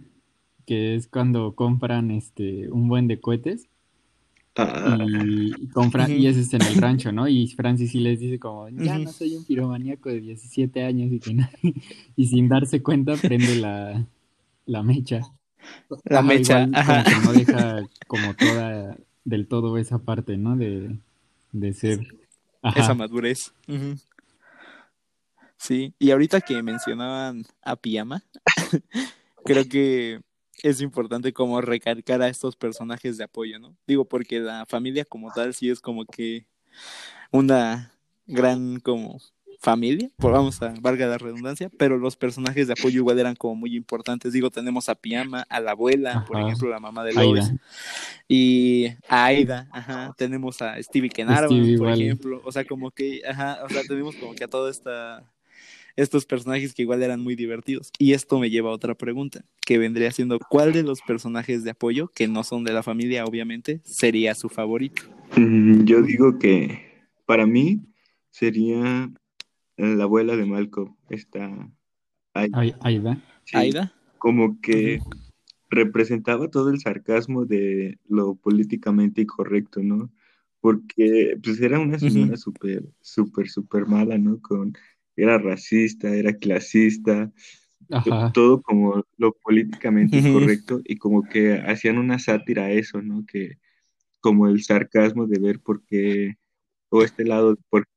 que 0.66 0.96
es 0.96 1.08
cuando 1.08 1.56
compran 1.56 2.12
este 2.12 2.70
un 2.72 2.88
buen 2.88 3.08
de 3.08 3.20
cohetes 3.22 3.68
Ah, 4.56 4.98
y 5.02 5.68
compran, 5.70 6.12
y 6.12 6.28
Ujú. 6.28 6.28
ese 6.28 6.42
es 6.42 6.54
en 6.54 6.62
el 6.62 6.76
rancho, 6.76 7.12
¿no? 7.12 7.28
Y 7.28 7.48
Francis 7.48 7.92
sí 7.92 8.00
les 8.00 8.20
dice 8.20 8.40
como, 8.40 8.68
ya 8.70 8.98
no 8.98 9.12
soy 9.14 9.36
un 9.36 9.46
piromaníaco 9.46 10.10
de 10.10 10.20
17 10.20 10.84
años 10.84 11.12
y 11.12 11.20
que 11.20 11.36
y 12.16 12.28
sin 12.28 12.50
darse 12.50 12.82
cuenta 12.82 13.16
prende 13.16 13.56
la, 13.56 14.06
la 14.66 14.84
mecha. 14.84 15.22
La 16.06 16.20
Ajá, 16.20 16.28
mecha, 16.28 16.62
igual 16.64 16.72
ajá. 16.76 17.04
como 17.04 17.04
que 17.04 17.28
no 17.28 17.34
deja 17.34 17.84
como 18.08 18.34
toda, 18.34 18.98
del 19.24 19.48
todo 19.48 19.78
esa 19.78 20.00
parte, 20.00 20.38
¿no? 20.38 20.58
De, 20.58 20.98
de 21.52 21.74
ser... 21.74 22.00
Ajá. 22.62 22.82
Esa 22.82 22.94
madurez. 22.94 23.54
Sí, 25.58 25.94
y 26.00 26.12
ahorita 26.12 26.42
que 26.42 26.62
mencionaban 26.64 27.44
a 27.62 27.76
Pijama, 27.76 28.24
creo 29.46 29.68
que 29.68 30.22
es 30.64 30.82
importante 30.82 31.34
como 31.34 31.62
recalcar 31.62 32.22
a 32.22 32.28
estos 32.28 32.56
personajes 32.56 33.18
de 33.18 33.24
apoyo, 33.24 33.60
¿no? 33.60 33.76
Digo, 33.88 34.06
porque 34.06 34.40
la 34.40 34.66
familia 34.66 35.06
como 35.06 35.32
tal 35.32 35.54
sí 35.54 35.70
es 35.70 35.80
como 35.80 36.06
que 36.06 36.46
una 37.32 37.92
gran 38.26 38.80
como 38.80 39.20
familia, 39.60 40.10
por 40.16 40.32
vamos 40.32 40.62
a 40.62 40.74
valga 40.80 41.06
la 41.06 41.18
redundancia, 41.18 41.70
pero 41.78 41.98
los 41.98 42.16
personajes 42.16 42.68
de 42.68 42.74
apoyo 42.74 43.00
igual 43.00 43.20
eran 43.20 43.36
como 43.36 43.56
muy 43.56 43.76
importantes. 43.76 44.32
Digo, 44.32 44.50
tenemos 44.50 44.88
a 44.88 44.96
Pijama, 44.96 45.46
a 45.50 45.60
la 45.60 45.72
abuela, 45.72 46.24
por 46.26 46.40
ejemplo, 46.40 46.70
la 46.70 46.80
mamá 46.80 47.04
de. 47.04 47.14
Lois, 47.14 47.52
y 48.28 48.88
a 49.10 49.26
Aida, 49.26 49.68
ajá, 49.72 50.14
tenemos 50.18 50.62
a 50.62 50.82
Stevie 50.82 51.10
Stevie 51.10 51.78
por 51.78 51.90
ejemplo, 51.90 52.42
o 52.46 52.52
sea, 52.52 52.64
como 52.64 52.92
que, 52.92 53.22
ajá, 53.28 53.60
o 53.64 53.70
sea, 53.70 53.82
tenemos 53.84 54.16
como 54.16 54.34
que 54.34 54.46
a 54.46 54.48
toda 54.48 54.72
esta 54.72 55.30
estos 56.00 56.26
personajes 56.26 56.74
que 56.74 56.84
igual 56.84 57.04
eran 57.04 57.22
muy 57.22 57.36
divertidos. 57.36 57.92
Y 58.00 58.14
esto 58.14 58.40
me 58.40 58.50
lleva 58.50 58.70
a 58.70 58.74
otra 58.74 58.96
pregunta, 58.96 59.44
que 59.66 59.78
vendría 59.78 60.12
siendo, 60.12 60.40
¿cuál 60.50 60.72
de 60.72 60.84
los 60.84 61.02
personajes 61.02 61.64
de 61.64 61.72
apoyo, 61.72 62.10
que 62.16 62.28
no 62.28 62.44
son 62.44 62.64
de 62.64 62.74
la 62.74 62.84
familia, 62.84 63.26
obviamente, 63.26 63.82
sería 63.84 64.34
su 64.36 64.50
favorito? 64.50 65.04
mm, 65.36 65.84
yo 65.84 66.02
digo 66.02 66.40
que 66.40 66.80
para 67.26 67.46
mí 67.46 67.82
sería 68.30 69.12
la 69.78 70.04
abuela 70.04 70.36
de 70.36 70.46
Malcolm. 70.46 70.96
Esta 71.10 71.50
Ai- 72.34 72.50
Ai- 72.54 72.76
Aida. 72.82 73.22
sí, 73.44 73.58
Aida. 73.58 73.94
como 74.18 74.60
que 74.62 75.02
representaba 75.70 76.50
todo 76.50 76.70
el 76.70 76.80
sarcasmo 76.80 77.46
de 77.46 78.00
lo 78.08 78.36
políticamente 78.36 79.22
incorrecto, 79.22 79.82
¿no? 79.84 80.10
Porque 80.62 81.38
pues 81.44 81.60
era 81.62 81.80
una 81.80 82.00
señora 82.00 82.36
súper, 82.38 82.84
súper, 83.02 83.50
súper 83.50 83.86
mala, 83.86 84.18
¿no? 84.18 84.42
Con, 84.42 84.74
era 85.22 85.38
racista, 85.38 86.10
era 86.16 86.34
clasista, 86.34 87.32
Ajá. 87.90 88.32
todo 88.34 88.62
como 88.62 89.04
lo 89.18 89.34
políticamente 89.34 90.18
Ujú. 90.18 90.28
incorrecto 90.28 90.82
y 90.84 90.98
como 90.98 91.24
que 91.24 91.54
hacían 91.54 91.98
una 91.98 92.20
sátira 92.20 92.66
a 92.66 92.72
eso, 92.72 93.02
¿no? 93.02 93.26
Que 93.26 93.58
como 94.20 94.48
el 94.48 94.64
sarcasmo 94.64 95.26
de 95.28 95.40
ver 95.40 95.60
por 95.60 95.84
qué, 95.86 96.36
o 96.90 97.04
este 97.04 97.26
lado, 97.26 97.58
por, 97.70 97.88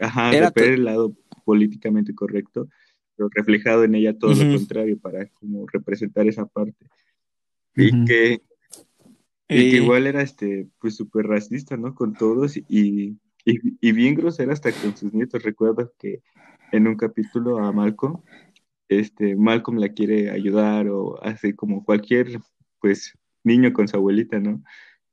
ajá, 0.00 0.34
Era 0.34 0.50
de 0.50 0.60
ver 0.62 0.72
el 0.74 0.84
lado 0.84 1.14
políticamente 1.44 2.14
correcto, 2.14 2.68
pero 3.16 3.28
reflejado 3.32 3.84
en 3.84 3.94
ella 3.94 4.16
todo 4.16 4.34
lo 4.34 4.58
contrario 4.58 4.98
para 4.98 5.26
como 5.28 5.66
representar 5.66 6.26
esa 6.26 6.46
parte. 6.46 6.86
Y 7.74 8.04
que, 8.04 8.40
y 9.48 9.70
que 9.70 9.76
igual 9.76 10.06
era 10.06 10.22
este, 10.22 10.68
pues 10.78 10.96
súper 10.96 11.26
racista, 11.26 11.76
¿no? 11.76 11.94
Con 11.94 12.14
todos 12.14 12.56
y, 12.56 12.62
y, 12.68 13.18
y 13.80 13.92
bien 13.92 14.14
grosera 14.14 14.52
hasta 14.52 14.72
con 14.72 14.96
sus 14.96 15.12
nietos. 15.12 15.42
Recuerdo 15.42 15.92
que 15.98 16.22
en 16.72 16.88
un 16.88 16.96
capítulo 16.96 17.58
a 17.58 17.72
Malcolm, 17.72 18.20
este, 18.88 19.36
Malcolm 19.36 19.78
la 19.78 19.90
quiere 19.90 20.30
ayudar 20.30 20.88
o 20.88 21.22
hace 21.22 21.54
como 21.54 21.84
cualquier, 21.84 22.40
pues, 22.80 23.16
niño 23.44 23.72
con 23.72 23.88
su 23.88 23.96
abuelita, 23.96 24.40
¿no? 24.40 24.62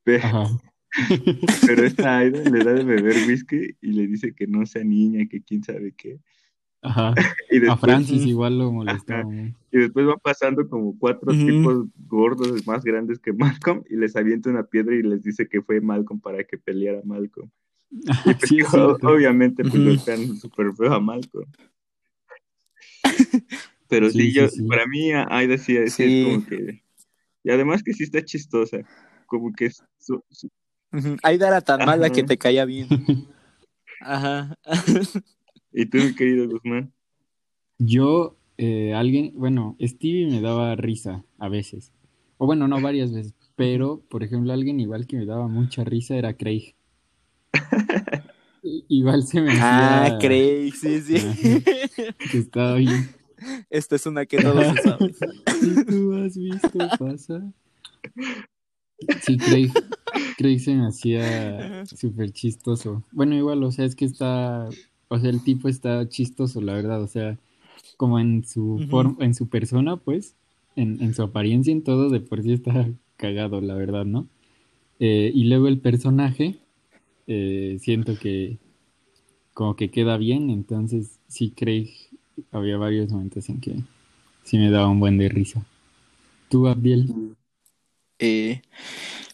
Pero, 0.04 0.48
pero 1.68 1.84
esta 1.86 2.18
Aida 2.18 2.50
le 2.50 2.64
da 2.64 2.74
de 2.74 2.84
beber 2.84 3.16
whisky 3.28 3.76
y 3.82 3.92
le 3.92 4.08
dice 4.08 4.34
que 4.34 4.48
no 4.48 4.66
sea 4.66 4.84
niña, 4.84 5.26
que 5.30 5.42
quién 5.42 5.64
sabe 5.64 5.94
qué. 5.96 6.20
Ajá. 6.82 7.14
Y 7.52 7.58
A 7.58 7.62
después, 7.62 7.80
Francis 7.80 8.22
Ujú. 8.22 8.30
igual 8.30 8.60
lo 8.60 8.72
molestaba 8.72 9.26
y 9.72 9.78
después 9.78 10.06
van 10.06 10.20
pasando 10.22 10.68
como 10.70 10.98
cuatro 10.98 11.32
tipos 11.32 11.88
gordos 12.08 12.66
más 12.66 12.84
grandes 12.84 13.20
que 13.20 13.34
Malcolm 13.34 13.84
y 13.90 13.96
les 13.96 14.16
avienta 14.16 14.50
una 14.50 14.64
piedra 14.64 14.96
y 14.96 15.04
les 15.04 15.24
dice 15.24 15.48
que 15.48 15.62
fue 15.62 15.82
Malcolm 15.82 16.20
para 16.20 16.44
que 16.44 16.58
peleara 16.58 17.02
Malcolm. 17.04 17.50
Y 18.26 18.34
pues, 18.34 18.50
Sí, 18.50 18.62
obviamente 18.62 19.64
pues 19.64 19.76
Ujú. 19.76 19.84
lo 19.84 19.92
están 19.94 20.38
súper 20.38 20.74
feo 20.76 20.94
a 20.94 21.00
Malcolm. 21.00 21.50
Pero 23.88 24.10
sí, 24.10 24.32
yo, 24.32 24.48
sí. 24.48 24.64
para 24.64 24.86
mí 24.86 25.12
Aida 25.12 25.58
sí, 25.58 25.76
sí 25.88 25.90
Sí. 25.90 26.04
es 26.04 26.26
como 26.26 26.46
que... 26.46 26.84
Y 27.44 27.50
además 27.52 27.82
que 27.82 27.94
sí 27.94 28.04
está 28.04 28.24
chistosa, 28.24 28.80
como 29.26 29.52
que 29.54 29.66
es 29.68 29.84
su-. 29.98 30.24
Aida 31.24 31.48
era 31.48 31.62
tan 31.62 31.86
mala 31.86 32.10
que 32.10 32.24
te 32.24 32.38
caía 32.38 32.66
bien. 32.66 32.88
Ajá. 34.02 34.56
¿Y 35.72 35.86
tú, 35.86 35.98
mi 35.98 36.14
querido 36.16 36.48
Guzmán? 36.48 36.92
Yo, 37.80 38.38
eh, 38.58 38.94
alguien, 38.94 39.34
bueno, 39.36 39.76
Stevie 39.82 40.28
me 40.28 40.42
daba 40.42 40.76
risa 40.76 41.24
a 41.38 41.50
veces. 41.50 41.92
O 42.38 42.46
bueno, 42.46 42.68
no 42.68 42.82
varias 42.82 43.12
veces. 43.14 43.34
Pero, 43.56 44.02
por 44.10 44.24
ejemplo, 44.24 44.54
alguien 44.54 44.80
igual 44.80 45.08
que 45.08 45.18
me 45.18 45.26
daba 45.26 45.48
mucha 45.48 45.84
risa 45.84 46.16
era 46.16 46.34
Craig. 46.36 46.76
Igual 48.90 49.24
se 49.24 49.42
me 49.42 49.52
Ah, 49.54 50.04
hacía 50.06 50.20
Craig, 50.20 50.74
sí, 50.74 51.02
sí. 51.02 51.16
que 52.32 52.38
estaba 52.38 52.76
bien. 52.76 53.10
Esta 53.70 53.96
es 53.96 54.06
una 54.06 54.26
que 54.26 54.38
todos 54.38 54.66
se 54.76 54.82
saben. 54.84 55.16
Si 55.60 55.86
tú 55.86 56.14
has 56.14 56.38
visto 56.38 56.70
pasar. 56.98 57.42
Sí, 59.24 59.38
Craig. 59.38 59.72
Craig 60.38 60.60
se 60.60 60.74
me 60.76 60.88
hacía 60.88 61.86
súper 61.86 62.32
chistoso. 62.32 63.04
Bueno, 63.12 63.36
igual, 63.36 63.62
o 63.64 63.72
sea, 63.72 63.86
es 63.86 63.96
que 63.96 64.06
está, 64.06 64.70
o 65.10 65.20
sea, 65.20 65.30
el 65.30 65.44
tipo 65.44 65.68
está 65.68 66.08
chistoso, 66.08 66.62
la 66.62 66.74
verdad, 66.74 67.02
o 67.04 67.08
sea, 67.08 67.38
como 67.98 68.20
en 68.20 68.46
su 68.46 68.86
forma, 68.90 69.18
en 69.26 69.34
su 69.36 69.48
persona, 69.50 69.98
pues, 69.98 70.36
en, 70.78 71.02
en 71.02 71.14
su 71.14 71.24
apariencia, 71.24 71.72
en 71.74 71.84
todo, 71.84 72.10
de 72.10 72.22
por 72.22 72.42
sí 72.42 72.54
está 72.54 72.88
cagado, 73.18 73.60
la 73.60 73.74
verdad, 73.76 74.06
¿no? 74.06 74.28
Eh, 75.00 75.32
y 75.34 75.46
luego 75.46 75.68
el 75.68 75.80
personaje, 75.80 76.58
eh, 77.32 77.78
siento 77.80 78.18
que 78.18 78.58
como 79.54 79.76
que 79.76 79.92
queda 79.92 80.18
bien, 80.18 80.50
entonces 80.50 81.20
sí, 81.28 81.52
Craig, 81.52 81.92
había 82.52 82.78
varios 82.78 83.12
momentos 83.12 83.48
en 83.50 83.62
que 83.62 83.76
sí 84.44 84.58
me 84.58 84.72
daba 84.72 84.90
un 84.90 85.00
buen 85.00 85.20
de 85.20 85.30
risa. 85.30 85.64
¿Tú, 86.50 86.68
Abdiel? 86.68 87.36
Eh, 88.18 88.64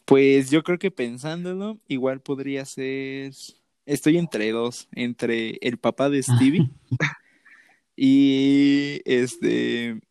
pues 0.04 0.52
yo 0.52 0.62
creo 0.64 0.78
que 0.78 0.92
pensándolo, 0.92 1.80
igual 1.88 2.20
podría 2.20 2.66
ser. 2.66 3.32
Estoy 3.86 4.18
entre 4.18 4.52
dos, 4.52 4.90
entre 4.92 5.58
el 5.62 5.78
papá 5.78 6.10
de 6.10 6.22
Stevie 6.24 6.70
y 7.96 9.00
este 9.06 10.02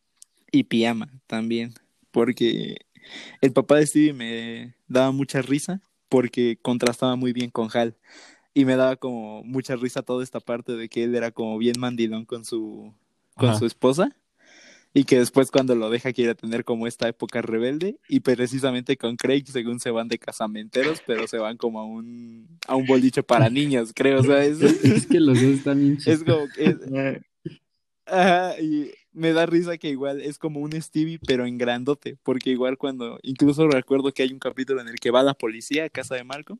y 0.51 0.63
Pijama 0.63 1.21
también, 1.27 1.75
porque 2.09 2.77
el 3.41 3.53
papá 3.53 3.75
de 3.75 3.85
Stevie 3.85 4.13
me 4.13 4.75
daba 4.87 5.11
mucha 5.11 5.43
risa 5.43 5.83
porque 6.15 6.57
contrastaba 6.61 7.17
muy 7.17 7.33
bien 7.33 7.49
con 7.49 7.67
Hal. 7.73 7.93
Y 8.53 8.63
me 8.63 8.77
daba 8.77 8.95
como 8.95 9.43
mucha 9.43 9.75
risa 9.75 10.01
toda 10.01 10.23
esta 10.23 10.39
parte 10.39 10.77
de 10.77 10.87
que 10.87 11.03
él 11.03 11.13
era 11.13 11.31
como 11.31 11.57
bien 11.57 11.75
mandilón 11.77 12.23
con 12.23 12.45
su 12.45 12.93
con 13.35 13.49
Ajá. 13.49 13.59
su 13.59 13.65
esposa. 13.65 14.15
Y 14.93 15.03
que 15.03 15.19
después 15.19 15.51
cuando 15.51 15.75
lo 15.75 15.89
deja 15.89 16.13
quiere 16.13 16.35
tener 16.35 16.63
como 16.63 16.87
esta 16.87 17.09
época 17.09 17.41
rebelde. 17.41 17.99
Y 18.07 18.21
precisamente 18.21 18.95
con 18.95 19.17
Craig 19.17 19.43
según 19.47 19.81
se 19.81 19.91
van 19.91 20.07
de 20.07 20.17
casamenteros 20.17 21.01
pero 21.05 21.27
se 21.27 21.37
van 21.37 21.57
como 21.57 21.81
a 21.81 21.85
un 21.85 22.47
a 22.65 22.77
un 22.77 22.85
boliche 22.85 23.21
para 23.21 23.49
niños 23.59 23.91
creo. 23.93 24.21
O 24.21 24.23
sea 24.23 24.45
es, 24.45 24.61
Es 24.61 25.05
que 25.05 25.19
los 25.19 25.41
dos 25.41 25.51
están 25.51 25.79
bien 25.81 25.97
es 26.05 26.23
como 26.23 26.47
que 26.55 26.63
es- 26.63 27.23
ajá, 28.05 28.57
y 28.61 28.91
me 29.15 29.33
da 29.33 29.45
risa 29.45 29.77
que 29.77 29.89
igual 29.89 30.21
es 30.21 30.37
como 30.37 30.59
un 30.59 30.73
Stevie 30.81 31.19
pero 31.25 31.45
en 31.45 31.57
grandote 31.57 32.17
porque 32.23 32.51
igual 32.51 32.77
cuando 32.77 33.19
incluso 33.23 33.67
recuerdo 33.67 34.11
que 34.13 34.23
hay 34.23 34.31
un 34.31 34.39
capítulo 34.39 34.81
en 34.81 34.87
el 34.89 34.95
que 34.99 35.09
va 35.11 35.23
la 35.23 35.33
policía 35.33 35.85
a 35.85 35.89
casa 35.89 36.15
de 36.15 36.23
Malcolm 36.23 36.59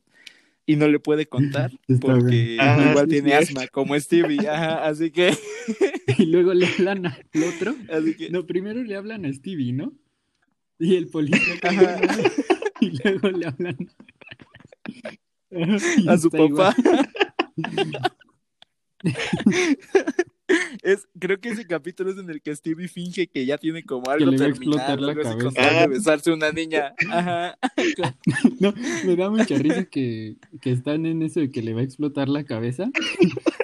y 0.64 0.74
no 0.76 0.88
le 0.88 0.98
puede 0.98 1.26
contar 1.26 1.70
porque 2.00 2.56
Ah, 2.58 2.88
igual 2.90 3.06
sí, 3.06 3.10
tiene 3.12 3.34
asma 3.34 3.68
como 3.68 3.98
Stevie 4.00 4.48
ajá, 4.48 4.86
así 4.86 5.10
que 5.10 5.32
Y 6.18 6.26
luego 6.26 6.54
le 6.54 6.66
hablan 6.66 7.06
al 7.06 7.24
otro. 7.54 7.74
así 7.92 8.14
que 8.16 8.30
No, 8.30 8.46
primero 8.46 8.82
le 8.82 8.96
hablan 8.96 9.26
a 9.26 9.32
Stevie, 9.32 9.72
¿no? 9.72 9.92
Y 10.78 10.96
el 10.96 11.08
policía 11.08 11.54
Ajá. 11.62 12.00
y 12.80 12.90
luego 13.02 13.30
le 13.30 13.46
hablan 13.46 13.76
a 16.08 16.18
su 16.18 16.30
papá. 16.30 16.74
es, 20.82 21.06
creo 21.18 21.38
que 21.40 21.50
ese 21.50 21.66
capítulo 21.66 22.10
es 22.10 22.18
en 22.18 22.30
el 22.30 22.40
que 22.42 22.54
Stevie 22.54 22.88
finge 22.88 23.26
que 23.28 23.44
ya 23.46 23.58
tiene 23.58 23.82
como 23.84 24.10
algo 24.10 24.30
le 24.30 24.36
va 24.38 24.44
a 24.44 24.48
explotar 24.48 24.98
terminado, 24.98 25.06
la 25.06 25.14
cabeza. 25.22 25.44
con 25.44 25.54
tal 25.54 25.74
de 25.74 25.78
Ah. 25.80 25.86
besarse 25.86 26.30
a 26.30 26.34
una 26.34 26.52
niña. 26.52 26.94
Ajá. 27.10 27.58
No, 28.60 28.72
me 29.04 29.16
da 29.16 29.28
mucha 29.30 29.56
risa 29.58 29.84
que, 29.84 30.36
que 30.60 30.70
están 30.72 31.04
en 31.06 31.22
eso 31.22 31.40
de 31.40 31.50
que 31.50 31.62
le 31.62 31.74
va 31.74 31.80
a 31.80 31.84
explotar 31.84 32.28
la 32.28 32.44
cabeza 32.44 32.90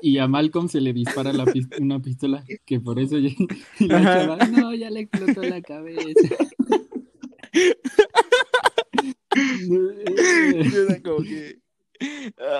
y 0.02 0.18
a 0.18 0.26
Malcolm 0.28 0.68
se 0.68 0.80
le 0.80 0.92
dispara 0.92 1.32
la 1.32 1.44
una 1.80 2.00
pistola, 2.00 2.44
que 2.66 2.80
por 2.80 2.98
eso 3.00 3.18
ya, 3.18 3.30
y 3.78 3.86
la 3.86 4.02
chava, 4.02 4.36
no, 4.48 4.74
ya 4.74 4.90
le 4.90 5.00
explotó 5.00 5.42
la 5.42 5.60
cabeza. 5.62 6.36
Era 9.34 11.00
como 11.02 11.22
que. 11.22 11.58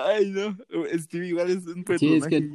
Ay, 0.07 0.31
no. 0.31 0.57
Stevie 0.99 1.29
igual 1.29 1.49
es 1.51 1.65
un 1.67 1.83
personaje. 1.83 2.19
Sí, 2.19 2.23
es 2.23 2.27
que- 2.27 2.49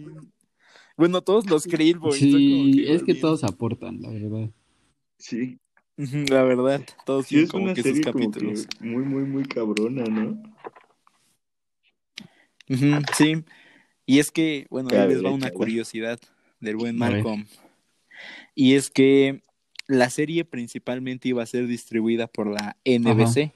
Bueno, 0.98 1.22
todos 1.22 1.48
los 1.48 1.64
Krillboys. 1.66 2.16
Sí, 2.18 2.28
igual 2.28 2.96
es 2.96 3.02
que 3.04 3.12
bien- 3.12 3.20
todos 3.22 3.44
aportan, 3.44 4.02
la 4.02 4.10
verdad. 4.10 4.50
Sí, 5.16 5.58
La 5.96 6.42
verdad, 6.44 6.84
todos 7.06 7.26
sí 7.26 7.30
tienen 7.30 7.44
es 7.46 7.50
como 7.50 7.64
una 7.64 7.74
que 7.74 7.82
sus 7.82 7.90
serie 7.96 8.12
como 8.12 8.30
capítulos. 8.30 8.66
que 8.66 8.84
muy, 8.84 9.02
muy, 9.04 9.22
muy 9.24 9.44
cabrona, 9.44 10.04
¿no? 10.04 10.42
Sí. 13.16 13.44
Y 14.06 14.18
es 14.18 14.30
que, 14.30 14.66
bueno, 14.70 14.88
ahí 14.92 15.08
les 15.08 15.24
va 15.24 15.30
una 15.30 15.50
curiosidad 15.50 16.18
del 16.60 16.76
buen. 16.76 16.96
Malcolm. 16.96 17.46
Y 18.54 18.74
es 18.74 18.90
que 18.90 19.42
la 19.86 20.10
serie 20.10 20.44
principalmente 20.44 21.28
iba 21.28 21.42
a 21.42 21.46
ser 21.46 21.66
distribuida 21.66 22.26
por 22.26 22.46
la 22.48 22.76
NBC, 22.84 23.52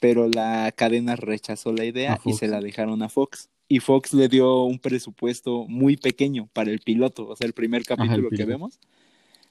pero 0.00 0.28
la 0.28 0.72
cadena 0.76 1.16
rechazó 1.16 1.72
la 1.72 1.84
idea 1.84 2.20
y 2.24 2.32
se 2.34 2.48
la 2.48 2.60
dejaron 2.60 3.02
a 3.02 3.08
Fox. 3.08 3.50
Y 3.68 3.80
Fox 3.80 4.14
le 4.14 4.28
dio 4.28 4.62
un 4.62 4.78
presupuesto 4.78 5.66
muy 5.68 5.96
pequeño 5.96 6.48
para 6.52 6.70
el 6.70 6.80
piloto, 6.80 7.28
o 7.28 7.36
sea, 7.36 7.46
el 7.46 7.52
primer 7.52 7.84
capítulo 7.84 8.30
que 8.30 8.44
vemos. 8.44 8.80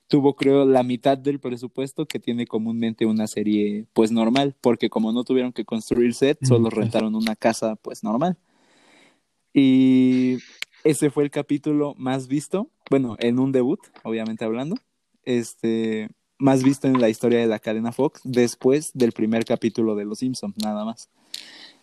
Tuvo, 0.07 0.35
creo, 0.35 0.65
la 0.65 0.83
mitad 0.83 1.17
del 1.17 1.39
presupuesto 1.39 2.07
que 2.07 2.19
tiene 2.19 2.47
comúnmente 2.47 3.05
una 3.05 3.27
serie, 3.27 3.85
pues 3.93 4.11
normal, 4.11 4.55
porque 4.59 4.89
como 4.89 5.11
no 5.11 5.23
tuvieron 5.23 5.51
que 5.51 5.65
construir 5.65 6.13
set, 6.13 6.39
solo 6.43 6.69
rentaron 6.69 7.13
una 7.13 7.35
casa, 7.35 7.75
pues 7.75 8.03
normal. 8.03 8.37
Y 9.53 10.37
ese 10.83 11.09
fue 11.09 11.23
el 11.23 11.29
capítulo 11.29 11.93
más 11.97 12.27
visto, 12.27 12.69
bueno, 12.89 13.17
en 13.19 13.37
un 13.37 13.51
debut, 13.51 13.79
obviamente 14.03 14.45
hablando, 14.45 14.77
este, 15.23 16.09
más 16.37 16.63
visto 16.63 16.87
en 16.87 17.01
la 17.01 17.09
historia 17.09 17.39
de 17.39 17.47
la 17.47 17.59
cadena 17.59 17.91
Fox, 17.91 18.21
después 18.23 18.91
del 18.93 19.11
primer 19.11 19.45
capítulo 19.45 19.95
de 19.95 20.05
Los 20.05 20.19
Simpsons, 20.19 20.55
nada 20.57 20.85
más. 20.85 21.09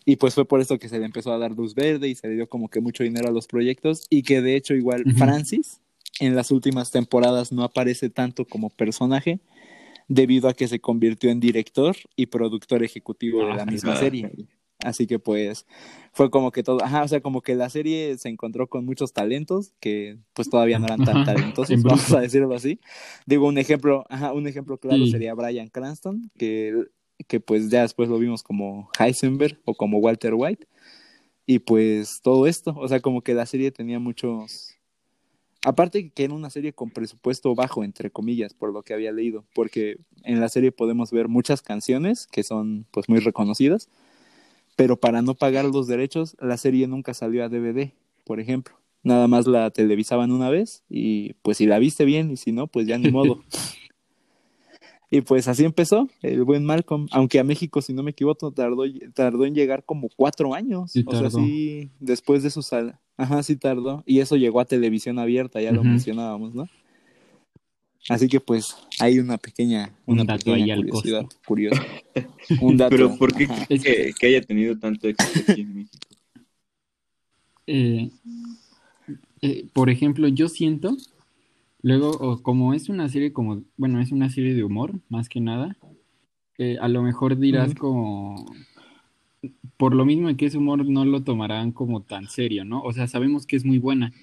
Y 0.05 0.17
pues 0.17 0.35
fue 0.35 0.45
por 0.45 0.61
eso 0.61 0.79
que 0.79 0.89
se 0.89 0.99
le 0.99 1.07
empezó 1.07 1.33
a 1.33 1.39
dar 1.39 1.53
luz 1.53 1.75
verde 1.75 2.09
y 2.09 2.15
se 2.15 2.29
le 2.29 2.35
dio 2.35 2.49
como 2.49 2.69
que 2.69 2.81
mucho 2.81 3.05
dinero 3.05 3.29
a 3.29 3.33
los 3.33 3.47
proyectos 3.47 4.07
y 4.11 4.23
que 4.23 4.41
de 4.43 4.57
hecho 4.57 4.75
igual. 4.75 5.05
Francis 5.17 5.81
en 6.21 6.37
las 6.37 6.51
últimas 6.51 6.91
temporadas 6.93 7.51
no 7.53 7.65
aparece 7.65 8.09
tanto 8.11 8.45
como 8.45 8.71
personaje 8.71 9.41
debido 10.07 10.49
a 10.49 10.55
que 10.55 10.69
se 10.69 10.79
convirtió 10.79 11.31
en 11.31 11.41
director 11.41 11.97
y 12.17 12.27
productor 12.27 12.83
ejecutivo 12.85 13.41
de 13.41 13.55
la 13.57 13.63
Ah, 13.63 13.67
misma 13.67 13.93
Ah, 13.93 13.97
serie. 13.97 14.31
Así 14.81 15.07
que 15.07 15.19
pues 15.19 15.65
fue 16.13 16.31
como 16.31 16.51
que 16.53 16.63
todo, 16.63 16.85
ajá, 16.85 17.05
o 17.05 17.09
sea, 17.09 17.21
como 17.21 17.41
que 17.41 17.55
la 17.55 17.71
serie 17.71 18.19
se 18.19 18.29
encontró 18.29 18.69
con 18.69 18.85
muchos 18.85 19.13
talentos 19.15 19.73
que 19.81 20.19
pues 20.35 20.51
todavía 20.51 20.79
no 20.79 20.85
eran 20.87 21.05
tan 21.05 21.25
talentosos, 21.25 21.71
en 21.71 21.83
vamos 21.83 22.13
a 22.13 22.21
decirlo 22.21 22.53
así. 22.55 22.79
Digo, 23.25 23.47
un 23.47 23.57
ejemplo, 23.57 24.05
ajá, 24.11 24.33
un 24.35 24.47
ejemplo 24.47 24.77
claro 24.79 25.05
Sí. 25.07 25.13
sería 25.13 25.33
Brian 25.35 25.69
Cranston, 25.69 26.31
que, 26.37 26.75
que 27.27 27.41
pues 27.41 27.71
ya 27.71 27.83
después 27.83 28.09
lo 28.09 28.19
vimos 28.19 28.43
como 28.43 28.91
Heisenberg 28.99 29.59
o 29.65 29.75
como 29.75 29.99
Walter 29.99 30.35
White. 30.35 30.67
Y 31.47 31.59
pues 31.59 32.21
todo 32.23 32.47
esto, 32.47 32.75
o 32.77 32.89
sea, 32.89 33.01
como 33.01 33.23
que 33.23 33.35
la 33.35 33.47
serie 33.47 33.71
tenía 33.71 33.99
muchos... 33.99 34.77
Aparte 35.65 36.11
que 36.11 36.25
era 36.25 36.35
una 36.35 36.51
serie 36.51 36.75
con 36.75 36.91
presupuesto 36.91 37.55
bajo, 37.55 37.85
entre 37.85 38.11
comillas, 38.11 38.53
por 38.53 38.73
lo 38.73 38.83
que 38.83 38.93
había 38.93 39.13
leído, 39.13 39.47
porque 39.55 39.97
en 40.23 40.41
la 40.41 40.51
serie 40.51 40.73
podemos 40.73 41.11
ver 41.11 41.29
muchas 41.29 41.63
canciones 41.63 42.27
que 42.27 42.43
son 42.43 42.85
pues 42.91 43.09
muy 43.09 43.19
reconocidas, 43.21 43.89
pero 44.77 45.01
para 45.01 45.23
no 45.23 45.35
pagar 45.35 45.65
los 45.65 45.87
derechos, 45.87 46.37
la 46.39 46.59
serie 46.59 46.87
nunca 46.87 47.15
salió 47.15 47.45
a 47.45 47.49
DVD, 47.49 47.93
por 48.25 48.41
ejemplo. 48.41 48.75
Nada 49.03 49.27
más 49.27 49.47
la 49.47 49.71
televisaban 49.71 50.33
una 50.33 50.51
vez 50.51 50.83
y 50.91 51.35
pues 51.43 51.57
si 51.59 51.67
la 51.67 51.79
viste 51.79 52.05
bien 52.05 52.31
y 52.31 52.37
si 52.37 52.53
no, 52.53 52.67
pues 52.67 52.87
ya 52.87 52.99
ni 52.99 53.11
modo. 53.11 53.43
y 55.15 55.21
pues 55.21 55.47
así 55.47 55.65
empezó 55.65 56.09
el 56.23 56.43
buen 56.43 56.65
Malcolm, 56.65 57.07
aunque 57.13 57.39
a 57.39 57.45
México, 57.45 57.81
si 57.81 57.93
no 57.93 58.03
me 58.03 58.11
equivoco, 58.11 58.51
tardó, 58.51 58.83
tardó 59.15 59.45
en 59.45 59.55
llegar 59.55 59.85
como 59.85 60.09
cuatro 60.17 60.55
años. 60.55 60.91
Sí 60.91 61.05
o 61.07 61.17
sea, 61.17 61.31
sí, 61.31 61.89
después 62.01 62.43
de 62.43 62.51
su 62.51 62.63
sala. 62.63 63.01
Ajá, 63.17 63.45
sí 63.45 63.55
tardó. 63.55 64.03
Y 64.07 64.19
eso 64.19 64.35
llegó 64.35 64.59
a 64.59 64.65
televisión 64.65 65.21
abierta, 65.21 65.61
ya 65.61 65.71
lo 65.71 65.85
mencionábamos, 65.85 66.53
¿no? 66.53 66.69
Así 68.09 68.27
que 68.27 68.41
pues 68.41 68.77
hay 68.99 69.21
una 69.21 69.39
pequeña, 69.39 69.95
Un 70.05 70.15
una 70.15 70.25
dato 70.25 70.47
pequeña 70.47 70.65
ahí 70.65 70.71
al 70.73 70.79
curiosidad, 70.79 71.23
costo. 71.23 71.41
curiosa. 71.47 71.83
Un 72.61 72.77
dato. 72.77 72.91
Pero 72.91 73.17
¿por 73.17 73.33
qué 73.33 73.47
que, 73.69 74.13
que 74.19 74.27
haya 74.27 74.41
tenido 74.43 74.77
tanto 74.77 75.07
éxito 75.07 75.53
aquí 75.53 75.61
en 75.61 75.75
México? 75.77 76.09
Eh, 77.69 78.11
eh, 79.43 79.69
por 79.73 79.91
ejemplo, 79.91 80.27
yo 80.27 80.49
siento, 80.49 80.97
luego, 81.85 82.43
como 82.43 82.73
es 82.73 82.89
una 82.89 83.11
serie 83.11 83.33
como, 83.35 83.63
bueno, 83.77 84.01
es 84.01 84.11
una 84.11 84.31
serie 84.31 84.55
de 84.55 84.65
humor, 84.65 85.01
más 85.11 85.29
que 85.29 85.41
nada, 85.41 85.77
eh, 86.57 86.79
a 86.81 86.89
lo 86.89 87.03
mejor 87.03 87.37
dirás 87.37 87.75
como, 87.75 88.47
por 89.77 89.95
lo 89.95 90.07
mismo 90.07 90.35
que 90.35 90.47
es 90.47 90.55
humor, 90.55 90.87
no 90.87 91.05
lo 91.05 91.23
tomarán 91.23 91.73
como 91.73 92.01
tan 92.01 92.29
serio, 92.29 92.65
¿no? 92.65 92.81
O 92.83 92.93
sea, 92.95 93.07
sabemos 93.07 93.45
que 93.45 93.57
es 93.57 93.67
muy 93.67 93.79
buena, 93.79 94.15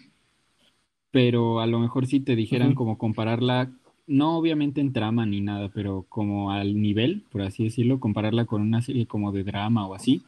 pero 1.11 1.59
a 1.59 1.67
lo 1.67 1.77
mejor 1.79 2.07
si 2.07 2.19
te 2.19 2.35
dijeran 2.35 2.73
como 2.73 2.97
compararla, 2.97 3.71
no 4.07 4.37
obviamente 4.37 4.81
en 4.81 4.91
trama 4.91 5.27
ni 5.27 5.41
nada, 5.41 5.69
pero 5.69 6.07
como 6.09 6.51
al 6.51 6.81
nivel, 6.81 7.25
por 7.31 7.43
así 7.43 7.65
decirlo, 7.65 7.99
compararla 7.99 8.45
con 8.45 8.63
una 8.63 8.81
serie 8.81 9.05
como 9.05 9.31
de 9.31 9.43
drama 9.43 9.85
o 9.85 9.93
así, 9.93 10.23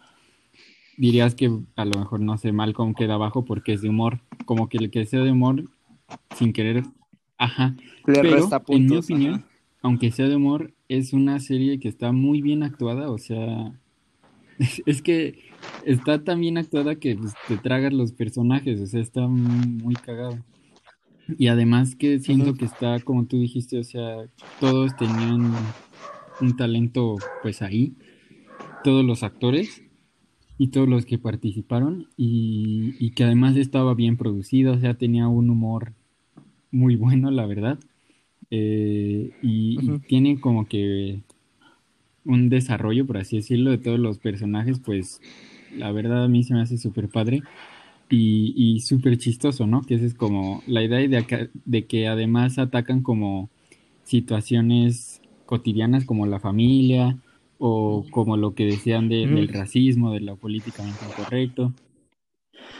dirías 0.98 1.34
que 1.34 1.52
a 1.76 1.86
lo 1.86 2.00
mejor 2.00 2.20
no 2.20 2.38
sé, 2.38 2.52
Malcolm 2.52 2.94
queda 2.94 3.16
abajo 3.16 3.44
porque 3.44 3.74
es 3.74 3.82
de 3.82 3.90
humor, 3.90 4.20
como 4.46 4.70
que 4.70 4.78
el 4.78 4.92
que 4.92 5.08
sea 5.08 5.22
de 5.22 5.32
humor 5.32 5.64
sin 6.36 6.54
querer, 6.54 6.84
ajá, 7.44 7.76
Le 8.06 8.14
pero 8.14 8.32
resta 8.36 8.60
puntos. 8.62 8.82
en 8.82 8.88
mi 8.88 8.98
opinión, 8.98 9.34
ajá. 9.36 9.48
aunque 9.82 10.12
sea 10.12 10.28
de 10.28 10.36
humor, 10.36 10.74
es 10.88 11.14
una 11.14 11.40
serie 11.40 11.80
que 11.80 11.88
está 11.88 12.12
muy 12.12 12.42
bien 12.42 12.64
actuada, 12.64 13.10
o 13.12 13.18
sea, 13.18 13.74
Es 14.86 15.02
que 15.02 15.40
está 15.86 16.24
tan 16.24 16.40
bien 16.40 16.58
actuada 16.58 16.96
que 16.96 17.16
pues, 17.16 17.34
te 17.48 17.58
tragas 17.58 17.94
los 17.94 18.12
personajes, 18.12 18.80
o 18.82 18.88
sea, 18.88 19.02
está 19.02 19.28
muy, 19.28 19.68
muy 19.68 19.96
cagado. 19.96 20.38
Y 21.38 21.48
además 21.48 21.96
que 21.96 22.20
siento 22.20 22.54
que 22.54 22.66
está, 22.66 23.00
como 23.00 23.26
tú 23.26 23.40
dijiste, 23.40 23.80
o 23.80 23.84
sea, 23.84 24.28
todos 24.60 24.96
tenían 24.98 25.54
un 26.42 26.56
talento 26.58 27.16
pues 27.42 27.62
ahí, 27.62 27.96
todos 28.84 29.06
los 29.06 29.24
actores 29.24 29.84
y 30.58 30.68
todos 30.68 30.90
los 30.90 31.06
que 31.06 31.18
participaron 31.18 32.10
y, 32.18 32.94
y 33.00 33.12
que 33.12 33.24
además 33.24 33.56
estaba 33.56 33.94
bien 33.94 34.18
producido, 34.18 34.74
o 34.74 34.80
sea, 34.80 34.96
tenía 34.96 35.30
un 35.30 35.50
humor 35.50 35.94
muy 36.74 36.98
bueno, 36.98 37.32
la 37.32 37.46
verdad. 37.46 37.80
Eh, 38.52 39.32
y, 39.42 39.78
y 39.82 39.90
Ujú. 39.92 40.00
tiene 40.08 40.40
como 40.42 40.68
que 40.68 41.22
un 42.26 42.50
desarrollo, 42.50 43.06
por 43.06 43.18
así 43.18 43.38
decirlo, 43.38 43.72
de 43.72 43.78
todos 43.78 44.00
los 44.00 44.18
personajes, 44.18 44.80
pues 44.80 45.22
la 45.78 45.92
verdad 45.92 46.26
a 46.26 46.28
mí 46.28 46.44
se 46.44 46.54
me 46.54 46.62
hace 46.62 46.78
súper 46.78 47.08
padre 47.10 47.42
y, 48.10 48.54
y 48.58 48.80
súper 48.82 49.18
chistoso, 49.18 49.66
¿no? 49.68 49.82
Que 49.82 49.96
esa 49.96 50.06
es 50.06 50.14
como 50.14 50.64
la 50.68 50.84
idea 50.84 51.00
de, 51.08 51.18
acá- 51.18 51.50
de 51.66 51.86
que 51.86 52.08
además 52.08 52.60
atacan 52.60 53.02
como 53.02 53.50
situaciones 54.04 55.22
cotidianas 55.46 56.06
como 56.06 56.26
la 56.26 56.40
familia 56.40 57.18
o 57.58 58.06
como 58.10 58.36
lo 58.38 58.54
que 58.56 58.66
decían 58.66 59.10
de- 59.10 59.28
Mm. 59.28 59.36
del 59.36 59.48
racismo, 59.48 60.12
de 60.12 60.20
lo 60.20 60.36
políticamente 60.36 61.06
incorrecto, 61.06 61.74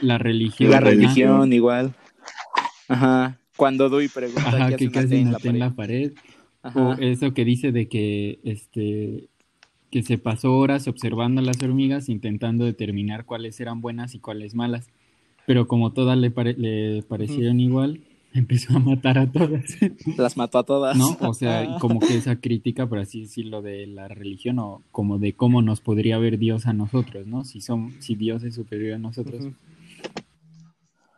la 0.00 0.18
religión. 0.18 0.70
La 0.70 0.80
religión 0.80 1.52
igual. 1.52 1.94
Ajá. 2.88 3.38
Cuando 3.56 3.88
Dewey 3.88 4.08
pregunta 4.08 4.48
Ajá, 4.48 4.76
qué 4.76 4.88
que 4.90 4.98
hace 4.98 5.22
una 5.22 5.32
casi 5.32 5.42
T 5.44 5.48
en 5.48 5.58
la 5.58 5.74
pared. 5.74 6.12
Ajá. 6.62 6.80
O 6.80 6.92
eso 6.94 7.32
que 7.34 7.44
dice 7.44 7.72
de 7.72 7.88
que 7.88 8.38
este 8.44 9.28
que 9.90 10.02
se 10.02 10.18
pasó 10.18 10.56
horas 10.56 10.88
observando 10.88 11.40
a 11.40 11.44
las 11.44 11.62
hormigas 11.62 12.08
intentando 12.08 12.64
determinar 12.64 13.24
cuáles 13.26 13.60
eran 13.60 13.80
buenas 13.80 14.14
y 14.14 14.18
cuáles 14.18 14.54
malas. 14.56 14.88
Pero 15.46 15.68
como 15.68 15.92
todas 15.92 16.18
le, 16.18 16.30
pare- 16.32 16.56
le 16.58 17.02
parecieron 17.04 17.60
igual, 17.60 18.00
empezó 18.34 18.74
a 18.76 18.80
matar 18.80 19.18
a 19.18 19.30
todas. 19.30 19.76
Las 20.16 20.36
mató 20.36 20.58
a 20.58 20.64
todas. 20.64 20.96
¿No? 20.96 21.16
O 21.20 21.32
sea, 21.34 21.76
como 21.80 22.00
que 22.00 22.16
esa 22.16 22.40
crítica, 22.40 22.88
por 22.88 22.98
así 22.98 23.20
decirlo, 23.20 23.62
de 23.62 23.86
la 23.86 24.08
religión 24.08 24.58
o 24.58 24.82
como 24.90 25.18
de 25.20 25.34
cómo 25.34 25.62
nos 25.62 25.80
podría 25.80 26.18
ver 26.18 26.38
Dios 26.38 26.66
a 26.66 26.72
nosotros, 26.72 27.26
¿no? 27.28 27.44
Si 27.44 27.60
son, 27.60 27.92
si 28.00 28.16
Dios 28.16 28.42
es 28.42 28.54
superior 28.56 28.94
a 28.94 28.98
nosotros. 28.98 29.44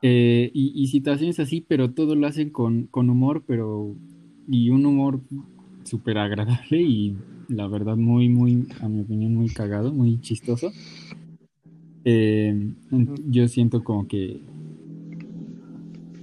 Eh, 0.02 0.51
y, 0.52 0.73
y 0.74 0.86
situaciones 0.89 1.40
así, 1.40 1.64
pero 1.66 1.93
todo 1.93 2.14
lo 2.14 2.27
hacen 2.27 2.51
con, 2.51 2.86
con 2.86 3.10
humor, 3.10 3.44
pero 3.47 3.94
y 4.48 4.70
un 4.70 4.86
humor 4.86 5.20
súper 5.85 6.18
agradable 6.18 6.82
y 6.82 7.16
la 7.48 7.66
verdad 7.68 7.97
muy, 7.97 8.28
muy, 8.28 8.66
a 8.81 8.89
mi 8.89 9.01
opinión, 9.01 9.35
muy 9.35 9.48
cagado, 9.48 9.93
muy 9.93 10.20
chistoso. 10.20 10.73
Eh, 12.05 12.73
yo 13.28 13.48
siento 13.48 13.82
como 13.82 14.06
que 14.06 14.40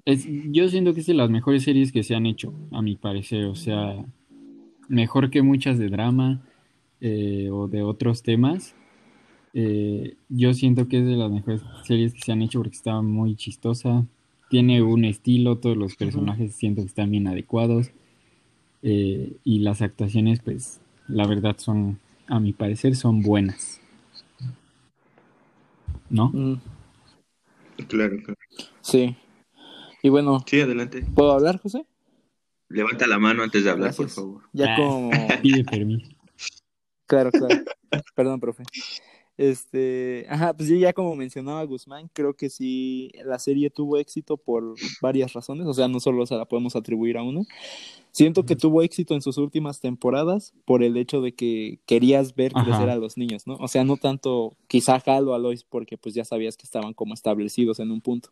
es, 0.06 0.28
yo 0.52 0.68
siento 0.68 0.94
que 0.94 1.00
es 1.00 1.06
de 1.06 1.14
las 1.14 1.30
mejores 1.30 1.64
series 1.64 1.92
que 1.92 2.04
se 2.04 2.16
han 2.16 2.26
hecho, 2.26 2.54
a 2.72 2.82
mi 2.82 2.96
parecer, 2.96 3.46
o 3.46 3.56
sea, 3.56 4.06
mejor 4.90 5.30
que 5.30 5.42
muchas 5.42 5.78
de 5.78 5.90
drama 5.90 6.42
eh, 7.00 7.50
o 7.52 7.68
de 7.68 7.84
otros 7.84 8.22
temas. 8.22 8.76
Eh, 9.54 10.16
yo 10.30 10.54
siento 10.54 10.88
que 10.88 11.00
es 11.00 11.06
de 11.06 11.16
las 11.16 11.30
mejores 11.32 11.62
series 11.86 12.14
que 12.14 12.22
se 12.22 12.32
han 12.32 12.42
hecho 12.42 12.60
porque 12.60 12.76
está 12.76 13.02
muy 13.02 13.36
chistosa. 13.36 14.06
Tiene 14.50 14.82
un 14.82 15.06
estilo, 15.06 15.58
todos 15.58 15.78
los 15.78 15.96
personajes 15.96 16.56
siento 16.56 16.82
que 16.82 16.88
están 16.88 17.12
bien 17.12 17.28
adecuados. 17.28 17.92
eh, 18.86 19.38
y 19.46 19.60
las 19.60 19.82
actuaciones, 19.82 20.42
pues, 20.42 20.82
la 21.08 21.26
verdad 21.26 21.56
son, 21.58 22.00
a 22.28 22.40
mi 22.42 22.52
parecer, 22.52 22.96
son 22.98 23.22
buenas. 23.22 23.80
¿No? 26.10 26.30
Mm, 26.34 26.56
Claro, 27.88 28.18
claro. 28.18 28.38
Sí. 28.82 29.16
Y 30.04 30.10
bueno, 30.10 30.44
Sí, 30.46 30.60
adelante. 30.60 31.06
¿puedo 31.16 31.32
hablar, 31.32 31.60
José? 31.62 31.86
Levanta 32.70 33.08
la 33.08 33.20
mano 33.20 33.42
antes 33.44 33.64
de 33.64 33.70
hablar, 33.70 33.94
Gracias. 33.96 34.14
por 34.16 34.24
favor. 34.24 34.42
Ya 34.54 34.74
Ah. 34.74 34.76
como... 34.78 35.10
Pide 35.42 35.64
permiso. 35.64 36.12
Claro, 37.08 37.32
claro. 37.32 37.64
Perdón, 38.16 38.40
profe. 38.42 38.64
Este, 39.38 40.28
ajá, 40.30 40.54
pues 40.54 40.70
yo 40.70 40.76
ya 40.76 40.94
como 40.94 41.16
mencionaba 41.16 41.64
Guzmán, 41.64 42.10
creo 42.14 42.36
que 42.36 42.50
sí, 42.50 43.12
la 43.26 43.40
serie 43.40 43.72
tuvo 43.72 43.98
éxito 43.98 44.38
por 44.38 44.76
varias 45.02 45.34
razones, 45.34 45.66
o 45.66 45.74
sea, 45.74 45.88
no 45.88 46.00
solo 46.00 46.26
se 46.28 46.36
la 46.36 46.46
podemos 46.46 46.76
atribuir 46.76 47.18
a 47.18 47.24
una. 47.24 47.42
Siento 48.12 48.46
que 48.46 48.56
tuvo 48.56 48.84
éxito 48.84 49.16
en 49.16 49.24
sus 49.24 49.40
últimas 49.40 49.80
temporadas 49.80 50.54
por 50.66 50.84
el 50.84 50.98
hecho 50.98 51.20
de 51.20 51.34
que 51.34 51.80
querías 51.88 52.36
ver 52.36 52.52
Ajá. 52.54 52.66
crecer 52.66 52.90
a 52.92 52.96
los 52.96 53.18
niños, 53.18 53.48
¿no? 53.48 53.56
O 53.56 53.68
sea, 53.68 53.84
no 53.84 53.98
tanto 53.98 54.56
quizá 54.68 55.02
Hal 55.04 55.28
o 55.28 55.34
Alois, 55.34 55.64
porque 55.64 55.98
pues 55.98 56.14
ya 56.14 56.24
sabías 56.24 56.56
que 56.56 56.66
estaban 56.66 56.94
como 56.94 57.16
establecidos 57.16 57.80
en 57.80 57.90
un 57.90 58.02
punto. 58.02 58.30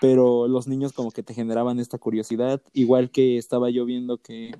Pero 0.00 0.46
los 0.46 0.68
niños 0.68 0.92
como 0.92 1.10
que 1.10 1.24
te 1.24 1.34
generaban 1.34 1.80
esta 1.80 1.98
curiosidad, 1.98 2.62
igual 2.72 3.10
que 3.10 3.38
estaba 3.38 3.70
yo 3.70 3.84
viendo 3.86 4.18
que 4.18 4.54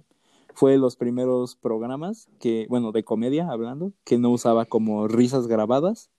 fue 0.56 0.72
de 0.72 0.78
los 0.78 0.96
primeros 0.96 1.54
programas 1.54 2.28
que, 2.40 2.66
bueno, 2.70 2.90
de 2.90 3.04
comedia 3.04 3.48
hablando, 3.50 3.92
que 4.04 4.16
no 4.16 4.30
usaba 4.30 4.64
como 4.64 5.06
risas 5.06 5.46
grabadas 5.46 6.10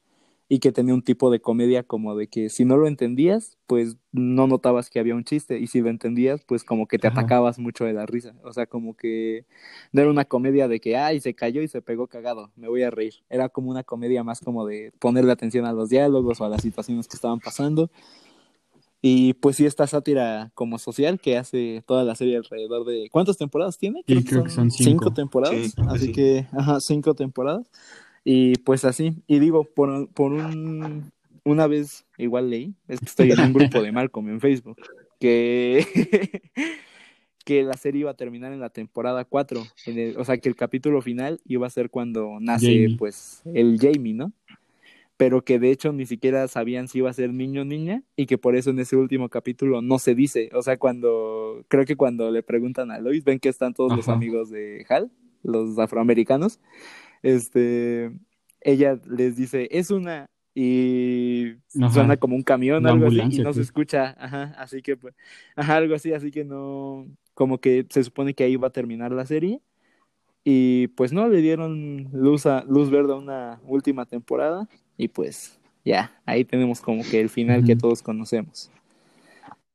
y 0.48 0.60
que 0.60 0.72
tenía 0.72 0.94
un 0.94 1.02
tipo 1.02 1.32
de 1.32 1.42
comedia 1.42 1.82
como 1.82 2.16
de 2.16 2.28
que 2.28 2.50
si 2.50 2.64
no 2.64 2.78
lo 2.78 2.88
entendías, 2.88 3.58
pues 3.66 3.98
no 4.12 4.46
notabas 4.46 4.92
que 4.92 5.00
había 5.00 5.16
un 5.16 5.24
chiste 5.24 5.58
y 5.58 5.66
si 5.66 5.82
lo 5.82 5.90
entendías, 5.90 6.44
pues 6.46 6.64
como 6.64 6.88
que 6.88 7.00
te 7.00 7.08
Ajá. 7.08 7.22
atacabas 7.22 7.58
mucho 7.58 7.84
de 7.84 7.94
la 7.94 8.06
risa. 8.06 8.36
O 8.44 8.54
sea, 8.54 8.68
como 8.68 8.96
que 8.96 9.46
no 9.92 10.02
era 10.02 10.12
una 10.12 10.26
comedia 10.26 10.68
de 10.68 10.80
que, 10.80 10.96
ay, 10.96 11.20
se 11.20 11.34
cayó 11.34 11.64
y 11.64 11.68
se 11.68 11.82
pegó 11.82 12.06
cagado, 12.06 12.52
me 12.56 12.68
voy 12.68 12.84
a 12.84 12.92
reír. 12.92 13.16
Era 13.30 13.50
como 13.50 13.72
una 13.72 13.84
comedia 13.84 14.24
más 14.24 14.40
como 14.40 14.68
de 14.68 14.94
ponerle 15.00 15.32
atención 15.32 15.66
a 15.66 15.74
los 15.74 15.90
diálogos 15.90 16.40
o 16.40 16.46
a 16.46 16.50
las 16.50 16.62
situaciones 16.62 17.08
que 17.08 17.16
estaban 17.16 17.40
pasando. 17.40 17.90
Y 19.02 19.34
pues 19.36 19.56
sí, 19.58 19.66
esta 19.66 19.86
sátira 19.86 20.52
como 20.56 20.80
social 20.80 21.20
que 21.20 21.38
hace 21.38 21.84
toda 21.86 22.04
la 22.04 22.16
serie 22.16 22.38
alrededor 22.38 22.86
de... 22.86 23.10
¿Cuántas 23.12 23.38
temporadas 23.38 23.78
tiene? 23.78 24.04
Sí, 24.08 24.24
creo 24.24 24.44
que 24.44 24.50
son 24.50 24.72
cinco. 24.72 25.14
temporadas. 25.14 25.56
Sí, 25.56 25.74
así 25.88 26.06
sí. 26.08 26.12
que, 26.12 26.48
ajá, 26.52 26.80
cinco 26.80 27.14
temporadas. 27.14 27.70
Y 28.24 28.56
pues 28.60 28.84
así, 28.86 29.24
y 29.28 29.40
digo, 29.40 29.64
por, 29.64 30.10
por 30.10 30.34
un... 30.34 31.12
Una 31.44 31.68
vez 31.68 32.06
igual 32.18 32.50
leí, 32.50 32.74
es 32.90 33.00
que 33.00 33.06
estoy 33.06 33.32
en 33.32 33.40
un 33.40 33.54
grupo 33.54 33.82
de 33.82 33.94
Malcolm 33.94 34.28
en 34.28 34.42
Facebook, 34.42 34.76
que, 35.18 35.86
que 37.46 37.64
la 37.64 37.78
serie 37.78 38.02
iba 38.02 38.12
a 38.12 38.16
terminar 38.16 38.52
en 38.52 38.60
la 38.60 38.70
temporada 38.70 39.24
4, 39.24 39.64
en 39.86 39.98
el- 39.98 40.18
o 40.18 40.26
sea 40.26 40.38
que 40.40 40.50
el 40.50 40.58
capítulo 40.58 41.02
final 41.02 41.40
iba 41.46 41.66
a 41.66 41.70
ser 41.70 41.90
cuando 41.90 42.38
nace 42.42 42.66
Jamie. 42.66 42.98
pues 42.98 43.44
el 43.46 43.78
Jamie, 43.80 44.14
¿no? 44.14 44.34
Pero 45.18 45.44
que 45.44 45.60
de 45.60 45.72
hecho 45.72 45.92
ni 45.92 46.06
siquiera 46.06 46.48
sabían 46.48 46.88
si 46.88 47.00
iba 47.00 47.10
a 47.10 47.14
ser 47.14 47.34
niño 47.34 47.64
o 47.64 47.66
niña 47.66 48.04
y 48.16 48.28
que 48.28 48.38
por 48.38 48.56
eso 48.56 48.70
en 48.70 48.80
ese 48.80 48.96
último 48.96 49.30
capítulo 49.30 49.82
no 49.82 49.98
se 49.98 50.14
dice, 50.14 50.50
o 50.54 50.62
sea, 50.62 50.78
cuando 50.78 51.66
creo 51.68 51.86
que 51.86 51.96
cuando 51.96 52.30
le 52.32 52.44
preguntan 52.44 52.92
a 52.92 53.00
Lois, 53.00 53.24
ven 53.24 53.40
que 53.40 53.50
están 53.50 53.74
todos 53.74 53.96
los 53.96 54.08
amigos 54.10 54.52
de 54.52 54.86
Hal, 54.88 55.12
los 55.42 55.78
afroamericanos, 55.80 56.60
este, 57.24 58.12
ella 58.62 59.00
les 59.10 59.36
dice, 59.36 59.68
es 59.72 59.90
una 59.90 60.28
y 60.54 61.54
Ajá. 61.80 61.94
suena 61.94 62.18
como 62.18 62.36
un 62.36 62.42
camión 62.42 62.80
Una 62.80 62.92
algo 62.92 63.08
así 63.08 63.18
y 63.20 63.40
no 63.40 63.54
se 63.54 63.60
pues. 63.60 63.68
escucha, 63.68 64.16
ajá, 64.20 64.56
así 64.58 64.82
que 64.84 64.98
pues, 64.98 65.16
ajá, 65.56 65.78
algo 65.78 65.96
así, 65.96 66.14
así 66.14 66.30
que 66.30 66.46
no, 66.46 67.08
como 67.34 67.60
que 67.60 67.88
se 67.90 68.04
supone 68.04 68.36
que 68.36 68.44
ahí 68.44 68.56
va 68.56 68.68
a 68.68 68.72
terminar 68.72 69.12
la 69.12 69.26
serie 69.26 69.62
y 70.44 70.88
pues 70.90 71.12
no, 71.12 71.28
le 71.28 71.42
dieron 71.42 72.10
luz, 72.14 72.46
a, 72.46 72.64
luz 72.66 72.92
verde 72.92 73.14
a 73.14 73.18
una 73.18 73.60
última 73.66 74.06
temporada 74.06 74.68
y 74.98 75.08
pues 75.08 75.60
ya, 75.86 76.20
ahí 76.26 76.44
tenemos 76.44 76.82
como 76.82 77.04
que 77.04 77.22
el 77.22 77.30
final 77.30 77.64
que 77.64 77.76
todos 77.76 78.02
conocemos. 78.02 78.70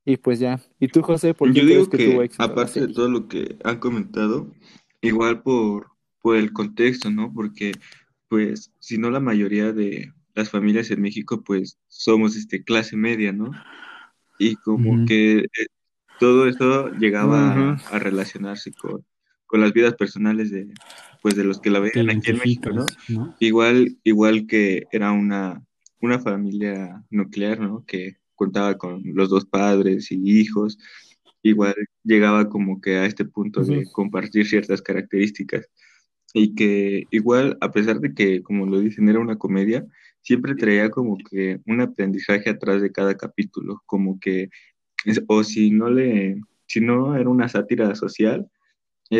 Y 0.04 0.16
pues 0.16 0.40
ya. 0.40 0.60
¿Y 0.80 0.88
tú, 0.88 1.00
José, 1.02 1.32
por 1.32 1.52
qué 1.52 1.60
Yo 1.60 1.64
crees 1.64 1.78
digo 1.78 1.90
que, 1.90 1.96
que, 1.96 2.10
tuvo 2.10 2.22
éxito 2.22 2.42
aparte 2.42 2.80
de 2.80 2.92
todo 2.92 3.08
lo 3.08 3.28
que 3.28 3.56
han 3.64 3.78
comentado, 3.78 4.52
igual 5.00 5.42
por, 5.42 5.86
por 6.20 6.36
el 6.36 6.52
contexto, 6.52 7.10
¿no? 7.10 7.32
Porque, 7.32 7.72
pues, 8.28 8.72
si 8.80 8.98
no 8.98 9.10
la 9.10 9.20
mayoría 9.20 9.72
de 9.72 10.12
las 10.34 10.50
familias 10.50 10.90
en 10.90 11.00
México, 11.00 11.42
pues, 11.44 11.78
somos 11.88 12.36
este, 12.36 12.64
clase 12.64 12.96
media, 12.96 13.32
¿no? 13.32 13.52
Y 14.38 14.56
como 14.56 15.06
que 15.06 15.38
eh, 15.38 15.66
todo 16.18 16.48
eso 16.48 16.90
llegaba 16.94 17.52
a, 17.52 17.72
a 17.92 17.98
relacionarse 18.00 18.72
con, 18.72 19.04
con 19.52 19.60
las 19.60 19.74
vidas 19.74 19.94
personales 19.96 20.50
de, 20.50 20.66
pues, 21.20 21.36
de 21.36 21.44
los 21.44 21.60
que 21.60 21.68
la 21.68 21.78
veían 21.78 22.08
aquí 22.08 22.30
en 22.30 22.38
México, 22.38 22.70
¿no? 22.72 22.86
¿no? 23.10 23.36
Igual, 23.38 23.98
igual 24.02 24.46
que 24.46 24.86
era 24.92 25.12
una, 25.12 25.62
una 26.00 26.18
familia 26.18 27.04
nuclear, 27.10 27.60
¿no? 27.60 27.84
Que 27.86 28.16
contaba 28.34 28.78
con 28.78 29.02
los 29.04 29.28
dos 29.28 29.44
padres 29.44 30.10
y 30.10 30.40
hijos, 30.40 30.78
igual 31.42 31.74
llegaba 32.02 32.48
como 32.48 32.80
que 32.80 32.96
a 32.96 33.04
este 33.04 33.26
punto 33.26 33.62
de 33.62 33.80
Ujú. 33.80 33.92
compartir 33.92 34.46
ciertas 34.46 34.80
características. 34.80 35.68
Y 36.32 36.54
que 36.54 37.04
igual, 37.10 37.58
a 37.60 37.72
pesar 37.72 38.00
de 38.00 38.14
que, 38.14 38.42
como 38.42 38.64
lo 38.64 38.80
dicen, 38.80 39.06
era 39.10 39.18
una 39.18 39.36
comedia, 39.36 39.84
siempre 40.22 40.54
traía 40.54 40.88
como 40.88 41.18
que 41.18 41.60
un 41.66 41.82
aprendizaje 41.82 42.48
atrás 42.48 42.80
de 42.80 42.90
cada 42.90 43.18
capítulo, 43.18 43.82
como 43.84 44.18
que, 44.18 44.48
o 45.26 45.44
si 45.44 45.70
no 45.70 45.90
le, 45.90 46.40
si 46.64 46.80
no 46.80 47.14
era 47.16 47.28
una 47.28 47.50
sátira 47.50 47.94
social, 47.94 48.48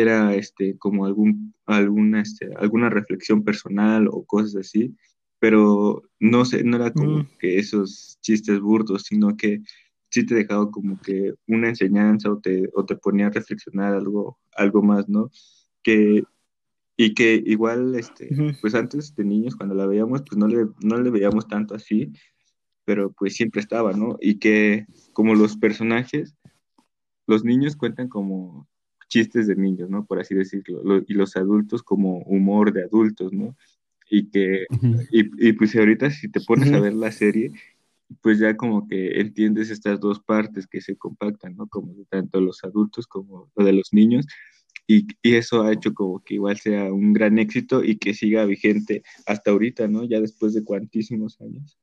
era 0.01 0.35
este 0.35 0.77
como 0.77 1.05
algún 1.05 1.53
alguna 1.65 2.21
este 2.21 2.49
alguna 2.55 2.89
reflexión 2.89 3.43
personal 3.43 4.07
o 4.09 4.23
cosas 4.25 4.55
así 4.55 4.95
pero 5.43 6.01
no 6.21 6.45
sé, 6.45 6.63
no 6.63 6.77
era 6.77 6.93
como 6.93 7.17
Mm. 7.17 7.27
que 7.37 7.59
esos 7.59 8.17
chistes 8.21 8.61
burdos, 8.61 9.03
sino 9.03 9.35
que 9.35 9.61
sí 10.09 10.25
te 10.25 10.35
dejaba 10.35 10.71
como 10.71 10.97
que 11.01 11.33
una 11.47 11.67
enseñanza 11.67 12.31
o 12.31 12.39
te, 12.39 12.69
o 12.73 12.85
te 12.85 12.95
ponía 12.95 13.27
a 13.27 13.29
reflexionar 13.29 13.93
algo, 13.93 14.39
algo 14.55 14.81
más, 14.81 15.09
¿no? 15.09 15.31
Que, 15.83 16.23
y 16.95 17.13
que 17.13 17.43
igual, 17.45 17.93
este, 17.95 18.29
pues 18.61 18.73
antes 18.73 19.13
de 19.15 19.25
niños, 19.25 19.57
cuando 19.57 19.75
la 19.75 19.85
veíamos, 19.85 20.21
pues 20.21 20.37
no 20.37 20.47
le, 20.47 20.65
no 20.79 20.97
le 20.97 21.09
veíamos 21.09 21.45
tanto 21.49 21.75
así, 21.75 22.13
pero 22.85 23.11
pues 23.11 23.35
siempre 23.35 23.59
estaba, 23.59 23.91
¿no? 23.91 24.15
Y 24.21 24.35
que 24.39 24.85
como 25.11 25.35
los 25.35 25.57
personajes, 25.57 26.37
los 27.27 27.43
niños 27.43 27.75
cuentan 27.75 28.07
como 28.07 28.69
chistes 29.13 29.47
de 29.47 29.55
niños, 29.55 29.89
¿no? 29.89 30.05
Por 30.05 30.19
así 30.19 30.33
decirlo, 30.35 30.81
lo- 30.83 31.03
y 31.07 31.13
los 31.13 31.35
adultos 31.35 31.83
como 31.83 32.19
humor 32.35 32.73
de 32.73 32.83
adultos, 32.83 33.31
¿no? 33.31 33.55
Y 34.09 34.29
que, 34.31 34.65
y, 35.11 35.49
y 35.49 35.53
pues 35.53 35.75
ahorita 35.75 36.09
si 36.11 36.29
te 36.29 36.41
pones 36.41 36.73
a 36.73 36.79
ver 36.79 36.93
la 36.93 37.11
serie, 37.11 37.51
pues 38.21 38.39
ya 38.39 38.55
como 38.57 38.87
que 38.87 39.19
entiendes 39.21 39.69
estas 39.69 39.99
dos 39.99 40.19
partes 40.19 40.67
que 40.67 40.81
se 40.81 40.95
compactan, 40.97 41.55
¿no? 41.55 41.67
Como 41.67 41.93
de 41.93 42.05
tanto 42.05 42.41
los 42.41 42.63
adultos 42.63 43.07
como 43.07 43.51
lo 43.55 43.65
de 43.65 43.73
los 43.73 43.93
niños. 43.93 44.25
Y, 44.87 45.07
y 45.21 45.35
eso 45.35 45.61
ha 45.63 45.71
hecho 45.71 45.93
como 45.93 46.21
que 46.23 46.33
igual 46.35 46.57
sea 46.57 46.91
un 46.91 47.13
gran 47.13 47.39
éxito 47.39 47.83
y 47.83 47.97
que 47.97 48.13
siga 48.13 48.45
vigente 48.45 49.03
hasta 49.25 49.51
ahorita, 49.51 49.87
¿no? 49.87 50.03
Ya 50.03 50.19
después 50.19 50.53
de 50.53 50.63
cuantísimos 50.63 51.39
años. 51.41 51.77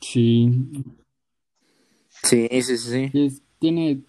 Sí, 0.00 0.50
Sí, 2.22 2.48
sí, 2.62 2.78
sí, 2.78 3.10
es- 3.12 3.42
tiene, 3.58 4.02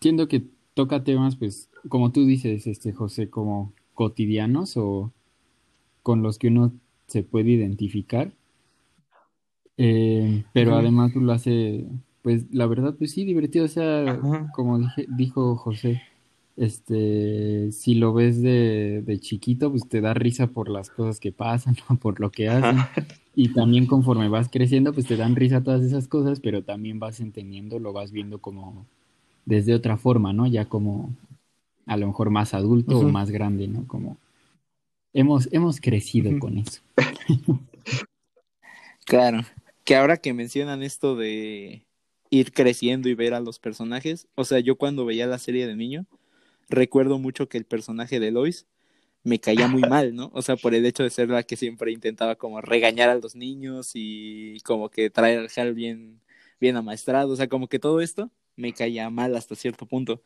siento 0.00 0.28
que 0.28 0.44
toca 0.78 1.02
temas, 1.02 1.34
pues, 1.34 1.68
como 1.88 2.12
tú 2.12 2.24
dices, 2.24 2.68
este 2.68 2.92
José, 2.92 3.28
como 3.28 3.72
cotidianos 3.94 4.76
o 4.76 5.10
con 6.04 6.22
los 6.22 6.38
que 6.38 6.46
uno 6.46 6.72
se 7.08 7.24
puede 7.24 7.50
identificar. 7.50 8.32
Eh, 9.76 10.44
pero 10.52 10.76
además 10.76 11.16
lo 11.16 11.32
hace, 11.32 11.84
pues, 12.22 12.44
la 12.52 12.66
verdad, 12.66 12.94
pues 12.96 13.10
sí, 13.10 13.24
divertido. 13.24 13.64
O 13.64 13.68
sea, 13.68 14.08
Ajá. 14.08 14.52
como 14.54 14.78
dije, 14.78 15.06
dijo 15.08 15.56
José, 15.56 16.00
este, 16.56 17.72
si 17.72 17.96
lo 17.96 18.12
ves 18.12 18.40
de, 18.40 19.02
de 19.04 19.18
chiquito, 19.18 19.72
pues 19.72 19.88
te 19.88 20.00
da 20.00 20.14
risa 20.14 20.46
por 20.46 20.68
las 20.68 20.90
cosas 20.90 21.18
que 21.18 21.32
pasan, 21.32 21.74
¿no? 21.90 21.96
por 21.96 22.20
lo 22.20 22.30
que 22.30 22.50
hacen. 22.50 22.78
Y 23.34 23.48
también 23.52 23.86
conforme 23.86 24.28
vas 24.28 24.48
creciendo, 24.48 24.92
pues 24.92 25.06
te 25.06 25.16
dan 25.16 25.34
risa 25.34 25.60
todas 25.60 25.82
esas 25.82 26.06
cosas, 26.06 26.38
pero 26.38 26.62
también 26.62 27.00
vas 27.00 27.18
entendiendo, 27.18 27.80
lo 27.80 27.92
vas 27.92 28.12
viendo 28.12 28.38
como 28.38 28.86
desde 29.48 29.74
otra 29.74 29.96
forma, 29.96 30.34
¿no? 30.34 30.46
Ya 30.46 30.66
como 30.66 31.16
a 31.86 31.96
lo 31.96 32.06
mejor 32.06 32.28
más 32.28 32.52
adulto 32.52 32.98
o 32.98 33.08
más 33.08 33.30
grande, 33.30 33.66
¿no? 33.66 33.86
Como 33.86 34.18
hemos, 35.14 35.48
hemos 35.52 35.80
crecido 35.80 36.38
con 36.38 36.58
eso. 36.58 36.80
Claro. 39.06 39.40
Que 39.84 39.96
ahora 39.96 40.18
que 40.18 40.34
mencionan 40.34 40.82
esto 40.82 41.16
de 41.16 41.82
ir 42.28 42.52
creciendo 42.52 43.08
y 43.08 43.14
ver 43.14 43.32
a 43.32 43.40
los 43.40 43.58
personajes, 43.58 44.28
o 44.34 44.44
sea, 44.44 44.58
yo 44.58 44.76
cuando 44.76 45.06
veía 45.06 45.26
la 45.26 45.38
serie 45.38 45.66
de 45.66 45.74
niño, 45.76 46.04
recuerdo 46.68 47.18
mucho 47.18 47.48
que 47.48 47.56
el 47.56 47.64
personaje 47.64 48.20
de 48.20 48.30
Lois 48.30 48.66
me 49.24 49.40
caía 49.40 49.66
muy 49.66 49.80
mal, 49.88 50.14
¿no? 50.14 50.30
O 50.34 50.42
sea, 50.42 50.56
por 50.56 50.74
el 50.74 50.84
hecho 50.84 51.04
de 51.04 51.08
ser 51.08 51.30
la 51.30 51.42
que 51.42 51.56
siempre 51.56 51.90
intentaba 51.90 52.36
como 52.36 52.60
regañar 52.60 53.08
a 53.08 53.14
los 53.14 53.34
niños 53.34 53.92
y 53.94 54.60
como 54.60 54.90
que 54.90 55.08
traer 55.08 55.38
al 55.38 55.48
Hal 55.56 55.72
bien, 55.72 56.20
bien 56.60 56.76
amaestrado, 56.76 57.30
o 57.30 57.36
sea, 57.36 57.48
como 57.48 57.66
que 57.66 57.78
todo 57.78 58.02
esto 58.02 58.30
me 58.58 58.72
caía 58.72 59.08
mal 59.08 59.34
hasta 59.36 59.54
cierto 59.54 59.86
punto. 59.86 60.20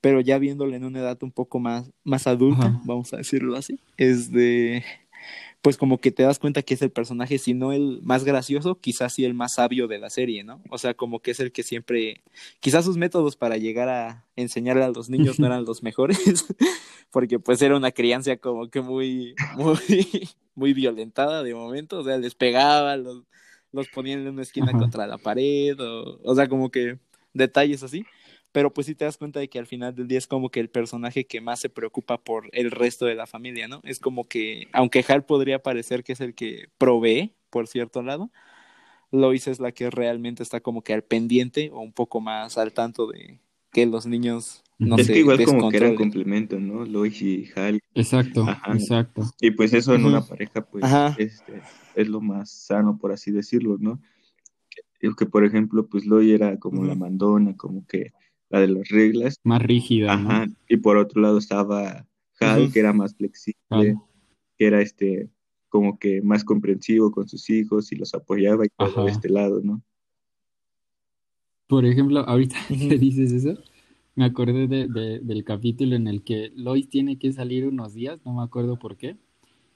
Pero 0.00 0.20
ya 0.20 0.38
viéndolo 0.38 0.74
en 0.74 0.84
una 0.84 0.98
edad 0.98 1.22
un 1.22 1.30
poco 1.30 1.60
más, 1.60 1.90
más 2.02 2.26
adulta, 2.26 2.66
Ajá. 2.66 2.80
vamos 2.84 3.14
a 3.14 3.18
decirlo 3.18 3.56
así, 3.56 3.78
es 3.96 4.32
de 4.32 4.82
pues 5.64 5.78
como 5.78 5.98
que 5.98 6.10
te 6.10 6.22
das 6.22 6.38
cuenta 6.38 6.60
que 6.60 6.74
es 6.74 6.82
el 6.82 6.90
personaje, 6.90 7.38
si 7.38 7.54
no 7.54 7.72
el 7.72 8.00
más 8.02 8.24
gracioso, 8.24 8.74
quizás 8.74 9.14
sí 9.14 9.24
el 9.24 9.32
más 9.32 9.54
sabio 9.54 9.88
de 9.88 9.98
la 9.98 10.10
serie, 10.10 10.44
¿no? 10.44 10.60
O 10.68 10.76
sea, 10.76 10.92
como 10.92 11.20
que 11.20 11.30
es 11.30 11.40
el 11.40 11.52
que 11.52 11.62
siempre, 11.62 12.20
quizás 12.60 12.84
sus 12.84 12.98
métodos 12.98 13.34
para 13.34 13.56
llegar 13.56 13.88
a 13.88 14.26
enseñarle 14.36 14.84
a 14.84 14.90
los 14.90 15.08
niños 15.08 15.38
no 15.38 15.46
eran 15.46 15.64
los 15.64 15.82
mejores, 15.82 16.44
porque 17.10 17.38
pues 17.38 17.62
era 17.62 17.78
una 17.78 17.92
crianza 17.92 18.36
como 18.36 18.68
que 18.68 18.82
muy, 18.82 19.34
muy, 19.56 19.78
muy 20.54 20.74
violentada 20.74 21.42
de 21.42 21.54
momento, 21.54 22.00
o 22.00 22.04
sea, 22.04 22.18
les 22.18 22.34
pegaba, 22.34 22.98
los, 22.98 23.22
los 23.72 23.88
ponían 23.88 24.20
en 24.20 24.28
una 24.28 24.42
esquina 24.42 24.68
Ajá. 24.68 24.78
contra 24.78 25.06
la 25.06 25.16
pared, 25.16 25.80
o, 25.80 26.20
o 26.22 26.34
sea, 26.34 26.46
como 26.46 26.70
que 26.70 26.98
detalles 27.34 27.82
así. 27.82 28.06
Pero 28.52 28.72
pues 28.72 28.86
sí 28.86 28.94
te 28.94 29.04
das 29.04 29.18
cuenta 29.18 29.40
de 29.40 29.48
que 29.48 29.58
al 29.58 29.66
final 29.66 29.96
del 29.96 30.06
día 30.06 30.18
es 30.18 30.28
como 30.28 30.48
que 30.48 30.60
el 30.60 30.70
personaje 30.70 31.26
que 31.26 31.40
más 31.40 31.58
se 31.58 31.68
preocupa 31.68 32.18
por 32.22 32.48
el 32.52 32.70
resto 32.70 33.04
de 33.04 33.16
la 33.16 33.26
familia, 33.26 33.66
¿no? 33.66 33.80
Es 33.82 33.98
como 33.98 34.28
que, 34.28 34.68
aunque 34.72 35.04
Hal 35.06 35.24
podría 35.24 35.60
parecer 35.60 36.04
que 36.04 36.12
es 36.12 36.20
el 36.20 36.34
que 36.34 36.68
provee, 36.78 37.34
por 37.50 37.66
cierto 37.66 38.00
lado, 38.02 38.30
Lois 39.10 39.48
es 39.48 39.58
la 39.58 39.72
que 39.72 39.90
realmente 39.90 40.42
está 40.42 40.60
como 40.60 40.82
que 40.82 40.92
al 40.94 41.02
pendiente 41.02 41.70
o 41.72 41.80
un 41.80 41.92
poco 41.92 42.20
más 42.20 42.56
al 42.56 42.72
tanto 42.72 43.08
de 43.08 43.40
que 43.72 43.86
los 43.86 44.06
niños 44.06 44.62
no 44.78 44.96
es 44.96 45.06
se 45.06 45.12
que 45.14 45.18
igual 45.20 45.44
como 45.44 45.68
que 45.70 45.76
eran 45.76 45.90
descontrolen. 45.90 45.96
complemento, 45.96 46.60
¿no? 46.60 46.84
Lois 46.84 47.20
y 47.22 47.48
Hal. 47.56 47.80
Exacto, 47.94 48.42
Ajá. 48.42 48.72
exacto. 48.72 49.22
Y 49.40 49.50
pues 49.50 49.72
eso 49.72 49.94
en 49.94 50.04
una 50.04 50.20
pareja, 50.24 50.64
pues, 50.64 50.84
este, 51.18 51.60
es 51.96 52.08
lo 52.08 52.20
más 52.20 52.50
sano, 52.50 52.98
por 52.98 53.10
así 53.12 53.32
decirlo, 53.32 53.76
¿no? 53.80 54.00
Que, 55.04 55.14
que, 55.14 55.26
por 55.26 55.44
ejemplo, 55.44 55.86
pues 55.86 56.06
Lois 56.06 56.32
era 56.32 56.58
como 56.58 56.82
la 56.84 56.94
mandona, 56.94 57.54
como 57.56 57.86
que 57.86 58.12
la 58.48 58.60
de 58.60 58.68
las 58.68 58.88
reglas. 58.88 59.36
Más 59.44 59.60
rígida, 59.62 60.16
¿no? 60.16 60.30
Ajá. 60.30 60.46
Y 60.68 60.78
por 60.78 60.96
otro 60.96 61.20
lado 61.20 61.36
estaba 61.38 62.06
Hal, 62.40 62.72
que 62.72 62.80
era 62.80 62.92
más 62.92 63.14
flexible, 63.14 63.96
que 64.56 64.66
era 64.66 64.80
este 64.80 65.28
como 65.68 65.98
que 65.98 66.22
más 66.22 66.44
comprensivo 66.44 67.10
con 67.10 67.28
sus 67.28 67.50
hijos 67.50 67.92
y 67.92 67.96
los 67.96 68.14
apoyaba 68.14 68.64
y 68.64 68.68
todo 68.78 68.88
Ajá. 68.88 69.04
de 69.04 69.10
este 69.10 69.28
lado, 69.28 69.60
¿no? 69.62 69.82
Por 71.66 71.84
ejemplo, 71.84 72.20
ahorita 72.20 72.56
que 72.68 72.98
dices 72.98 73.32
eso, 73.32 73.58
me 74.14 74.24
acordé 74.24 74.68
de, 74.68 74.88
de- 74.88 75.18
del 75.20 75.44
capítulo 75.44 75.96
en 75.96 76.06
el 76.06 76.22
que 76.22 76.50
Lois 76.54 76.88
tiene 76.88 77.18
que 77.18 77.32
salir 77.32 77.66
unos 77.66 77.94
días, 77.94 78.20
no 78.24 78.34
me 78.34 78.42
acuerdo 78.42 78.78
por 78.78 78.96
qué, 78.96 79.16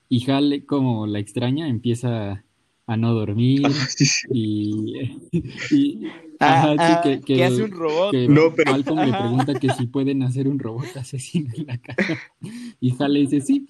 y 0.09 0.30
Hal, 0.30 0.64
como 0.66 1.06
la 1.06 1.18
extraña, 1.18 1.68
empieza 1.68 2.44
a 2.89 2.97
no 2.97 3.15
dormir 3.15 3.62
y, 4.32 4.94
y- 5.70 6.02
Ah, 6.40 6.73
ajá, 6.73 7.02
sí, 7.02 7.09
que, 7.10 7.20
que, 7.20 7.35
que- 7.35 7.44
hace 7.44 7.62
un 7.65 7.70
robot. 7.73 8.10
que 8.12 8.28
No, 8.28 8.55
pero- 8.55 8.70
Malcolm 8.73 9.01
le 9.01 9.10
pregunta 9.12 9.55
que 9.59 9.70
si 9.70 9.86
pueden 9.86 10.23
hacer 10.23 10.47
un 10.48 10.59
robot 10.60 10.97
asesino 10.97 11.51
en 11.56 11.66
la 11.66 11.78
casa 11.78 12.16
y 12.81 12.94
Hal 12.98 13.12
le 13.15 13.20
dice 13.20 13.40
sí. 13.40 13.66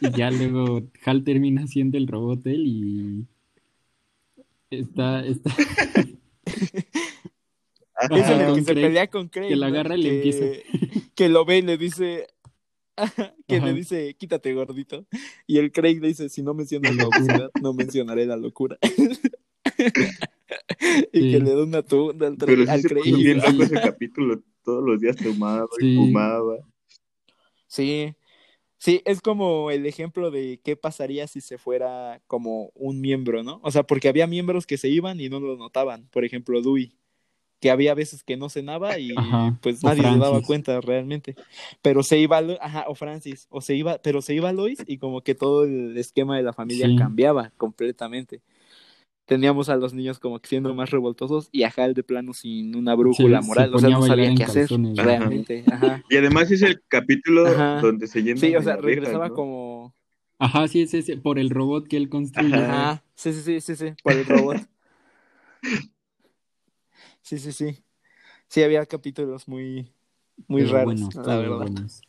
Y 0.00 0.16
ya 0.16 0.30
luego 0.30 0.82
Hal 1.04 1.24
termina 1.24 1.66
siendo 1.66 1.98
el 1.98 2.06
robot 2.08 2.46
él 2.46 2.66
y 2.66 3.26
está, 4.70 5.24
está 5.26 5.50
Es 8.10 8.28
el 8.28 8.54
que 8.54 8.62
se 8.62 8.74
pelea 8.74 9.06
con 9.08 9.28
Craig. 9.28 9.48
que 9.48 9.56
la 9.56 9.66
agarra 9.66 9.96
y 9.96 10.02
le 10.02 10.08
que, 10.08 10.16
empieza. 10.16 10.44
que 11.14 11.28
lo 11.28 11.44
ve 11.44 11.58
y 11.58 11.62
le 11.62 11.76
dice. 11.78 12.28
que 13.46 13.56
Ajá. 13.56 13.66
le 13.66 13.72
dice, 13.74 14.14
quítate 14.14 14.52
gordito. 14.54 15.06
Y 15.46 15.58
el 15.58 15.72
Craig 15.72 16.00
le 16.00 16.08
dice, 16.08 16.28
si 16.28 16.42
no 16.42 16.54
mencionas 16.54 16.94
la 16.96 17.06
obesidad, 17.08 17.50
no 17.62 17.72
mencionaré 17.74 18.26
la 18.26 18.36
locura. 18.36 18.78
y 21.12 21.20
Sí. 21.20 21.30
que 21.32 21.40
le 21.40 21.50
da 21.54 21.62
una 21.64 21.82
tunda 21.82 22.26
al, 22.28 22.36
Pero 22.36 22.64
sí 22.64 22.70
al 22.70 22.80
se 22.82 22.88
Craig. 22.88 23.14
bien 23.16 23.38
ese 23.60 23.74
capítulo. 23.74 24.42
Todos 24.64 24.84
los 24.84 25.00
días 25.00 25.16
tomaba 25.16 25.66
y 25.78 25.82
Sí. 25.82 25.96
fumaba. 25.96 26.56
Sí. 27.66 28.14
Sí, 28.78 29.00
es 29.06 29.20
como 29.22 29.70
el 29.70 29.86
ejemplo 29.86 30.30
de 30.30 30.60
qué 30.62 30.76
pasaría 30.76 31.26
si 31.26 31.40
se 31.40 31.56
fuera 31.58 32.20
como 32.26 32.70
un 32.74 33.00
miembro, 33.00 33.42
¿no? 33.42 33.58
O 33.62 33.70
sea, 33.70 33.84
porque 33.84 34.08
había 34.08 34.26
miembros 34.26 34.66
que 34.66 34.76
se 34.76 34.88
iban 34.88 35.18
y 35.18 35.28
no 35.30 35.40
lo 35.40 35.56
notaban. 35.56 36.08
Por 36.10 36.24
ejemplo, 36.24 36.60
Dewey, 36.60 36.94
que 37.60 37.70
había 37.70 37.94
veces 37.94 38.22
que 38.22 38.36
no 38.36 38.48
cenaba 38.48 38.98
y 38.98 39.12
Ajá, 39.16 39.58
pues 39.62 39.82
nadie 39.82 40.02
se 40.02 40.18
daba 40.18 40.42
cuenta 40.42 40.80
realmente. 40.80 41.34
Pero 41.82 42.02
se 42.02 42.18
iba, 42.18 42.38
ajá, 42.60 42.84
o 42.88 42.94
Francis, 42.94 43.46
o 43.50 43.60
se 43.60 43.74
iba, 43.74 43.98
pero 43.98 44.22
se 44.22 44.34
iba 44.34 44.52
Lois 44.52 44.84
y 44.86 44.98
como 44.98 45.22
que 45.22 45.34
todo 45.34 45.64
el 45.64 45.96
esquema 45.96 46.36
de 46.36 46.42
la 46.42 46.52
familia 46.52 46.86
Sí. 46.86 46.96
cambiaba 46.96 47.52
completamente. 47.56 48.42
Teníamos 49.26 49.68
a 49.68 49.76
los 49.76 49.92
niños 49.92 50.20
como 50.20 50.38
que 50.38 50.48
siendo 50.48 50.72
más 50.74 50.90
revoltosos 50.90 51.48
y 51.50 51.64
a 51.64 51.72
Hal 51.76 51.94
de 51.94 52.04
plano 52.04 52.32
sin 52.32 52.76
una 52.76 52.94
brújula 52.94 53.40
moral, 53.40 53.74
o 53.74 53.78
sea, 53.80 53.88
no 53.90 54.02
sabía 54.02 54.32
qué 54.34 54.44
hacer 54.44 54.68
realmente. 54.94 55.64
Ajá. 55.70 56.04
Y 56.08 56.16
además 56.16 56.50
es 56.52 56.62
el 56.62 56.80
capítulo 56.86 57.46
Ajá. 57.46 57.80
donde 57.80 58.06
se 58.06 58.22
llena 58.22 58.40
Sí, 58.40 58.54
o 58.54 58.62
sea, 58.62 58.76
regresaba 58.76 59.28
¿no? 59.28 59.34
como 59.34 59.94
Ajá, 60.38 60.68
sí, 60.68 60.82
es 60.82 60.92
ese, 60.94 61.16
por 61.16 61.38
el 61.38 61.50
robot 61.50 61.88
que 61.88 61.96
él 61.96 62.08
construye. 62.08 62.54
Ajá. 62.54 62.90
Ajá, 62.90 63.04
sí, 63.14 63.32
sí, 63.32 63.40
sí, 63.42 63.60
sí, 63.60 63.74
sí, 63.76 63.94
por 64.02 64.12
el 64.12 64.26
robot. 64.26 64.58
Sí, 67.26 67.38
sí, 67.38 67.50
sí. 67.50 67.82
Sí, 68.48 68.62
había 68.62 68.86
capítulos 68.86 69.48
muy, 69.48 69.90
muy 70.46 70.62
Pero 70.62 70.72
raros, 70.74 70.86
buenos, 70.86 71.14
la 71.16 71.36
verdad. 71.38 71.56
buenos. 71.56 72.02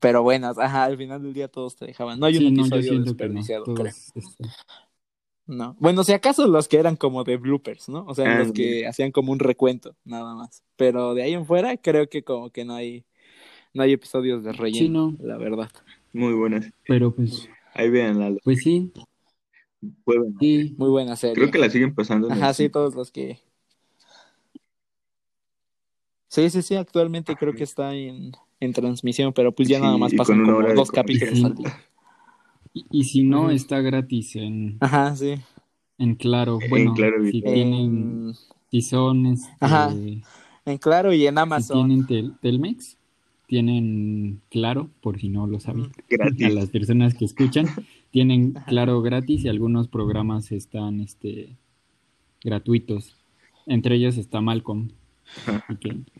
Pero 0.00 0.22
buenas, 0.24 0.58
ajá, 0.58 0.84
al 0.84 0.96
final 0.98 1.22
del 1.22 1.32
día 1.32 1.46
todos 1.46 1.76
te 1.76 1.86
dejaban. 1.86 2.18
No 2.18 2.26
hay 2.26 2.34
Sí, 2.34 2.44
un 2.44 2.54
no, 2.54 2.62
episodio 2.66 2.98
no. 2.98 3.04
desperdiciado, 3.04 3.64
creo. 3.64 3.76
Todos, 3.76 4.12
este, 4.16 4.44
No. 5.46 5.76
Bueno, 5.78 6.02
si 6.02 6.12
acaso 6.12 6.48
los 6.48 6.66
que 6.66 6.78
eran 6.78 6.96
como 6.96 7.22
de 7.22 7.36
bloopers, 7.36 7.88
¿no? 7.88 8.04
O 8.08 8.16
sea, 8.16 8.34
Ah, 8.34 8.38
los 8.40 8.50
que 8.52 8.84
hacían 8.88 9.12
como 9.12 9.30
un 9.30 9.38
recuento, 9.38 9.94
nada 10.04 10.34
más. 10.34 10.64
Pero 10.74 11.14
de 11.14 11.22
ahí 11.22 11.34
en 11.34 11.46
fuera, 11.46 11.76
creo 11.76 12.08
que 12.08 12.24
como 12.24 12.50
que 12.50 12.64
no 12.64 12.74
hay, 12.74 13.04
no 13.74 13.84
hay 13.84 13.92
episodios 13.92 14.42
de 14.42 14.52
relleno, 14.52 15.10
Sí, 15.10 15.16
no. 15.22 15.26
la 15.28 15.38
verdad. 15.38 15.70
Muy 16.12 16.32
buenas. 16.34 16.66
Pero 16.88 17.14
pues, 17.14 17.48
Ahí 17.74 17.90
vean, 17.90 18.38
Pues 18.42 18.60
sí, 18.62 18.92
pueden. 20.04 20.34
sí. 20.40 20.74
Muy 20.76 20.90
buena 20.90 21.14
serie. 21.14 21.36
Creo 21.36 21.50
que 21.52 21.58
la 21.58 21.70
siguen 21.70 21.94
pasando. 21.94 22.30
Ajá, 22.32 22.52
sí, 22.52 22.68
todos 22.68 22.94
los 22.96 23.12
que. 23.12 23.38
Sí, 26.34 26.50
sí, 26.50 26.62
sí, 26.62 26.74
actualmente 26.74 27.36
creo 27.36 27.54
que 27.54 27.62
está 27.62 27.94
en, 27.94 28.32
en 28.58 28.72
transmisión, 28.72 29.32
pero 29.32 29.52
pues 29.52 29.68
ya 29.68 29.76
Sí, 29.76 29.82
nada 29.84 29.96
más 29.98 30.12
pasan 30.14 30.44
como 30.44 30.66
dos 30.74 30.90
capítulos 30.90 31.38
Sí. 31.38 31.44
al 31.44 31.54
día. 31.54 31.76
Y, 32.76 32.86
y 32.90 33.04
si 33.04 33.22
no, 33.22 33.50
está 33.50 33.80
gratis 33.80 34.34
en, 34.34 34.78
Ajá, 34.80 35.14
sí. 35.14 35.34
en 35.96 36.16
Claro. 36.16 36.58
En 36.60 36.70
Bueno, 36.70 36.92
Claro 36.94 37.24
si 37.24 37.40
tienen, 37.40 37.70
En, 37.70 38.34
si 38.68 38.78
este, 38.78 39.46
Ajá. 39.60 39.94
en 40.66 40.78
Claro 40.78 41.12
y 41.12 41.24
en 41.24 41.34
si 41.34 41.40
Amazon. 41.40 41.86
tienen 41.86 42.06
tel- 42.08 42.34
Telmex, 42.40 42.98
tienen 43.46 44.40
Claro, 44.50 44.90
por 45.02 45.20
si 45.20 45.28
no 45.28 45.46
lo 45.46 45.60
saben. 45.60 45.92
Gratis. 46.10 46.46
A 46.46 46.50
las 46.50 46.70
personas 46.70 47.14
que 47.14 47.26
escuchan, 47.26 47.66
tienen 48.10 48.54
Claro 48.66 49.00
gratis 49.02 49.44
y 49.44 49.48
algunos 49.48 49.86
programas 49.86 50.50
están, 50.50 50.98
este, 51.00 51.50
gratuitos. 52.42 53.16
Entre 53.66 53.94
ellos 53.94 54.16
está 54.16 54.40
Malcolm. 54.40 54.88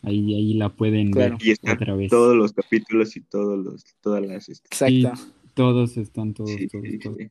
Ahí, 0.03 0.33
ahí 0.35 0.53
la 0.55 0.69
pueden 0.69 1.11
Claro. 1.11 1.37
ver 1.37 1.47
Y 1.47 1.51
están 1.51 1.75
otra 1.75 1.95
vez. 1.95 2.09
todos 2.09 2.35
los 2.35 2.53
capítulos 2.53 3.15
y 3.15 3.21
todos 3.21 3.63
los, 3.63 3.83
todas 4.01 4.25
las. 4.25 4.49
este, 4.49 4.67
Exacto. 4.67 5.23
Todos 5.53 5.95
están, 5.97 6.33
todos, 6.33 6.51
sí, 6.51 6.67
todos, 6.67 6.85
sí, 6.89 6.99
todos. 6.99 7.17
sí. 7.17 7.29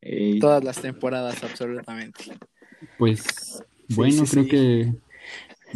Ey, 0.00 0.38
Todas 0.38 0.64
las 0.64 0.80
temporadas, 0.80 1.42
absolutamente. 1.42 2.24
Pues 2.98 3.62
bueno, 3.90 4.24
sí, 4.26 4.30
creo 4.32 4.44
sí. 4.44 4.48
que 4.50 4.94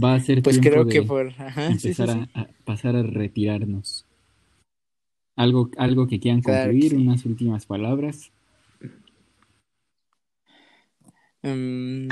va 0.02 0.14
a 0.14 0.20
ser 0.20 0.42
Pues 0.42 0.60
tiempo 0.60 0.70
creo 0.70 0.84
de 0.84 0.92
que 0.92 1.02
por. 1.02 1.28
Ajá, 1.28 1.68
sí, 1.72 1.78
sí, 1.78 1.88
empezar 1.88 2.10
sí. 2.10 2.30
A, 2.34 2.40
a 2.40 2.48
pasar 2.64 2.96
a 2.96 3.02
retirarnos. 3.02 4.06
Algo, 5.36 5.70
algo 5.78 6.06
que 6.06 6.20
quieran 6.20 6.42
Claro 6.42 6.70
que 6.72 6.78
concluir, 6.78 6.90
sí. 6.90 6.96
unas 7.06 7.24
últimas 7.24 7.66
palabras. 7.66 8.30
Mm, 11.42 12.08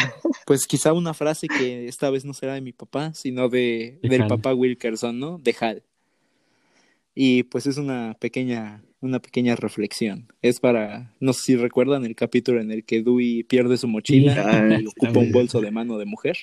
pues 0.47 0.67
quizá 0.67 0.93
una 0.93 1.15
frase 1.15 1.47
que 1.47 1.87
esta 1.87 2.11
vez 2.11 2.25
no 2.25 2.35
será 2.35 2.55
de 2.55 2.61
mi 2.61 2.73
papá, 2.73 3.13
sino 3.15 3.49
de, 3.49 3.99
De 4.03 4.09
del 4.09 4.23
Hal. 4.23 4.29
papá 4.29 4.55
Wilkerson, 4.55 5.19
¿no? 5.19 5.39
De 5.39 5.55
Hal. 5.61 5.83
Y 7.15 7.45
pues 7.45 7.67
es 7.67 7.77
una 7.77 8.17
pequeña, 8.19 8.83
una 9.01 9.21
pequeña 9.21 9.57
reflexión. 9.57 10.33
Es 10.43 10.59
para, 10.61 11.15
no 11.21 11.33
sé 11.33 11.43
si 11.43 11.57
recuerdan 11.57 12.05
el 12.05 12.15
capítulo 12.15 12.61
en 12.61 12.71
el 12.71 12.85
que 12.85 13.03
Dewey 13.03 13.43
pierde 13.45 13.77
su 13.77 13.89
mochila 13.89 14.33
Ah, 14.47 14.79
y 14.81 14.87
está 14.87 14.91
ocupa 15.09 15.21
un 15.21 15.33
bolso 15.33 15.61
de 15.61 15.71
mano 15.71 15.99
de 15.99 16.07
mujer. 16.07 16.37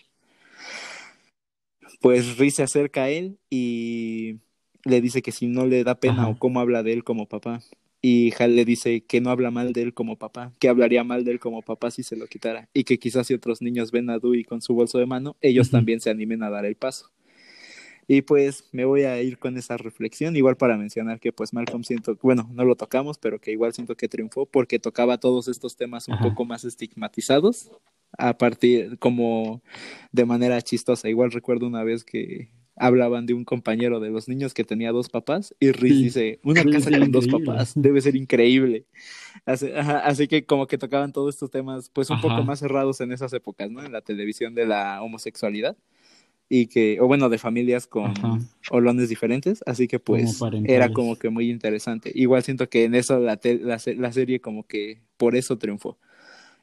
Pues 2.01 2.37
Riz 2.37 2.55
se 2.55 2.63
acerca 2.63 3.03
a 3.03 3.09
él 3.09 3.37
y 3.49 4.37
le 4.83 5.01
dice 5.01 5.21
que 5.21 5.31
si 5.31 5.47
no 5.47 5.65
le 5.65 5.83
da 5.83 5.99
pena 5.99 6.23
Ajá. 6.23 6.27
o 6.29 6.37
cómo 6.39 6.59
habla 6.59 6.83
de 6.83 6.93
él 6.93 7.03
como 7.03 7.27
papá. 7.27 7.61
Y 8.09 8.33
Hal 8.39 8.55
le 8.55 8.63
dice 8.63 9.01
que 9.01 9.19
no 9.19 9.31
habla 9.31 9.51
mal 9.51 9.73
de 9.73 9.81
él 9.81 9.93
como 9.93 10.15
papá, 10.15 10.53
que 10.59 10.69
hablaría 10.69 11.03
mal 11.03 11.25
de 11.25 11.31
él 11.31 11.41
como 11.41 11.61
papá 11.61 11.91
si 11.91 12.03
se 12.03 12.15
lo 12.15 12.25
quitara. 12.27 12.69
Y 12.73 12.85
que 12.85 12.99
quizás 12.99 13.27
si 13.27 13.33
otros 13.33 13.61
niños 13.61 13.91
ven 13.91 14.09
a 14.09 14.17
Dewey 14.17 14.45
con 14.45 14.61
su 14.61 14.73
bolso 14.73 14.97
de 14.97 15.05
mano, 15.05 15.35
ellos 15.41 15.69
también 15.71 15.99
se 15.99 16.09
animen 16.09 16.41
a 16.41 16.49
dar 16.49 16.63
el 16.63 16.77
paso. 16.77 17.11
Y 18.07 18.21
pues 18.21 18.63
me 18.71 18.85
voy 18.85 19.03
a 19.03 19.21
ir 19.21 19.37
con 19.37 19.57
esa 19.57 19.75
reflexión, 19.75 20.37
igual 20.37 20.55
para 20.55 20.77
mencionar 20.77 21.19
que 21.19 21.33
pues 21.33 21.51
Malcolm 21.51 21.83
siento, 21.83 22.17
bueno, 22.21 22.49
no 22.53 22.63
lo 22.63 22.77
tocamos, 22.77 23.17
pero 23.17 23.41
que 23.41 23.51
igual 23.51 23.73
siento 23.73 23.97
que 23.97 24.07
triunfó 24.07 24.45
porque 24.45 24.79
tocaba 24.79 25.17
todos 25.17 25.49
estos 25.49 25.75
temas 25.75 26.07
un 26.07 26.13
Ajá. 26.13 26.29
poco 26.29 26.45
más 26.45 26.63
estigmatizados, 26.63 27.69
a 28.17 28.37
partir 28.37 28.97
como 28.99 29.61
de 30.13 30.23
manera 30.23 30.61
chistosa. 30.61 31.09
Igual 31.09 31.31
recuerdo 31.31 31.67
una 31.67 31.83
vez 31.83 32.05
que 32.05 32.47
hablaban 32.77 33.25
de 33.25 33.33
un 33.33 33.43
compañero 33.43 33.99
de 33.99 34.09
los 34.09 34.27
niños 34.27 34.53
que 34.53 34.63
tenía 34.63 34.91
dos 34.91 35.09
papás 35.09 35.53
y 35.59 35.71
Riz 35.71 35.97
Sí. 35.97 36.03
dice, 36.05 36.39
una 36.43 36.63
casa 36.63 36.89
con 36.97 37.11
dos 37.11 37.27
papás, 37.27 37.73
debe 37.75 38.01
ser 38.01 38.15
increíble. 38.15 38.85
Así, 39.45 39.67
ajá, 39.75 39.99
así 39.99 40.27
que 40.27 40.45
como 40.45 40.67
que 40.67 40.77
tocaban 40.77 41.11
todos 41.13 41.35
estos 41.35 41.51
temas 41.51 41.89
pues 41.89 42.09
un 42.09 42.17
Ajá. 42.17 42.27
poco 42.29 42.43
más 42.43 42.59
cerrados 42.59 43.01
en 43.01 43.11
esas 43.11 43.33
épocas, 43.33 43.69
¿no? 43.71 43.83
En 43.83 43.91
la 43.91 44.01
televisión 44.01 44.55
de 44.55 44.65
la 44.65 45.01
homosexualidad 45.01 45.77
y 46.49 46.67
que, 46.67 46.99
o 47.01 47.07
bueno, 47.07 47.29
de 47.29 47.37
familias 47.37 47.87
con 47.87 48.05
Ajá. 48.11 48.39
olones 48.71 49.09
diferentes, 49.09 49.63
así 49.65 49.87
que 49.87 49.99
pues 49.99 50.37
parentales. 50.39 50.75
era 50.75 50.93
como 50.93 51.17
que 51.17 51.29
muy 51.29 51.49
interesante. 51.49 52.11
Igual 52.15 52.43
siento 52.43 52.69
que 52.69 52.85
en 52.85 52.95
eso 52.95 53.19
la, 53.19 53.39
la, 53.43 53.79
la 53.95 54.11
serie 54.13 54.39
como 54.39 54.65
que 54.65 55.01
por 55.17 55.35
eso 55.35 55.57
triunfó. 55.57 55.97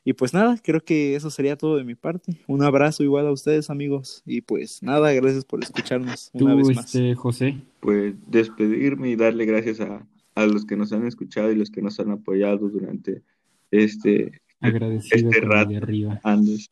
Y 0.07 0.13
pues 0.13 0.35
nada, 0.35 0.57
creo 0.63 0.81
que 0.85 1.17
eso 1.17 1.31
sería 1.31 1.57
todo 1.57 1.77
de 1.77 1.85
mi 1.85 1.95
parte. 1.95 2.39
Un 2.47 2.63
abrazo 2.63 3.03
igual 3.03 3.27
a 3.27 3.33
ustedes 3.33 3.71
amigos 3.71 4.23
y 4.27 4.43
pues 4.43 4.83
nada, 4.83 5.13
gracias 5.13 5.45
por 5.47 5.63
escucharnos 5.63 6.31
una 6.35 6.53
Tú, 6.53 6.57
vez 6.69 6.77
más. 6.77 6.87
este, 6.95 7.15
José, 7.15 7.57
pues 7.81 8.15
despedirme 8.27 9.11
y 9.11 9.17
darle 9.17 9.47
gracias 9.47 9.81
a, 9.81 10.07
a 10.35 10.47
los 10.47 10.67
que 10.67 10.77
nos 10.77 10.93
han 10.93 11.07
escuchado 11.07 11.51
y 11.51 11.57
los 11.57 11.71
que 11.71 11.81
nos 11.81 11.99
han 12.01 12.11
apoyado 12.11 12.69
durante 12.69 13.23
este, 13.71 14.43
agradecido 14.61 15.31
Este 15.31 15.41
rato. 15.41 15.71
de 15.71 15.77
arriba. 15.79 16.21
años, 16.23 16.71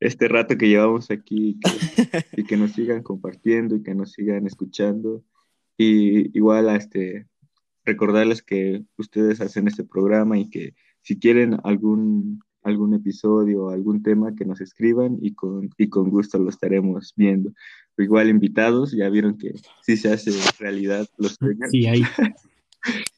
este 0.00 0.28
rato 0.28 0.56
que 0.56 0.68
llevamos 0.68 1.10
aquí 1.10 1.50
y 1.50 1.60
que, 1.60 2.24
y 2.40 2.44
que 2.44 2.56
nos 2.56 2.72
sigan 2.72 3.02
compartiendo 3.02 3.76
y 3.76 3.82
que 3.82 3.94
nos 3.94 4.12
sigan 4.12 4.46
escuchando. 4.46 5.22
Y 5.76 6.36
igual 6.36 6.68
a 6.70 6.76
este, 6.76 7.26
recordarles 7.84 8.42
que 8.42 8.84
ustedes 8.96 9.40
hacen 9.42 9.68
este 9.68 9.84
programa 9.84 10.38
y 10.38 10.48
que 10.48 10.74
si 11.02 11.18
quieren 11.18 11.58
algún, 11.64 12.40
algún 12.64 12.94
episodio 12.94 13.64
o 13.64 13.70
algún 13.70 14.02
tema 14.02 14.34
que 14.34 14.44
nos 14.44 14.60
escriban 14.60 15.18
y 15.20 15.34
con, 15.34 15.70
y 15.78 15.88
con 15.88 16.10
gusto 16.10 16.38
lo 16.38 16.50
estaremos 16.50 17.12
viendo. 17.14 17.52
Igual 17.96 18.28
invitados, 18.28 18.92
ya 18.92 19.08
vieron 19.08 19.38
que 19.38 19.52
sí 19.82 19.96
se 19.96 20.12
hace 20.12 20.32
realidad 20.58 21.06
los 21.16 21.34
sueños. 21.38 21.70
Sí, 21.70 21.86
hay. 21.86 22.02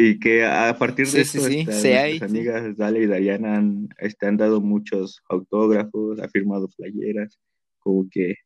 Y 0.00 0.20
que 0.20 0.44
a 0.44 0.78
partir 0.78 1.08
de 1.08 1.24
Sí, 1.24 1.24
sí, 1.24 1.38
esto, 1.38 1.48
sí, 1.48 1.58
sí 1.58 1.64
nuestras 1.64 2.30
amigas 2.30 2.76
Dale 2.76 3.02
y 3.02 3.06
Dariana 3.06 3.56
han, 3.56 3.88
este, 3.98 4.26
han 4.26 4.36
dado 4.36 4.60
muchos 4.60 5.20
autógrafos, 5.28 6.20
ha 6.20 6.28
firmado 6.28 6.68
playeras, 6.68 7.36
como 7.80 8.06
que, 8.08 8.36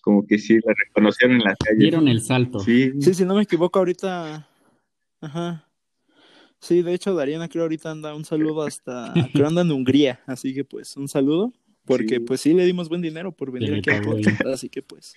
como 0.00 0.24
que 0.24 0.38
sí 0.38 0.60
la 0.64 0.72
reconocieron 0.72 1.38
en 1.38 1.42
la 1.42 1.56
calle. 1.56 1.80
Dieron 1.80 2.06
el 2.06 2.20
salto. 2.20 2.60
Sí, 2.60 2.92
Sí, 3.00 3.14
si 3.14 3.24
no 3.24 3.34
me 3.34 3.42
equivoco 3.42 3.80
ahorita, 3.80 4.48
ajá. 5.20 5.68
Sí, 6.62 6.80
de 6.82 6.94
hecho 6.94 7.12
Dariana 7.14 7.48
creo 7.48 7.64
ahorita 7.64 7.90
anda 7.90 8.14
un 8.14 8.24
saludo 8.24 8.62
hasta, 8.62 9.12
creo 9.34 9.48
anda 9.48 9.62
en 9.62 9.72
Hungría, 9.72 10.20
así 10.26 10.54
que 10.54 10.64
pues 10.64 10.96
un 10.96 11.08
saludo, 11.08 11.52
porque 11.84 12.14
Sí. 12.16 12.20
pues 12.20 12.40
sí 12.40 12.54
le 12.54 12.64
dimos 12.64 12.88
buen 12.88 13.02
dinero 13.02 13.32
por 13.32 13.50
venir 13.50 13.74
aquí 13.74 13.90
al 13.90 14.02
podcast, 14.02 14.40
así 14.46 14.68
que 14.68 14.80
pues 14.80 15.14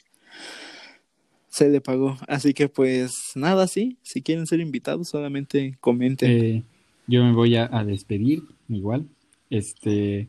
se 1.48 1.70
le 1.70 1.80
pagó, 1.82 2.18
así 2.28 2.54
que 2.56 2.68
pues 2.68 3.32
nada, 3.36 3.68
sí, 3.68 3.98
si 4.02 4.22
quieren 4.24 4.48
ser 4.48 4.60
invitados 4.60 5.08
solamente 5.08 5.78
comenten. 5.80 6.32
Eh, 6.32 6.64
yo 7.08 7.24
me 7.24 7.32
voy 7.34 7.56
a, 7.56 7.70
a 7.72 7.84
despedir, 7.86 8.42
igual. 8.68 9.06
Este. 9.52 10.28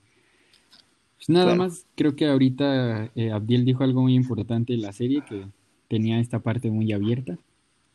Pues 1.17 1.31
nada 1.31 1.47
Claro. 1.47 1.59
más, 1.65 1.87
creo 1.97 2.15
que 2.15 2.27
ahorita 2.27 3.11
eh, 3.17 3.31
Abdiel 3.33 3.65
dijo 3.65 3.83
algo 3.83 4.03
muy 4.03 4.15
importante 4.15 4.75
en 4.75 4.83
la 4.83 4.93
serie, 4.93 5.23
que 5.27 5.47
tenía 5.89 6.21
esta 6.21 6.41
parte 6.41 6.71
muy 6.71 6.93
abierta 6.93 7.39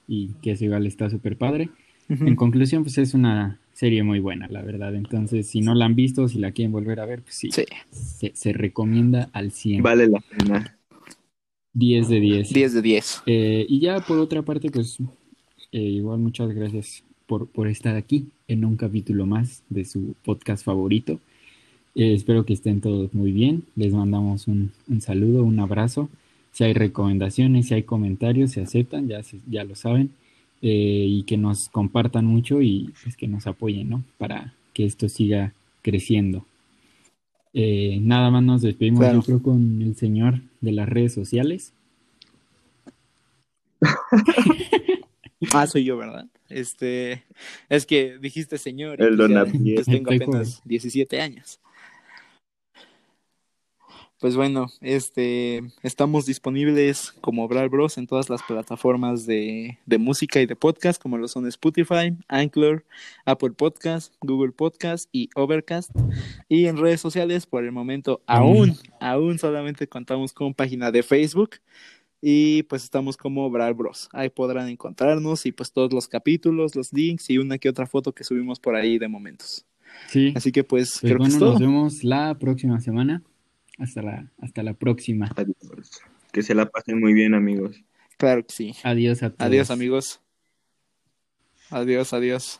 y 0.07 0.29
que 0.41 0.51
eso 0.53 0.65
igual 0.65 0.87
está 0.87 1.09
súper 1.11 1.37
padre. 1.37 1.69
En 2.19 2.35
conclusión, 2.35 2.83
pues 2.83 2.97
es 2.97 3.13
una 3.13 3.59
serie 3.73 4.03
muy 4.03 4.19
buena, 4.19 4.47
la 4.49 4.61
verdad. 4.61 4.93
Entonces, 4.95 5.47
si 5.47 5.61
no 5.61 5.73
la 5.73 5.85
han 5.85 5.95
visto, 5.95 6.27
si 6.27 6.39
la 6.39 6.51
quieren 6.51 6.71
volver 6.71 6.99
a 6.99 7.05
ver, 7.05 7.21
pues 7.21 7.35
sí, 7.35 7.51
Sí, 7.51 7.63
se, 7.91 8.31
se 8.35 8.53
recomienda 8.53 9.29
al 9.33 9.51
100. 9.51 9.81
vale 9.81 10.07
la 10.07 10.19
pena. 10.19 10.77
10 11.73 12.09
de 12.09 12.19
10. 12.19 12.53
10 12.53 12.73
de 12.73 12.81
10. 12.81 13.21
Eh, 13.25 13.65
y 13.69 13.79
ya 13.79 13.99
por 14.01 14.19
otra 14.19 14.41
parte, 14.41 14.69
pues 14.69 14.97
eh, 15.71 15.79
igual 15.81 16.19
muchas 16.19 16.53
gracias 16.53 17.03
por, 17.27 17.47
por 17.47 17.67
estar 17.67 17.95
aquí 17.95 18.27
en 18.47 18.65
un 18.65 18.75
capítulo 18.75 19.25
más 19.25 19.63
de 19.69 19.85
su 19.85 20.15
podcast 20.25 20.65
favorito. 20.65 21.19
Eh, 21.95 22.13
espero 22.13 22.45
que 22.45 22.53
estén 22.53 22.81
todos 22.81 23.13
muy 23.13 23.31
bien. 23.31 23.63
Les 23.75 23.93
mandamos 23.93 24.47
un, 24.47 24.71
un 24.89 25.01
saludo, 25.01 25.43
un 25.43 25.59
abrazo. 25.59 26.09
Si 26.51 26.65
hay 26.65 26.73
recomendaciones, 26.73 27.67
si 27.67 27.73
hay 27.73 27.83
comentarios, 27.83 28.51
se 28.51 28.61
aceptan, 28.61 29.07
ya, 29.07 29.23
se- 29.23 29.39
ya 29.49 29.63
lo 29.63 29.75
saben. 29.75 30.09
Eh, 30.63 31.05
y 31.07 31.23
que 31.23 31.37
nos 31.37 31.69
compartan 31.69 32.25
mucho 32.25 32.61
y 32.61 32.93
pues 33.03 33.17
que 33.17 33.27
nos 33.27 33.47
apoyen, 33.47 33.89
¿no? 33.89 34.03
Para 34.19 34.53
que 34.73 34.85
esto 34.85 35.09
siga 35.09 35.53
creciendo. 35.81 36.45
Eh, 37.53 37.97
nada 38.01 38.29
más 38.29 38.43
nos 38.43 38.61
despedimos, 38.61 38.99
Claro. 38.99 39.19
yo 39.19 39.23
creo, 39.23 39.41
con 39.41 39.81
el 39.81 39.95
señor 39.95 40.41
de 40.61 40.71
las 40.71 40.87
redes 40.87 41.13
sociales. 41.13 41.73
Ah, 45.53 45.65
soy 45.65 45.83
yo, 45.83 45.97
¿verdad? 45.97 46.27
Este, 46.49 47.23
es 47.67 47.87
que 47.87 48.19
dijiste 48.19 48.59
señor. 48.59 49.01
El 49.01 49.17
pues 49.17 49.29
ya, 49.31 49.45
pues 49.45 49.85
tengo 49.87 50.13
apenas 50.13 50.61
17 50.65 51.19
años. 51.19 51.59
Pues 54.21 54.35
bueno, 54.35 54.67
este, 54.81 55.63
estamos 55.81 56.27
disponibles 56.27 57.11
como 57.21 57.47
Brawl 57.47 57.69
Bros 57.69 57.97
en 57.97 58.05
todas 58.05 58.29
las 58.29 58.43
plataformas 58.43 59.25
de, 59.25 59.79
de 59.87 59.97
música 59.97 60.39
y 60.39 60.45
de 60.45 60.55
podcast, 60.55 61.01
como 61.01 61.17
lo 61.17 61.27
son 61.27 61.47
Spotify, 61.47 62.15
Anchor, 62.27 62.85
Apple 63.25 63.51
Podcast, 63.51 64.13
Google 64.21 64.51
Podcast 64.51 65.09
y 65.11 65.31
Overcast. 65.35 65.89
Y 66.47 66.67
en 66.67 66.77
redes 66.77 67.01
sociales, 67.01 67.47
por 67.47 67.63
el 67.63 67.71
momento, 67.71 68.21
aún, 68.27 68.77
aún 68.99 69.39
solamente 69.39 69.87
contamos 69.87 70.33
con 70.33 70.53
página 70.53 70.91
de 70.91 71.01
Facebook, 71.01 71.55
Y 72.21 72.61
pues 72.63 72.83
estamos 72.83 73.17
como 73.17 73.49
Brawl 73.49 73.73
Bros. 73.73 74.07
Ahí 74.13 74.29
podrán 74.29 74.69
encontrarnos 74.69 75.47
y 75.47 75.51
pues 75.51 75.73
todos 75.73 75.91
los 75.91 76.07
capítulos, 76.07 76.75
los 76.75 76.93
links 76.93 77.27
y 77.31 77.39
una 77.39 77.57
que 77.57 77.69
otra 77.69 77.87
foto 77.87 78.13
que 78.13 78.23
subimos 78.23 78.59
por 78.59 78.75
ahí 78.75 78.99
de 78.99 79.07
momentos. 79.07 79.65
Sí. 80.07 80.31
Así 80.35 80.51
que 80.51 80.63
pues, 80.63 80.99
Pues 81.01 81.13
creo 81.13 81.17
bueno, 81.17 81.25
que 81.25 81.33
es 81.33 81.39
todo. 81.39 81.53
nos 81.53 81.59
vemos 81.59 82.03
la 82.03 82.37
próxima 82.37 82.79
semana. 82.79 83.23
Hasta 83.81 84.01
la, 84.03 84.31
hasta 84.39 84.61
la 84.61 84.73
próxima. 84.75 85.31
Adiós. 85.35 85.55
Que 86.31 86.43
se 86.43 86.53
la 86.53 86.69
pasen 86.69 86.99
muy 86.99 87.13
bien, 87.13 87.33
amigos. 87.33 87.83
Claro 88.17 88.45
que 88.45 88.53
sí. 88.53 88.75
Adiós 88.83 89.23
a 89.23 89.31
todos. 89.31 89.47
Adiós 89.47 89.71
amigos. 89.71 90.21
Adiós, 91.71 92.13
adiós. 92.13 92.59